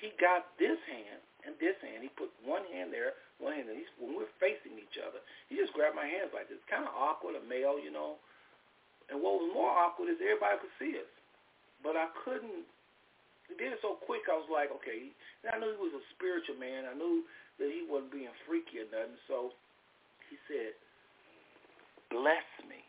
he 0.00 0.10
got 0.16 0.48
this 0.56 0.80
hand 0.88 1.20
and 1.44 1.54
this 1.60 1.76
hand. 1.84 2.00
He 2.04 2.10
put 2.16 2.32
one 2.42 2.64
hand 2.72 2.92
there, 2.92 3.16
one 3.36 3.56
hand 3.56 3.68
there. 3.68 3.78
When 4.00 4.16
we're 4.16 4.32
facing 4.40 4.76
each 4.80 4.96
other, 5.00 5.20
he 5.52 5.56
just 5.60 5.76
grabbed 5.76 5.96
my 5.96 6.08
hands 6.08 6.32
like 6.32 6.48
this. 6.48 6.60
Kind 6.68 6.88
of 6.88 6.92
awkward, 6.96 7.36
a 7.36 7.42
male, 7.44 7.76
you 7.76 7.92
know. 7.92 8.16
And 9.12 9.20
what 9.20 9.42
was 9.42 9.50
more 9.52 9.70
awkward 9.70 10.08
is 10.12 10.20
everybody 10.20 10.60
could 10.60 10.76
see 10.80 10.96
us. 10.96 11.10
But 11.84 11.96
I 11.96 12.08
couldn't. 12.24 12.64
He 13.48 13.58
did 13.58 13.74
it 13.74 13.82
so 13.82 13.98
quick, 14.06 14.30
I 14.30 14.38
was 14.38 14.46
like, 14.46 14.70
okay. 14.82 15.10
And 15.42 15.50
I 15.50 15.56
knew 15.58 15.74
he 15.74 15.82
was 15.82 15.96
a 15.96 16.04
spiritual 16.14 16.56
man. 16.56 16.86
I 16.86 16.94
knew 16.94 17.26
that 17.58 17.68
he 17.68 17.84
wasn't 17.84 18.14
being 18.14 18.32
freaky 18.46 18.84
or 18.84 18.88
nothing. 18.88 19.18
So 19.26 19.52
he 20.30 20.38
said, 20.46 20.72
bless 22.08 22.46
me. 22.64 22.79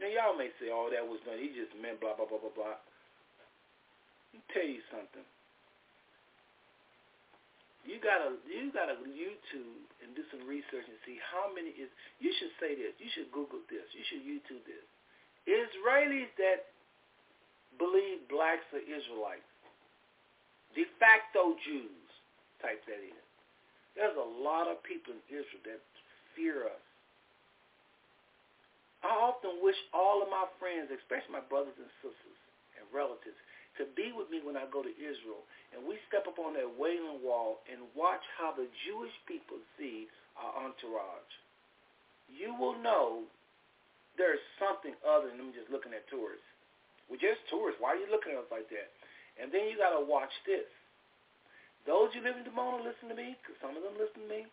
Now 0.00 0.08
y'all 0.08 0.36
may 0.36 0.48
say, 0.56 0.72
"Oh, 0.72 0.88
that 0.88 1.04
was 1.04 1.20
done. 1.28 1.36
He 1.36 1.52
just 1.52 1.76
meant 1.76 2.00
blah 2.00 2.16
blah 2.16 2.24
blah 2.24 2.40
blah 2.40 2.56
blah." 2.56 2.80
Let 4.32 4.34
me 4.34 4.40
tell 4.50 4.64
you 4.64 4.80
something. 4.88 5.26
You 7.84 8.00
gotta 8.00 8.36
you 8.48 8.72
gotta 8.72 8.96
YouTube 9.04 9.84
and 10.00 10.12
do 10.16 10.24
some 10.32 10.44
research 10.48 10.88
and 10.88 10.96
see 11.04 11.20
how 11.20 11.52
many 11.52 11.72
is. 11.76 11.92
You 12.20 12.32
should 12.40 12.52
say 12.60 12.76
this. 12.76 12.96
You 12.96 13.08
should 13.12 13.28
Google 13.32 13.60
this. 13.68 13.84
You 13.92 14.04
should 14.08 14.24
YouTube 14.24 14.64
this. 14.64 14.84
Israelis 15.48 16.28
that 16.36 16.72
believe 17.80 18.24
blacks 18.28 18.68
are 18.76 18.84
Israelites, 18.84 19.48
de 20.76 20.84
facto 21.00 21.56
Jews, 21.64 22.08
type 22.60 22.84
that 22.84 23.00
in. 23.00 23.16
There's 23.96 24.16
a 24.16 24.30
lot 24.44 24.68
of 24.68 24.80
people 24.84 25.16
in 25.16 25.22
Israel 25.28 25.64
that 25.64 25.80
fear 26.36 26.68
us 26.68 26.84
I 29.00 29.12
often 29.16 29.64
wish 29.64 29.76
all 29.96 30.20
of 30.20 30.28
my 30.28 30.44
friends, 30.60 30.92
especially 30.92 31.32
my 31.32 31.46
brothers 31.48 31.76
and 31.80 31.88
sisters 32.04 32.40
and 32.76 32.84
relatives, 32.92 33.38
to 33.80 33.88
be 33.96 34.12
with 34.12 34.28
me 34.28 34.44
when 34.44 34.60
I 34.60 34.68
go 34.68 34.84
to 34.84 34.92
Israel 34.92 35.46
and 35.72 35.86
we 35.86 35.96
step 36.10 36.26
up 36.26 36.36
on 36.36 36.52
that 36.58 36.68
Wailing 36.68 37.22
Wall 37.24 37.62
and 37.70 37.80
watch 37.96 38.22
how 38.36 38.52
the 38.52 38.68
Jewish 38.84 39.14
people 39.24 39.56
see 39.78 40.10
our 40.36 40.68
entourage. 40.68 41.32
You 42.28 42.52
will 42.58 42.76
know 42.82 43.24
there's 44.18 44.42
something 44.60 44.92
other 45.06 45.30
than 45.32 45.38
them 45.38 45.56
just 45.56 45.70
looking 45.72 45.94
at 45.94 46.04
tourists. 46.10 46.44
We're 47.08 47.22
just 47.22 47.40
tourists. 47.48 47.80
Why 47.80 47.96
are 47.96 48.00
you 48.02 48.10
looking 48.10 48.36
at 48.36 48.44
us 48.44 48.50
like 48.52 48.68
that? 48.68 48.90
And 49.40 49.48
then 49.48 49.70
you 49.70 49.80
got 49.80 49.96
to 49.96 50.02
watch 50.04 50.30
this. 50.44 50.68
Those 51.88 52.12
you 52.12 52.20
live 52.20 52.36
in 52.36 52.44
Dimona, 52.44 52.84
listen 52.84 53.08
to 53.08 53.16
me, 53.16 53.38
because 53.40 53.56
some 53.64 53.72
of 53.72 53.82
them 53.82 53.96
listen 53.96 54.28
to 54.28 54.30
me. 54.30 54.44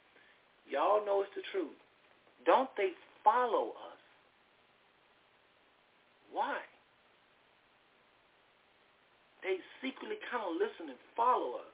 Y'all 0.69 1.03
know 1.03 1.21
it's 1.21 1.35
the 1.35 1.43
truth. 1.51 1.75
Don't 2.47 2.71
they 2.79 2.95
follow 3.21 3.75
us? 3.91 3.96
Why? 6.31 6.59
They 9.43 9.61
secretly 9.79 10.17
kind 10.27 10.43
of 10.43 10.59
listen 10.59 10.91
and 10.91 10.99
follow 11.15 11.61
us. 11.61 11.73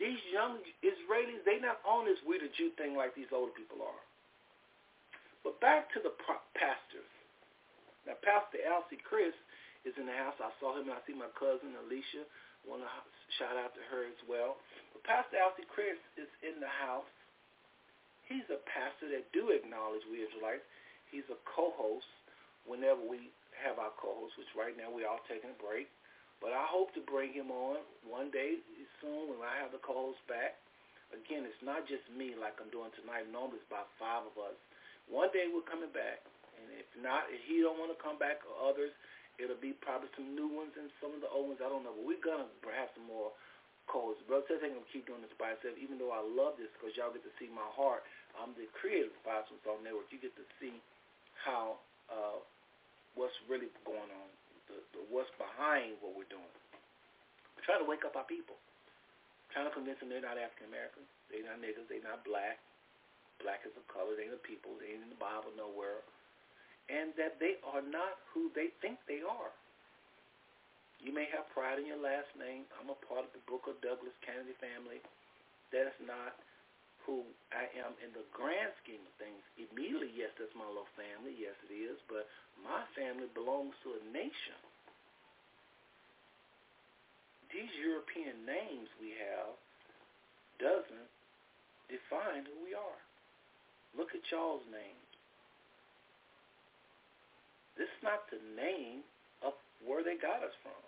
These 0.00 0.18
young 0.32 0.64
Israelis, 0.80 1.44
they 1.44 1.60
not 1.60 1.84
on 1.84 2.08
this 2.08 2.16
we 2.24 2.40
the 2.40 2.48
Jew 2.56 2.72
thing 2.80 2.96
like 2.96 3.12
these 3.12 3.28
older 3.36 3.52
people 3.52 3.84
are. 3.84 4.02
But 5.44 5.60
back 5.60 5.92
to 5.92 6.00
the 6.00 6.16
pastors. 6.56 7.12
Now, 8.08 8.16
Pastor 8.24 8.64
Elsie 8.64 9.00
Chris 9.04 9.36
is 9.84 9.92
in 10.00 10.08
the 10.08 10.16
house. 10.16 10.36
I 10.40 10.48
saw 10.56 10.72
him 10.76 10.88
I 10.88 11.04
see 11.04 11.12
my 11.12 11.28
cousin 11.36 11.76
Alicia. 11.84 12.24
Want 12.64 12.80
to 12.80 12.88
shout 13.36 13.60
out 13.60 13.76
to 13.76 13.82
her 13.92 14.08
as 14.08 14.20
well. 14.24 14.56
But 14.96 15.04
Pastor 15.04 15.36
Elsie 15.36 15.68
Chris 15.68 16.00
is 16.16 16.28
in 16.40 16.60
the 16.64 16.72
house. 16.80 17.08
He's 18.30 18.46
a 18.46 18.62
pastor 18.62 19.10
that 19.10 19.26
do 19.34 19.50
acknowledge 19.50 20.06
we 20.06 20.22
Israelites. 20.22 20.62
He's 21.10 21.26
a 21.34 21.38
co-host 21.50 22.06
whenever 22.62 23.02
we 23.02 23.34
have 23.58 23.82
our 23.82 23.90
co-host, 23.98 24.38
which 24.38 24.46
right 24.54 24.78
now 24.78 24.86
we're 24.86 25.10
all 25.10 25.18
taking 25.26 25.50
a 25.50 25.58
break. 25.58 25.90
But 26.38 26.54
I 26.54 26.62
hope 26.70 26.94
to 26.94 27.02
bring 27.02 27.34
him 27.34 27.50
on 27.50 27.82
one 28.06 28.30
day 28.30 28.62
soon 29.02 29.34
when 29.34 29.42
I 29.42 29.58
have 29.58 29.74
the 29.74 29.82
co-host 29.82 30.22
back. 30.30 30.62
Again, 31.10 31.42
it's 31.42 31.58
not 31.58 31.90
just 31.90 32.06
me 32.14 32.38
like 32.38 32.54
I'm 32.62 32.70
doing 32.70 32.94
tonight. 32.94 33.26
Normally 33.34 33.58
it's 33.58 33.66
about 33.66 33.90
five 33.98 34.22
of 34.22 34.38
us. 34.38 34.54
One 35.10 35.34
day 35.34 35.50
we're 35.50 35.66
coming 35.66 35.90
back. 35.90 36.22
And 36.54 36.70
if 36.78 36.86
not, 37.02 37.26
if 37.34 37.42
he 37.50 37.66
don't 37.66 37.82
want 37.82 37.90
to 37.90 37.98
come 37.98 38.14
back 38.14 38.46
or 38.46 38.54
others, 38.62 38.94
it'll 39.42 39.58
be 39.58 39.74
probably 39.82 40.06
some 40.14 40.38
new 40.38 40.46
ones 40.46 40.70
and 40.78 40.86
some 41.02 41.18
of 41.18 41.20
the 41.20 41.28
old 41.34 41.50
ones. 41.50 41.58
I 41.58 41.66
don't 41.66 41.82
know. 41.82 41.98
But 41.98 42.06
we're 42.06 42.22
to 42.22 42.46
perhaps 42.62 42.94
some 42.94 43.10
more 43.10 43.34
co-hosts. 43.90 44.22
Brother 44.30 44.46
I'm 44.62 44.78
going 44.78 44.86
to 44.86 44.94
keep 44.94 45.10
doing 45.10 45.18
this 45.18 45.34
by 45.34 45.58
myself, 45.58 45.74
even 45.82 45.98
though 45.98 46.14
I 46.14 46.22
love 46.22 46.54
this 46.54 46.70
because 46.78 46.94
y'all 46.94 47.10
get 47.10 47.26
to 47.26 47.34
see 47.42 47.50
my 47.50 47.66
heart 47.74 48.06
I'm 48.38 48.54
the 48.54 48.68
creative 48.76 49.10
of 49.10 49.22
Five 49.26 49.44
Song 49.66 49.82
Network. 49.82 50.10
You 50.14 50.20
get 50.22 50.34
to 50.38 50.46
see 50.62 50.78
how 51.40 51.80
uh, 52.10 52.38
what's 53.14 53.34
really 53.50 53.70
going 53.82 54.10
on, 54.10 54.28
the, 54.70 54.76
the 54.94 55.00
what's 55.08 55.30
behind 55.40 55.98
what 56.04 56.14
we're 56.14 56.28
doing. 56.30 56.54
We're 57.56 57.66
trying 57.66 57.82
to 57.82 57.88
wake 57.88 58.06
up 58.06 58.14
our 58.14 58.26
people. 58.28 58.56
We're 59.48 59.52
trying 59.56 59.68
to 59.68 59.74
convince 59.74 59.98
them 59.98 60.12
they're 60.12 60.22
not 60.22 60.38
African 60.38 60.70
Americans, 60.70 61.08
they're 61.28 61.46
not 61.46 61.58
niggas, 61.58 61.86
they're 61.90 62.04
not 62.04 62.22
black. 62.22 62.62
Black 63.40 63.64
is 63.64 63.72
a 63.72 63.84
color, 63.88 64.12
they 64.14 64.28
ain't 64.28 64.36
the 64.36 64.44
people, 64.44 64.76
they 64.76 64.92
ain't 64.92 65.00
in 65.00 65.10
the 65.10 65.18
Bible 65.18 65.48
nowhere. 65.56 66.04
And 66.92 67.16
that 67.16 67.40
they 67.40 67.56
are 67.64 67.80
not 67.80 68.20
who 68.34 68.52
they 68.52 68.74
think 68.84 69.00
they 69.08 69.24
are. 69.24 69.54
You 71.00 71.16
may 71.16 71.24
have 71.32 71.48
pride 71.56 71.80
in 71.80 71.88
your 71.88 72.02
last 72.02 72.28
name. 72.36 72.68
I'm 72.76 72.92
a 72.92 72.98
part 73.08 73.24
of 73.24 73.32
the 73.32 73.40
Booker 73.48 73.72
Douglas 73.80 74.12
Kennedy 74.20 74.52
family. 74.60 75.00
That 75.72 75.88
is 75.88 75.98
not 76.04 76.36
who 77.06 77.24
I 77.50 77.66
am 77.80 77.96
in 78.04 78.12
the 78.12 78.24
grand 78.30 78.72
scheme 78.82 79.02
of 79.02 79.14
things. 79.16 79.40
Immediately, 79.56 80.12
yes, 80.14 80.30
that's 80.36 80.54
my 80.54 80.66
little 80.68 80.90
family. 80.94 81.34
Yes, 81.34 81.56
it 81.66 81.72
is. 81.72 81.98
But 82.06 82.28
my 82.60 82.84
family 82.92 83.28
belongs 83.32 83.74
to 83.84 83.96
a 83.96 84.02
nation. 84.12 84.60
These 87.50 87.72
European 87.82 88.46
names 88.46 88.86
we 89.02 89.16
have 89.18 89.58
doesn't 90.62 91.08
define 91.90 92.46
who 92.46 92.56
we 92.62 92.76
are. 92.76 93.00
Look 93.98 94.14
at 94.14 94.22
y'all's 94.30 94.62
names. 94.70 95.10
This 97.74 97.90
is 97.90 98.02
not 98.06 98.28
the 98.30 98.38
name 98.54 99.02
of 99.42 99.56
where 99.82 100.04
they 100.04 100.14
got 100.14 100.46
us 100.46 100.54
from. 100.62 100.78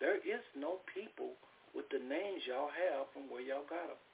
There 0.00 0.16
is 0.16 0.44
no 0.56 0.80
people 0.94 1.36
with 1.74 1.88
the 1.92 2.00
names 2.00 2.46
y'all 2.48 2.72
have 2.72 3.10
from 3.12 3.28
where 3.28 3.44
y'all 3.44 3.68
got 3.68 3.90
them. 3.90 4.05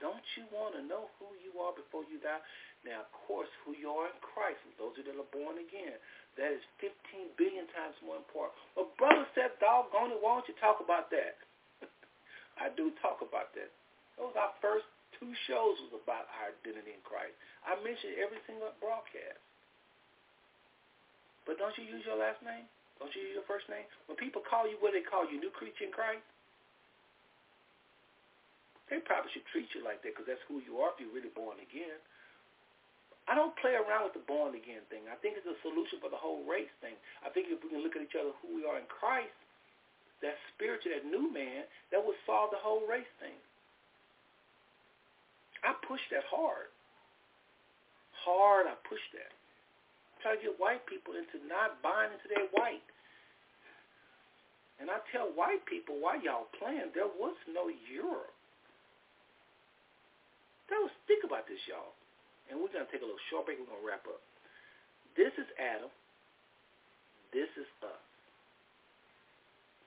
Don't 0.00 0.24
you 0.34 0.48
want 0.48 0.74
to 0.76 0.82
know 0.88 1.12
who 1.20 1.28
you 1.44 1.60
are 1.60 1.76
before 1.76 2.08
you 2.08 2.16
die? 2.24 2.40
Now, 2.88 3.04
of 3.04 3.12
course, 3.28 3.48
who 3.62 3.76
you 3.76 3.92
are 3.92 4.08
in 4.08 4.18
Christ, 4.24 4.60
those 4.80 4.96
that 4.96 5.12
are 5.12 5.30
born 5.32 5.60
again, 5.60 6.00
that 6.40 6.56
is 6.56 6.64
15 6.80 7.36
billion 7.36 7.68
times 7.76 7.92
more 8.00 8.16
important. 8.16 8.56
Well, 8.72 8.88
brother 8.96 9.28
said, 9.36 9.52
doggone 9.60 10.16
it, 10.16 10.20
why 10.24 10.40
don't 10.40 10.48
you 10.48 10.56
talk 10.56 10.80
about 10.80 11.12
that? 11.12 11.36
I 12.64 12.72
do 12.72 12.88
talk 13.04 13.20
about 13.20 13.52
that. 13.60 13.68
Those 14.16 14.32
our 14.40 14.56
first 14.64 14.88
two 15.20 15.32
shows 15.44 15.76
was 15.84 16.00
about 16.00 16.32
our 16.40 16.56
identity 16.56 16.96
in 16.96 17.04
Christ. 17.04 17.36
I 17.68 17.76
mentioned 17.84 18.16
every 18.16 18.40
single 18.48 18.72
broadcast. 18.80 19.40
But 21.44 21.60
don't 21.60 21.76
you 21.76 21.84
use 21.84 22.04
your 22.08 22.16
last 22.16 22.40
name? 22.40 22.64
Don't 22.96 23.12
you 23.12 23.32
use 23.32 23.36
your 23.36 23.48
first 23.48 23.68
name? 23.68 23.84
When 24.08 24.16
people 24.16 24.40
call 24.44 24.64
you, 24.64 24.80
what 24.80 24.92
they 24.96 25.04
call 25.04 25.28
you? 25.28 25.40
New 25.40 25.52
creature 25.52 25.88
in 25.88 25.92
Christ? 25.92 26.24
They 28.90 28.98
probably 28.98 29.30
should 29.30 29.46
treat 29.54 29.70
you 29.70 29.86
like 29.86 30.02
that 30.02 30.18
because 30.18 30.26
that's 30.26 30.42
who 30.50 30.58
you 30.66 30.82
are 30.82 30.90
if 30.90 30.98
you're 30.98 31.14
really 31.14 31.30
born 31.30 31.62
again. 31.62 31.96
I 33.30 33.38
don't 33.38 33.54
play 33.62 33.78
around 33.78 34.10
with 34.10 34.18
the 34.18 34.26
born 34.26 34.58
again 34.58 34.82
thing. 34.90 35.06
I 35.06 35.14
think 35.22 35.38
it's 35.38 35.46
a 35.46 35.54
solution 35.62 36.02
for 36.02 36.10
the 36.10 36.18
whole 36.18 36.42
race 36.42 36.72
thing. 36.82 36.98
I 37.22 37.30
think 37.30 37.46
if 37.46 37.62
we 37.62 37.70
can 37.70 37.86
look 37.86 37.94
at 37.94 38.02
each 38.02 38.18
other 38.18 38.34
who 38.42 38.58
we 38.58 38.66
are 38.66 38.82
in 38.82 38.90
Christ, 38.90 39.30
that 40.26 40.34
spiritual, 40.50 40.98
that 40.98 41.06
new 41.06 41.30
man 41.30 41.70
that 41.94 42.02
would 42.02 42.18
solve 42.26 42.50
the 42.50 42.58
whole 42.58 42.82
race 42.90 43.08
thing. 43.22 43.38
I 45.62 45.78
push 45.86 46.02
that 46.10 46.26
hard. 46.26 46.74
Hard, 48.26 48.66
I 48.66 48.74
push 48.82 49.00
that. 49.14 49.30
Try 50.26 50.34
to 50.34 50.42
get 50.42 50.58
white 50.58 50.82
people 50.90 51.14
into 51.14 51.38
not 51.46 51.78
buying 51.80 52.10
into 52.10 52.26
their 52.26 52.50
white. 52.52 52.84
And 54.82 54.90
I 54.90 54.98
tell 55.12 55.30
white 55.38 55.64
people, 55.70 56.02
why 56.02 56.18
y'all 56.18 56.50
playing? 56.58 56.90
There 56.92 57.08
was 57.08 57.36
no 57.46 57.70
Europe. 57.86 58.34
That 60.70 60.78
was, 60.78 60.94
think 61.10 61.26
about 61.26 61.50
this, 61.50 61.58
y'all. 61.66 61.92
And 62.48 62.58
we're 62.58 62.70
to 62.86 62.92
take 62.94 63.02
a 63.02 63.06
little 63.06 63.20
short 63.30 63.46
break. 63.46 63.58
We're 63.58 63.70
to 63.82 63.86
wrap 63.86 64.06
up. 64.06 64.22
This 65.18 65.34
is 65.34 65.46
Adam. 65.58 65.90
This 67.34 67.50
is 67.58 67.66
us. 67.82 68.06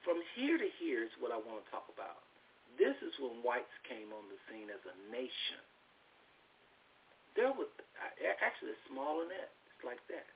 From 0.04 0.20
here 0.36 0.60
to 0.60 0.68
here 0.80 1.00
is 1.00 1.12
what 1.16 1.32
I 1.32 1.40
want 1.40 1.64
to 1.64 1.68
talk 1.72 1.88
about. 1.88 2.20
This 2.76 2.96
is 3.00 3.12
when 3.16 3.40
whites 3.40 3.72
came 3.88 4.12
on 4.12 4.28
the 4.28 4.36
scene 4.48 4.68
as 4.68 4.80
a 4.84 4.94
nation. 5.08 5.60
There 7.36 7.52
were, 7.52 7.68
actually, 8.44 8.76
it's 8.76 8.84
smaller 8.88 9.24
than 9.24 9.32
that. 9.40 9.50
It's 9.72 9.84
like 9.84 10.00
that. 10.12 10.28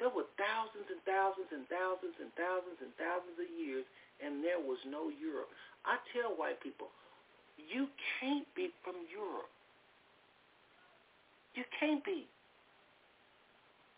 There 0.00 0.12
were 0.12 0.28
thousands 0.36 0.88
and 0.92 1.00
thousands 1.08 1.48
and 1.52 1.64
thousands 1.72 2.16
and 2.20 2.28
thousands 2.36 2.78
and 2.84 2.92
thousands 3.00 3.36
of 3.40 3.48
years, 3.48 3.84
and 4.20 4.44
there 4.44 4.60
was 4.60 4.80
no 4.84 5.08
Europe. 5.08 5.48
I 5.88 5.96
tell 6.12 6.36
white 6.36 6.60
people, 6.60 6.92
you 7.66 7.90
can't 8.18 8.46
be 8.54 8.70
from 8.82 8.94
Europe. 9.10 9.50
You 11.54 11.64
can't 11.78 12.04
be. 12.04 12.28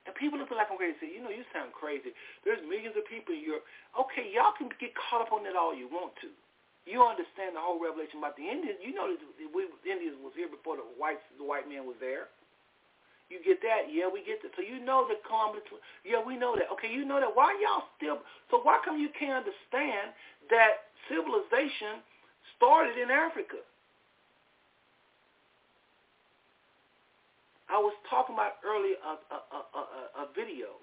And 0.09 0.17
people 0.17 0.41
look 0.41 0.49
like 0.49 0.73
I'm 0.73 0.81
crazy. 0.81 1.13
You 1.13 1.21
know, 1.21 1.29
you 1.29 1.45
sound 1.53 1.77
crazy. 1.77 2.17
There's 2.41 2.65
millions 2.65 2.97
of 2.97 3.05
people 3.05 3.37
in 3.37 3.45
Europe. 3.45 3.69
Okay, 3.93 4.33
y'all 4.33 4.57
can 4.57 4.73
get 4.81 4.97
caught 4.97 5.21
up 5.21 5.37
on 5.37 5.45
that 5.45 5.53
all 5.53 5.77
you 5.77 5.85
want 5.93 6.17
to. 6.25 6.33
You 6.89 7.05
understand 7.05 7.53
the 7.53 7.61
whole 7.61 7.77
revelation 7.77 8.17
about 8.17 8.41
the 8.41 8.49
Indians. 8.49 8.81
You 8.81 8.97
know 8.97 9.13
that 9.13 9.21
we, 9.53 9.69
the 9.85 9.93
Indians 9.93 10.17
was 10.25 10.33
here 10.33 10.49
before 10.49 10.81
the 10.81 10.89
whites, 10.97 11.21
the 11.37 11.45
white 11.45 11.69
man 11.69 11.85
was 11.85 12.01
there. 12.01 12.33
You 13.29 13.45
get 13.45 13.61
that? 13.61 13.93
Yeah, 13.93 14.09
we 14.09 14.25
get 14.25 14.41
that. 14.41 14.57
So 14.57 14.65
you 14.65 14.81
know 14.81 15.05
that 15.13 15.21
Columbus. 15.29 15.69
Yeah, 16.01 16.25
we 16.25 16.41
know 16.41 16.57
that. 16.57 16.73
Okay, 16.73 16.89
you 16.89 17.05
know 17.05 17.21
that. 17.21 17.29
Why 17.37 17.53
y'all 17.61 17.85
still? 18.01 18.25
So 18.49 18.65
why 18.65 18.81
come 18.81 18.97
you 18.97 19.13
can't 19.13 19.45
understand 19.45 20.17
that 20.49 20.89
civilization 21.13 22.01
started 22.59 22.99
in 22.99 23.09
Africa? 23.11 23.63
I 27.71 27.79
was 27.79 27.95
talking 28.11 28.35
about 28.35 28.59
earlier 28.67 28.99
a, 29.01 29.15
a, 29.31 29.39
a, 29.39 29.61
a, 29.63 29.83
a 30.25 30.27
video 30.35 30.75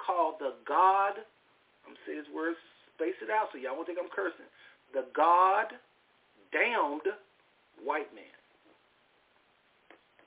called 0.00 0.42
The 0.42 0.56
God, 0.66 1.20
I'm 1.86 1.94
saying 2.02 2.24
this 2.26 2.32
word, 2.34 2.58
space 2.96 3.16
it 3.22 3.30
out 3.30 3.52
so 3.52 3.60
y'all 3.60 3.78
won't 3.78 3.86
think 3.86 4.00
I'm 4.00 4.10
cursing. 4.10 4.48
The 4.96 5.06
God 5.14 5.76
Damned 6.50 7.12
White 7.84 8.08
Man 8.16 8.36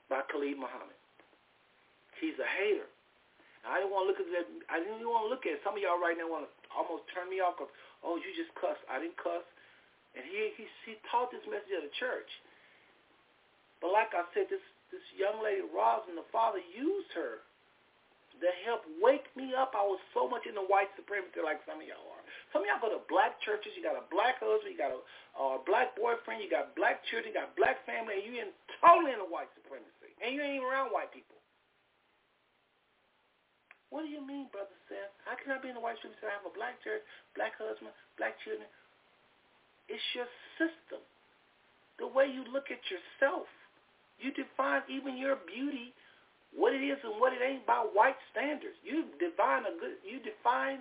by 0.06 0.22
Khalid 0.30 0.56
Muhammad. 0.56 0.96
He's 2.22 2.38
a 2.38 2.46
hater. 2.46 2.86
I 3.66 3.82
didn't 3.82 3.90
want 3.90 4.06
to 4.06 4.08
look 4.14 4.20
at 4.22 4.30
that. 4.30 4.46
I 4.70 4.78
didn't 4.78 5.02
even 5.02 5.10
want 5.10 5.26
to 5.26 5.32
look 5.34 5.46
at 5.46 5.58
it. 5.58 5.62
Some 5.66 5.74
of 5.74 5.82
y'all 5.82 5.98
right 5.98 6.14
now 6.14 6.30
want 6.30 6.46
to 6.46 6.50
almost 6.70 7.10
turn 7.10 7.26
me 7.30 7.42
off 7.42 7.58
because, 7.58 7.70
oh, 8.06 8.18
you 8.18 8.30
just 8.38 8.50
cuss. 8.54 8.78
I 8.86 9.02
didn't 9.02 9.18
cuss. 9.18 9.42
And 10.12 10.22
he, 10.28 10.52
he, 10.60 10.64
he 10.84 10.92
taught 11.08 11.32
this 11.32 11.44
message 11.48 11.72
at 11.72 11.84
a 11.84 11.92
church. 11.96 12.28
But 13.80 13.90
like 13.90 14.12
I 14.14 14.22
said, 14.36 14.46
this 14.52 14.62
this 14.92 15.02
young 15.16 15.40
lady, 15.40 15.64
Rosin, 15.72 16.20
the 16.20 16.28
father 16.28 16.60
used 16.60 17.08
her 17.16 17.40
to 18.42 18.50
help 18.66 18.84
wake 19.00 19.24
me 19.38 19.56
up. 19.56 19.72
I 19.72 19.80
was 19.80 20.02
so 20.12 20.28
much 20.28 20.44
into 20.44 20.60
white 20.68 20.92
supremacy 20.98 21.40
like 21.40 21.64
some 21.64 21.80
of 21.80 21.86
y'all 21.88 22.04
are. 22.12 22.24
Some 22.52 22.66
of 22.66 22.68
y'all 22.68 22.82
go 22.82 22.92
to 22.92 23.00
black 23.08 23.40
churches. 23.40 23.72
You 23.72 23.80
got 23.80 23.96
a 23.96 24.04
black 24.12 24.42
husband. 24.42 24.68
You 24.68 24.76
got 24.76 24.92
a 24.92 25.00
uh, 25.38 25.56
black 25.64 25.96
boyfriend. 25.96 26.44
You 26.44 26.52
got 26.52 26.76
black 26.76 27.00
children. 27.08 27.32
You 27.32 27.36
got 27.38 27.56
black 27.56 27.80
family. 27.88 28.20
And 28.20 28.24
you 28.26 28.32
in 28.42 28.52
totally 28.82 29.16
into 29.16 29.24
white 29.30 29.48
supremacy. 29.56 30.12
And 30.20 30.36
you 30.36 30.44
ain't 30.44 30.60
even 30.60 30.68
around 30.68 30.92
white 30.92 31.08
people. 31.14 31.38
What 33.94 34.04
do 34.04 34.10
you 34.10 34.24
mean, 34.24 34.48
Brother 34.52 34.74
Seth? 34.88 35.12
How 35.24 35.36
can 35.36 35.52
I 35.52 35.60
be 35.60 35.68
in 35.68 35.76
the 35.76 35.84
white 35.84 36.00
supremacy? 36.00 36.24
I 36.26 36.36
have 36.36 36.48
a 36.48 36.52
black 36.52 36.80
church, 36.80 37.04
black 37.38 37.54
husband, 37.60 37.94
black 38.16 38.36
children. 38.42 38.66
It's 39.92 40.08
your 40.16 40.30
system. 40.56 41.04
The 42.00 42.08
way 42.08 42.32
you 42.32 42.48
look 42.48 42.72
at 42.72 42.80
yourself. 42.88 43.44
You 44.16 44.32
define 44.32 44.80
even 44.88 45.20
your 45.20 45.36
beauty, 45.44 45.92
what 46.56 46.72
it 46.72 46.80
is 46.80 46.96
and 47.04 47.20
what 47.20 47.36
it 47.36 47.44
ain't 47.44 47.68
by 47.68 47.84
white 47.92 48.16
standards. 48.32 48.80
You 48.80 49.12
define 49.20 49.68
a 49.68 49.74
good 49.76 50.00
you 50.00 50.16
define 50.24 50.80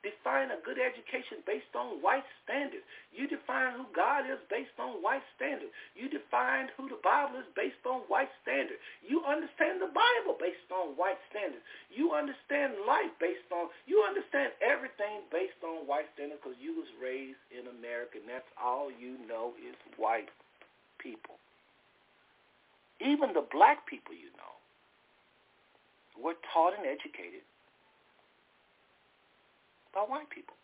define 0.00 0.48
a 0.48 0.60
good 0.64 0.80
education 0.80 1.44
based 1.44 1.72
on 1.76 2.00
white 2.00 2.24
standards. 2.44 2.84
You 3.12 3.28
define 3.28 3.76
who 3.76 3.84
God 3.92 4.24
is 4.24 4.40
based 4.48 4.72
on 4.80 5.04
white 5.04 5.24
standards. 5.36 5.72
You 5.92 6.08
define 6.08 6.72
who 6.76 6.88
the 6.88 7.00
Bible 7.04 7.36
is 7.36 7.48
based 7.52 7.84
on 7.84 8.08
white 8.08 8.32
standards. 8.40 8.80
You 9.04 9.20
understand 9.28 9.84
the 9.84 9.92
Bible 9.92 10.40
based 10.40 10.68
on 10.72 10.96
white 10.96 11.20
standards. 11.28 11.60
You 11.92 12.16
understand 12.16 12.80
life 12.88 13.12
based 13.20 13.44
on, 13.52 13.68
you 13.84 14.00
understand 14.00 14.56
everything 14.64 15.28
based 15.28 15.60
on 15.60 15.84
white 15.84 16.08
standards 16.16 16.40
because 16.40 16.56
you 16.56 16.80
was 16.80 16.88
raised 16.96 17.40
in 17.52 17.68
America 17.68 18.16
and 18.16 18.28
that's 18.28 18.48
all 18.56 18.88
you 18.88 19.20
know 19.28 19.52
is 19.60 19.76
white 20.00 20.32
people. 20.96 21.36
Even 23.04 23.36
the 23.36 23.44
black 23.52 23.84
people 23.84 24.16
you 24.16 24.32
know 24.40 24.54
were 26.16 26.36
taught 26.52 26.72
and 26.72 26.88
educated 26.88 27.44
by 29.94 30.00
white 30.06 30.30
people. 30.30 30.56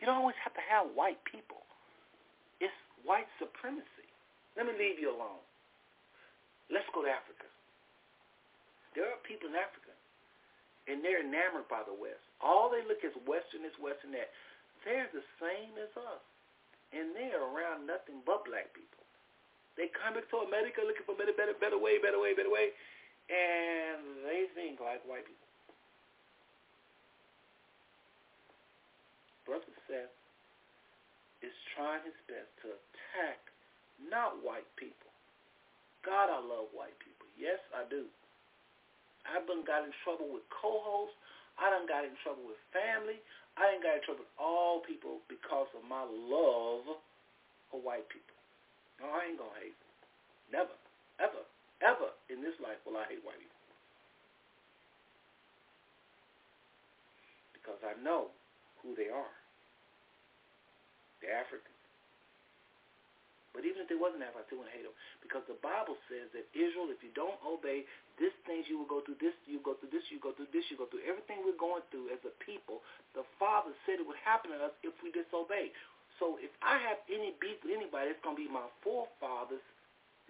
You 0.00 0.08
don't 0.08 0.24
always 0.24 0.38
have 0.40 0.56
to 0.56 0.64
have 0.64 0.88
white 0.96 1.20
people. 1.28 1.60
It's 2.60 2.74
white 3.04 3.28
supremacy. 3.36 4.08
Let 4.56 4.66
me 4.66 4.74
leave 4.76 4.96
you 4.98 5.12
alone. 5.12 5.42
Let's 6.72 6.88
go 6.94 7.02
to 7.02 7.10
Africa. 7.10 7.48
There 8.94 9.06
are 9.06 9.20
people 9.22 9.50
in 9.50 9.58
Africa, 9.58 9.94
and 10.90 11.02
they're 11.02 11.22
enamored 11.22 11.70
by 11.70 11.86
the 11.86 11.94
West. 11.94 12.22
All 12.42 12.70
they 12.70 12.82
look 12.86 13.02
is 13.06 13.14
Western, 13.26 13.62
this, 13.62 13.76
Western, 13.78 14.14
that. 14.14 14.30
They're 14.82 15.10
the 15.12 15.22
same 15.38 15.76
as 15.78 15.92
us, 15.94 16.24
and 16.90 17.14
they're 17.14 17.42
around 17.42 17.86
nothing 17.86 18.24
but 18.26 18.42
black 18.48 18.72
people. 18.74 19.04
They 19.78 19.92
come 19.94 20.18
to 20.18 20.36
America 20.46 20.82
looking 20.82 21.06
for 21.06 21.14
better, 21.14 21.36
better, 21.36 21.54
better 21.54 21.78
way, 21.78 22.02
better 22.02 22.18
way, 22.18 22.34
better 22.34 22.50
way, 22.50 22.74
and 23.30 24.26
they 24.26 24.50
think 24.58 24.82
like 24.82 25.04
white 25.06 25.22
people. 25.22 25.50
Brother 29.46 29.70
Seth 29.86 30.14
is 31.40 31.54
trying 31.76 32.04
his 32.04 32.16
best 32.28 32.48
to 32.64 32.76
attack 32.76 33.40
not 34.08 34.40
white 34.40 34.68
people. 34.76 35.10
God, 36.04 36.32
I 36.32 36.40
love 36.40 36.72
white 36.72 36.96
people. 37.00 37.28
Yes, 37.36 37.60
I 37.76 37.84
do. 37.88 38.08
I've 39.28 39.44
been 39.44 39.64
got 39.68 39.84
in 39.84 39.92
trouble 40.00 40.32
with 40.32 40.44
co-hosts. 40.48 41.16
I 41.60 41.68
done 41.68 41.84
got 41.84 42.08
in 42.08 42.16
trouble 42.24 42.48
with 42.48 42.60
family. 42.72 43.20
I 43.60 43.76
done 43.76 43.84
got 43.84 44.00
in 44.00 44.02
trouble 44.08 44.24
with 44.24 44.36
all 44.40 44.80
people 44.80 45.20
because 45.28 45.68
of 45.76 45.84
my 45.84 46.04
love 46.08 46.96
for 47.68 47.80
white 47.84 48.08
people. 48.08 48.36
No, 49.00 49.12
I 49.12 49.28
ain't 49.28 49.40
gonna 49.40 49.60
hate. 49.60 49.76
Never, 50.48 50.76
ever, 51.20 51.44
ever 51.84 52.10
in 52.32 52.40
this 52.40 52.56
life 52.64 52.80
will 52.88 52.96
I 52.96 53.04
hate 53.12 53.24
white 53.24 53.40
people. 53.40 53.60
Because 57.52 57.80
I 57.84 57.92
know 58.00 58.32
who 58.80 58.96
they 58.96 59.12
are. 59.12 59.39
They're 61.20 61.36
African. 61.36 61.72
But 63.50 63.66
even 63.66 63.82
if 63.82 63.90
they 63.90 63.98
wasn't 63.98 64.22
African, 64.22 64.42
I 64.42 64.46
still 64.46 64.58
wouldn't 64.62 64.76
hate 64.76 64.86
them. 64.86 64.94
Because 65.20 65.42
the 65.50 65.58
Bible 65.58 65.98
says 66.06 66.30
that 66.32 66.46
Israel, 66.54 66.88
if 66.88 67.02
you 67.02 67.10
don't 67.18 67.36
obey 67.42 67.82
these 68.14 68.34
things, 68.46 68.70
you 68.70 68.78
will 68.78 68.86
go 68.86 69.02
through 69.02 69.18
this, 69.18 69.34
you 69.44 69.58
go 69.60 69.74
through 69.74 69.90
this, 69.90 70.06
you 70.08 70.22
go 70.22 70.30
through 70.30 70.54
this, 70.54 70.70
you 70.70 70.78
go 70.78 70.86
through 70.86 71.02
everything 71.02 71.42
we're 71.42 71.58
going 71.58 71.82
through 71.90 72.14
as 72.14 72.22
a 72.22 72.32
people. 72.38 72.80
The 73.18 73.26
Father 73.42 73.74
said 73.84 73.98
it 73.98 74.06
would 74.06 74.20
happen 74.22 74.54
to 74.54 74.58
us 74.70 74.74
if 74.86 74.94
we 75.02 75.10
disobey. 75.10 75.74
So 76.22 76.38
if 76.38 76.52
I 76.62 76.78
have 76.78 77.02
any 77.10 77.34
beef 77.42 77.58
with 77.66 77.74
anybody, 77.74 78.14
it's 78.14 78.22
going 78.22 78.38
to 78.38 78.42
be 78.44 78.50
my 78.50 78.68
forefathers, 78.86 79.64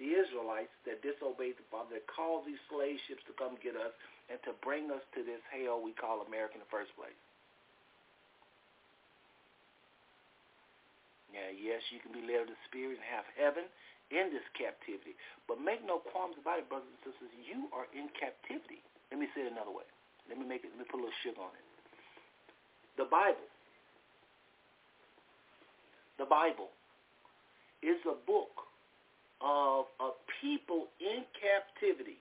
the 0.00 0.16
Israelites, 0.16 0.72
that 0.88 1.04
disobeyed 1.04 1.60
the 1.60 1.66
Father, 1.68 2.00
that 2.00 2.08
caused 2.08 2.48
these 2.48 2.62
slave 2.72 2.96
ships 3.04 3.20
to 3.28 3.36
come 3.36 3.60
get 3.60 3.76
us 3.76 3.92
and 4.32 4.40
to 4.48 4.56
bring 4.64 4.88
us 4.88 5.02
to 5.12 5.20
this 5.26 5.42
hell 5.50 5.82
we 5.82 5.92
call 5.92 6.24
America 6.24 6.56
in 6.56 6.62
the 6.64 6.72
first 6.72 6.94
place. 6.96 7.18
Yeah, 11.30 11.50
yes, 11.54 11.80
you 11.94 12.02
can 12.02 12.10
be 12.10 12.22
led 12.26 12.46
of 12.46 12.50
the 12.50 12.60
Spirit 12.66 12.98
and 12.98 13.06
have 13.06 13.26
heaven 13.38 13.66
in 14.10 14.34
this 14.34 14.44
captivity. 14.58 15.14
But 15.46 15.62
make 15.62 15.82
no 15.86 16.02
qualms 16.02 16.34
about 16.36 16.58
it, 16.58 16.66
brothers 16.66 16.90
and 16.90 17.00
sisters. 17.06 17.30
You 17.38 17.70
are 17.70 17.86
in 17.94 18.10
captivity. 18.18 18.82
Let 19.14 19.22
me 19.22 19.30
say 19.34 19.46
it 19.46 19.54
another 19.54 19.70
way. 19.70 19.86
Let 20.26 20.38
me 20.38 20.46
make 20.46 20.66
it. 20.66 20.74
Let 20.74 20.82
me 20.82 20.88
put 20.90 20.98
a 20.98 21.04
little 21.06 21.20
sugar 21.22 21.42
on 21.42 21.54
it. 21.54 21.66
The 22.98 23.06
Bible 23.06 23.46
the 26.20 26.28
Bible, 26.28 26.68
is 27.80 27.96
a 28.04 28.12
book 28.28 28.68
of 29.40 29.88
a 30.04 30.12
people 30.44 30.92
in 31.00 31.24
captivity 31.32 32.20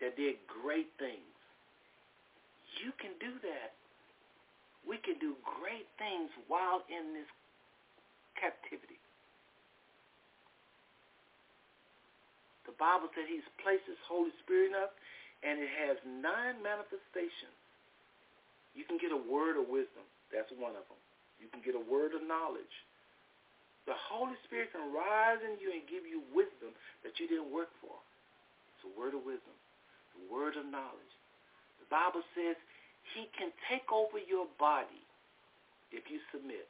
that 0.00 0.16
did 0.16 0.40
great 0.48 0.88
things. 0.96 1.36
You 2.80 2.90
can 2.96 3.12
do 3.20 3.36
that. 3.44 3.76
We 4.84 5.00
can 5.00 5.16
do 5.18 5.34
great 5.42 5.88
things 5.96 6.28
while 6.48 6.84
in 6.92 7.16
this 7.16 7.28
captivity. 8.36 9.00
The 12.68 12.76
Bible 12.76 13.08
said 13.12 13.28
he's 13.28 13.46
placed 13.60 13.84
his 13.84 14.00
Holy 14.08 14.32
Spirit 14.44 14.72
in 14.72 14.76
us, 14.76 14.92
and 15.44 15.60
it 15.60 15.68
has 15.68 15.96
nine 16.04 16.60
manifestations. 16.64 17.56
You 18.72 18.84
can 18.88 18.98
get 18.98 19.12
a 19.12 19.20
word 19.20 19.60
of 19.60 19.68
wisdom. 19.68 20.04
That's 20.32 20.50
one 20.58 20.74
of 20.74 20.84
them. 20.88 21.00
You 21.38 21.46
can 21.52 21.62
get 21.62 21.76
a 21.78 21.84
word 21.84 22.16
of 22.16 22.24
knowledge. 22.24 22.74
The 23.84 23.94
Holy 24.08 24.34
Spirit 24.48 24.72
can 24.72 24.88
rise 24.90 25.44
in 25.44 25.60
you 25.60 25.68
and 25.70 25.84
give 25.84 26.08
you 26.08 26.24
wisdom 26.32 26.72
that 27.04 27.20
you 27.20 27.28
didn't 27.28 27.52
work 27.52 27.68
for. 27.84 27.94
It's 28.74 28.88
a 28.88 28.92
word 28.96 29.12
of 29.12 29.22
wisdom, 29.28 29.54
a 30.16 30.24
word 30.32 30.56
of 30.56 30.64
knowledge. 30.64 31.14
The 31.84 31.88
Bible 31.92 32.24
says 32.32 32.56
he 33.12 33.28
can 33.36 33.52
take 33.68 33.92
over 33.92 34.16
your 34.16 34.48
body 34.56 35.04
if 35.92 36.08
you 36.08 36.18
submit. 36.32 36.66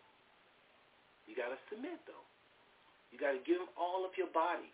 You 1.30 1.38
got 1.38 1.54
to 1.54 1.60
submit, 1.70 2.02
though. 2.04 2.26
You 3.14 3.16
got 3.16 3.32
to 3.32 3.42
give 3.46 3.62
him 3.62 3.70
all 3.78 4.02
of 4.02 4.12
your 4.18 4.28
body. 4.34 4.68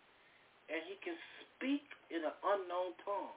And 0.73 0.81
he 0.87 0.97
can 1.05 1.15
speak 1.53 1.85
in 2.09 2.25
an 2.25 2.35
unknown 2.41 2.97
tongue. 3.05 3.37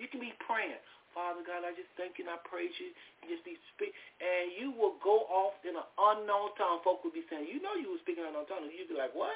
You 0.00 0.08
can 0.08 0.22
be 0.22 0.32
praying. 0.46 0.80
Father 1.16 1.40
God, 1.48 1.64
I 1.64 1.72
just 1.72 1.88
thank 1.96 2.20
you 2.20 2.28
and 2.28 2.36
I 2.36 2.38
praise 2.44 2.72
you. 2.76 2.92
You 3.24 3.32
just 3.32 3.44
be 3.44 3.56
speak, 3.72 3.96
and 4.20 4.52
you 4.52 4.68
will 4.76 5.00
go 5.00 5.24
off 5.32 5.56
in 5.64 5.72
an 5.72 5.88
unknown 5.96 6.52
tongue. 6.60 6.84
Folk 6.84 7.00
will 7.00 7.14
be 7.16 7.24
saying, 7.32 7.48
you 7.48 7.56
know 7.64 7.72
you 7.72 7.88
were 7.88 8.02
speaking 8.04 8.20
in 8.20 8.28
an 8.28 8.36
unknown 8.36 8.48
tongue. 8.52 8.68
You'd 8.68 8.92
be 8.92 9.00
like, 9.00 9.16
what? 9.16 9.32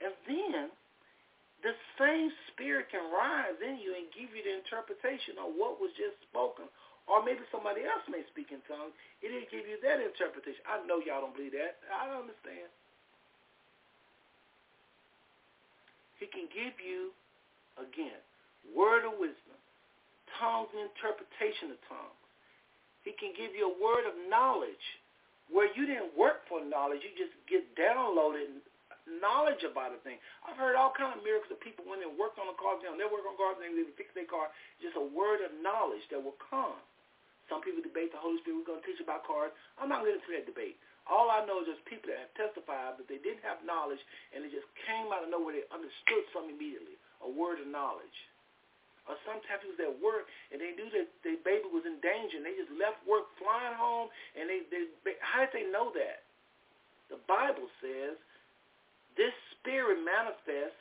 And 0.00 0.16
then 0.24 0.72
the 1.62 1.74
same 1.98 2.30
spirit 2.54 2.86
can 2.90 3.02
rise 3.10 3.58
in 3.58 3.82
you 3.82 3.94
and 3.98 4.06
give 4.14 4.30
you 4.30 4.42
the 4.46 4.54
interpretation 4.62 5.38
of 5.42 5.54
what 5.58 5.82
was 5.82 5.90
just 5.98 6.14
spoken. 6.30 6.70
Or 7.08 7.24
maybe 7.24 7.40
somebody 7.48 7.88
else 7.88 8.04
may 8.06 8.22
speak 8.30 8.52
in 8.52 8.60
tongues. 8.68 8.92
It'll 9.24 9.48
give 9.48 9.64
you 9.64 9.80
that 9.80 9.98
interpretation. 9.98 10.60
I 10.68 10.84
know 10.84 11.00
y'all 11.00 11.24
don't 11.24 11.32
believe 11.32 11.56
that. 11.56 11.80
I 11.88 12.04
don't 12.04 12.28
understand. 12.28 12.68
He 16.20 16.28
can 16.28 16.46
give 16.52 16.76
you, 16.78 17.16
again, 17.80 18.20
word 18.76 19.08
of 19.08 19.16
wisdom 19.16 19.58
tongues 20.36 20.70
and 20.76 20.86
interpretation 20.92 21.72
of 21.74 21.78
tongues. 21.88 22.22
He 23.02 23.16
can 23.16 23.32
give 23.32 23.56
you 23.56 23.72
a 23.72 23.76
word 23.80 24.04
of 24.04 24.14
knowledge 24.28 24.86
where 25.48 25.72
you 25.72 25.88
didn't 25.88 26.12
work 26.12 26.44
for 26.46 26.60
knowledge. 26.60 27.00
You 27.00 27.12
just 27.16 27.32
get 27.48 27.64
downloaded 27.72 28.60
knowledge 29.18 29.64
about 29.64 29.96
a 29.96 30.00
thing. 30.04 30.20
I've 30.44 30.60
heard 30.60 30.76
all 30.76 30.92
kinds 30.92 31.18
of 31.18 31.24
miracles 31.24 31.50
of 31.50 31.60
people 31.64 31.88
when 31.88 31.98
they 31.98 32.08
worked 32.08 32.36
on 32.36 32.46
a 32.48 32.56
car, 32.56 32.76
they 32.80 33.08
work 33.08 33.24
on 33.24 33.34
cars, 33.40 33.56
they 33.58 33.72
fix 33.96 34.12
their 34.12 34.28
car. 34.28 34.52
Just 34.78 34.94
a 35.00 35.06
word 35.12 35.40
of 35.40 35.52
knowledge 35.64 36.04
that 36.12 36.20
will 36.20 36.36
come. 36.36 36.76
Some 37.48 37.64
people 37.64 37.80
debate 37.80 38.12
the 38.12 38.20
Holy 38.20 38.36
Spirit. 38.44 38.60
We're 38.60 38.76
going 38.76 38.84
to 38.84 38.86
teach 38.86 39.00
about 39.00 39.24
cars. 39.24 39.50
I'm 39.80 39.88
not 39.88 40.04
going 40.04 40.20
to 40.20 40.32
that 40.36 40.44
debate. 40.44 40.76
All 41.08 41.32
I 41.32 41.40
know 41.48 41.64
is 41.64 41.72
there's 41.72 41.88
people 41.88 42.12
that 42.12 42.20
have 42.20 42.34
testified 42.36 43.00
that 43.00 43.08
they 43.08 43.16
didn't 43.24 43.40
have 43.40 43.64
knowledge 43.64 44.00
and 44.36 44.44
it 44.44 44.52
just 44.52 44.68
came 44.84 45.08
out 45.08 45.24
of 45.24 45.32
nowhere. 45.32 45.56
They 45.56 45.64
understood 45.72 46.28
something 46.36 46.52
immediately, 46.52 47.00
a 47.24 47.28
word 47.32 47.64
of 47.64 47.68
knowledge 47.72 48.12
or 49.08 49.16
sometimes 49.24 49.64
it 49.64 49.72
was 49.72 49.80
at 49.80 49.96
work 50.04 50.28
and 50.52 50.60
they 50.60 50.76
knew 50.76 50.86
that 50.92 51.08
their 51.24 51.40
baby 51.40 51.64
was 51.72 51.88
in 51.88 51.96
danger 52.04 52.36
and 52.38 52.44
they 52.44 52.54
just 52.54 52.70
left 52.76 53.00
work 53.08 53.32
flying 53.40 53.74
home 53.74 54.12
and 54.36 54.46
they, 54.46 54.68
they 54.68 55.16
how 55.24 55.48
did 55.48 55.52
they 55.56 55.66
know 55.72 55.88
that? 55.96 56.28
The 57.08 57.16
Bible 57.24 57.72
says 57.80 58.20
this 59.16 59.32
spirit 59.56 60.04
manifests 60.04 60.78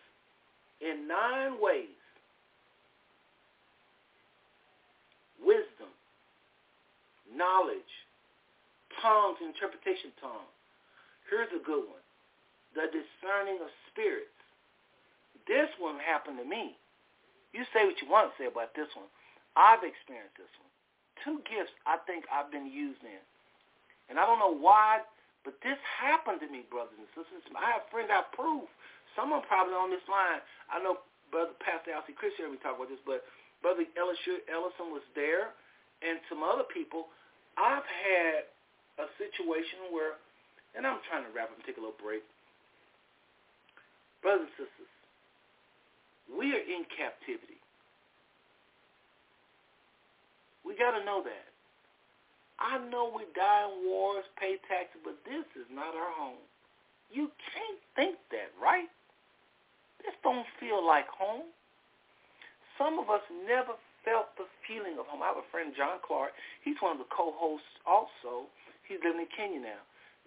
in 0.88 1.08
nine 1.08 1.60
ways. 1.60 1.92
Wisdom, 5.44 5.92
knowledge, 7.32 7.94
tongues, 9.02 9.38
interpretation 9.44 10.12
tongue. 10.20 10.48
Here's 11.30 11.52
a 11.52 11.64
good 11.64 11.86
one. 11.88 12.04
The 12.76 12.88
discerning 12.90 13.60
of 13.62 13.70
spirits. 13.92 14.32
This 15.48 15.72
one 15.80 16.00
happened 16.00 16.40
to 16.40 16.48
me. 16.48 16.76
You 17.56 17.64
say 17.72 17.88
what 17.88 17.96
you 18.04 18.08
want 18.12 18.32
to 18.32 18.36
say 18.36 18.48
about 18.48 18.76
this 18.76 18.92
one. 18.96 19.08
I've 19.56 19.84
experienced 19.84 20.36
this 20.36 20.52
one. 20.60 20.72
Two 21.24 21.38
gifts 21.48 21.72
I 21.88 21.98
think 22.04 22.28
I've 22.28 22.52
been 22.52 22.68
used 22.68 23.02
in. 23.02 23.24
And 24.12 24.20
I 24.20 24.28
don't 24.28 24.40
know 24.40 24.54
why, 24.54 25.02
but 25.48 25.56
this 25.64 25.80
happened 25.80 26.44
to 26.44 26.50
me, 26.52 26.68
brothers 26.68 27.00
and 27.00 27.08
sisters. 27.16 27.44
I 27.56 27.80
have 27.80 27.88
friends 27.88 28.12
I 28.12 28.24
prove. 28.36 28.68
Someone 29.18 29.41
probably 29.49 29.73
on 29.73 29.89
this 29.89 30.06
line. 30.06 30.39
I 30.69 30.77
know 30.77 31.02
Brother 31.34 31.57
Pastor 31.57 31.98
Alcee 31.98 32.14
Chris 32.14 32.38
heard 32.38 32.53
me 32.53 32.61
talk 32.61 32.77
about 32.77 32.94
this, 32.94 33.02
but 33.02 33.26
Brother 33.65 33.84
Ellison 33.98 34.94
was 34.94 35.02
there 35.18 35.57
and 36.06 36.22
some 36.30 36.45
other 36.45 36.69
people. 36.69 37.10
I've 37.57 37.81
had 37.81 38.45
a 39.02 39.10
situation 39.18 39.89
where, 39.89 40.22
and 40.77 40.85
I'm 40.85 41.02
trying 41.10 41.26
to 41.26 41.34
wrap 41.34 41.49
up 41.49 41.57
and 41.57 41.65
take 41.65 41.81
a 41.81 41.84
little 41.84 41.98
break. 41.98 42.22
Brothers 44.22 44.45
and 44.53 44.69
sisters, 44.69 44.94
we 46.30 46.53
are 46.53 46.61
in 46.61 46.85
captivity. 46.94 47.57
We 50.61 50.77
got 50.77 50.94
to 50.94 51.02
know 51.02 51.26
that. 51.26 51.49
I 52.60 52.81
know 52.89 53.14
we 53.14 53.26
die 53.34 53.65
in 53.69 53.89
wars, 53.89 54.26
pay 54.38 54.57
taxes, 54.65 55.02
but 55.06 55.18
this 55.26 55.45
is 55.57 55.69
not 55.69 55.94
our 55.94 56.14
home. 56.18 56.41
You 57.10 57.30
can't 57.53 57.81
think 57.95 58.18
that, 58.34 58.49
right? 58.61 58.89
This 60.03 60.15
don't 60.24 60.45
feel 60.60 60.86
like 60.86 61.07
home. 61.07 61.49
Some 62.78 62.99
of 62.99 63.10
us 63.10 63.26
never 63.45 63.74
felt 64.06 64.32
the 64.38 64.45
feeling 64.64 64.95
of 65.02 65.10
home. 65.10 65.24
I 65.26 65.34
have 65.34 65.41
a 65.41 65.48
friend, 65.52 65.74
John 65.76 65.99
Clark. 66.06 66.32
He's 66.64 66.78
one 66.80 66.95
of 66.95 67.02
the 67.02 67.10
co-hosts 67.10 67.68
also. 67.84 68.48
He's 68.86 69.02
living 69.03 69.26
in 69.26 69.32
Kenya 69.34 69.60
now. 69.60 69.82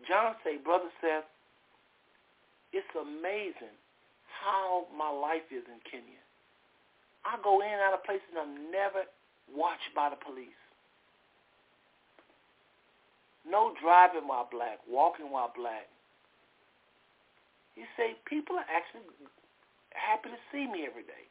John 0.05 0.34
say, 0.44 0.59
Brother 0.59 0.90
Seth, 1.01 1.28
it's 2.72 2.90
amazing 2.97 3.74
how 4.26 4.88
my 4.97 5.09
life 5.09 5.47
is 5.52 5.64
in 5.68 5.80
Kenya. 5.84 6.20
I 7.24 7.36
go 7.44 7.60
in 7.60 7.68
and 7.68 7.80
out 7.84 7.94
of 7.94 8.05
places 8.05 8.32
I'm 8.32 8.72
never 8.72 9.05
watched 9.52 9.92
by 9.94 10.09
the 10.09 10.16
police. 10.16 10.56
No 13.44 13.72
driving 13.80 14.28
while 14.28 14.48
black, 14.51 14.78
walking 14.88 15.30
while 15.30 15.52
black. 15.56 15.88
You 17.76 17.84
say 17.97 18.16
people 18.28 18.56
are 18.56 18.68
actually 18.68 19.09
happy 19.94 20.30
to 20.30 20.40
see 20.52 20.66
me 20.66 20.86
every 20.86 21.02
day. 21.04 21.26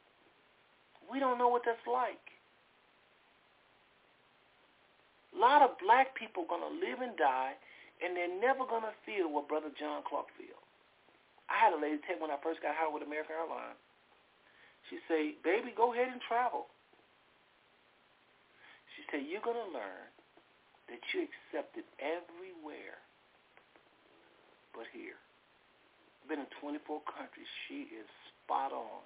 We 1.10 1.18
don't 1.18 1.38
know 1.38 1.48
what 1.48 1.62
that's 1.64 1.82
like. 1.86 2.22
A 5.34 5.38
lot 5.38 5.62
of 5.62 5.78
black 5.78 6.14
people 6.14 6.44
are 6.44 6.52
going 6.52 6.66
to 6.66 6.74
live 6.78 7.00
and 7.00 7.16
die, 7.16 7.54
and 8.02 8.16
they're 8.16 8.40
never 8.40 8.66
going 8.66 8.86
to 8.86 8.94
feel 9.06 9.30
what 9.30 9.48
Brother 9.48 9.70
John 9.78 10.02
Clark 10.06 10.26
feels. 10.36 10.66
I 11.50 11.58
had 11.58 11.74
a 11.74 11.80
lady 11.80 11.98
tell 12.06 12.18
me 12.18 12.28
when 12.28 12.34
I 12.34 12.38
first 12.42 12.62
got 12.62 12.78
hired 12.78 12.94
with 12.94 13.02
American 13.02 13.34
Airlines. 13.34 13.78
She 14.88 15.02
say, 15.06 15.34
baby, 15.42 15.74
go 15.74 15.94
ahead 15.94 16.10
and 16.10 16.22
travel. 16.22 16.70
She 18.94 19.02
said, 19.10 19.26
you're 19.26 19.42
going 19.42 19.58
to 19.58 19.70
learn 19.70 20.06
that 20.90 20.98
you're 21.10 21.26
accepted 21.26 21.86
everywhere 22.02 22.98
but 24.74 24.86
here. 24.94 25.18
Been 26.30 26.46
in 26.46 26.54
24 26.62 27.02
countries. 27.10 27.50
She 27.66 27.90
is 27.90 28.06
spot 28.46 28.70
on. 28.70 29.02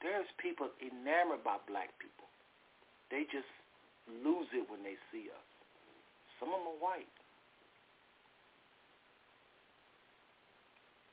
There's 0.00 0.24
people 0.40 0.72
enamored 0.80 1.44
by 1.44 1.60
black 1.68 1.92
people. 2.00 2.24
They 3.12 3.28
just 3.28 3.52
lose 4.08 4.48
it 4.56 4.64
when 4.72 4.80
they 4.80 4.96
see 5.12 5.28
us. 5.28 5.48
Some 6.40 6.48
of 6.50 6.64
them 6.64 6.74
are 6.74 6.80
white. 6.80 7.12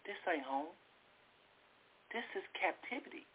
This 0.08 0.18
ain't 0.26 0.48
home. 0.48 0.74
This 2.16 2.26
is 2.40 2.46
captivity. 2.56 3.28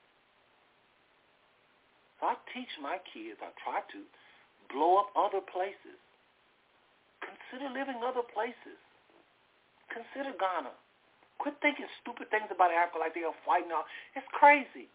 So 2.18 2.32
I 2.32 2.40
teach 2.56 2.72
my 2.80 2.98
kids, 3.12 3.38
I 3.44 3.52
try 3.60 3.84
to, 3.94 4.00
blow 4.72 5.04
up 5.04 5.12
other 5.14 5.44
places. 5.44 6.00
Consider 7.22 7.70
living 7.70 8.02
other 8.02 8.26
places. 8.26 8.80
Consider 9.94 10.34
Ghana. 10.34 10.74
Quit 11.38 11.54
thinking 11.62 11.86
stupid 12.02 12.26
things 12.34 12.50
about 12.50 12.74
Africa 12.74 12.98
like 12.98 13.14
they 13.14 13.22
are 13.22 13.36
fighting 13.46 13.70
out. 13.70 13.86
It's 14.18 14.26
crazy. 14.34 14.90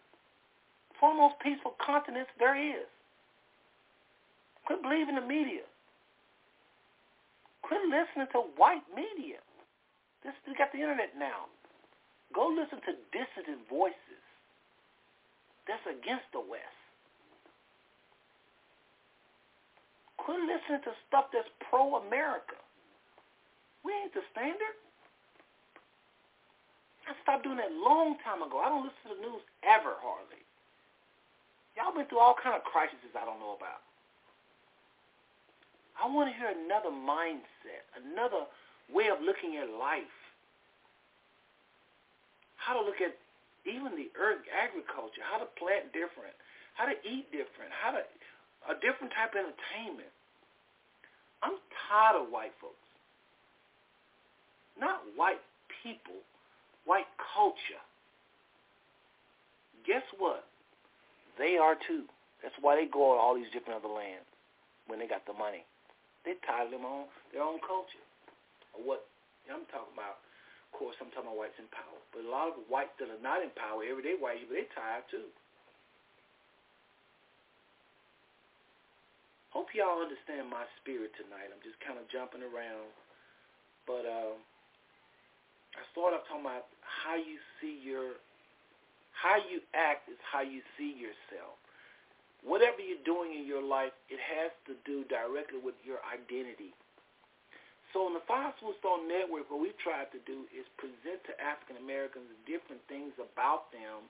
It's 0.92 1.00
one 1.00 1.16
of 1.16 1.16
the 1.16 1.24
most 1.24 1.40
peaceful 1.40 1.72
continents 1.80 2.28
there 2.36 2.56
is. 2.56 2.88
Quit 4.68 4.84
believing 4.84 5.16
the 5.16 5.24
media. 5.24 5.64
Quit 7.64 7.80
listening 7.88 8.28
to 8.36 8.44
white 8.60 8.84
media. 8.92 9.40
This 10.20 10.36
we 10.44 10.52
got 10.52 10.68
the 10.72 10.84
internet 10.84 11.16
now. 11.16 11.48
Go 12.36 12.52
listen 12.52 12.78
to 12.84 12.92
dissident 13.10 13.64
voices 13.72 14.24
that's 15.64 15.82
against 15.88 16.28
the 16.36 16.44
West. 16.44 16.80
Quit 20.20 20.40
listening 20.44 20.84
to 20.84 20.92
stuff 21.08 21.32
that's 21.32 21.48
pro-America. 21.72 22.60
We 23.80 23.96
ain't 23.96 24.12
the 24.12 24.20
standard. 24.36 24.76
I 27.08 27.16
stopped 27.22 27.44
doing 27.44 27.56
that 27.58 27.72
long 27.72 28.16
time 28.24 28.42
ago. 28.42 28.60
I 28.60 28.68
don't 28.68 28.84
listen 28.84 29.00
to 29.08 29.14
the 29.16 29.22
news 29.22 29.42
ever, 29.64 29.96
hardly. 30.00 30.42
Y'all 31.76 31.94
been 31.94 32.06
through 32.06 32.20
all 32.20 32.36
kind 32.36 32.54
of 32.54 32.62
crises 32.66 32.98
I 33.14 33.24
don't 33.24 33.40
know 33.40 33.56
about. 33.56 33.82
I 36.00 36.08
want 36.08 36.32
to 36.32 36.34
hear 36.36 36.48
another 36.48 36.90
mindset, 36.90 37.84
another 37.96 38.48
way 38.88 39.12
of 39.12 39.20
looking 39.20 39.60
at 39.60 39.68
life. 39.68 40.16
How 42.56 42.76
to 42.76 42.82
look 42.84 43.00
at 43.00 43.16
even 43.68 43.92
the 43.96 44.08
earth 44.16 44.44
agriculture, 44.48 45.20
how 45.24 45.38
to 45.38 45.48
plant 45.60 45.92
different, 45.92 46.32
how 46.74 46.88
to 46.88 46.96
eat 47.04 47.28
different, 47.32 47.72
how 47.72 47.92
to 47.92 48.00
a 48.68 48.74
different 48.80 49.12
type 49.16 49.32
of 49.32 49.48
entertainment. 49.48 50.12
I'm 51.42 51.56
tired 51.88 52.20
of 52.20 52.28
white 52.28 52.52
folks. 52.60 52.76
Not 54.76 55.00
white 55.16 55.40
people, 55.82 56.20
white 56.84 57.08
culture. 57.34 57.82
Guess 59.86 60.04
what? 60.18 60.44
They 61.38 61.56
are 61.56 61.74
too. 61.88 62.04
That's 62.42 62.56
why 62.60 62.76
they 62.76 62.86
go 62.88 63.16
to 63.16 63.20
all 63.20 63.34
these 63.34 63.50
different 63.52 63.80
other 63.80 63.92
lands 63.92 64.28
when 64.86 64.98
they 64.98 65.08
got 65.08 65.24
the 65.24 65.36
money. 65.36 65.64
They 66.24 66.36
tired 66.44 66.68
of 66.68 66.76
their 66.76 66.84
own 66.84 67.08
their 67.32 67.44
own 67.44 67.60
culture. 67.64 68.04
Or 68.76 68.84
what 68.84 69.00
I'm 69.48 69.64
talking 69.72 69.96
about 69.96 70.20
of 70.70 70.78
course, 70.78 70.94
I'm 71.02 71.10
talking 71.10 71.26
about 71.26 71.42
whites 71.42 71.58
in 71.58 71.66
power. 71.74 71.98
But 72.14 72.22
a 72.22 72.30
lot 72.30 72.54
of 72.54 72.62
whites 72.70 72.94
that 73.02 73.10
are 73.10 73.18
not 73.18 73.42
in 73.42 73.50
power, 73.58 73.82
everyday 73.82 74.14
white 74.14 74.38
people, 74.38 74.54
they 74.54 74.70
tired 74.70 75.02
too. 75.10 75.26
Hope 79.50 79.74
y'all 79.74 79.98
understand 79.98 80.46
my 80.46 80.62
spirit 80.78 81.10
tonight. 81.18 81.50
I'm 81.50 81.58
just 81.66 81.74
kind 81.82 81.98
of 81.98 82.06
jumping 82.06 82.46
around. 82.46 82.86
But 83.82 84.06
I 84.06 84.38
started 85.92 86.22
off 86.22 86.26
talking 86.28 86.46
about 86.46 86.70
how 86.82 87.16
you 87.16 87.38
see 87.58 87.78
your, 87.82 88.18
how 89.14 89.36
you 89.38 89.60
act 89.74 90.08
is 90.08 90.18
how 90.24 90.42
you 90.42 90.62
see 90.78 90.94
yourself. 90.94 91.58
Whatever 92.40 92.80
you're 92.80 93.04
doing 93.04 93.36
in 93.36 93.44
your 93.44 93.60
life, 93.60 93.92
it 94.08 94.18
has 94.18 94.48
to 94.64 94.72
do 94.88 95.04
directly 95.12 95.60
with 95.60 95.76
your 95.84 96.00
identity. 96.08 96.72
So 97.92 98.06
in 98.06 98.14
the 98.14 98.22
Five 98.24 98.54
Smooth 98.62 98.78
Stone 98.78 99.10
Network, 99.10 99.50
what 99.50 99.58
we've 99.58 99.76
tried 99.82 100.08
to 100.14 100.20
do 100.22 100.46
is 100.54 100.64
present 100.78 101.20
to 101.26 101.32
African 101.42 101.76
Americans 101.82 102.30
different 102.46 102.80
things 102.86 103.12
about 103.18 103.74
them 103.74 104.06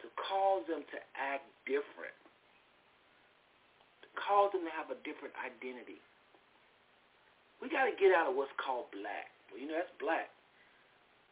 to 0.00 0.06
cause 0.14 0.62
them 0.70 0.86
to 0.94 0.98
act 1.18 1.44
different, 1.66 2.14
to 4.04 4.08
cause 4.14 4.54
them 4.54 4.62
to 4.62 4.72
have 4.72 4.94
a 4.94 4.98
different 5.02 5.34
identity. 5.42 5.98
We 7.58 7.66
got 7.72 7.90
to 7.90 7.94
get 7.98 8.14
out 8.14 8.30
of 8.30 8.38
what's 8.38 8.54
called 8.60 8.92
black. 8.94 9.32
Well, 9.50 9.58
you 9.58 9.66
know, 9.66 9.74
that's 9.74 9.90
black. 9.98 10.30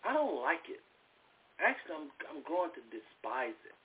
I 0.03 0.13
don't 0.13 0.43
like 0.43 0.67
it. 0.67 0.83
Actually, 1.63 2.07
I'm, 2.07 2.09
I'm 2.27 2.43
growing 2.43 2.75
to 2.75 2.83
despise 2.91 3.57
it. 3.63 3.77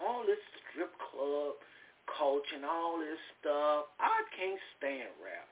All 0.00 0.24
this 0.24 0.40
strip 0.72 0.92
club 1.12 1.60
culture 2.08 2.58
and 2.58 2.66
all 2.66 2.98
this 2.98 3.20
stuff, 3.38 3.92
I 4.00 4.24
can't 4.34 4.58
stand 4.78 5.12
rap. 5.22 5.48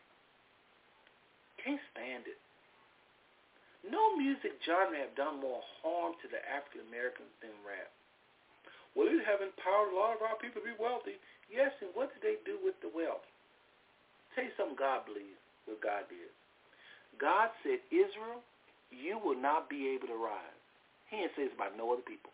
Can't 1.63 1.83
stand 1.93 2.25
it. 2.27 2.41
No 3.85 4.17
music 4.17 4.61
genre 4.65 4.97
have 4.97 5.17
done 5.17 5.41
more 5.41 5.65
harm 5.81 6.17
to 6.21 6.27
the 6.29 6.41
African 6.45 6.85
Americans 6.89 7.33
than 7.41 7.53
rap. 7.65 7.89
Well, 8.93 9.09
it 9.09 9.23
have 9.25 9.41
empowered 9.41 9.95
a 9.95 9.97
lot 9.97 10.19
of 10.19 10.25
our 10.25 10.37
people 10.37 10.61
to 10.61 10.69
be 10.69 10.77
wealthy. 10.77 11.17
Yes, 11.49 11.73
and 11.81 11.95
what 11.95 12.13
did 12.13 12.23
they 12.25 12.37
do 12.43 12.59
with 12.61 12.77
the 12.83 12.91
wealth? 12.93 13.25
Tell 14.35 14.45
you 14.45 14.55
something 14.59 14.77
God 14.77 15.07
believes, 15.07 15.39
what 15.65 15.81
God 15.81 16.11
did. 16.11 16.31
God 17.17 17.51
said, 17.63 17.81
Israel, 17.91 18.43
you 18.91 19.19
will 19.23 19.39
not 19.39 19.71
be 19.71 19.95
able 19.95 20.07
to 20.11 20.19
rise. 20.19 20.59
He 21.11 21.19
didn't 21.19 21.35
say 21.35 21.45
this 21.47 21.57
about 21.57 21.79
no 21.79 21.91
other 21.95 22.07
people. 22.07 22.31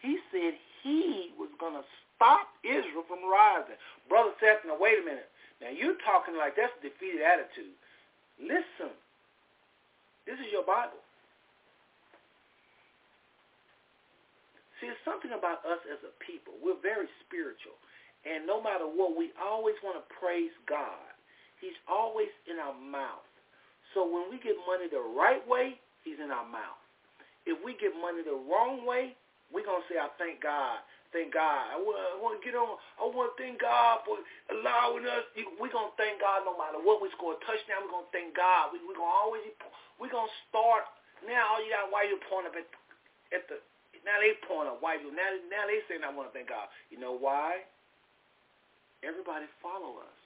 He 0.00 0.18
said 0.32 0.56
he 0.84 1.32
was 1.36 1.50
going 1.60 1.74
to 1.74 1.84
stop 2.16 2.48
Israel 2.64 3.04
from 3.08 3.24
rising. 3.24 3.76
Brother 4.08 4.32
Seth, 4.40 4.64
now 4.64 4.76
wait 4.78 5.00
a 5.00 5.04
minute. 5.04 5.28
Now 5.60 5.70
you're 5.70 5.98
talking 6.04 6.34
like 6.36 6.56
that's 6.56 6.74
a 6.80 6.82
defeated 6.82 7.22
attitude. 7.22 7.76
Listen. 8.40 8.92
This 10.26 10.38
is 10.38 10.48
your 10.54 10.62
Bible. 10.62 11.02
See, 14.78 14.90
it's 14.90 14.98
something 15.06 15.34
about 15.34 15.62
us 15.66 15.82
as 15.90 15.98
a 16.02 16.14
people. 16.22 16.54
We're 16.62 16.78
very 16.82 17.06
spiritual. 17.26 17.78
And 18.22 18.46
no 18.46 18.62
matter 18.62 18.86
what, 18.86 19.18
we 19.18 19.34
always 19.38 19.74
want 19.82 19.98
to 19.98 20.04
praise 20.14 20.54
God. 20.66 21.10
He's 21.58 21.78
always 21.90 22.30
in 22.46 22.58
our 22.58 22.74
mouth. 22.74 23.26
So 23.94 24.04
when 24.04 24.28
we 24.32 24.40
get 24.40 24.56
money 24.64 24.88
the 24.88 25.02
right 25.02 25.42
way, 25.44 25.78
he's 26.04 26.18
in 26.22 26.32
our 26.32 26.48
mouth. 26.48 26.80
If 27.44 27.58
we 27.64 27.74
get 27.76 27.92
money 27.98 28.22
the 28.24 28.38
wrong 28.48 28.86
way, 28.86 29.16
we're 29.52 29.66
going 29.66 29.82
to 29.82 29.88
say, 29.90 29.98
I 30.00 30.08
thank 30.16 30.42
God 30.42 30.80
thank 31.12 31.30
God. 31.36 31.68
I 31.70 31.76
want, 31.76 32.40
to 32.40 32.42
get 32.42 32.56
on. 32.56 32.80
I 32.96 33.04
want 33.04 33.36
to 33.36 33.36
thank 33.36 33.60
God 33.60 34.02
for 34.08 34.16
allowing 34.48 35.04
us. 35.04 35.28
We're 35.60 35.70
going 35.70 35.92
to 35.92 35.96
thank 36.00 36.18
God 36.18 36.48
no 36.48 36.56
matter 36.56 36.80
what. 36.80 37.04
We 37.04 37.12
score 37.14 37.36
a 37.36 37.40
touchdown. 37.44 37.84
We're 37.86 37.94
going 37.94 38.08
to 38.08 38.14
thank 38.16 38.32
God. 38.32 38.72
We, 38.72 38.80
we're 38.82 38.96
going 38.96 39.12
to 39.12 39.20
always, 39.22 39.44
we're 40.00 40.10
going 40.10 40.26
to 40.26 40.38
start. 40.48 40.88
Now 41.22 41.54
all 41.54 41.60
you 41.62 41.70
got 41.70 41.92
white 41.92 42.10
people 42.10 42.26
point 42.26 42.50
up 42.50 42.56
at, 42.58 42.66
at 43.30 43.46
the, 43.46 43.62
now 44.02 44.18
they 44.18 44.34
point 44.48 44.66
up 44.66 44.82
white 44.82 44.98
people. 45.04 45.14
Now, 45.14 45.30
now 45.52 45.68
they 45.68 45.84
saying 45.86 46.02
I 46.02 46.10
want 46.10 46.32
to 46.32 46.34
thank 46.34 46.50
God. 46.50 46.66
You 46.90 46.98
know 46.98 47.14
why? 47.14 47.62
Everybody 49.06 49.46
follow 49.62 50.02
us. 50.02 50.21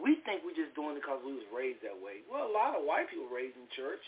We 0.00 0.24
think 0.24 0.40
we're 0.42 0.56
just 0.56 0.72
doing 0.72 0.96
it 0.96 1.04
because 1.04 1.20
we 1.20 1.36
was 1.36 1.46
raised 1.52 1.84
that 1.84 1.96
way. 1.96 2.24
Well, 2.24 2.48
a 2.48 2.52
lot 2.52 2.72
of 2.72 2.88
white 2.88 3.12
people 3.12 3.28
raised 3.28 3.54
in 3.60 3.68
church. 3.76 4.00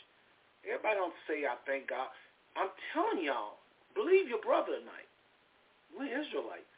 Everybody 0.65 0.97
don't 0.97 1.19
say 1.29 1.45
I 1.45 1.61
thank 1.69 1.93
God. 1.93 2.09
I'm 2.57 2.73
telling 2.97 3.21
y'all, 3.21 3.63
Believe 3.95 4.29
your 4.29 4.41
brother 4.41 4.81
tonight. 4.81 5.09
We're 5.93 6.09
Israelites. 6.09 6.69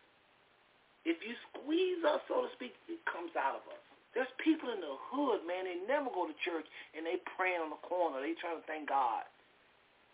If 1.07 1.23
you 1.23 1.35
squeeze 1.51 2.03
us, 2.03 2.23
so 2.27 2.47
to 2.47 2.51
speak, 2.59 2.75
it 2.91 2.99
comes 3.07 3.31
out 3.39 3.63
of 3.63 3.65
us. 3.71 3.83
There's 4.15 4.31
people 4.43 4.71
in 4.71 4.79
the 4.79 4.95
hood, 5.11 5.43
man, 5.43 5.67
they 5.67 5.83
never 5.91 6.07
go 6.11 6.27
to 6.27 6.37
church 6.47 6.67
and 6.95 7.03
they 7.03 7.19
praying 7.35 7.59
on 7.59 7.71
the 7.75 7.83
corner. 7.83 8.23
They 8.23 8.35
trying 8.39 8.63
to 8.63 8.67
thank 8.67 8.91
God. 8.91 9.27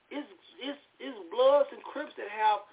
It's, 0.08 0.26
it's, 0.60 0.80
it's 0.98 1.16
Bloods 1.28 1.68
and 1.72 1.84
Crips 1.84 2.16
that 2.16 2.28
have 2.32 2.64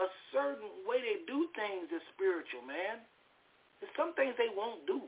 a 0.00 0.08
certain 0.32 0.72
way 0.88 1.04
they 1.04 1.22
do 1.28 1.46
things 1.52 1.92
that's 1.92 2.04
spiritual, 2.16 2.64
man. 2.64 3.04
There's 3.78 3.92
some 3.94 4.16
things 4.16 4.32
they 4.40 4.50
won't 4.52 4.88
do. 4.88 5.04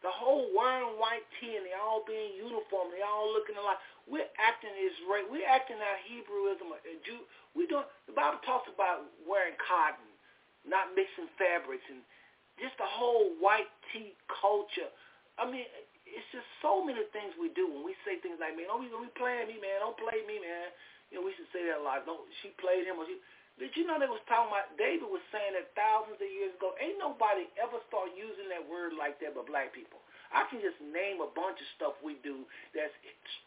The 0.00 0.12
whole 0.12 0.48
wearing 0.56 0.96
white 0.96 1.24
tee 1.38 1.60
and 1.60 1.64
they 1.68 1.76
all 1.76 2.00
being 2.08 2.32
uniform, 2.40 2.88
they 2.88 3.04
all 3.04 3.28
looking 3.36 3.56
alike. 3.60 3.80
We're 4.08 4.28
acting 4.40 4.72
Israel. 4.72 5.28
We're 5.28 5.44
acting 5.44 5.76
our 5.76 5.98
Hebrewism. 6.08 6.72
Uh, 6.72 6.80
Jew. 7.04 7.20
We 7.52 7.68
don't. 7.68 7.84
The 8.08 8.16
Bible 8.16 8.40
talks 8.48 8.70
about 8.72 9.04
wearing 9.28 9.58
cotton, 9.60 10.08
not 10.64 10.96
mixing 10.96 11.28
fabrics, 11.36 11.84
and 11.92 12.00
just 12.56 12.76
the 12.80 12.88
whole 12.88 13.36
white 13.42 13.68
tee 13.92 14.16
culture. 14.40 14.88
I 15.36 15.44
mean, 15.44 15.68
it's 16.08 16.28
just 16.32 16.48
so 16.64 16.80
many 16.80 17.04
things 17.12 17.36
we 17.36 17.52
do 17.52 17.68
when 17.68 17.84
we 17.84 17.92
say 18.08 18.16
things 18.24 18.40
like, 18.40 18.56
"Man, 18.56 18.72
don't 18.72 18.80
be, 18.80 18.88
don't 18.88 19.04
be 19.04 19.12
playing 19.20 19.52
me, 19.52 19.60
man. 19.60 19.84
Don't 19.84 19.98
play 20.00 20.24
me, 20.24 20.40
man." 20.40 20.72
You 21.12 21.20
know, 21.20 21.24
we 21.26 21.34
should 21.36 21.50
say 21.52 21.66
that 21.68 21.82
a 21.82 21.84
lot. 21.84 22.06
Don't 22.08 22.22
she 22.40 22.54
played 22.56 22.86
him 22.86 22.96
or 22.96 23.04
she? 23.04 23.18
Did 23.58 23.74
you 23.76 23.84
know 23.84 23.98
they 23.98 24.08
was 24.08 24.22
talking 24.30 24.52
about, 24.52 24.72
David 24.78 25.08
was 25.08 25.22
saying 25.34 25.58
that 25.58 25.74
thousands 25.76 26.20
of 26.20 26.30
years 26.30 26.54
ago, 26.56 26.72
ain't 26.80 26.96
nobody 27.00 27.48
ever 27.60 27.80
start 27.90 28.14
using 28.16 28.48
that 28.52 28.64
word 28.64 28.94
like 28.96 29.20
that 29.20 29.36
but 29.36 29.50
black 29.50 29.74
people. 29.74 30.00
I 30.30 30.46
can 30.48 30.62
just 30.62 30.78
name 30.80 31.20
a 31.20 31.28
bunch 31.34 31.58
of 31.58 31.68
stuff 31.74 31.98
we 32.00 32.16
do 32.22 32.46
that's 32.72 32.94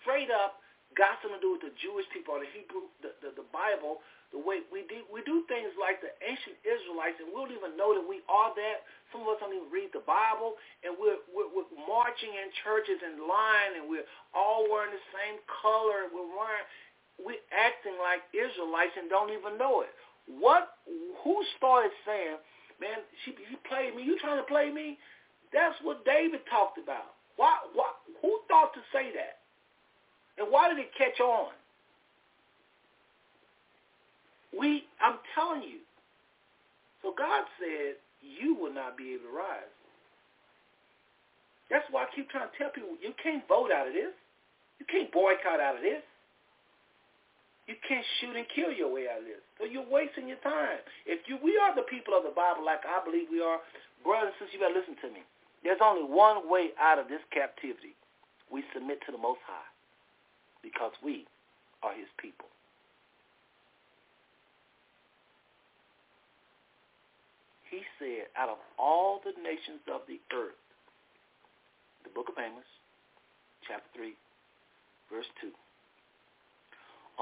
straight 0.01 0.29
up 0.29 0.59
got 0.95 1.19
something 1.21 1.41
to 1.41 1.43
do 1.43 1.53
with 1.57 1.65
the 1.65 1.73
Jewish 1.81 2.05
people 2.13 2.37
or 2.37 2.41
the 2.41 2.51
Hebrew, 2.53 2.85
the, 3.01 3.11
the, 3.21 3.29
the 3.43 3.47
Bible, 3.49 4.01
the 4.33 4.41
way 4.41 4.65
we 4.73 4.85
do, 4.89 5.05
we 5.09 5.21
do 5.25 5.45
things 5.45 5.69
like 5.77 6.01
the 6.01 6.09
ancient 6.25 6.57
Israelites, 6.65 7.21
and 7.21 7.29
we 7.29 7.37
don't 7.37 7.53
even 7.53 7.73
know 7.77 7.93
that 7.93 8.05
we 8.05 8.25
are 8.29 8.53
that. 8.53 8.85
Some 9.13 9.25
of 9.25 9.37
us 9.37 9.37
don't 9.41 9.53
even 9.53 9.69
read 9.69 9.93
the 9.93 10.05
Bible, 10.05 10.57
and 10.81 10.93
we're, 10.97 11.21
we're, 11.29 11.49
we're 11.49 11.69
marching 11.85 12.33
in 12.33 12.49
churches 12.65 12.97
in 13.05 13.25
line, 13.29 13.77
and 13.77 13.85
we're 13.89 14.05
all 14.33 14.65
wearing 14.69 14.93
the 14.93 15.05
same 15.13 15.37
color, 15.45 16.09
and 16.09 16.11
we're 16.13 16.29
wearing, 16.33 16.65
we're 17.25 17.41
acting 17.51 17.95
like 17.99 18.21
Israelites 18.35 18.93
and 18.99 19.09
don't 19.09 19.31
even 19.31 19.57
know 19.57 19.81
it. 19.81 19.91
What? 20.27 20.79
Who 21.23 21.43
started 21.57 21.91
saying, 22.05 22.37
"Man, 22.79 23.03
she, 23.25 23.33
she 23.35 23.55
played 23.67 23.95
me. 23.95 24.03
You 24.03 24.19
trying 24.19 24.37
to 24.37 24.47
play 24.47 24.71
me?" 24.71 24.97
That's 25.51 25.75
what 25.83 26.05
David 26.05 26.41
talked 26.49 26.77
about. 26.77 27.15
Why? 27.35 27.57
Why? 27.73 27.91
Who 28.21 28.39
thought 28.47 28.73
to 28.73 28.81
say 28.91 29.11
that? 29.13 29.43
And 30.37 30.51
why 30.51 30.69
did 30.69 30.79
it 30.79 30.89
catch 30.97 31.19
on? 31.19 31.51
We, 34.57 34.85
I'm 35.01 35.17
telling 35.33 35.63
you. 35.63 35.81
So 37.01 37.13
God 37.17 37.43
said, 37.59 37.99
you 38.21 38.55
will 38.55 38.73
not 38.73 38.97
be 38.97 39.13
able 39.13 39.29
to 39.29 39.35
rise. 39.35 39.73
That's 41.69 41.85
why 41.91 42.03
I 42.03 42.07
keep 42.15 42.29
trying 42.29 42.47
to 42.49 42.57
tell 42.57 42.69
people, 42.69 42.95
you 43.01 43.13
can't 43.21 43.45
vote 43.47 43.71
out 43.71 43.87
of 43.87 43.93
this. 43.93 44.13
You 44.79 44.85
can't 44.85 45.11
boycott 45.11 45.59
out 45.59 45.75
of 45.75 45.81
this. 45.81 46.01
You 47.67 47.75
can't 47.87 48.03
shoot 48.19 48.35
and 48.35 48.45
kill 48.51 48.75
your 48.75 48.91
way 48.91 49.07
out 49.07 49.23
of 49.23 49.27
this. 49.27 49.39
So 49.55 49.63
you're 49.63 49.87
wasting 49.87 50.27
your 50.27 50.41
time. 50.43 50.83
If 51.07 51.23
you, 51.31 51.39
we 51.39 51.55
are 51.55 51.71
the 51.71 51.87
people 51.87 52.11
of 52.11 52.27
the 52.27 52.35
Bible, 52.35 52.65
like 52.65 52.83
I 52.83 52.99
believe 53.03 53.31
we 53.31 53.39
are, 53.39 53.63
brothers 54.03 54.35
and 54.35 54.37
sisters, 54.43 54.51
you 54.55 54.59
better 54.59 54.75
listen 54.75 54.99
to 54.99 55.09
me. 55.15 55.23
There's 55.63 55.79
only 55.79 56.03
one 56.03 56.51
way 56.51 56.75
out 56.75 56.99
of 56.99 57.07
this 57.07 57.23
captivity. 57.31 57.95
We 58.51 58.67
submit 58.75 58.99
to 59.07 59.15
the 59.15 59.21
Most 59.21 59.39
High 59.47 59.71
because 60.59 60.91
we 60.99 61.23
are 61.79 61.95
his 61.95 62.11
people. 62.19 62.51
he 67.73 67.81
said, 67.97 68.29
out 68.37 68.53
of 68.53 68.61
all 68.77 69.17
the 69.25 69.33
nations 69.41 69.81
of 69.89 70.05
the 70.05 70.21
earth, 70.29 70.61
the 72.05 72.13
book 72.13 72.29
of 72.29 72.37
Amos, 72.37 72.69
chapter 73.65 73.89
3, 73.97 74.13
verse 75.09 75.25
2, 75.41 75.49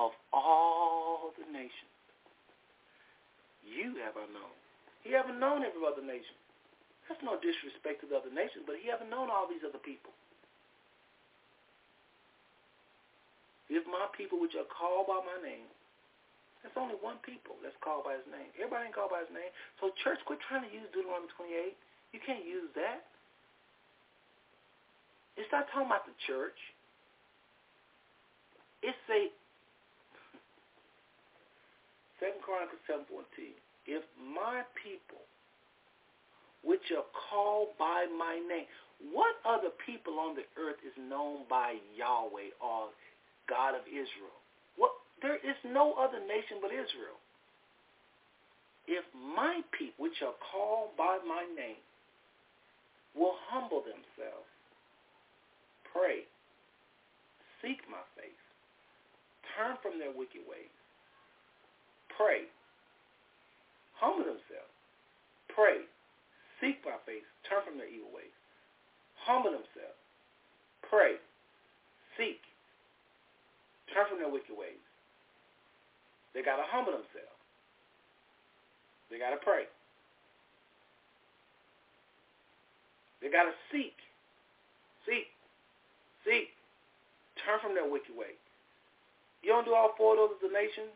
of 0.02 0.18
all 0.34 1.30
the 1.38 1.46
nations, 1.54 1.94
you 3.62 4.02
have 4.02 4.18
I 4.18 4.26
known. 4.34 4.56
He 5.06 5.14
haven't 5.14 5.38
known 5.38 5.62
every 5.62 5.82
other 5.86 6.02
nation. 6.02 6.34
That's 7.06 7.22
no 7.22 7.38
disrespect 7.38 8.02
to 8.02 8.10
the 8.10 8.18
other 8.18 8.34
nations, 8.34 8.66
but 8.66 8.82
he 8.82 8.90
haven't 8.90 9.14
known 9.14 9.30
all 9.30 9.46
these 9.46 9.62
other 9.62 9.82
people. 9.82 10.10
If 13.70 13.86
my 13.88 14.10
people 14.18 14.42
which 14.42 14.58
are 14.58 14.68
called 14.68 15.08
by 15.08 15.22
my 15.24 15.38
name, 15.46 15.70
that's 16.62 16.78
only 16.78 16.98
one 17.02 17.18
people 17.26 17.58
that's 17.64 17.78
called 17.82 18.06
by 18.06 18.20
his 18.20 18.28
name. 18.30 18.52
Everybody 18.58 18.90
ain't 18.90 18.98
called 18.98 19.10
by 19.10 19.26
his 19.26 19.34
name. 19.34 19.50
So 19.82 19.90
church, 20.06 20.22
quit 20.28 20.38
trying 20.46 20.68
to 20.68 20.72
use 20.72 20.86
Deuteronomy 20.94 21.32
28. 21.34 21.74
You 22.14 22.20
can't 22.22 22.46
use 22.46 22.70
that. 22.78 23.08
It's 25.40 25.50
not 25.50 25.72
talking 25.74 25.90
about 25.90 26.06
the 26.06 26.14
church. 26.30 26.58
It's 28.86 29.06
a 29.10 29.32
Second 32.22 32.46
Chronicles 32.46 32.86
seven 32.86 33.06
fourteen. 33.10 33.58
If 33.90 34.06
my 34.22 34.62
people, 34.78 35.26
which 36.62 36.86
are 36.94 37.10
called 37.10 37.74
by 37.82 38.06
my 38.14 38.38
name, 38.38 38.70
what 39.10 39.42
other 39.42 39.74
people 39.82 40.22
on 40.22 40.38
the 40.38 40.46
earth 40.54 40.78
is 40.86 40.94
known 41.02 41.50
by 41.50 41.82
Yahweh 41.98 42.54
or 42.62 42.94
God 43.50 43.74
of 43.74 43.82
Israel? 43.90 44.38
What 44.78 44.94
there 45.26 45.42
is 45.42 45.58
no 45.66 45.98
other 45.98 46.22
nation 46.22 46.62
but 46.62 46.70
Israel. 46.70 47.18
If 48.86 49.06
my 49.14 49.62
people, 49.78 50.06
which 50.06 50.22
are 50.22 50.38
called 50.54 50.98
by 50.98 51.18
my 51.26 51.46
name, 51.58 51.82
will 53.18 53.38
humble 53.50 53.82
themselves, 53.82 54.50
pray, 55.94 56.26
seek 57.62 57.82
my 57.90 58.02
face, 58.18 58.46
turn 59.54 59.78
from 59.82 60.02
their 60.02 60.10
wicked 60.10 60.42
ways, 60.50 60.74
pray, 62.22 62.46
humble 63.98 64.30
themselves, 64.30 64.76
pray, 65.50 65.82
seek 66.62 66.78
my 66.86 67.02
face, 67.10 67.26
turn 67.50 67.66
from 67.66 67.82
their 67.82 67.90
evil 67.90 68.14
ways, 68.14 68.30
humble 69.26 69.50
themselves, 69.50 69.98
pray, 70.86 71.18
seek, 72.14 72.38
turn 73.90 74.06
from 74.06 74.22
their 74.22 74.30
wicked 74.30 74.54
ways, 74.54 74.78
they 76.38 76.46
got 76.46 76.62
to 76.62 76.68
humble 76.70 76.94
themselves. 76.94 77.42
They 79.10 79.20
got 79.20 79.36
to 79.36 79.42
pray. 79.44 79.68
They 83.20 83.28
got 83.28 83.52
to 83.52 83.56
seek. 83.68 84.00
Seek. 85.04 85.28
Seek. 86.24 86.56
Turn 87.44 87.60
from 87.60 87.76
their 87.76 87.84
wicked 87.84 88.16
way. 88.16 88.40
You 89.44 89.52
don't 89.52 89.66
do 89.66 89.76
all 89.76 89.92
four 89.98 90.16
of 90.16 90.32
those 90.32 90.40
as 90.40 90.50
a 90.50 90.54
nation, 90.54 90.88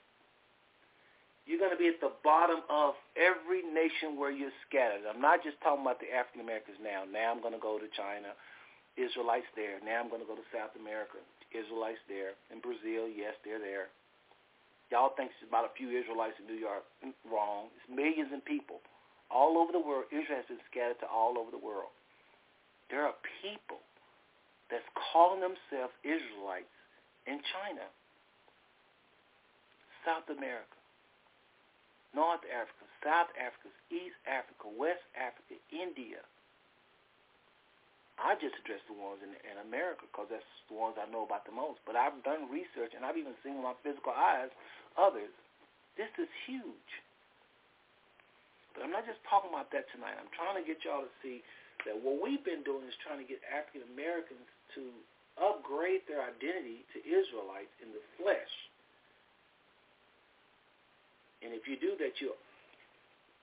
you're 1.45 1.61
going 1.61 1.73
to 1.73 1.77
be 1.77 1.87
at 1.87 2.01
the 2.01 2.13
bottom 2.25 2.65
of 2.73 2.97
every 3.13 3.61
nation 3.61 4.17
where 4.17 4.33
you're 4.33 4.53
scattered. 4.65 5.05
I'm 5.05 5.21
not 5.21 5.45
just 5.45 5.61
talking 5.61 5.85
about 5.85 6.01
the 6.01 6.09
African 6.09 6.41
Americans 6.41 6.81
now. 6.81 7.05
Now 7.05 7.29
I'm 7.29 7.41
going 7.41 7.53
to 7.53 7.61
go 7.61 7.77
to 7.77 7.85
China. 7.93 8.33
Israelites 8.97 9.47
there. 9.53 9.77
Now 9.83 10.01
I'm 10.01 10.09
going 10.09 10.23
to 10.23 10.29
go 10.29 10.39
to 10.39 10.47
South 10.49 10.73
America. 10.73 11.21
Israelites 11.53 12.01
there. 12.09 12.33
In 12.49 12.63
Brazil, 12.63 13.05
yes, 13.05 13.37
they're 13.45 13.61
there. 13.61 13.93
Y'all 14.89 15.13
think 15.17 15.33
it's 15.33 15.45
about 15.45 15.65
a 15.65 15.73
few 15.73 15.93
Israelites 15.93 16.37
in 16.41 16.45
New 16.49 16.57
York. 16.57 16.85
Mm, 17.01 17.13
wrong. 17.29 17.73
It's 17.77 17.89
millions 17.89 18.33
of 18.33 18.41
people. 18.45 18.81
All 19.29 19.57
over 19.57 19.73
the 19.73 19.81
world. 19.81 20.05
Israel 20.13 20.41
has 20.41 20.49
been 20.49 20.61
scattered 20.69 21.01
to 21.01 21.07
all 21.09 21.37
over 21.37 21.49
the 21.49 21.61
world. 21.61 21.93
There 22.89 23.01
are 23.01 23.17
people 23.41 23.81
that's 24.69 24.85
calling 25.11 25.41
themselves 25.41 25.93
Israelites 26.05 26.69
in 27.25 27.41
China, 27.53 27.85
South 30.05 30.29
America, 30.29 30.74
North 32.15 32.47
Africa, 32.47 32.83
South 33.03 33.29
Africa, 33.35 33.69
East 33.91 34.17
Africa, 34.23 34.71
West 34.71 35.03
Africa, 35.13 35.59
India. 35.69 36.23
I 38.15 38.39
just 38.39 38.55
address 38.63 38.79
the 38.87 38.95
ones 38.95 39.19
in, 39.19 39.35
in 39.43 39.59
America 39.67 40.07
because 40.07 40.31
that's 40.31 40.47
the 40.71 40.79
ones 40.79 40.95
I 40.95 41.03
know 41.11 41.27
about 41.27 41.43
the 41.43 41.51
most. 41.51 41.83
But 41.83 41.99
I've 41.99 42.15
done 42.23 42.47
research 42.47 42.95
and 42.95 43.03
I've 43.03 43.19
even 43.19 43.35
seen 43.43 43.59
with 43.59 43.67
my 43.67 43.75
physical 43.83 44.15
eyes 44.15 44.49
others. 44.95 45.35
This 45.99 46.11
is 46.15 46.31
huge. 46.47 46.91
But 48.71 48.87
I'm 48.87 48.91
not 48.95 49.03
just 49.03 49.19
talking 49.27 49.51
about 49.51 49.71
that 49.75 49.91
tonight. 49.91 50.15
I'm 50.15 50.31
trying 50.31 50.55
to 50.55 50.63
get 50.63 50.83
y'all 50.87 51.03
to 51.03 51.13
see 51.19 51.43
that 51.83 51.95
what 51.95 52.23
we've 52.23 52.43
been 52.43 52.63
doing 52.63 52.87
is 52.87 52.95
trying 53.03 53.19
to 53.19 53.27
get 53.27 53.43
African 53.47 53.83
Americans 53.91 54.47
to 54.79 54.91
upgrade 55.35 56.07
their 56.07 56.23
identity 56.23 56.87
to 56.95 56.97
Israelites 57.03 57.71
in 57.83 57.91
the 57.91 58.03
flesh. 58.15 58.51
And 61.45 61.53
if 61.53 61.69
you 61.69 61.77
do 61.77 61.93
that, 62.01 62.17
you'll 62.17 62.41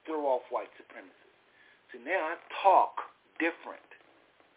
throw 0.02 0.26
off 0.26 0.42
white 0.50 0.74
supremacy. 0.74 1.30
So 1.94 2.02
now 2.02 2.34
I 2.34 2.36
talk 2.66 2.98
different 3.38 3.86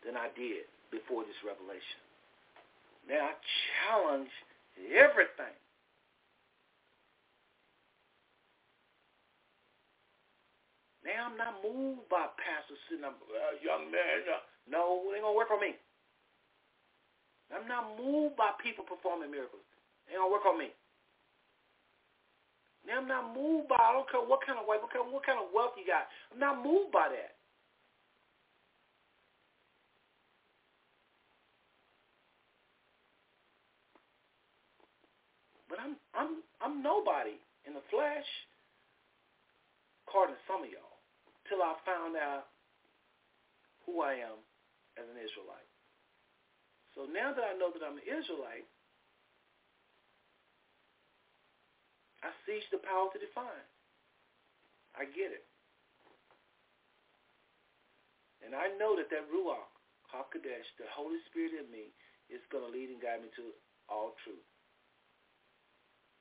than 0.02 0.18
I 0.18 0.34
did 0.34 0.66
before 0.90 1.22
this 1.30 1.38
revelation. 1.46 2.02
Now 3.06 3.30
I 3.30 3.34
challenge 3.86 4.34
everything. 4.82 5.54
Now 11.06 11.30
I'm 11.30 11.38
not 11.38 11.62
moved 11.62 12.10
by 12.10 12.34
pastors 12.42 12.82
sitting 12.90 13.06
up, 13.06 13.14
uh, 13.30 13.62
young 13.62 13.94
man. 13.94 14.26
Uh, 14.26 14.42
no, 14.66 15.06
it 15.14 15.22
ain't 15.22 15.26
gonna 15.26 15.38
work 15.38 15.54
on 15.54 15.62
me. 15.62 15.78
I'm 17.54 17.70
not 17.70 17.94
moved 17.94 18.34
by 18.34 18.58
people 18.58 18.82
performing 18.82 19.30
miracles. 19.30 19.62
It 20.10 20.18
ain't 20.18 20.26
gonna 20.26 20.34
work 20.34 20.50
on 20.50 20.58
me. 20.58 20.74
Now 22.86 23.02
I'm 23.02 23.10
not 23.10 23.34
moved 23.34 23.68
by 23.68 23.82
I 23.82 23.94
don't 23.94 24.10
care 24.10 24.22
what 24.22 24.46
kind 24.46 24.62
of 24.62 24.70
wife, 24.70 24.82
what 24.82 24.94
kind, 24.94 25.10
what 25.10 25.26
kind 25.26 25.42
of 25.42 25.50
wealth 25.50 25.74
you 25.74 25.86
got. 25.90 26.06
I'm 26.30 26.40
not 26.40 26.62
moved 26.62 26.94
by 26.94 27.10
that. 27.10 27.36
But 35.66 35.82
I'm 35.82 35.98
I'm 36.14 36.46
I'm 36.62 36.86
nobody 36.86 37.42
in 37.66 37.74
the 37.74 37.84
flesh, 37.90 38.30
according 40.06 40.38
to 40.38 40.44
some 40.46 40.62
of 40.62 40.70
y'all, 40.70 41.02
till 41.50 41.66
I 41.66 41.74
found 41.84 42.14
out 42.14 42.54
who 43.86 44.06
I 44.06 44.22
am 44.22 44.38
as 45.02 45.10
an 45.10 45.18
Israelite. 45.18 45.70
So 46.94 47.10
now 47.10 47.34
that 47.34 47.44
I 47.44 47.58
know 47.58 47.74
that 47.74 47.84
I'm 47.84 47.98
an 47.98 48.08
Israelite, 48.08 48.70
I 52.26 52.34
seize 52.50 52.66
the 52.74 52.82
power 52.82 53.14
to 53.14 53.22
define. 53.22 53.68
I 54.98 55.06
get 55.06 55.30
it. 55.30 55.46
And 58.42 58.58
I 58.58 58.74
know 58.82 58.98
that 58.98 59.14
that 59.14 59.30
Ruach, 59.30 59.70
HaKodesh, 60.10 60.66
the 60.82 60.90
Holy 60.90 61.22
Spirit 61.30 61.54
in 61.54 61.70
me, 61.70 61.94
is 62.34 62.42
going 62.50 62.66
to 62.66 62.74
lead 62.74 62.90
and 62.90 62.98
guide 62.98 63.22
me 63.22 63.30
to 63.38 63.54
all 63.86 64.18
truth. 64.26 64.42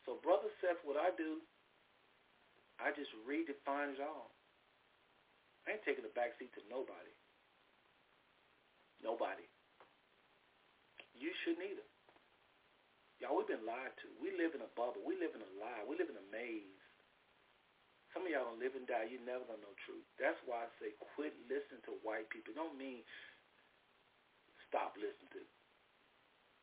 So, 0.05 0.21
Brother 0.21 0.53
Seth, 0.61 0.85
what 0.85 1.01
I 1.01 1.09
do, 1.17 1.41
I 2.77 2.93
just 2.93 3.09
redefine 3.25 3.97
it 3.97 4.05
all. 4.05 4.29
I 5.65 5.73
ain't 5.73 5.85
taking 5.89 6.05
a 6.05 6.13
backseat 6.13 6.53
to 6.61 6.63
nobody. 6.69 7.13
Nobody. 9.01 9.49
You 11.17 11.33
shouldn't 11.41 11.65
either. 11.65 11.89
Y'all, 13.23 13.39
we've 13.39 13.51
been 13.51 13.62
lied 13.62 13.95
to. 14.03 14.09
We 14.19 14.35
live 14.35 14.55
in 14.55 14.62
a 14.62 14.70
bubble. 14.74 15.03
We 15.07 15.15
live 15.19 15.35
in 15.35 15.43
a 15.43 15.53
lie. 15.59 15.86
We 15.86 15.95
live 15.95 16.11
in 16.11 16.19
a 16.19 16.27
maze. 16.35 16.82
Some 18.15 18.27
of 18.27 18.31
y'all 18.31 18.47
don't 18.47 18.62
live 18.62 18.78
and 18.78 18.86
die. 18.86 19.11
You're 19.11 19.27
never 19.27 19.43
to 19.43 19.59
know 19.59 19.74
truth. 19.82 20.07
That's 20.23 20.39
why 20.47 20.66
I 20.66 20.70
say 20.78 20.95
quit 21.19 21.35
listening 21.51 21.82
to 21.91 21.99
white 22.07 22.31
people. 22.31 22.55
It 22.55 22.59
don't 22.59 22.78
mean 22.78 23.03
stop 24.70 24.95
listening 24.95 25.35
to. 25.35 25.43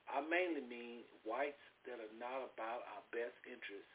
I 0.07 0.23
mainly 0.23 0.63
mean 0.63 1.03
whites 1.27 1.59
that 1.87 1.99
are 1.99 2.15
not 2.15 2.55
about 2.55 2.87
our 2.95 3.03
best 3.11 3.35
interests. 3.43 3.91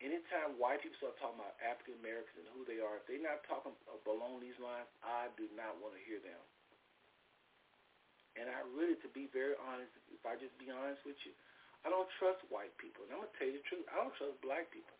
Anytime 0.00 0.56
white 0.56 0.80
people 0.80 0.96
start 0.96 1.20
talking 1.20 1.40
about 1.40 1.60
African 1.60 2.00
Americans 2.00 2.40
and 2.40 2.48
who 2.56 2.64
they 2.64 2.80
are, 2.80 3.00
if 3.00 3.04
they're 3.04 3.20
not 3.20 3.44
talking 3.48 3.76
along 4.08 4.40
these 4.40 4.56
lines, 4.56 4.88
I 5.04 5.28
do 5.36 5.44
not 5.52 5.76
want 5.84 5.96
to 5.96 6.02
hear 6.02 6.24
them. 6.24 6.40
And 8.34 8.50
I 8.50 8.64
really, 8.74 8.98
to 9.04 9.10
be 9.12 9.30
very 9.30 9.54
honest, 9.60 9.92
if 10.10 10.24
I 10.26 10.34
just 10.40 10.56
be 10.58 10.72
honest 10.72 11.04
with 11.06 11.20
you, 11.22 11.36
I 11.84 11.92
don't 11.92 12.08
trust 12.16 12.40
white 12.48 12.72
people. 12.80 13.04
And 13.04 13.12
I'm 13.12 13.28
to 13.28 13.32
tell 13.36 13.48
you 13.48 13.60
the 13.60 13.66
truth. 13.68 13.84
I 13.92 14.00
don't 14.00 14.16
trust 14.16 14.40
black 14.40 14.72
people. 14.72 14.96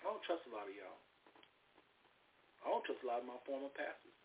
I 0.00 0.10
don't 0.10 0.22
trust 0.22 0.46
a 0.46 0.54
lot 0.54 0.70
of 0.70 0.74
y'all. 0.74 1.00
I 2.62 2.70
don't 2.70 2.86
trust 2.86 3.02
a 3.02 3.08
lot 3.10 3.20
of 3.20 3.26
my 3.26 3.38
former 3.44 3.70
pastors. 3.74 4.16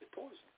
It's 0.00 0.10
poison. 0.10 0.48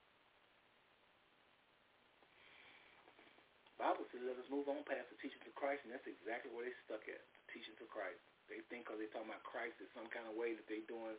Bible 3.81 4.05
says 4.12 4.21
let 4.29 4.37
us 4.37 4.45
move 4.53 4.69
on 4.69 4.85
past 4.85 5.09
the 5.09 5.17
teachings 5.25 5.41
of 5.49 5.57
Christ, 5.57 5.81
and 5.89 5.93
that's 5.93 6.05
exactly 6.05 6.53
where 6.53 6.69
they 6.69 6.77
stuck 6.85 7.01
at, 7.09 7.17
the 7.17 7.45
teachings 7.49 7.81
of 7.81 7.89
Christ. 7.89 8.21
They 8.45 8.61
think 8.69 8.85
because 8.85 9.01
they're 9.01 9.09
talking 9.09 9.33
about 9.33 9.41
Christ 9.41 9.81
in 9.81 9.89
some 9.97 10.05
kind 10.12 10.29
of 10.29 10.37
way 10.37 10.53
that 10.53 10.69
they're 10.69 10.85
doing, 10.85 11.17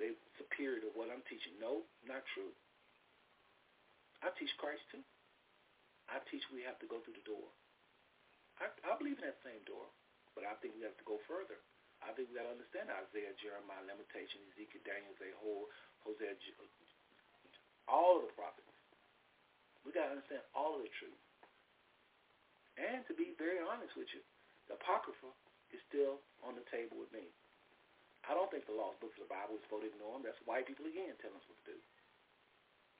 they 0.00 0.16
superior 0.40 0.80
to 0.88 0.90
what 0.96 1.12
I'm 1.12 1.20
teaching. 1.28 1.52
No, 1.60 1.84
not 2.08 2.24
true. 2.32 2.48
I 4.24 4.32
teach 4.40 4.50
Christ 4.56 4.80
too. 4.88 5.04
I 6.08 6.20
teach 6.28 6.44
we 6.48 6.64
have 6.64 6.80
to 6.80 6.88
go 6.88 7.00
through 7.04 7.20
the 7.20 7.28
door. 7.28 7.48
I, 8.58 8.72
I 8.88 8.96
believe 8.96 9.20
in 9.20 9.28
that 9.28 9.40
same 9.44 9.60
door, 9.68 9.86
but 10.32 10.42
I 10.48 10.56
think 10.58 10.74
we 10.74 10.82
have 10.82 10.96
to 10.98 11.06
go 11.06 11.20
further. 11.28 11.60
I 12.00 12.14
think 12.14 12.30
we 12.30 12.38
got 12.38 12.46
to 12.46 12.54
understand 12.54 12.90
Isaiah, 12.90 13.34
Jeremiah, 13.42 13.82
Lamentation, 13.86 14.38
Ezekiel, 14.54 14.86
Daniel, 14.86 15.14
Zahor, 15.18 15.66
Hosea, 16.06 16.34
uh, 16.34 16.66
all 17.90 18.22
of 18.22 18.26
the 18.26 18.34
prophets. 18.38 18.70
We 19.82 19.90
got 19.90 20.10
to 20.10 20.20
understand 20.20 20.46
all 20.54 20.78
of 20.78 20.82
the 20.84 20.92
truth. 21.00 21.22
And 22.78 23.02
to 23.10 23.14
be 23.18 23.34
very 23.34 23.58
honest 23.58 23.98
with 23.98 24.06
you, 24.14 24.22
the 24.70 24.78
Apocrypha 24.78 25.34
is 25.74 25.82
still 25.90 26.22
on 26.46 26.54
the 26.54 26.62
table 26.70 27.00
with 27.00 27.10
me. 27.10 27.26
I 28.28 28.36
don't 28.36 28.46
think 28.52 28.68
the 28.68 28.76
lost 28.76 29.00
books 29.02 29.16
of 29.18 29.26
the 29.26 29.32
Bible 29.32 29.58
is 29.58 29.64
supposed 29.66 29.90
to. 29.90 29.98
That's 30.22 30.38
white 30.46 30.68
people 30.68 30.86
again 30.86 31.16
telling 31.18 31.38
us 31.38 31.48
what 31.48 31.58
to 31.64 31.74
do. 31.74 31.78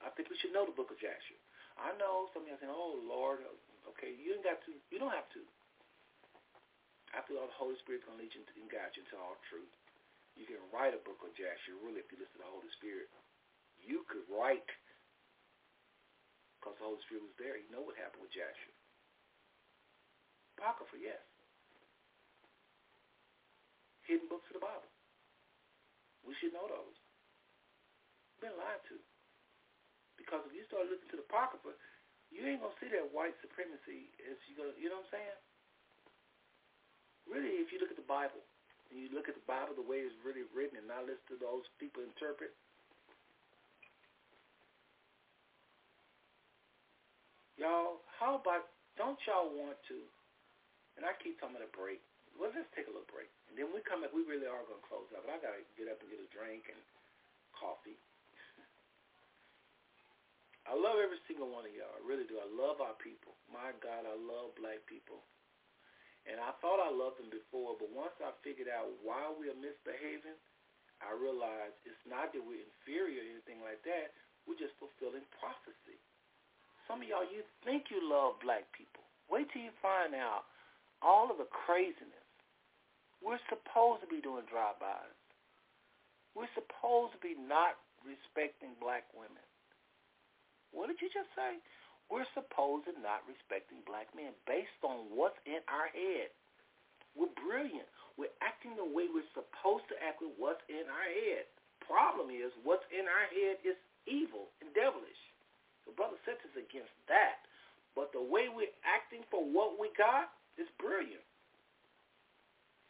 I 0.00 0.08
think 0.14 0.30
we 0.30 0.38
should 0.38 0.54
know 0.54 0.64
the 0.64 0.74
book 0.74 0.90
of 0.90 0.98
Joshua. 0.98 1.38
I 1.78 1.94
know 1.94 2.26
some 2.34 2.42
of 2.42 2.48
you 2.50 2.54
are 2.58 2.60
saying, 2.60 2.74
oh, 2.74 2.98
Lord, 3.06 3.46
okay, 3.94 4.10
you 4.18 4.34
ain't 4.34 4.46
got 4.46 4.58
to. 4.66 4.74
You 4.90 4.98
don't 4.98 5.14
have 5.14 5.30
to. 5.38 5.42
After 7.14 7.38
all, 7.38 7.48
the 7.48 7.56
Holy 7.56 7.78
Spirit's 7.80 8.04
going 8.04 8.18
to 8.18 8.22
lead 8.22 8.34
you 8.34 8.42
and 8.42 8.68
guide 8.68 8.92
you 8.98 9.06
into 9.06 9.16
all 9.16 9.38
truth. 9.48 9.70
You 10.36 10.44
can 10.44 10.60
write 10.70 10.92
a 10.94 11.02
book 11.02 11.22
of 11.24 11.34
Joshua, 11.34 11.78
really, 11.80 12.02
if 12.02 12.10
you 12.12 12.18
listen 12.20 12.38
to 12.38 12.44
the 12.44 12.50
Holy 12.50 12.70
Spirit. 12.78 13.08
You 13.80 14.04
could 14.06 14.26
write 14.28 14.68
because 16.58 16.76
the 16.78 16.86
Holy 16.86 17.02
Spirit 17.06 17.24
was 17.24 17.38
there. 17.38 17.56
You 17.56 17.70
know 17.70 17.82
what 17.82 17.96
happened 17.96 18.26
with 18.26 18.34
Joshua. 18.34 18.74
Apocrypha, 20.58 20.98
yes. 20.98 21.22
Hidden 24.04 24.26
books 24.26 24.50
of 24.50 24.58
the 24.58 24.64
Bible. 24.66 24.90
We 26.26 26.34
should 26.42 26.52
know 26.52 26.66
those. 26.66 26.98
We've 28.36 28.50
been 28.50 28.58
lied 28.58 28.82
to. 28.90 28.98
Because 30.28 30.44
if 30.44 30.52
you 30.52 30.60
start 30.68 30.92
looking 30.92 31.08
to 31.08 31.16
the 31.16 31.24
Apocrypha, 31.24 31.72
you 32.28 32.44
ain't 32.44 32.60
gonna 32.60 32.76
see 32.76 32.92
that 32.92 33.08
white 33.16 33.32
supremacy 33.40 34.12
as 34.28 34.36
you 34.44 34.52
gonna 34.60 34.76
you 34.76 34.92
know 34.92 35.00
what 35.00 35.08
I'm 35.08 35.24
saying? 35.24 35.40
Really, 37.24 37.64
if 37.64 37.72
you 37.72 37.80
look 37.80 37.88
at 37.88 37.96
the 37.96 38.04
Bible 38.04 38.44
and 38.92 39.00
you 39.00 39.08
look 39.08 39.32
at 39.32 39.40
the 39.40 39.48
Bible 39.48 39.72
the 39.72 39.88
way 39.88 40.04
it's 40.04 40.12
really 40.20 40.44
written 40.52 40.76
and 40.76 40.84
not 40.84 41.08
listen 41.08 41.24
to 41.32 41.40
those 41.40 41.64
people 41.80 42.04
interpret, 42.04 42.52
y'all, 47.56 48.04
how 48.20 48.36
about 48.36 48.68
don't 49.00 49.16
y'all 49.24 49.48
want 49.48 49.80
to 49.88 49.96
and 50.98 51.06
I 51.06 51.14
keep 51.22 51.38
talking 51.38 51.54
about 51.54 51.62
a 51.62 51.70
break. 51.78 52.02
Well, 52.34 52.50
let's 52.50 52.66
take 52.74 52.90
a 52.90 52.92
little 52.92 53.06
break. 53.06 53.30
And 53.46 53.54
then 53.54 53.70
we 53.70 53.78
come 53.86 54.02
back, 54.02 54.10
we 54.10 54.26
really 54.26 54.50
are 54.50 54.66
to 54.66 54.82
close 54.82 55.06
up. 55.14 55.22
But 55.22 55.30
I 55.30 55.38
got 55.38 55.54
to 55.54 55.62
get 55.78 55.86
up 55.86 56.02
and 56.02 56.10
get 56.10 56.18
a 56.18 56.26
drink 56.34 56.66
and 56.66 56.80
coffee. 57.54 57.94
I 60.68 60.76
love 60.76 61.00
every 61.00 61.16
single 61.24 61.48
one 61.48 61.64
of 61.64 61.72
y'all. 61.72 61.96
I 61.96 62.04
really 62.04 62.28
do. 62.28 62.36
I 62.36 62.48
love 62.52 62.84
our 62.84 62.92
people. 63.00 63.32
My 63.48 63.72
God, 63.80 64.04
I 64.04 64.12
love 64.20 64.52
black 64.60 64.84
people. 64.84 65.24
And 66.28 66.36
I 66.36 66.52
thought 66.60 66.76
I 66.76 66.92
loved 66.92 67.16
them 67.16 67.32
before, 67.32 67.72
but 67.80 67.88
once 67.88 68.12
I 68.20 68.36
figured 68.44 68.68
out 68.68 68.92
why 69.00 69.32
we 69.32 69.48
are 69.48 69.56
misbehaving, 69.56 70.36
I 71.00 71.16
realized 71.16 71.80
it's 71.88 72.04
not 72.04 72.36
that 72.36 72.44
we're 72.44 72.60
inferior 72.60 73.24
or 73.24 73.32
anything 73.32 73.64
like 73.64 73.80
that. 73.88 74.12
We're 74.44 74.60
just 74.60 74.76
fulfilling 74.76 75.24
prophecy. 75.40 75.96
Some 76.84 77.00
of 77.00 77.08
y'all, 77.08 77.24
you 77.24 77.40
think 77.64 77.88
you 77.88 78.04
love 78.04 78.36
black 78.44 78.68
people. 78.76 79.08
Wait 79.32 79.48
till 79.48 79.64
you 79.64 79.72
find 79.80 80.12
out 80.12 80.52
all 81.00 81.32
of 81.32 81.40
the 81.40 81.48
craziness. 81.48 82.28
We're 83.24 83.40
supposed 83.48 84.04
to 84.04 84.08
be 84.12 84.20
doing 84.20 84.44
drive-bys. 84.52 85.16
We're 86.36 86.52
supposed 86.52 87.16
to 87.16 87.20
be 87.24 87.40
not 87.40 87.80
respecting 88.04 88.76
black 88.76 89.08
women. 89.16 89.47
What 90.72 90.92
did 90.92 91.00
you 91.00 91.10
just 91.10 91.30
say? 91.32 91.60
We're 92.08 92.28
supposed 92.32 92.88
to 92.88 92.96
not 93.04 93.24
respecting 93.28 93.84
black 93.84 94.08
men 94.16 94.32
based 94.48 94.80
on 94.80 95.12
what's 95.12 95.36
in 95.44 95.60
our 95.68 95.92
head. 95.92 96.32
We're 97.12 97.32
brilliant. 97.36 97.88
We're 98.16 98.32
acting 98.40 98.74
the 98.74 98.88
way 98.88 99.06
we're 99.12 99.28
supposed 99.36 99.84
to 99.92 99.96
act 100.00 100.24
with 100.24 100.32
what's 100.40 100.64
in 100.72 100.88
our 100.88 101.10
head. 101.24 101.46
Problem 101.84 102.32
is, 102.32 102.50
what's 102.64 102.84
in 102.88 103.04
our 103.04 103.26
head 103.28 103.60
is 103.64 103.76
evil 104.08 104.48
and 104.64 104.72
devilish. 104.72 105.22
The 105.84 105.92
brother 105.92 106.16
said 106.24 106.40
us 106.40 106.56
against 106.56 106.92
that. 107.12 107.44
But 107.92 108.12
the 108.12 108.22
way 108.22 108.48
we're 108.48 108.72
acting 108.84 109.24
for 109.32 109.44
what 109.44 109.76
we 109.76 109.92
got, 109.96 110.32
is 110.58 110.66
brilliant. 110.76 111.22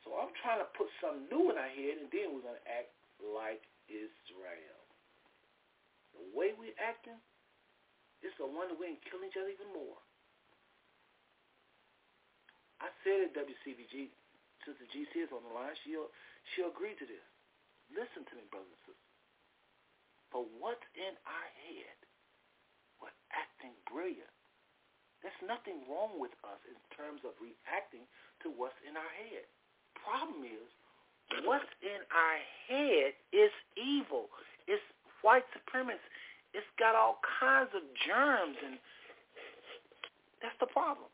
So 0.02 0.16
I'm 0.16 0.32
trying 0.40 0.64
to 0.64 0.68
put 0.72 0.88
something 1.05 1.28
new 1.28 1.52
in 1.52 1.60
our 1.60 1.68
head, 1.68 2.00
and 2.00 2.09
then 2.09 2.32
we're 2.32 2.42
going 2.42 2.56
to 2.56 2.68
act 2.68 2.90
like 3.20 3.60
Israel. 3.92 4.80
The 6.16 6.24
way 6.32 6.56
we're 6.56 6.76
acting, 6.80 7.20
it's 8.22 8.36
a 8.42 8.46
wonder 8.46 8.74
we 8.74 8.94
ain't 8.94 9.04
killing 9.06 9.30
each 9.30 9.38
other 9.38 9.50
even 9.50 9.70
more. 9.70 9.98
I 12.78 12.90
said 13.02 13.30
at 13.30 13.34
WCVG, 13.34 14.10
Sister 14.62 14.86
GC 14.90 15.26
is 15.26 15.32
on 15.34 15.42
the 15.42 15.52
line, 15.54 15.74
she'll, 15.82 16.10
she'll 16.54 16.70
agree 16.70 16.94
to 16.98 17.06
this. 17.06 17.24
Listen 17.90 18.22
to 18.28 18.34
me, 18.38 18.44
brothers 18.50 18.70
and 18.70 18.82
sisters. 18.94 19.14
For 20.30 20.44
what's 20.60 20.84
in 20.94 21.14
our 21.24 21.48
head, 21.66 21.98
we're 23.00 23.14
acting 23.32 23.74
brilliant. 23.88 24.30
There's 25.24 25.42
nothing 25.42 25.82
wrong 25.90 26.20
with 26.20 26.34
us 26.46 26.60
in 26.68 26.78
terms 26.94 27.26
of 27.26 27.34
reacting 27.42 28.06
to 28.46 28.54
what's 28.54 28.78
in 28.86 28.94
our 28.94 29.14
head. 29.18 29.48
Problem 29.98 30.46
is, 30.46 30.68
what's 31.42 31.66
in 31.82 32.00
our 32.14 32.38
head 32.70 33.18
is 33.34 33.50
evil. 33.74 34.30
It's 34.70 34.84
white 35.26 35.48
supremacy. 35.50 35.98
It's 36.56 36.72
got 36.78 36.96
all 36.96 37.20
kinds 37.40 37.70
of 37.76 37.84
germs, 38.08 38.56
and 38.64 38.80
that's 40.40 40.56
the 40.60 40.70
problem. 40.70 41.10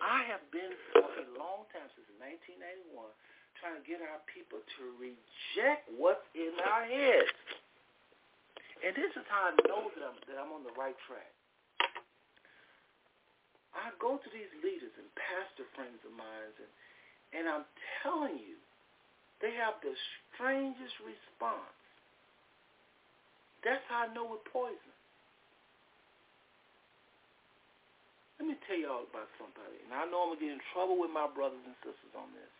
I 0.00 0.24
have 0.32 0.40
been 0.48 0.72
for 0.96 1.04
a 1.04 1.26
long 1.36 1.68
time, 1.76 1.84
since 1.92 2.08
1981, 2.16 3.04
trying 3.60 3.76
to 3.76 3.84
get 3.84 4.00
our 4.00 4.24
people 4.24 4.64
to 4.64 4.82
reject 4.96 5.92
what's 5.92 6.24
in 6.32 6.56
our 6.56 6.88
heads. 6.88 7.36
And 8.80 8.96
this 8.96 9.12
is 9.12 9.28
how 9.28 9.52
I 9.52 9.54
know 9.68 9.92
that 9.92 10.00
I'm, 10.00 10.16
that 10.24 10.36
I'm 10.40 10.56
on 10.56 10.64
the 10.64 10.72
right 10.72 10.96
track. 11.04 11.28
I 13.76 13.92
go 14.00 14.16
to 14.16 14.28
these 14.32 14.50
leaders 14.64 14.90
and 14.96 15.06
pastor 15.14 15.68
friends 15.76 16.00
of 16.08 16.16
mine, 16.16 16.48
and, 16.56 16.72
and 17.36 17.44
I'm 17.44 17.66
telling 18.00 18.40
you, 18.40 18.56
they 19.40 19.56
have 19.56 19.80
the 19.80 19.96
strangest 20.36 20.96
response. 21.00 21.76
That's 23.64 23.84
how 23.88 24.08
I 24.08 24.12
know 24.12 24.24
we're 24.24 24.44
poison. 24.52 24.92
Let 28.40 28.48
me 28.48 28.56
tell 28.64 28.80
y'all 28.80 29.04
about 29.04 29.28
somebody. 29.36 29.76
And 29.84 29.92
I 29.92 30.08
know 30.08 30.24
I'm 30.24 30.32
going 30.32 30.40
to 30.40 30.44
get 30.48 30.56
in 30.56 30.64
trouble 30.72 30.96
with 30.96 31.12
my 31.12 31.28
brothers 31.28 31.60
and 31.60 31.76
sisters 31.84 32.16
on 32.16 32.32
this. 32.32 32.52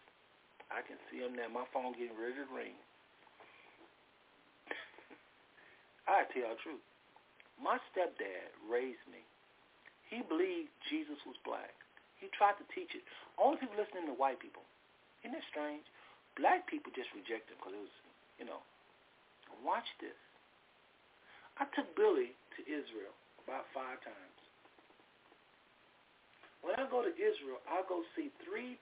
I 0.68 0.84
can 0.84 1.00
see 1.08 1.24
them 1.24 1.32
now. 1.32 1.48
My 1.48 1.64
phone 1.72 1.96
getting 1.96 2.16
ready 2.20 2.36
to 2.36 2.48
ring. 2.52 2.76
I 6.08 6.28
tell 6.28 6.44
you 6.44 6.52
the 6.52 6.60
truth. 6.60 6.84
My 7.56 7.80
stepdad 7.92 8.52
raised 8.68 9.04
me. 9.08 9.24
He 10.12 10.20
believed 10.20 10.68
Jesus 10.92 11.16
was 11.24 11.36
black. 11.48 11.72
He 12.20 12.28
tried 12.36 12.60
to 12.60 12.66
teach 12.76 12.92
it. 12.92 13.04
Only 13.40 13.56
people 13.56 13.80
listening 13.80 14.04
to 14.12 14.16
white 14.16 14.36
people. 14.36 14.64
Isn't 15.24 15.32
that 15.32 15.48
strange? 15.48 15.84
Black 16.38 16.66
people 16.70 16.92
just 16.94 17.10
reject 17.14 17.50
him 17.50 17.58
because 17.58 17.74
it 17.74 17.82
was, 17.82 17.96
you 18.38 18.46
know. 18.46 18.62
Watch 19.66 19.86
this. 20.00 20.16
I 21.58 21.68
took 21.76 21.90
Billy 21.98 22.32
to 22.56 22.60
Israel 22.64 23.12
about 23.44 23.68
five 23.74 24.00
times. 24.00 24.38
When 26.64 26.76
I 26.76 26.88
go 26.88 27.04
to 27.04 27.12
Israel, 27.12 27.60
I 27.68 27.84
go 27.88 28.04
see 28.16 28.32
3,000 28.44 28.76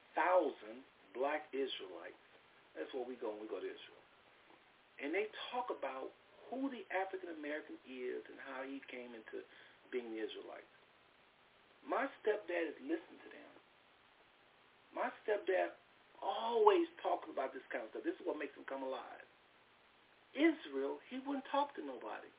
black 1.15 1.51
Israelites. 1.55 2.23
That's 2.75 2.91
where 2.95 3.07
we 3.07 3.19
go 3.19 3.35
when 3.35 3.47
we 3.47 3.51
go 3.51 3.59
to 3.59 3.67
Israel. 3.67 4.03
And 5.03 5.15
they 5.15 5.31
talk 5.51 5.71
about 5.71 6.11
who 6.51 6.71
the 6.71 6.83
African 6.91 7.35
American 7.39 7.79
is 7.87 8.23
and 8.27 8.39
how 8.51 8.67
he 8.67 8.83
came 8.91 9.15
into 9.15 9.43
being 9.95 10.11
the 10.11 10.21
Israelite. 10.23 10.67
My 11.87 12.11
stepdad 12.21 12.75
is 12.75 12.79
listening 12.83 13.21
to 13.23 13.31
them. 13.31 13.53
My 14.91 15.09
stepdad 15.23 15.75
always 16.23 16.87
talks 17.03 17.29
about 17.31 17.55
this 17.55 17.65
kind 17.71 17.85
of 17.87 17.91
stuff. 17.91 18.05
This 18.05 18.17
is 18.19 18.25
what 18.27 18.39
makes 18.39 18.55
him 18.57 18.67
come 18.67 18.83
alive. 18.83 19.27
Israel, 20.35 21.01
he 21.09 21.19
wouldn't 21.25 21.47
talk 21.51 21.75
to 21.75 21.83
nobody. 21.83 22.31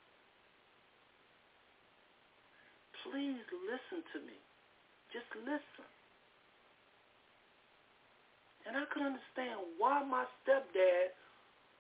Please 3.04 3.42
listen 3.66 4.06
to 4.14 4.20
me. 4.24 4.38
Just 5.10 5.30
listen. 5.42 5.90
And 8.68 8.78
I 8.78 8.86
could 8.94 9.02
understand 9.02 9.58
why 9.82 10.06
my 10.06 10.30
stepdad, 10.46 11.16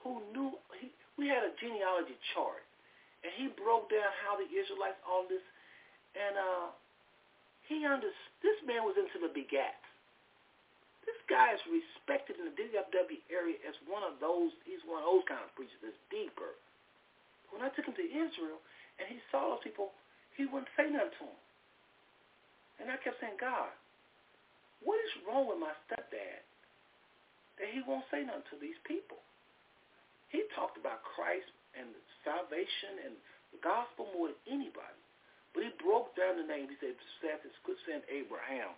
who 0.02 0.26
knew, 0.34 0.58
he, 0.82 0.90
we 1.22 1.30
had 1.30 1.46
a 1.46 1.54
genealogy 1.62 2.18
chart, 2.34 2.66
and 3.22 3.30
he 3.38 3.54
broke 3.54 3.94
down 3.94 4.10
how 4.26 4.40
the 4.40 4.50
Israelites, 4.50 4.98
all 5.06 5.30
this, 5.30 5.44
and 6.18 6.34
uh, 6.34 6.68
he 7.70 7.86
understood. 7.86 8.16
This 8.42 8.58
man 8.66 8.88
was 8.88 8.96
into 8.98 9.20
the 9.22 9.30
begats. 9.30 9.89
Guy 11.32 11.54
is 11.56 11.64
respected 11.70 12.38
in 12.42 12.52
the 12.52 12.56
DFW 12.56 13.22
area 13.30 13.58
as 13.64 13.78
one 13.86 14.04
of 14.04 14.18
those, 14.20 14.52
he's 14.66 14.84
one 14.84 15.02
of 15.02 15.08
those 15.08 15.26
kind 15.30 15.42
of 15.42 15.52
preachers 15.56 15.80
that's 15.82 15.98
deeper. 16.12 16.58
When 17.50 17.66
I 17.66 17.70
took 17.74 17.88
him 17.88 17.98
to 17.98 18.08
Israel 18.08 18.62
and 19.02 19.08
he 19.10 19.18
saw 19.34 19.56
those 19.56 19.64
people, 19.64 19.96
he 20.36 20.46
wouldn't 20.46 20.72
say 20.78 20.90
nothing 20.90 21.16
to 21.20 21.26
them. 21.30 21.42
And 22.80 22.86
I 22.88 22.98
kept 23.02 23.20
saying, 23.20 23.40
God, 23.40 23.74
what 24.84 25.00
is 25.04 25.24
wrong 25.28 25.48
with 25.50 25.60
my 25.60 25.76
stepdad 25.88 26.44
that 27.60 27.70
he 27.76 27.84
won't 27.84 28.08
say 28.08 28.24
nothing 28.24 28.48
to 28.56 28.58
these 28.60 28.80
people? 28.88 29.20
He 30.32 30.46
talked 30.56 30.80
about 30.80 31.04
Christ 31.04 31.50
and 31.76 31.92
salvation 32.24 33.10
and 33.10 33.14
the 33.52 33.60
gospel 33.60 34.08
more 34.14 34.32
than 34.32 34.40
anybody. 34.48 35.02
But 35.52 35.66
he 35.66 35.74
broke 35.82 36.14
down 36.14 36.38
the 36.38 36.46
name. 36.46 36.70
He 36.70 36.78
said, 36.78 36.94
Seth 37.20 37.42
is 37.42 37.56
good 37.66 37.80
saying 37.90 38.06
Abraham. 38.08 38.78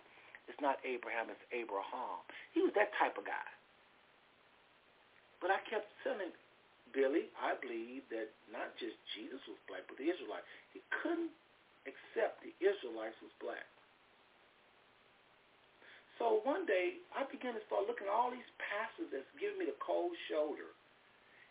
It's 0.50 0.58
not 0.60 0.82
Abraham, 0.82 1.30
it's 1.30 1.46
Abraham. 1.54 2.22
He 2.52 2.62
was 2.62 2.74
that 2.74 2.90
type 2.98 3.18
of 3.18 3.24
guy. 3.24 3.48
But 5.42 5.50
I 5.50 5.58
kept 5.66 5.90
telling 6.06 6.30
Billy, 6.94 7.32
I 7.40 7.58
believe 7.58 8.06
that 8.14 8.30
not 8.52 8.74
just 8.78 8.94
Jesus 9.16 9.42
was 9.48 9.58
black, 9.66 9.82
but 9.88 9.98
the 9.98 10.06
Israelites. 10.06 10.46
He 10.70 10.84
couldn't 11.02 11.34
accept 11.88 12.44
the 12.44 12.54
Israelites 12.62 13.18
was 13.24 13.34
black. 13.42 13.66
So 16.20 16.44
one 16.46 16.68
day, 16.68 17.02
I 17.16 17.26
began 17.26 17.58
to 17.58 17.62
start 17.66 17.90
looking 17.90 18.06
at 18.06 18.14
all 18.14 18.30
these 18.30 18.46
pastors 18.60 19.10
that's 19.10 19.26
giving 19.40 19.58
me 19.58 19.66
the 19.66 19.78
cold 19.82 20.14
shoulder. 20.30 20.70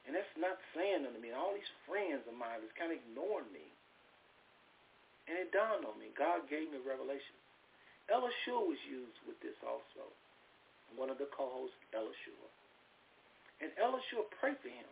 And 0.08 0.16
that's 0.16 0.32
not 0.40 0.56
saying 0.72 1.04
nothing 1.04 1.20
to 1.20 1.22
me. 1.22 1.36
All 1.36 1.52
these 1.52 1.74
friends 1.84 2.24
of 2.30 2.38
mine 2.38 2.64
that's 2.64 2.74
kind 2.80 2.94
of 2.94 3.02
ignoring 3.02 3.50
me. 3.52 3.68
And 5.28 5.36
it 5.36 5.52
dawned 5.52 5.84
on 5.84 6.00
me. 6.00 6.16
God 6.16 6.48
gave 6.48 6.72
me 6.72 6.80
a 6.80 6.86
revelation. 6.86 7.41
Ella 8.12 8.28
Shore 8.44 8.68
was 8.68 8.82
used 8.84 9.16
with 9.24 9.40
this 9.40 9.56
also. 9.64 10.04
One 11.00 11.08
of 11.08 11.16
the 11.16 11.32
co-hosts, 11.32 11.80
Ella 11.96 12.12
Shore. 12.28 12.50
And 13.64 13.72
Ella 13.80 14.04
Shore 14.12 14.28
prayed 14.44 14.60
for 14.60 14.68
him. 14.68 14.92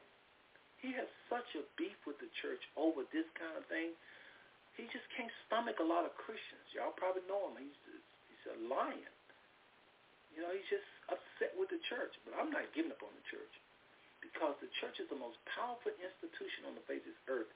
He 0.79 0.95
has 0.95 1.11
such 1.27 1.51
a 1.59 1.67
beef 1.75 1.99
with 2.07 2.15
the 2.23 2.31
church 2.39 2.63
over 2.79 3.03
this 3.11 3.27
kind 3.35 3.51
of 3.59 3.67
thing. 3.67 3.91
He 4.79 4.87
just 4.95 5.03
can't 5.11 5.31
stomach 5.43 5.83
a 5.83 5.87
lot 5.87 6.07
of 6.07 6.15
Christians. 6.15 6.63
Y'all 6.71 6.95
probably 6.95 7.27
know 7.27 7.51
him. 7.51 7.59
He's 7.59 7.75
he's 8.31 8.45
a 8.55 8.57
lion. 8.71 9.13
You 10.31 10.39
know, 10.39 10.55
he's 10.55 10.71
just 10.71 10.87
upset 11.11 11.51
with 11.59 11.67
the 11.67 11.83
church. 11.91 12.15
But 12.23 12.39
I'm 12.39 12.47
not 12.47 12.71
giving 12.71 12.95
up 12.95 13.03
on 13.03 13.11
the 13.11 13.25
church 13.27 13.51
because 14.23 14.55
the 14.63 14.71
church 14.79 15.03
is 15.03 15.11
the 15.11 15.19
most 15.19 15.35
powerful 15.51 15.91
institution 15.99 16.71
on 16.71 16.79
the 16.79 16.85
face 16.87 17.03
of 17.03 17.11
this 17.11 17.23
earth, 17.27 17.51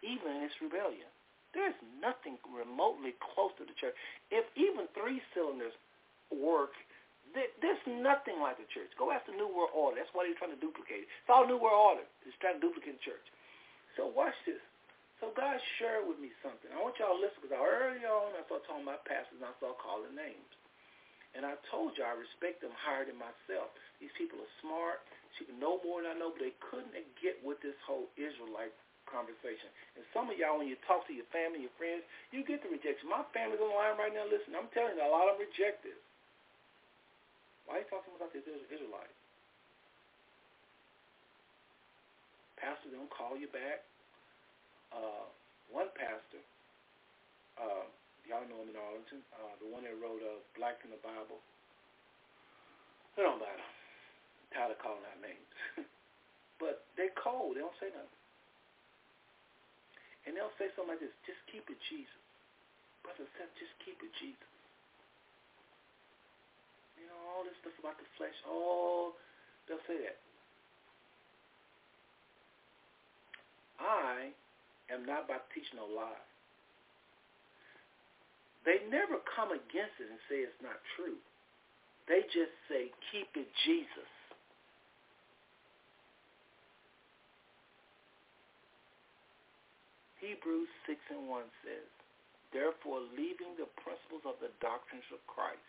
even 0.00 0.40
in 0.40 0.48
its 0.48 0.56
rebellion. 0.64 1.10
There's 1.54 1.78
nothing 2.02 2.36
remotely 2.50 3.14
close 3.22 3.54
to 3.62 3.64
the 3.64 3.76
church. 3.78 3.94
If 4.34 4.44
even 4.58 4.90
three 4.92 5.22
cylinders 5.32 5.72
work, 6.34 6.74
there's 7.34 7.82
nothing 7.86 8.38
like 8.38 8.58
the 8.58 8.66
church. 8.70 8.90
Go 8.98 9.10
after 9.10 9.34
New 9.34 9.50
World 9.50 9.74
Order. 9.74 9.98
That's 9.98 10.10
why 10.14 10.26
they're 10.26 10.38
trying 10.38 10.54
to 10.54 10.60
duplicate 10.60 11.06
it. 11.06 11.08
It's 11.10 11.30
all 11.30 11.46
New 11.46 11.58
World 11.58 11.98
Order. 11.98 12.06
It's 12.26 12.38
trying 12.38 12.58
to 12.58 12.62
duplicate 12.62 12.98
the 12.98 13.04
church. 13.06 13.26
So 13.98 14.10
watch 14.10 14.34
this. 14.46 14.62
So 15.22 15.30
God 15.34 15.56
shared 15.78 16.06
with 16.06 16.18
me 16.18 16.34
something. 16.42 16.70
I 16.74 16.78
want 16.82 16.98
y'all 16.98 17.14
to 17.14 17.22
listen 17.22 17.38
because 17.42 17.58
early 17.58 18.02
on 18.02 18.34
I 18.34 18.42
started 18.46 18.66
talking 18.66 18.86
about 18.86 19.06
pastors 19.06 19.38
and 19.38 19.46
I 19.46 19.54
started 19.58 19.78
calling 19.78 20.14
names. 20.14 20.50
And 21.34 21.42
I 21.42 21.58
told 21.70 21.98
you 21.98 22.06
I 22.06 22.14
respect 22.14 22.62
them 22.62 22.74
higher 22.78 23.02
than 23.06 23.18
myself. 23.18 23.74
These 23.98 24.14
people 24.14 24.38
are 24.38 24.54
smart. 24.62 25.02
She 25.34 25.50
know 25.58 25.82
more 25.82 26.02
than 26.02 26.14
I 26.14 26.18
know, 26.18 26.30
but 26.30 26.42
they 26.46 26.54
couldn't 26.62 26.94
get 27.18 27.34
with 27.42 27.58
this 27.58 27.74
whole 27.82 28.06
Israelite 28.14 28.74
conversation. 29.14 29.70
And 29.94 30.02
some 30.10 30.26
of 30.26 30.34
y'all, 30.34 30.58
when 30.58 30.66
you 30.66 30.74
talk 30.90 31.06
to 31.06 31.14
your 31.14 31.30
family, 31.30 31.62
your 31.62 31.76
friends, 31.78 32.02
you 32.34 32.42
get 32.42 32.66
the 32.66 32.70
rejection. 32.74 33.06
My 33.06 33.22
family's 33.30 33.62
on 33.62 33.70
the 33.70 33.78
line 33.78 33.94
right 33.94 34.10
now. 34.10 34.26
Listen, 34.26 34.58
I'm 34.58 34.66
telling 34.74 34.98
you, 34.98 35.06
a 35.06 35.08
lot 35.08 35.30
of 35.30 35.38
them 35.38 35.46
reject 35.46 35.86
this. 35.86 35.96
Why 37.70 37.78
are 37.78 37.86
you 37.86 37.88
talking 37.88 38.10
about 38.18 38.34
this 38.34 38.42
Israelite? 38.44 39.14
Pastor 42.58 42.90
don't 42.90 43.08
call 43.08 43.38
you 43.38 43.46
back. 43.54 43.86
Uh, 44.90 45.30
one 45.70 45.90
pastor, 45.96 46.42
uh, 47.58 47.86
y'all 48.28 48.46
know 48.46 48.62
him 48.62 48.70
in 48.70 48.78
Arlington, 48.78 49.20
uh, 49.34 49.54
the 49.58 49.68
one 49.70 49.82
that 49.82 49.96
wrote 49.98 50.22
uh, 50.22 50.38
Black 50.54 50.78
in 50.86 50.90
the 50.94 51.00
Bible. 51.02 51.42
It 53.18 53.22
don't 53.22 53.38
matter. 53.42 53.62
I'm 53.62 54.48
tired 54.54 54.72
of 54.74 54.78
calling 54.82 55.02
out 55.02 55.18
names. 55.22 55.50
but 56.62 56.86
they're 56.94 57.14
cold. 57.18 57.56
They 57.58 57.62
don't 57.62 57.74
say 57.80 57.90
nothing. 57.90 58.23
And 60.24 60.32
they'll 60.32 60.52
say 60.56 60.72
something 60.72 60.96
like 60.96 61.04
this, 61.04 61.12
just 61.28 61.40
keep 61.52 61.68
it 61.68 61.76
Jesus. 61.92 62.24
Brother 63.04 63.28
Seth, 63.36 63.52
just 63.60 63.76
keep 63.84 64.00
it 64.00 64.12
Jesus. 64.16 64.52
You 66.96 67.04
know, 67.12 67.20
all 67.36 67.44
this 67.44 67.56
stuff 67.60 67.76
about 67.76 68.00
the 68.00 68.08
flesh, 68.16 68.36
all, 68.48 69.12
they'll 69.68 69.84
say 69.84 70.00
that. 70.00 70.16
I 73.76 74.32
am 74.88 75.04
not 75.04 75.28
about 75.28 75.44
to 75.44 75.50
teach 75.52 75.68
no 75.76 75.84
lie. 75.84 76.24
They 78.64 78.80
never 78.88 79.20
come 79.36 79.52
against 79.52 80.00
it 80.00 80.08
and 80.08 80.20
say 80.24 80.40
it's 80.40 80.62
not 80.64 80.80
true. 80.96 81.20
They 82.08 82.24
just 82.32 82.52
say, 82.72 82.88
keep 83.12 83.28
it 83.36 83.48
Jesus. 83.68 84.13
Hebrews 90.24 90.72
6 90.88 90.96
and 91.12 91.28
1 91.28 91.44
says, 91.60 91.88
Therefore, 92.48 93.04
leaving 93.12 93.52
the 93.60 93.68
principles 93.84 94.24
of 94.24 94.40
the 94.40 94.48
doctrines 94.64 95.04
of 95.12 95.20
Christ. 95.28 95.60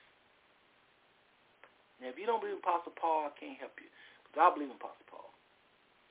Now, 1.99 2.07
if 2.07 2.15
you 2.15 2.23
don't 2.23 2.39
believe 2.39 2.63
Apostle 2.63 2.95
Paul, 2.95 3.27
I 3.27 3.33
can't 3.35 3.59
help 3.59 3.75
you. 3.83 3.91
Because 4.23 4.39
I 4.39 4.47
believe 4.55 4.71
in 4.71 4.79
Apostle 4.79 5.07
Paul. 5.11 5.31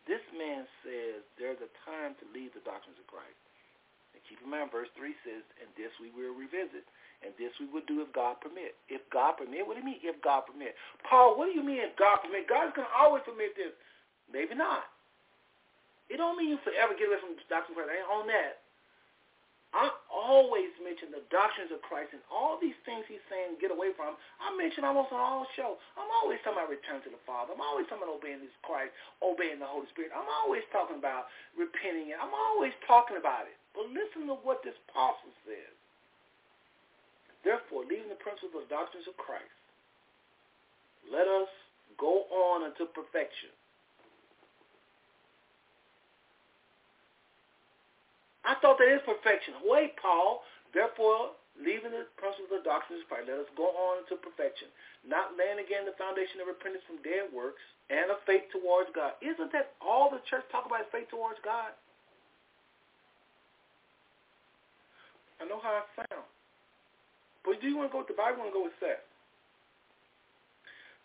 This 0.05 0.21
man 0.37 0.69
says 0.85 1.25
there's 1.41 1.61
a 1.65 1.71
time 1.89 2.13
to 2.21 2.25
leave 2.37 2.53
the 2.53 2.65
doctrines 2.69 3.01
of 3.01 3.09
Christ. 3.09 3.41
And 4.13 4.21
keep 4.29 4.43
in 4.45 4.53
mind, 4.53 4.69
verse 4.69 4.93
3 4.99 5.17
says, 5.25 5.43
and 5.63 5.71
this 5.81 5.95
we 5.97 6.13
will 6.13 6.37
revisit. 6.37 6.85
And 7.25 7.33
this 7.41 7.57
we 7.57 7.65
will 7.65 7.87
do 7.89 8.05
if 8.05 8.13
God 8.13 8.37
permit. 8.45 8.77
If 8.93 9.01
God 9.09 9.41
permit? 9.41 9.65
What 9.65 9.79
do 9.79 9.81
you 9.81 9.89
mean 9.89 10.05
if 10.05 10.21
God 10.21 10.45
permit? 10.45 10.77
Paul, 11.09 11.41
what 11.41 11.49
do 11.49 11.57
you 11.57 11.65
mean 11.65 11.81
if 11.81 11.97
God 11.97 12.21
permit? 12.21 12.45
God's 12.45 12.77
going 12.77 12.85
to 12.85 12.97
always 12.99 13.25
permit 13.25 13.57
this. 13.57 13.73
Maybe 14.29 14.53
not. 14.53 14.93
It 16.13 16.21
don't 16.21 16.37
mean 16.37 16.53
you 16.53 16.61
forever 16.63 16.93
get 16.95 17.09
away 17.09 17.21
from 17.21 17.35
the 17.37 17.45
doctrine 17.49 17.75
of 17.75 17.85
Christ. 17.85 17.93
I 17.93 18.01
ain't 18.01 18.13
on 18.13 18.27
that. 18.29 18.65
I 19.75 19.91
always 20.07 20.71
mention 20.79 21.11
the 21.11 21.27
doctrines 21.35 21.75
of 21.75 21.83
Christ 21.83 22.15
and 22.15 22.23
all 22.31 22.63
these 22.63 22.79
things 22.87 23.03
he's 23.11 23.25
saying 23.27 23.59
get 23.59 23.75
away 23.75 23.91
from. 23.99 24.15
I 24.39 24.55
mention 24.55 24.87
almost 24.87 25.11
on 25.11 25.19
all 25.19 25.51
show. 25.59 25.83
I'm 25.99 26.07
always 26.23 26.39
talking 26.47 26.63
about 26.63 26.71
return 26.71 27.03
to 27.03 27.11
the 27.11 27.19
Father. 27.27 27.59
I'm 27.59 27.65
always 27.65 27.91
talking 27.91 28.07
about 28.07 28.23
obeying 28.23 28.39
this 28.39 28.55
Christ, 28.63 28.95
obeying 29.19 29.59
the 29.59 29.67
Holy 29.67 29.91
Spirit. 29.91 30.15
I'm 30.15 30.31
always 30.31 30.63
talking 30.71 30.95
about 30.95 31.27
repenting. 31.59 32.15
I'm 32.15 32.31
always 32.31 32.71
talking 32.87 33.19
about 33.19 33.51
it. 33.51 33.59
But 33.75 33.91
listen 33.91 34.31
to 34.31 34.39
what 34.47 34.63
this 34.63 34.79
apostle 34.87 35.35
says. 35.43 35.75
Therefore, 37.43 37.83
leaving 37.83 38.15
the 38.15 38.23
principles 38.23 38.55
of 38.55 38.71
doctrines 38.71 39.11
of 39.11 39.19
Christ, 39.19 39.59
let 41.11 41.27
us 41.27 41.51
go 41.99 42.31
on 42.31 42.63
unto 42.71 42.87
perfection 42.95 43.51
I 48.45 48.55
thought 48.61 48.77
that 48.79 48.93
is 48.93 49.01
perfection. 49.09 49.57
Wait, 49.65 49.97
Paul. 49.97 50.45
Therefore, 50.77 51.33
leaving 51.57 51.95
the 51.95 52.05
principles 52.19 52.51
of 52.51 52.61
the 52.61 52.67
doctrines 52.67 53.03
of 53.03 53.09
Christ, 53.09 53.31
let 53.31 53.41
us 53.41 53.51
go 53.57 53.71
on 53.73 54.05
to 54.11 54.19
perfection, 54.21 54.69
not 55.07 55.39
laying 55.39 55.63
again 55.63 55.87
the 55.89 55.97
foundation 55.97 56.43
of 56.43 56.51
repentance 56.51 56.83
from 56.85 56.99
dead 57.07 57.31
works 57.31 57.63
and 57.89 58.11
of 58.11 58.19
faith 58.27 58.51
towards 58.51 58.91
God. 58.93 59.15
Isn't 59.23 59.55
that 59.55 59.79
all 59.79 60.11
the 60.11 60.21
church 60.29 60.45
talk 60.51 60.67
about 60.67 60.83
is 60.85 60.91
faith 60.91 61.09
towards 61.09 61.39
God? 61.47 61.73
I 65.39 65.47
know 65.47 65.63
how 65.63 65.83
I 65.83 65.85
sound. 65.95 66.27
But 67.45 67.61
do 67.61 67.69
you 67.69 67.77
want 67.77 67.91
to 67.91 67.93
go 67.93 68.01
with 68.01 68.11
the 68.11 68.17
Bible? 68.17 68.41
want 68.41 68.51
to 68.51 68.57
go 68.57 68.65
with 68.65 68.79
Seth? 68.81 69.05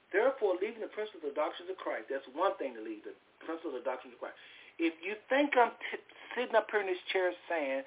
Therefore, 0.09 0.57
leaving 0.57 0.81
the 0.81 0.89
principles 0.89 1.21
of 1.21 1.37
doctrines 1.37 1.69
of 1.69 1.77
Christ, 1.77 2.09
that's 2.09 2.25
one 2.33 2.57
thing 2.57 2.73
to 2.73 2.81
leave, 2.81 3.05
the 3.05 3.13
principles 3.45 3.77
of 3.77 3.85
doctrines 3.85 4.17
of 4.17 4.19
Christ. 4.23 4.39
If 4.81 4.95
you 5.03 5.19
think 5.29 5.53
I'm 5.53 5.75
t- 5.91 6.01
sitting 6.35 6.55
up 6.55 6.67
here 6.71 6.81
in 6.81 6.87
this 6.87 7.01
chair 7.13 7.31
saying, 7.47 7.83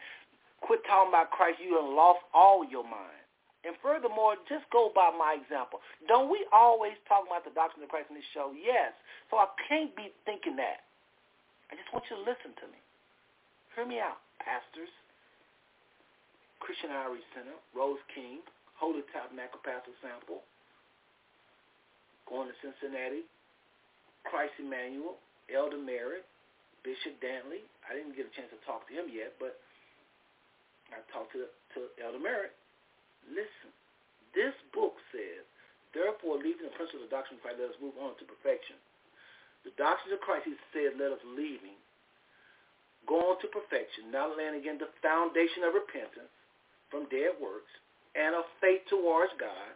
quit 0.62 0.81
talking 0.86 1.10
about 1.10 1.31
Christ, 1.31 1.59
you 1.62 1.77
have 1.78 1.90
lost 1.90 2.23
all 2.32 2.64
your 2.64 2.85
mind. 2.85 3.23
And 3.62 3.78
furthermore, 3.78 4.35
just 4.51 4.66
go 4.74 4.90
by 4.90 5.14
my 5.14 5.39
example. 5.39 5.78
Don't 6.10 6.27
we 6.27 6.43
always 6.51 6.98
talk 7.06 7.23
about 7.27 7.47
the 7.47 7.55
doctrine 7.55 7.86
of 7.86 7.90
Christ 7.90 8.10
in 8.10 8.19
this 8.19 8.27
show? 8.35 8.51
Yes. 8.51 8.90
So 9.31 9.39
I 9.39 9.47
can't 9.70 9.94
be 9.94 10.10
thinking 10.27 10.59
that. 10.59 10.82
I 11.70 11.78
just 11.78 11.86
want 11.94 12.02
you 12.10 12.19
to 12.19 12.24
listen 12.27 12.52
to 12.59 12.66
me. 12.69 12.81
Hear 13.78 13.86
me 13.86 14.02
out, 14.02 14.19
pastors. 14.43 14.90
Christian 16.59 16.94
Outreach 16.94 17.27
Center, 17.35 17.59
Rose 17.74 18.02
King, 18.14 18.39
Holy 18.78 19.02
Tabernacle 19.10 19.59
Pastor 19.66 19.90
Sample, 19.98 20.47
going 22.31 22.47
to 22.47 22.55
Cincinnati, 22.62 23.27
Christ 24.23 24.55
Emmanuel, 24.62 25.19
Elder 25.51 25.78
Merritt, 25.78 26.23
Bishop 26.82 27.18
Dantley. 27.22 27.62
I 27.86 27.94
didn't 27.94 28.14
get 28.18 28.26
a 28.28 28.34
chance 28.34 28.50
to 28.50 28.60
talk 28.66 28.86
to 28.90 28.92
him 28.94 29.10
yet, 29.10 29.38
but 29.38 29.59
I 30.90 31.00
talked 31.10 31.32
to, 31.34 31.48
to 31.48 31.80
Elder 32.02 32.20
Merritt. 32.20 32.54
Listen, 33.30 33.70
this 34.34 34.54
book 34.74 34.98
says 35.14 35.46
Therefore, 35.92 36.40
leaving 36.40 36.64
the 36.64 36.76
principles 36.76 37.04
of 37.04 37.12
doctrine 37.12 37.36
of 37.36 37.44
Christ, 37.44 37.60
let 37.60 37.76
us 37.76 37.80
move 37.84 37.96
on 38.00 38.16
to 38.16 38.24
perfection. 38.24 38.80
The 39.68 39.76
doctrines 39.76 40.16
of 40.16 40.24
Christ, 40.24 40.48
he 40.48 40.56
said, 40.72 40.96
let 40.96 41.12
us 41.12 41.22
leaving, 41.36 41.76
go 43.04 43.36
on 43.36 43.36
to 43.44 43.48
perfection, 43.52 44.10
not 44.10 44.34
laying 44.34 44.56
again 44.56 44.80
the 44.80 44.90
foundation 45.04 45.62
of 45.62 45.76
repentance 45.76 46.32
from 46.88 47.06
dead 47.12 47.36
works 47.38 47.70
and 48.16 48.34
of 48.34 48.48
faith 48.59 48.82
towards 48.88 49.36
God, 49.36 49.72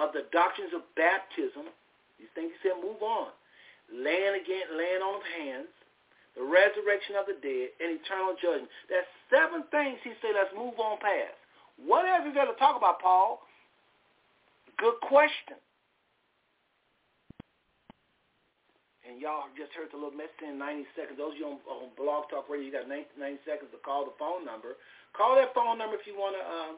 of 0.00 0.16
the 0.16 0.26
doctrines 0.32 0.72
of 0.72 0.82
baptism. 0.96 1.68
These 2.16 2.32
things 2.34 2.56
he 2.58 2.58
said, 2.64 2.80
move 2.80 3.04
on. 3.04 3.30
Laying 3.92 4.36
again, 4.40 4.66
laying 4.74 5.04
on 5.04 5.20
of 5.20 5.26
hands, 5.38 5.72
the 6.38 6.46
resurrection 6.46 7.18
of 7.18 7.26
the 7.26 7.34
dead, 7.42 7.74
and 7.82 7.98
eternal 7.98 8.38
judgment. 8.38 8.70
That's 8.86 9.10
seven 9.26 9.66
things 9.74 9.98
he 10.06 10.14
said, 10.22 10.38
let's 10.38 10.54
move 10.54 10.78
on 10.78 11.02
past. 11.02 11.34
What 11.82 12.06
else 12.06 12.30
is 12.30 12.34
there 12.38 12.46
to 12.46 12.54
talk 12.62 12.78
about, 12.78 13.02
Paul? 13.02 13.42
Good 14.78 15.02
question. 15.02 15.58
And 19.02 19.18
y'all 19.18 19.50
just 19.58 19.74
heard 19.74 19.90
the 19.90 19.98
little 19.98 20.14
message 20.14 20.46
in 20.46 20.60
90 20.62 20.86
seconds. 20.94 21.18
Those 21.18 21.34
of 21.34 21.40
you 21.42 21.48
on, 21.48 21.58
on 21.66 21.90
Blog 21.98 22.30
Talk 22.30 22.46
Radio, 22.46 22.70
you 22.70 22.74
got 22.74 22.86
90, 22.86 23.18
90 23.18 23.42
seconds 23.42 23.70
to 23.74 23.80
call 23.82 24.06
the 24.06 24.14
phone 24.20 24.46
number. 24.46 24.78
Call 25.16 25.34
that 25.40 25.50
phone 25.56 25.80
number 25.80 25.98
if 25.98 26.06
you 26.06 26.14
want 26.14 26.38
to 26.38 26.44
um, 26.44 26.74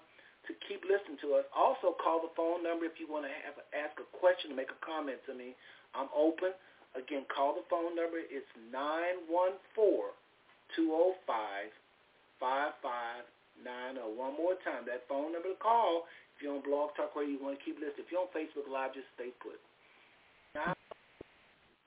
to 0.48 0.56
keep 0.64 0.80
listening 0.88 1.20
to 1.20 1.36
us. 1.36 1.44
Also, 1.52 1.92
call 2.00 2.22
the 2.22 2.32
phone 2.32 2.64
number 2.64 2.88
if 2.88 2.96
you 2.96 3.10
want 3.10 3.28
to 3.28 3.32
have 3.44 3.58
ask 3.74 3.98
a 4.00 4.06
question 4.14 4.54
or 4.54 4.56
make 4.56 4.72
a 4.72 4.80
comment 4.80 5.20
to 5.28 5.34
me. 5.34 5.58
I'm 5.92 6.08
open. 6.14 6.54
Again, 6.98 7.22
call 7.30 7.54
the 7.54 7.62
phone 7.70 7.94
number. 7.94 8.18
It's 8.18 8.50
914-205-5590. 8.74 10.10
One 14.18 14.34
more 14.34 14.58
time, 14.66 14.82
that 14.90 15.06
phone 15.06 15.30
number 15.30 15.54
to 15.54 15.60
call. 15.62 16.10
If 16.34 16.42
you're 16.42 16.58
on 16.58 16.66
Blog 16.66 16.90
Talk 16.98 17.14
Radio, 17.14 17.30
you 17.36 17.38
want 17.38 17.54
to 17.60 17.62
keep 17.62 17.78
listening. 17.78 18.02
If 18.02 18.10
you're 18.10 18.26
on 18.26 18.34
Facebook 18.34 18.66
Live, 18.66 18.90
just 18.96 19.06
stay 19.14 19.30
put. 19.38 19.62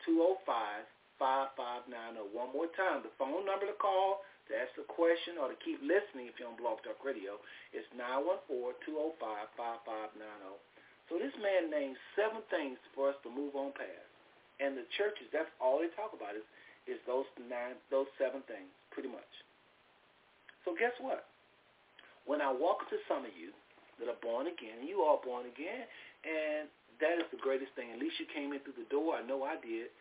205-5590. 0.07 2.31
One 2.31 2.55
more 2.55 2.71
time, 2.77 3.03
the 3.03 3.11
phone 3.19 3.43
number 3.43 3.67
to 3.67 3.75
call 3.75 4.23
to 4.47 4.55
ask 4.55 4.71
a 4.79 4.87
question 4.87 5.35
or 5.35 5.51
to 5.51 5.59
keep 5.63 5.83
listening 5.83 6.31
if 6.31 6.39
you're 6.39 6.47
on 6.47 6.55
Blog 6.55 6.79
Talk 6.83 7.03
Radio 7.03 7.39
is 7.75 7.83
914-205-5590. 8.47 9.19
So 11.11 11.19
this 11.19 11.35
man 11.43 11.67
named 11.67 11.99
seven 12.15 12.39
things 12.47 12.79
for 12.95 13.11
us 13.11 13.19
to 13.27 13.33
move 13.33 13.59
on 13.59 13.75
past. 13.75 14.12
And 14.61 14.77
the 14.77 14.85
churches, 14.97 15.29
that's 15.33 15.49
all 15.57 15.81
they 15.81 15.89
talk 15.97 16.13
about 16.13 16.37
is, 16.37 16.45
is 16.85 16.99
those 17.07 17.25
nine, 17.37 17.79
those 17.89 18.09
seven 18.19 18.43
things, 18.45 18.69
pretty 18.91 19.09
much. 19.09 19.29
So 20.67 20.75
guess 20.75 20.93
what? 20.99 21.25
When 22.27 22.39
I 22.39 22.51
walk 22.51 22.87
to 22.91 22.97
some 23.07 23.27
of 23.27 23.33
you 23.35 23.51
that 23.99 24.07
are 24.07 24.21
born 24.23 24.47
again, 24.47 24.85
you 24.85 25.03
are 25.03 25.19
born 25.19 25.47
again, 25.47 25.83
and 26.23 26.71
that 27.03 27.19
is 27.19 27.27
the 27.31 27.41
greatest 27.41 27.75
thing. 27.75 27.91
At 27.91 27.99
least 27.99 28.19
you 28.19 28.27
came 28.29 28.55
in 28.55 28.63
through 28.63 28.79
the 28.79 28.87
door. 28.87 29.19
I 29.19 29.23
know 29.25 29.43
I 29.43 29.59
did. 29.59 29.91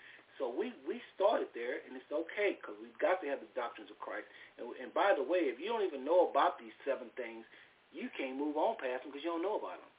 So 0.40 0.48
we, 0.48 0.72
we 0.88 1.02
started 1.14 1.52
there, 1.52 1.84
and 1.84 1.92
it's 1.98 2.08
okay 2.08 2.56
because 2.56 2.78
we've 2.80 2.96
got 3.02 3.20
to 3.20 3.28
have 3.28 3.42
the 3.44 3.50
doctrines 3.52 3.92
of 3.92 3.98
Christ. 4.00 4.24
And, 4.56 4.70
and 4.80 4.88
by 4.96 5.12
the 5.12 5.22
way, 5.22 5.50
if 5.50 5.60
you 5.60 5.68
don't 5.68 5.84
even 5.84 6.06
know 6.08 6.30
about 6.30 6.56
these 6.56 6.74
seven 6.88 7.12
things, 7.20 7.44
you 7.92 8.08
can't 8.16 8.40
move 8.40 8.56
on 8.56 8.80
past 8.80 9.04
them 9.04 9.12
because 9.12 9.20
you 9.20 9.30
don't 9.34 9.44
know 9.44 9.60
about 9.60 9.76
them. 9.76 9.91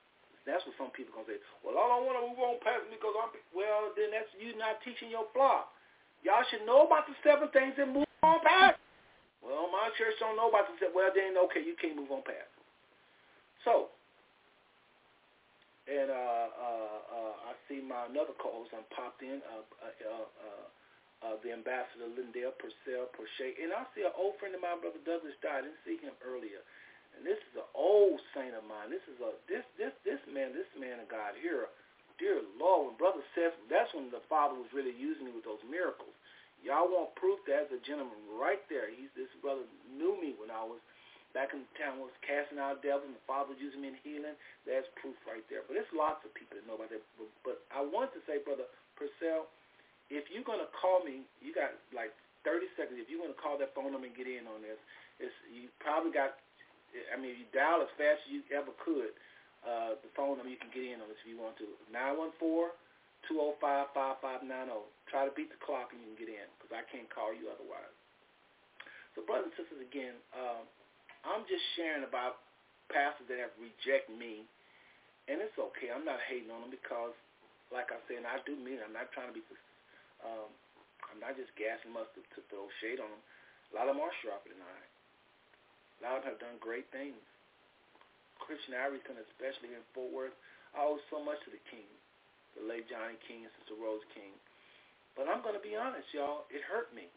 That's 0.43 0.63
what 0.67 0.75
some 0.75 0.91
people 0.91 1.15
to 1.15 1.23
say. 1.23 1.39
Well, 1.63 1.79
I 1.79 1.87
don't 1.87 2.03
want 2.03 2.19
to 2.19 2.25
move 2.27 2.39
on 2.43 2.59
past 2.59 2.83
because 2.91 3.15
I'm, 3.15 3.31
well, 3.55 3.95
then 3.95 4.11
that's 4.11 4.27
you 4.35 4.51
not 4.59 4.83
teaching 4.83 5.07
your 5.07 5.27
flock. 5.31 5.71
Y'all 6.23 6.43
should 6.51 6.67
know 6.67 6.83
about 6.83 7.07
the 7.07 7.15
seven 7.23 7.47
things 7.55 7.75
and 7.79 7.95
move 7.95 8.07
on 8.23 8.43
past. 8.43 8.79
Well, 9.39 9.71
my 9.71 9.91
church 9.95 10.15
don't 10.19 10.35
know 10.35 10.51
about 10.51 10.67
the 10.67 10.75
seven. 10.79 10.95
Well, 10.95 11.11
then, 11.15 11.39
okay, 11.47 11.63
you 11.63 11.75
can't 11.79 11.95
move 11.95 12.11
on 12.11 12.23
past. 12.27 12.51
So, 13.63 13.91
and 15.87 16.11
uh, 16.11 16.47
uh, 16.51 16.99
uh, 17.11 17.33
I 17.47 17.51
see 17.67 17.83
my 17.83 18.07
another 18.07 18.35
co-host 18.39 18.71
on 18.75 18.83
popped 18.91 19.23
in, 19.23 19.39
uh, 19.47 19.63
uh, 19.83 19.95
uh, 20.07 20.27
uh, 20.27 20.65
uh, 21.23 21.35
the 21.39 21.55
ambassador 21.55 22.07
Lindell 22.11 22.55
Purcell 22.59 23.07
Porche, 23.15 23.55
and 23.59 23.71
I 23.71 23.87
see 23.95 24.03
an 24.03 24.11
old 24.15 24.35
friend 24.39 24.55
of 24.55 24.63
mine, 24.63 24.83
brother 24.83 24.99
Douglas 25.07 25.35
Dye. 25.39 25.59
I 25.59 25.67
didn't 25.67 25.79
see 25.87 25.99
him 26.03 26.15
earlier, 26.23 26.63
and 27.18 27.23
this 27.26 27.40
is 27.52 27.53
an 27.60 27.69
old 27.77 28.19
saint 28.34 28.57
of 28.57 28.65
mine. 28.65 28.90
This 28.90 29.06
is 29.10 29.18
a 29.22 29.34
this 29.45 29.65
this 29.77 29.94
this 30.03 30.22
man, 30.30 30.53
this 30.53 30.69
man 30.77 30.99
of 30.99 31.07
God 31.07 31.38
here, 31.40 31.69
dear 32.18 32.41
Lord. 32.57 32.94
When 32.94 32.95
brother 32.98 33.23
Seth, 33.34 33.56
that's 33.69 33.94
when 33.94 34.10
the 34.10 34.23
Father 34.27 34.57
was 34.57 34.69
really 34.73 34.95
using 34.95 35.30
me 35.30 35.34
with 35.34 35.45
those 35.45 35.64
miracles. 35.65 36.14
Y'all 36.64 36.88
want 36.88 37.11
proof? 37.19 37.44
There's 37.44 37.68
a 37.76 37.81
gentleman 37.84 38.15
right 38.40 38.64
there. 38.72 38.88
He's 38.88 39.11
this 39.19 39.31
brother 39.44 39.68
knew 39.91 40.15
me 40.15 40.31
when 40.40 40.48
I 40.48 40.64
was 40.64 40.80
back 41.34 41.49
in 41.52 41.65
town 41.76 41.98
was 41.98 42.14
casting 42.22 42.61
out 42.61 42.85
devils 42.85 43.10
and 43.10 43.18
the 43.18 43.26
Father 43.26 43.57
using 43.57 43.81
me 43.81 43.98
in 43.98 43.99
healing. 44.06 44.38
There's 44.69 44.85
proof 45.02 45.18
right 45.26 45.44
there. 45.49 45.65
But 45.65 45.81
there's 45.81 45.90
lots 45.91 46.22
of 46.22 46.31
people 46.38 46.61
that 46.61 46.65
know 46.69 46.77
about 46.77 46.94
that. 46.94 47.02
But, 47.18 47.30
but 47.41 47.57
I 47.73 47.81
want 47.81 48.14
to 48.14 48.22
say, 48.30 48.40
Brother 48.40 48.69
Purcell, 48.94 49.49
if 50.14 50.30
you're 50.30 50.45
going 50.45 50.61
to 50.61 50.69
call 50.69 51.02
me, 51.02 51.26
you 51.41 51.52
got 51.52 51.73
like 51.90 52.14
30 52.45 52.69
seconds. 52.77 53.02
If 53.02 53.10
you 53.10 53.18
want 53.18 53.34
to 53.34 53.40
call 53.41 53.57
that 53.57 53.73
phone 53.73 53.91
number 53.91 54.06
and 54.06 54.15
get 54.15 54.30
in 54.30 54.45
on 54.45 54.61
this, 54.61 54.77
it's, 55.18 55.34
you 55.49 55.73
probably 55.81 56.14
got, 56.14 56.38
I 57.11 57.17
mean, 57.17 57.33
if 57.33 57.39
you 57.41 57.49
dial 57.53 57.81
as 57.81 57.89
fast 57.97 58.21
as 58.25 58.29
you 58.29 58.45
ever 58.53 58.71
could, 58.81 59.13
uh, 59.63 59.95
the 60.03 60.11
phone 60.13 60.37
number 60.37 60.51
you 60.51 60.59
can 60.59 60.69
get 60.75 60.83
in 60.83 60.99
on 60.99 61.07
this 61.07 61.17
if 61.23 61.29
you 61.31 61.39
want 61.39 61.55
to. 61.57 61.67
914-205-5590. 63.29 64.83
Try 65.07 65.25
to 65.25 65.33
beat 65.33 65.49
the 65.49 65.59
clock 65.63 65.95
and 65.95 66.03
you 66.03 66.11
can 66.13 66.19
get 66.19 66.31
in 66.31 66.47
because 66.59 66.75
I 66.75 66.83
can't 66.91 67.07
call 67.09 67.31
you 67.31 67.47
otherwise. 67.49 67.93
So 69.15 69.21
brothers 69.23 69.53
and 69.53 69.57
sisters, 69.57 69.81
again, 69.81 70.17
um, 70.33 70.65
I'm 71.23 71.45
just 71.47 71.63
sharing 71.77 72.03
about 72.03 72.43
pastors 72.91 73.29
that 73.31 73.39
have 73.39 73.53
rejected 73.61 74.17
me, 74.17 74.43
and 75.29 75.39
it's 75.39 75.55
okay. 75.55 75.93
I'm 75.93 76.03
not 76.03 76.19
hating 76.27 76.51
on 76.51 76.67
them 76.67 76.73
because, 76.73 77.15
like 77.71 77.93
I 77.93 78.01
said, 78.09 78.25
and 78.25 78.27
I 78.27 78.41
do 78.43 78.57
mean 78.59 78.81
it. 78.81 78.85
I'm 78.85 78.91
not 78.91 79.13
trying 79.15 79.31
to 79.31 79.37
be, 79.37 79.45
um, 80.25 80.51
I'm 81.07 81.21
not 81.21 81.37
just 81.39 81.53
gassing 81.55 81.93
them 81.93 82.01
up 82.01 82.11
to, 82.17 82.21
to 82.35 82.39
throw 82.51 82.67
shade 82.83 82.99
on 82.99 83.07
them. 83.07 83.23
A 83.71 83.79
lot 83.79 83.87
of 83.87 83.95
them 83.95 84.03
are 84.03 84.13
sharper 84.25 84.51
than 84.51 84.59
I. 84.59 84.92
Them 86.03 86.19
have 86.27 86.35
done 86.43 86.59
great 86.59 86.91
things. 86.91 87.15
Christian 88.43 88.75
Iverson, 88.75 89.15
especially 89.23 89.71
in 89.71 89.80
Fort 89.95 90.11
Worth, 90.11 90.35
I 90.75 90.84
owe 90.84 90.99
so 91.07 91.23
much 91.23 91.39
to 91.47 91.49
the 91.55 91.63
King, 91.71 91.88
the 92.59 92.67
late 92.67 92.91
Johnny 92.91 93.15
King 93.23 93.47
and 93.47 93.53
Sister 93.63 93.80
Rose 93.80 94.03
King. 94.11 94.35
But 95.15 95.31
I'm 95.31 95.39
going 95.39 95.55
to 95.55 95.63
be 95.63 95.80
honest, 95.80 96.11
y'all, 96.11 96.43
it 96.51 96.59
hurt 96.67 96.91
me. 96.91 97.07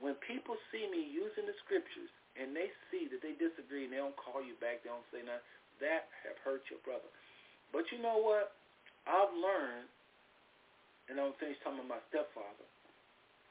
When 0.00 0.16
people 0.24 0.56
see 0.72 0.88
me 0.88 1.04
using 1.04 1.44
the 1.44 1.52
scriptures 1.60 2.08
and 2.40 2.56
they 2.56 2.72
see 2.88 3.06
that 3.12 3.20
they 3.20 3.36
disagree 3.36 3.84
and 3.84 3.92
they 3.92 4.00
don't 4.00 4.16
call 4.16 4.40
you 4.40 4.56
back, 4.64 4.80
they 4.80 4.90
don't 4.90 5.04
say 5.12 5.20
nothing, 5.20 5.44
that 5.84 6.08
have 6.24 6.40
hurt 6.40 6.64
your 6.72 6.80
brother. 6.88 7.10
But 7.68 7.84
you 7.92 8.00
know 8.00 8.16
what? 8.16 8.56
I've 9.04 9.34
learned, 9.36 9.86
and 11.12 11.20
I'm 11.20 11.36
finished 11.36 11.60
talking 11.60 11.84
about 11.84 12.00
my 12.00 12.02
stepfather, 12.08 12.68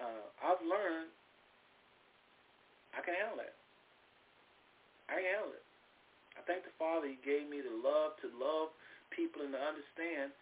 uh, 0.02 0.26
I've 0.42 0.64
learned 0.66 1.14
I 2.98 3.02
can 3.02 3.14
handle 3.14 3.38
that. 3.42 3.58
I 5.10 5.20
can 5.20 5.52
it. 5.52 5.66
I 6.38 6.42
thank 6.48 6.64
the 6.66 6.76
Father 6.80 7.08
He 7.08 7.20
gave 7.22 7.48
me 7.48 7.62
the 7.62 7.74
love 7.84 8.18
to 8.24 8.28
love 8.36 8.74
people 9.14 9.46
and 9.46 9.54
to 9.54 9.62
understand 9.62 10.34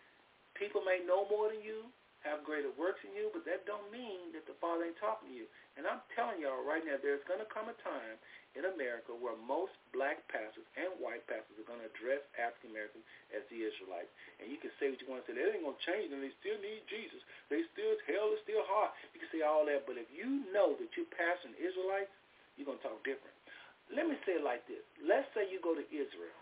people 0.55 0.81
may 0.85 1.03
know 1.03 1.27
more 1.27 1.51
than 1.51 1.59
you, 1.63 1.89
have 2.21 2.45
greater 2.45 2.69
works 2.77 3.01
than 3.01 3.17
you, 3.17 3.33
but 3.33 3.41
that 3.49 3.65
don't 3.65 3.89
mean 3.89 4.29
that 4.37 4.45
the 4.45 4.53
Father 4.61 4.85
ain't 4.85 4.99
talking 5.01 5.33
to 5.33 5.35
you. 5.35 5.49
And 5.73 5.89
I'm 5.89 6.05
telling 6.13 6.37
y'all 6.37 6.61
right 6.61 6.85
now, 6.85 7.01
there's 7.01 7.25
going 7.25 7.41
to 7.41 7.49
come 7.49 7.65
a 7.65 7.77
time 7.81 8.17
in 8.53 8.69
America 8.69 9.15
where 9.15 9.33
most 9.47 9.73
black 9.89 10.21
pastors 10.29 10.67
and 10.77 10.91
white 11.01 11.25
pastors 11.25 11.57
are 11.57 11.65
going 11.65 11.81
to 11.81 11.89
address 11.89 12.21
African 12.37 12.77
Americans 12.77 13.01
as 13.33 13.41
the 13.49 13.65
Israelites. 13.65 14.11
And 14.37 14.53
you 14.53 14.61
can 14.61 14.69
say 14.77 14.93
what 14.93 15.01
you 15.01 15.09
want 15.09 15.25
to 15.25 15.33
say. 15.33 15.39
They 15.39 15.49
ain't 15.49 15.65
going 15.65 15.73
to 15.73 15.87
change 15.87 16.13
them. 16.13 16.21
They 16.21 16.35
still 16.43 16.59
need 16.61 16.85
Jesus. 16.85 17.25
They 17.49 17.65
still, 17.73 17.97
hell 18.05 18.29
is 18.37 18.43
still 18.45 18.61
hot. 18.69 18.93
You 19.17 19.23
can 19.23 19.31
say 19.33 19.41
all 19.41 19.65
that. 19.65 19.89
But 19.89 19.97
if 19.97 20.05
you 20.13 20.45
know 20.53 20.77
that 20.77 20.93
you're 20.93 21.09
pastoring 21.09 21.57
Israelites, 21.57 22.13
you're 22.53 22.69
going 22.69 22.77
to 22.77 22.85
talk 22.85 23.01
different. 23.01 23.33
Let 23.91 24.07
me 24.07 24.15
say 24.23 24.39
it 24.39 24.43
like 24.43 24.63
this. 24.71 24.83
Let's 25.03 25.27
say 25.35 25.51
you 25.51 25.59
go 25.59 25.75
to 25.75 25.83
Israel, 25.91 26.39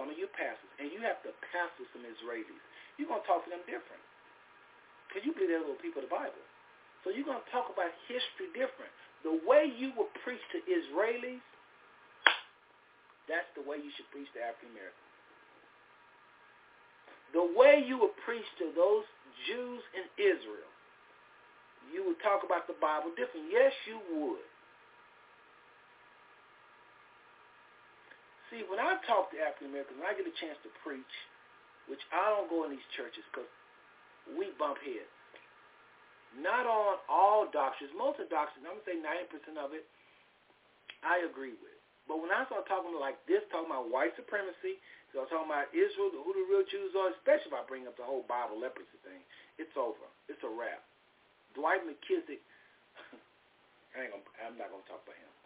some 0.00 0.08
of 0.08 0.16
you 0.16 0.28
pastors, 0.32 0.72
and 0.80 0.88
you 0.88 1.04
have 1.04 1.20
to 1.28 1.32
pastor 1.52 1.84
some 1.92 2.08
Israelis. 2.08 2.64
You're 2.96 3.08
going 3.08 3.20
to 3.20 3.28
talk 3.28 3.44
to 3.44 3.50
them 3.52 3.62
different. 3.68 4.00
Because 5.06 5.24
you 5.24 5.32
believe 5.36 5.52
they're 5.52 5.64
little 5.64 5.80
people 5.80 6.04
of 6.04 6.08
the 6.08 6.14
Bible. 6.14 6.44
So 7.04 7.12
you're 7.12 7.28
going 7.28 7.40
to 7.40 7.50
talk 7.52 7.68
about 7.72 7.92
history 8.08 8.52
different. 8.56 8.92
The 9.24 9.40
way 9.44 9.68
you 9.68 9.92
would 9.96 10.12
preach 10.24 10.42
to 10.52 10.58
Israelis, 10.68 11.44
that's 13.28 13.48
the 13.56 13.64
way 13.64 13.76
you 13.80 13.92
should 13.96 14.08
preach 14.08 14.28
to 14.36 14.40
African 14.40 14.72
Americans. 14.72 15.08
The 17.36 17.44
way 17.44 17.84
you 17.84 18.00
would 18.00 18.16
preach 18.24 18.46
to 18.64 18.72
those 18.72 19.04
Jews 19.44 19.84
in 19.92 20.04
Israel, 20.16 20.72
you 21.92 22.04
would 22.08 22.20
talk 22.24 22.40
about 22.44 22.64
the 22.68 22.76
Bible 22.80 23.12
different. 23.16 23.52
Yes, 23.52 23.72
you 23.84 24.00
would. 24.12 24.44
See, 28.48 28.64
when 28.68 28.80
I 28.80 28.96
talk 29.04 29.28
to 29.32 29.36
African 29.36 29.68
Americans, 29.72 30.00
when 30.00 30.08
I 30.08 30.16
get 30.16 30.24
a 30.24 30.36
chance 30.40 30.56
to 30.64 30.70
preach, 30.80 31.14
which 31.88 32.00
I 32.12 32.32
don't 32.32 32.48
go 32.48 32.64
in 32.64 32.72
these 32.72 32.88
churches 32.96 33.24
because 33.28 33.48
we 34.36 34.52
bump 34.60 34.80
heads. 34.84 35.08
Not 36.36 36.68
on 36.68 37.00
all 37.08 37.48
doctrines. 37.48 37.92
Most 37.96 38.20
of 38.20 38.28
doctrines, 38.28 38.68
I'm 38.68 38.80
going 38.80 38.84
to 38.84 38.88
say 38.88 39.56
90% 39.56 39.56
of 39.56 39.72
it, 39.72 39.88
I 41.00 41.24
agree 41.24 41.56
with. 41.56 41.78
But 42.04 42.24
when 42.24 42.32
I 42.32 42.44
start 42.48 42.64
talking 42.68 42.92
like 42.96 43.20
this, 43.28 43.44
talking 43.52 43.68
about 43.68 43.92
white 43.92 44.16
supremacy, 44.16 44.80
so 45.12 45.24
I'm 45.24 45.28
talking 45.28 45.48
about 45.48 45.68
Israel, 45.72 46.12
who 46.12 46.32
the 46.32 46.44
real 46.48 46.64
Jews 46.68 46.92
are, 46.96 47.12
especially 47.16 47.52
if 47.52 47.56
I 47.56 47.64
bring 47.68 47.84
up 47.84 47.96
the 48.00 48.04
whole 48.04 48.24
Bible 48.28 48.60
leprosy 48.60 48.96
thing, 49.04 49.20
it's 49.60 49.72
over. 49.76 50.08
It's 50.28 50.40
a 50.44 50.48
wrap. 50.48 50.84
Dwight 51.52 51.84
McKissic, 51.84 52.40
I 53.96 54.08
ain't 54.08 54.12
gonna, 54.12 54.24
I'm 54.44 54.56
not 54.56 54.72
going 54.72 54.84
to 54.84 54.88
talk 54.88 55.04
about 55.04 55.16
him. 55.16 55.37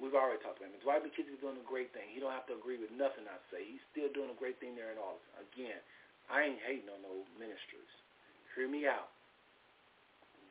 We've 0.00 0.16
already 0.16 0.40
talked 0.40 0.64
about 0.64 0.72
him. 0.72 0.80
Dwight 0.80 1.04
McKissic 1.04 1.36
is 1.36 1.44
doing 1.44 1.60
a 1.60 1.66
great 1.68 1.92
thing. 1.92 2.08
He 2.08 2.24
don't 2.24 2.32
have 2.32 2.48
to 2.48 2.56
agree 2.56 2.80
with 2.80 2.88
nothing 2.96 3.28
I 3.28 3.36
say. 3.52 3.68
He's 3.68 3.84
still 3.92 4.08
doing 4.16 4.32
a 4.32 4.38
great 4.40 4.56
thing 4.56 4.72
there 4.72 4.88
in 4.88 4.96
Austin. 4.96 5.28
Again, 5.36 5.76
I 6.32 6.48
ain't 6.48 6.62
hating 6.64 6.88
on 6.88 7.04
no 7.04 7.20
ministers. 7.36 7.90
Hear 8.56 8.64
me 8.64 8.88
out. 8.88 9.12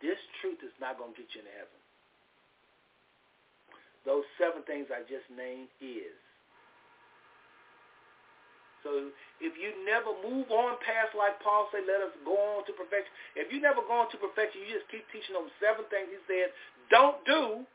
This 0.05 0.21
truth 0.39 0.61
is 0.61 0.71
not 0.77 1.01
going 1.01 1.11
to 1.11 1.17
get 1.17 1.33
you 1.33 1.41
into 1.41 1.51
heaven. 1.57 1.81
Those 4.07 4.23
seven 4.37 4.61
things 4.69 4.87
I 4.93 5.03
just 5.09 5.27
named 5.33 5.67
is 5.81 6.15
so 8.83 9.11
if 9.43 9.53
you 9.59 9.75
never 9.83 10.15
move 10.23 10.47
on 10.51 10.79
past, 10.79 11.11
like 11.11 11.35
Paul 11.43 11.67
said, 11.71 11.83
let 11.83 11.99
us 11.99 12.15
go 12.23 12.35
on 12.35 12.63
to 12.63 12.71
perfection. 12.71 13.11
If 13.35 13.51
you 13.51 13.59
never 13.59 13.83
go 13.83 14.07
on 14.07 14.07
to 14.11 14.17
perfection, 14.19 14.63
you 14.63 14.71
just 14.71 14.87
keep 14.87 15.03
teaching 15.11 15.35
them 15.35 15.51
seven 15.59 15.83
things 15.91 16.07
he 16.07 16.19
said, 16.27 16.55
don't 16.87 17.19
do. 17.27 17.67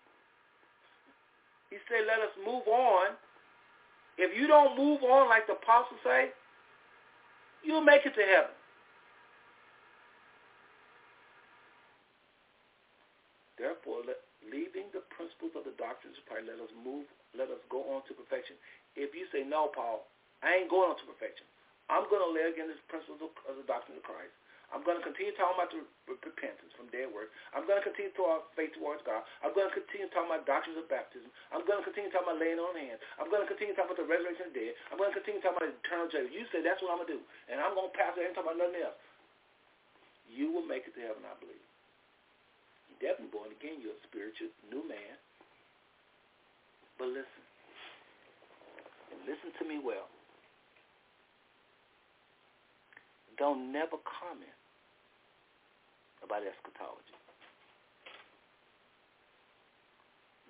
He 1.75 1.83
said, 1.91 2.07
let 2.07 2.23
us 2.23 2.31
move 2.39 2.63
on. 2.71 3.19
If 4.15 4.31
you 4.31 4.47
don't 4.47 4.79
move 4.79 5.03
on 5.03 5.27
like 5.27 5.51
the 5.51 5.59
apostles 5.59 5.99
say, 6.07 6.31
you'll 7.67 7.83
make 7.83 8.07
it 8.07 8.15
to 8.15 8.23
heaven. 8.23 8.55
Therefore, 13.59 14.07
let, 14.07 14.23
leaving 14.47 14.87
the 14.95 15.03
principles 15.11 15.59
of 15.59 15.67
the 15.67 15.75
doctrines 15.75 16.15
of 16.15 16.23
Christ, 16.31 16.47
let 16.47 16.63
us 16.63 16.71
move, 16.79 17.11
let 17.35 17.51
us 17.51 17.59
go 17.67 17.83
on 17.91 18.07
to 18.07 18.15
perfection. 18.15 18.55
If 18.95 19.11
you 19.11 19.27
say, 19.35 19.43
no, 19.43 19.67
Paul, 19.75 20.07
I 20.47 20.63
ain't 20.63 20.71
going 20.71 20.95
on 20.95 20.99
to 21.03 21.07
perfection. 21.11 21.43
I'm 21.91 22.07
going 22.07 22.23
to 22.23 22.31
lay 22.31 22.55
against 22.55 22.79
the 22.79 22.87
principles 22.87 23.19
of 23.51 23.59
the 23.59 23.67
doctrine 23.67 23.99
of 23.99 24.07
Christ. 24.07 24.31
I'm 24.75 24.83
going 24.83 24.99
to 24.99 25.07
continue 25.07 25.31
talking 25.39 25.55
about 25.55 25.71
the 25.71 25.87
repentance 26.11 26.75
from 26.75 26.91
dead 26.91 27.07
works. 27.07 27.31
I'm 27.55 27.63
going 27.63 27.79
to 27.79 27.87
continue 27.87 28.11
to 28.11 28.17
talk 28.19 28.27
about 28.27 28.51
faith 28.59 28.75
towards 28.75 29.07
God. 29.07 29.23
I'm 29.47 29.55
going 29.55 29.71
to 29.71 29.75
continue 29.75 30.11
talking 30.11 30.35
about 30.35 30.51
doctrines 30.51 30.75
of 30.75 30.91
baptism. 30.91 31.31
I'm 31.55 31.63
going 31.63 31.79
to 31.79 31.87
continue 31.87 32.11
talking 32.11 32.27
about 32.27 32.43
laying 32.43 32.59
on 32.59 32.75
hands. 32.75 32.99
I'm 33.23 33.31
going 33.31 33.47
to 33.47 33.49
continue 33.49 33.79
talking 33.79 33.95
about 33.95 34.03
the 34.03 34.11
resurrection 34.11 34.51
of 34.51 34.53
the 34.53 34.59
dead. 34.59 34.75
I'm 34.91 34.99
going 34.99 35.15
to 35.15 35.17
continue 35.17 35.39
talking 35.39 35.63
about 35.63 35.71
eternal 35.71 36.11
judgment. 36.11 36.35
You 36.35 36.43
say 36.51 36.59
that's 36.67 36.83
what 36.83 36.91
I'm 36.91 37.07
going 37.07 37.15
to 37.15 37.15
do. 37.15 37.23
And 37.55 37.63
I'm 37.63 37.79
going 37.79 37.87
to 37.87 37.95
pass 37.95 38.19
it 38.19 38.27
and 38.27 38.35
talk 38.35 38.51
about 38.51 38.59
nothing 38.59 38.83
else. 38.83 38.99
You 40.27 40.51
will 40.51 40.67
make 40.67 40.91
it 40.91 40.99
to 40.99 41.03
heaven, 41.07 41.23
I 41.23 41.39
believe. 41.39 41.67
You're 42.91 43.15
definitely 43.15 43.31
born 43.31 43.55
again. 43.55 43.79
You're 43.79 43.95
a 43.95 44.05
spiritual 44.11 44.51
new 44.75 44.83
man. 44.91 45.15
But 46.99 47.15
listen. 47.15 47.43
And 49.15 49.23
listen 49.23 49.55
to 49.55 49.65
me 49.71 49.79
well. 49.79 50.11
don't 53.37 53.73
never 53.73 53.99
comment 54.07 54.55
about 56.25 56.43
eschatology. 56.43 57.15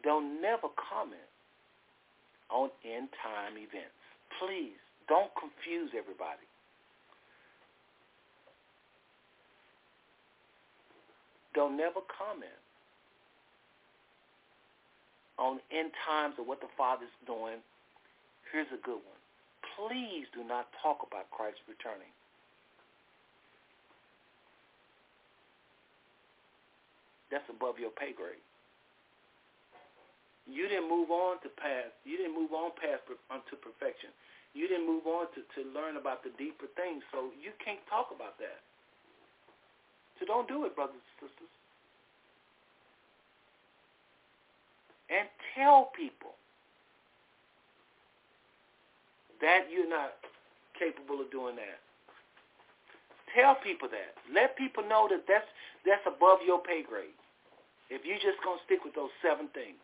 Don't 0.02 0.40
never 0.40 0.68
comment 0.76 1.30
on 2.51 2.70
end 2.84 3.09
time 3.18 3.56
events. 3.56 3.98
Please 4.38 4.78
don't 5.09 5.32
confuse 5.34 5.90
everybody. 5.96 6.46
Don't 11.55 11.76
never 11.76 12.02
comment 12.10 12.60
on 15.38 15.59
end 15.70 15.90
times 16.06 16.34
or 16.38 16.44
what 16.44 16.60
the 16.60 16.70
Father's 16.76 17.14
doing. 17.26 17.62
Here's 18.52 18.70
a 18.74 18.80
good 18.82 19.02
one. 19.02 19.22
Please 19.78 20.26
do 20.34 20.46
not 20.46 20.66
talk 20.82 21.06
about 21.06 21.30
Christ 21.30 21.59
returning. 21.66 22.10
That's 27.35 27.51
above 27.51 27.82
your 27.82 27.90
pay 27.90 28.15
grade. 28.15 28.39
You 30.47 30.70
didn't 30.70 30.86
move 30.86 31.11
on 31.11 31.43
to 31.43 31.51
past. 31.59 31.90
You 32.06 32.15
didn't 32.15 32.39
move 32.39 32.55
on 32.55 32.70
past 32.78 33.02
unto 33.27 33.59
perfection. 33.59 34.15
You 34.55 34.70
didn't 34.70 34.86
move 34.86 35.02
on 35.11 35.27
to, 35.35 35.43
to 35.43 35.61
learn 35.74 35.98
about 35.98 36.23
the 36.23 36.31
deeper 36.39 36.70
things, 36.78 37.02
so 37.11 37.35
you 37.35 37.51
can't 37.59 37.82
talk 37.90 38.15
about 38.15 38.39
that. 38.39 38.62
So 40.20 40.31
don't 40.31 40.47
do 40.47 40.62
it, 40.62 40.78
brothers 40.78 40.94
and 40.94 41.27
sisters. 41.27 41.55
And 45.11 45.27
tell 45.59 45.90
people 45.90 46.39
that 49.43 49.66
you're 49.74 49.90
not 49.90 50.23
capable 50.78 51.19
of 51.19 51.35
doing 51.35 51.59
that. 51.59 51.82
Tell 53.35 53.59
people 53.59 53.90
that. 53.90 54.15
Let 54.31 54.55
people 54.55 54.86
know 54.86 55.11
that 55.11 55.27
that's 55.27 55.51
that's 55.82 56.06
above 56.06 56.39
your 56.47 56.62
pay 56.62 56.86
grade 56.86 57.19
if 57.93 58.05
you're 58.05 58.20
just 58.20 58.40
going 58.40 58.56
to 58.56 58.65
stick 58.65 58.81
with 58.85 58.97
those 58.97 59.12
seven 59.20 59.52
things. 59.52 59.81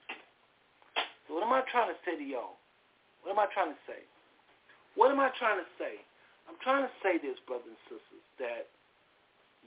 So 1.28 1.36
what 1.36 1.44
am 1.44 1.52
I 1.52 1.62
trying 1.68 1.93
to 1.93 1.98
say 2.02 2.16
to 2.16 2.24
y'all? 2.24 2.56
What 3.22 3.36
am 3.36 3.40
I 3.40 3.48
trying 3.52 3.70
to 3.70 3.81
say? 3.85 4.01
What 4.97 5.12
am 5.12 5.20
I 5.20 5.31
trying 5.36 5.60
to 5.60 5.68
say? 5.77 6.01
I'm 6.48 6.59
trying 6.64 6.89
to 6.89 6.94
say 7.05 7.20
this, 7.20 7.39
brothers 7.47 7.70
and 7.70 7.82
sisters, 7.86 8.24
that 8.43 8.66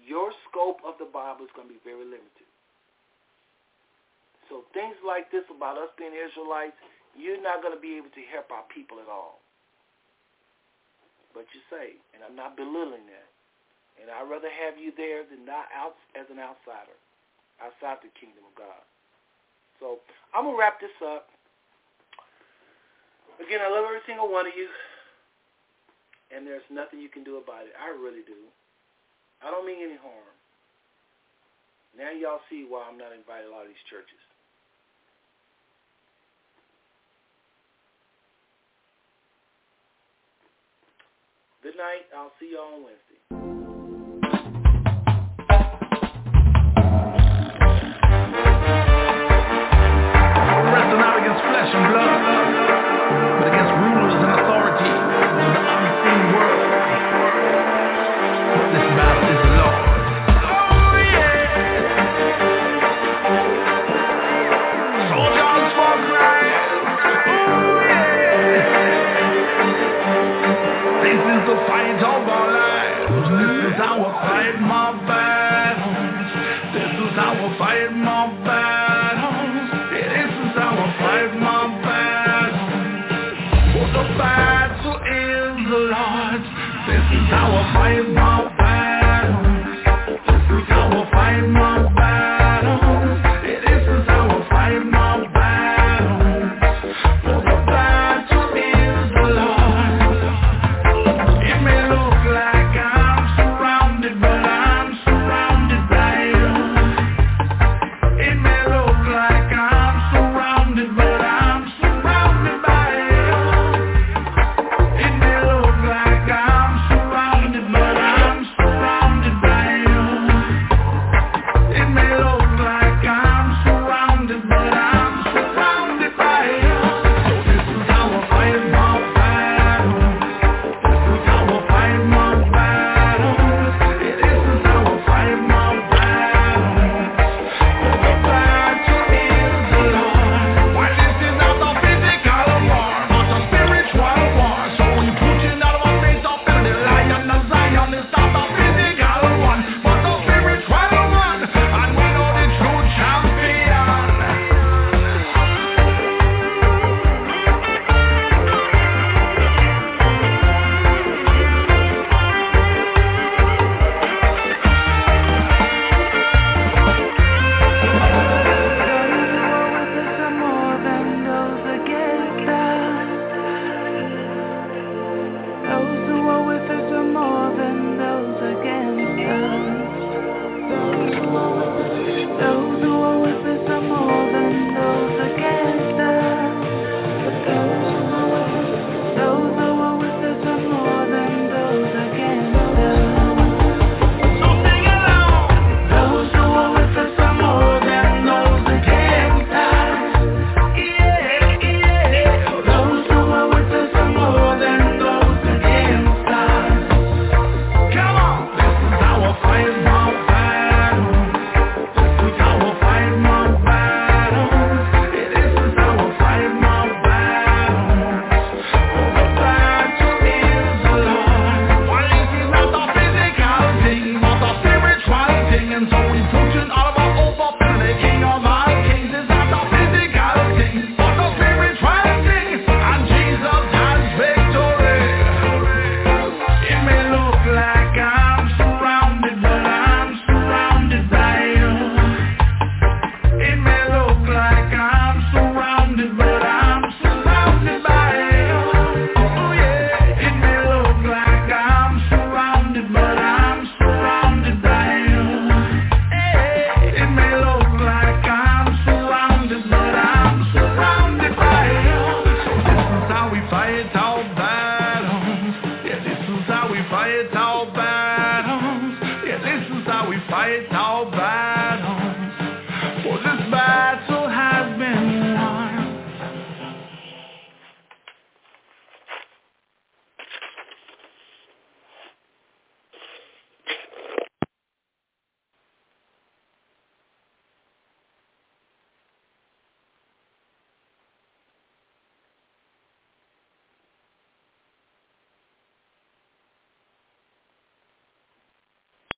your 0.02 0.34
scope 0.50 0.82
of 0.84 0.98
the 0.98 1.08
Bible 1.08 1.46
is 1.46 1.54
going 1.56 1.70
to 1.70 1.74
be 1.74 1.84
very 1.86 2.04
limited. 2.04 2.50
So 4.52 4.68
things 4.76 4.98
like 5.06 5.32
this 5.32 5.48
about 5.48 5.80
us 5.80 5.94
being 5.96 6.12
Israelites, 6.12 6.76
you're 7.16 7.40
not 7.40 7.64
going 7.64 7.72
to 7.72 7.80
be 7.80 7.96
able 7.96 8.12
to 8.12 8.24
help 8.34 8.52
our 8.52 8.66
people 8.74 9.00
at 9.00 9.08
all. 9.08 9.40
But 11.32 11.48
you 11.56 11.62
say, 11.72 11.96
and 12.12 12.22
I'm 12.22 12.36
not 12.36 12.60
belittling 12.60 13.08
that, 13.08 13.30
and 14.02 14.12
I'd 14.12 14.28
rather 14.28 14.52
have 14.52 14.76
you 14.76 14.92
there 14.98 15.24
than 15.24 15.46
not 15.46 15.70
out 15.72 15.96
as 16.18 16.28
an 16.28 16.42
outsider 16.42 16.98
outside 17.62 18.02
the 18.02 18.12
kingdom 18.18 18.46
of 18.48 18.56
God. 18.56 18.84
So 19.80 20.00
I'm 20.32 20.46
going 20.46 20.56
to 20.56 20.60
wrap 20.60 20.80
this 20.80 20.96
up. 21.04 21.30
Again, 23.42 23.60
I 23.62 23.70
love 23.70 23.86
every 23.90 24.06
single 24.06 24.30
one 24.30 24.46
of 24.46 24.54
you, 24.54 24.70
and 26.30 26.46
there's 26.46 26.66
nothing 26.70 27.02
you 27.02 27.10
can 27.10 27.26
do 27.26 27.42
about 27.42 27.66
it. 27.66 27.74
I 27.76 27.90
really 27.90 28.22
do. 28.24 28.38
I 29.42 29.50
don't 29.50 29.66
mean 29.66 29.82
any 29.82 29.98
harm. 29.98 30.34
Now 31.98 32.10
y'all 32.14 32.42
see 32.50 32.66
why 32.66 32.86
I'm 32.90 32.98
not 32.98 33.14
invited 33.14 33.50
to 33.50 33.50
a 33.50 33.54
lot 33.54 33.66
of 33.66 33.74
these 33.74 33.86
churches. 33.90 34.22
Good 41.62 41.78
night. 41.78 42.10
I'll 42.16 42.34
see 42.40 42.54
y'all 42.54 42.76
on 42.76 42.84
Wednesday. 42.84 43.13
And 51.74 51.92
blood, 51.92 52.13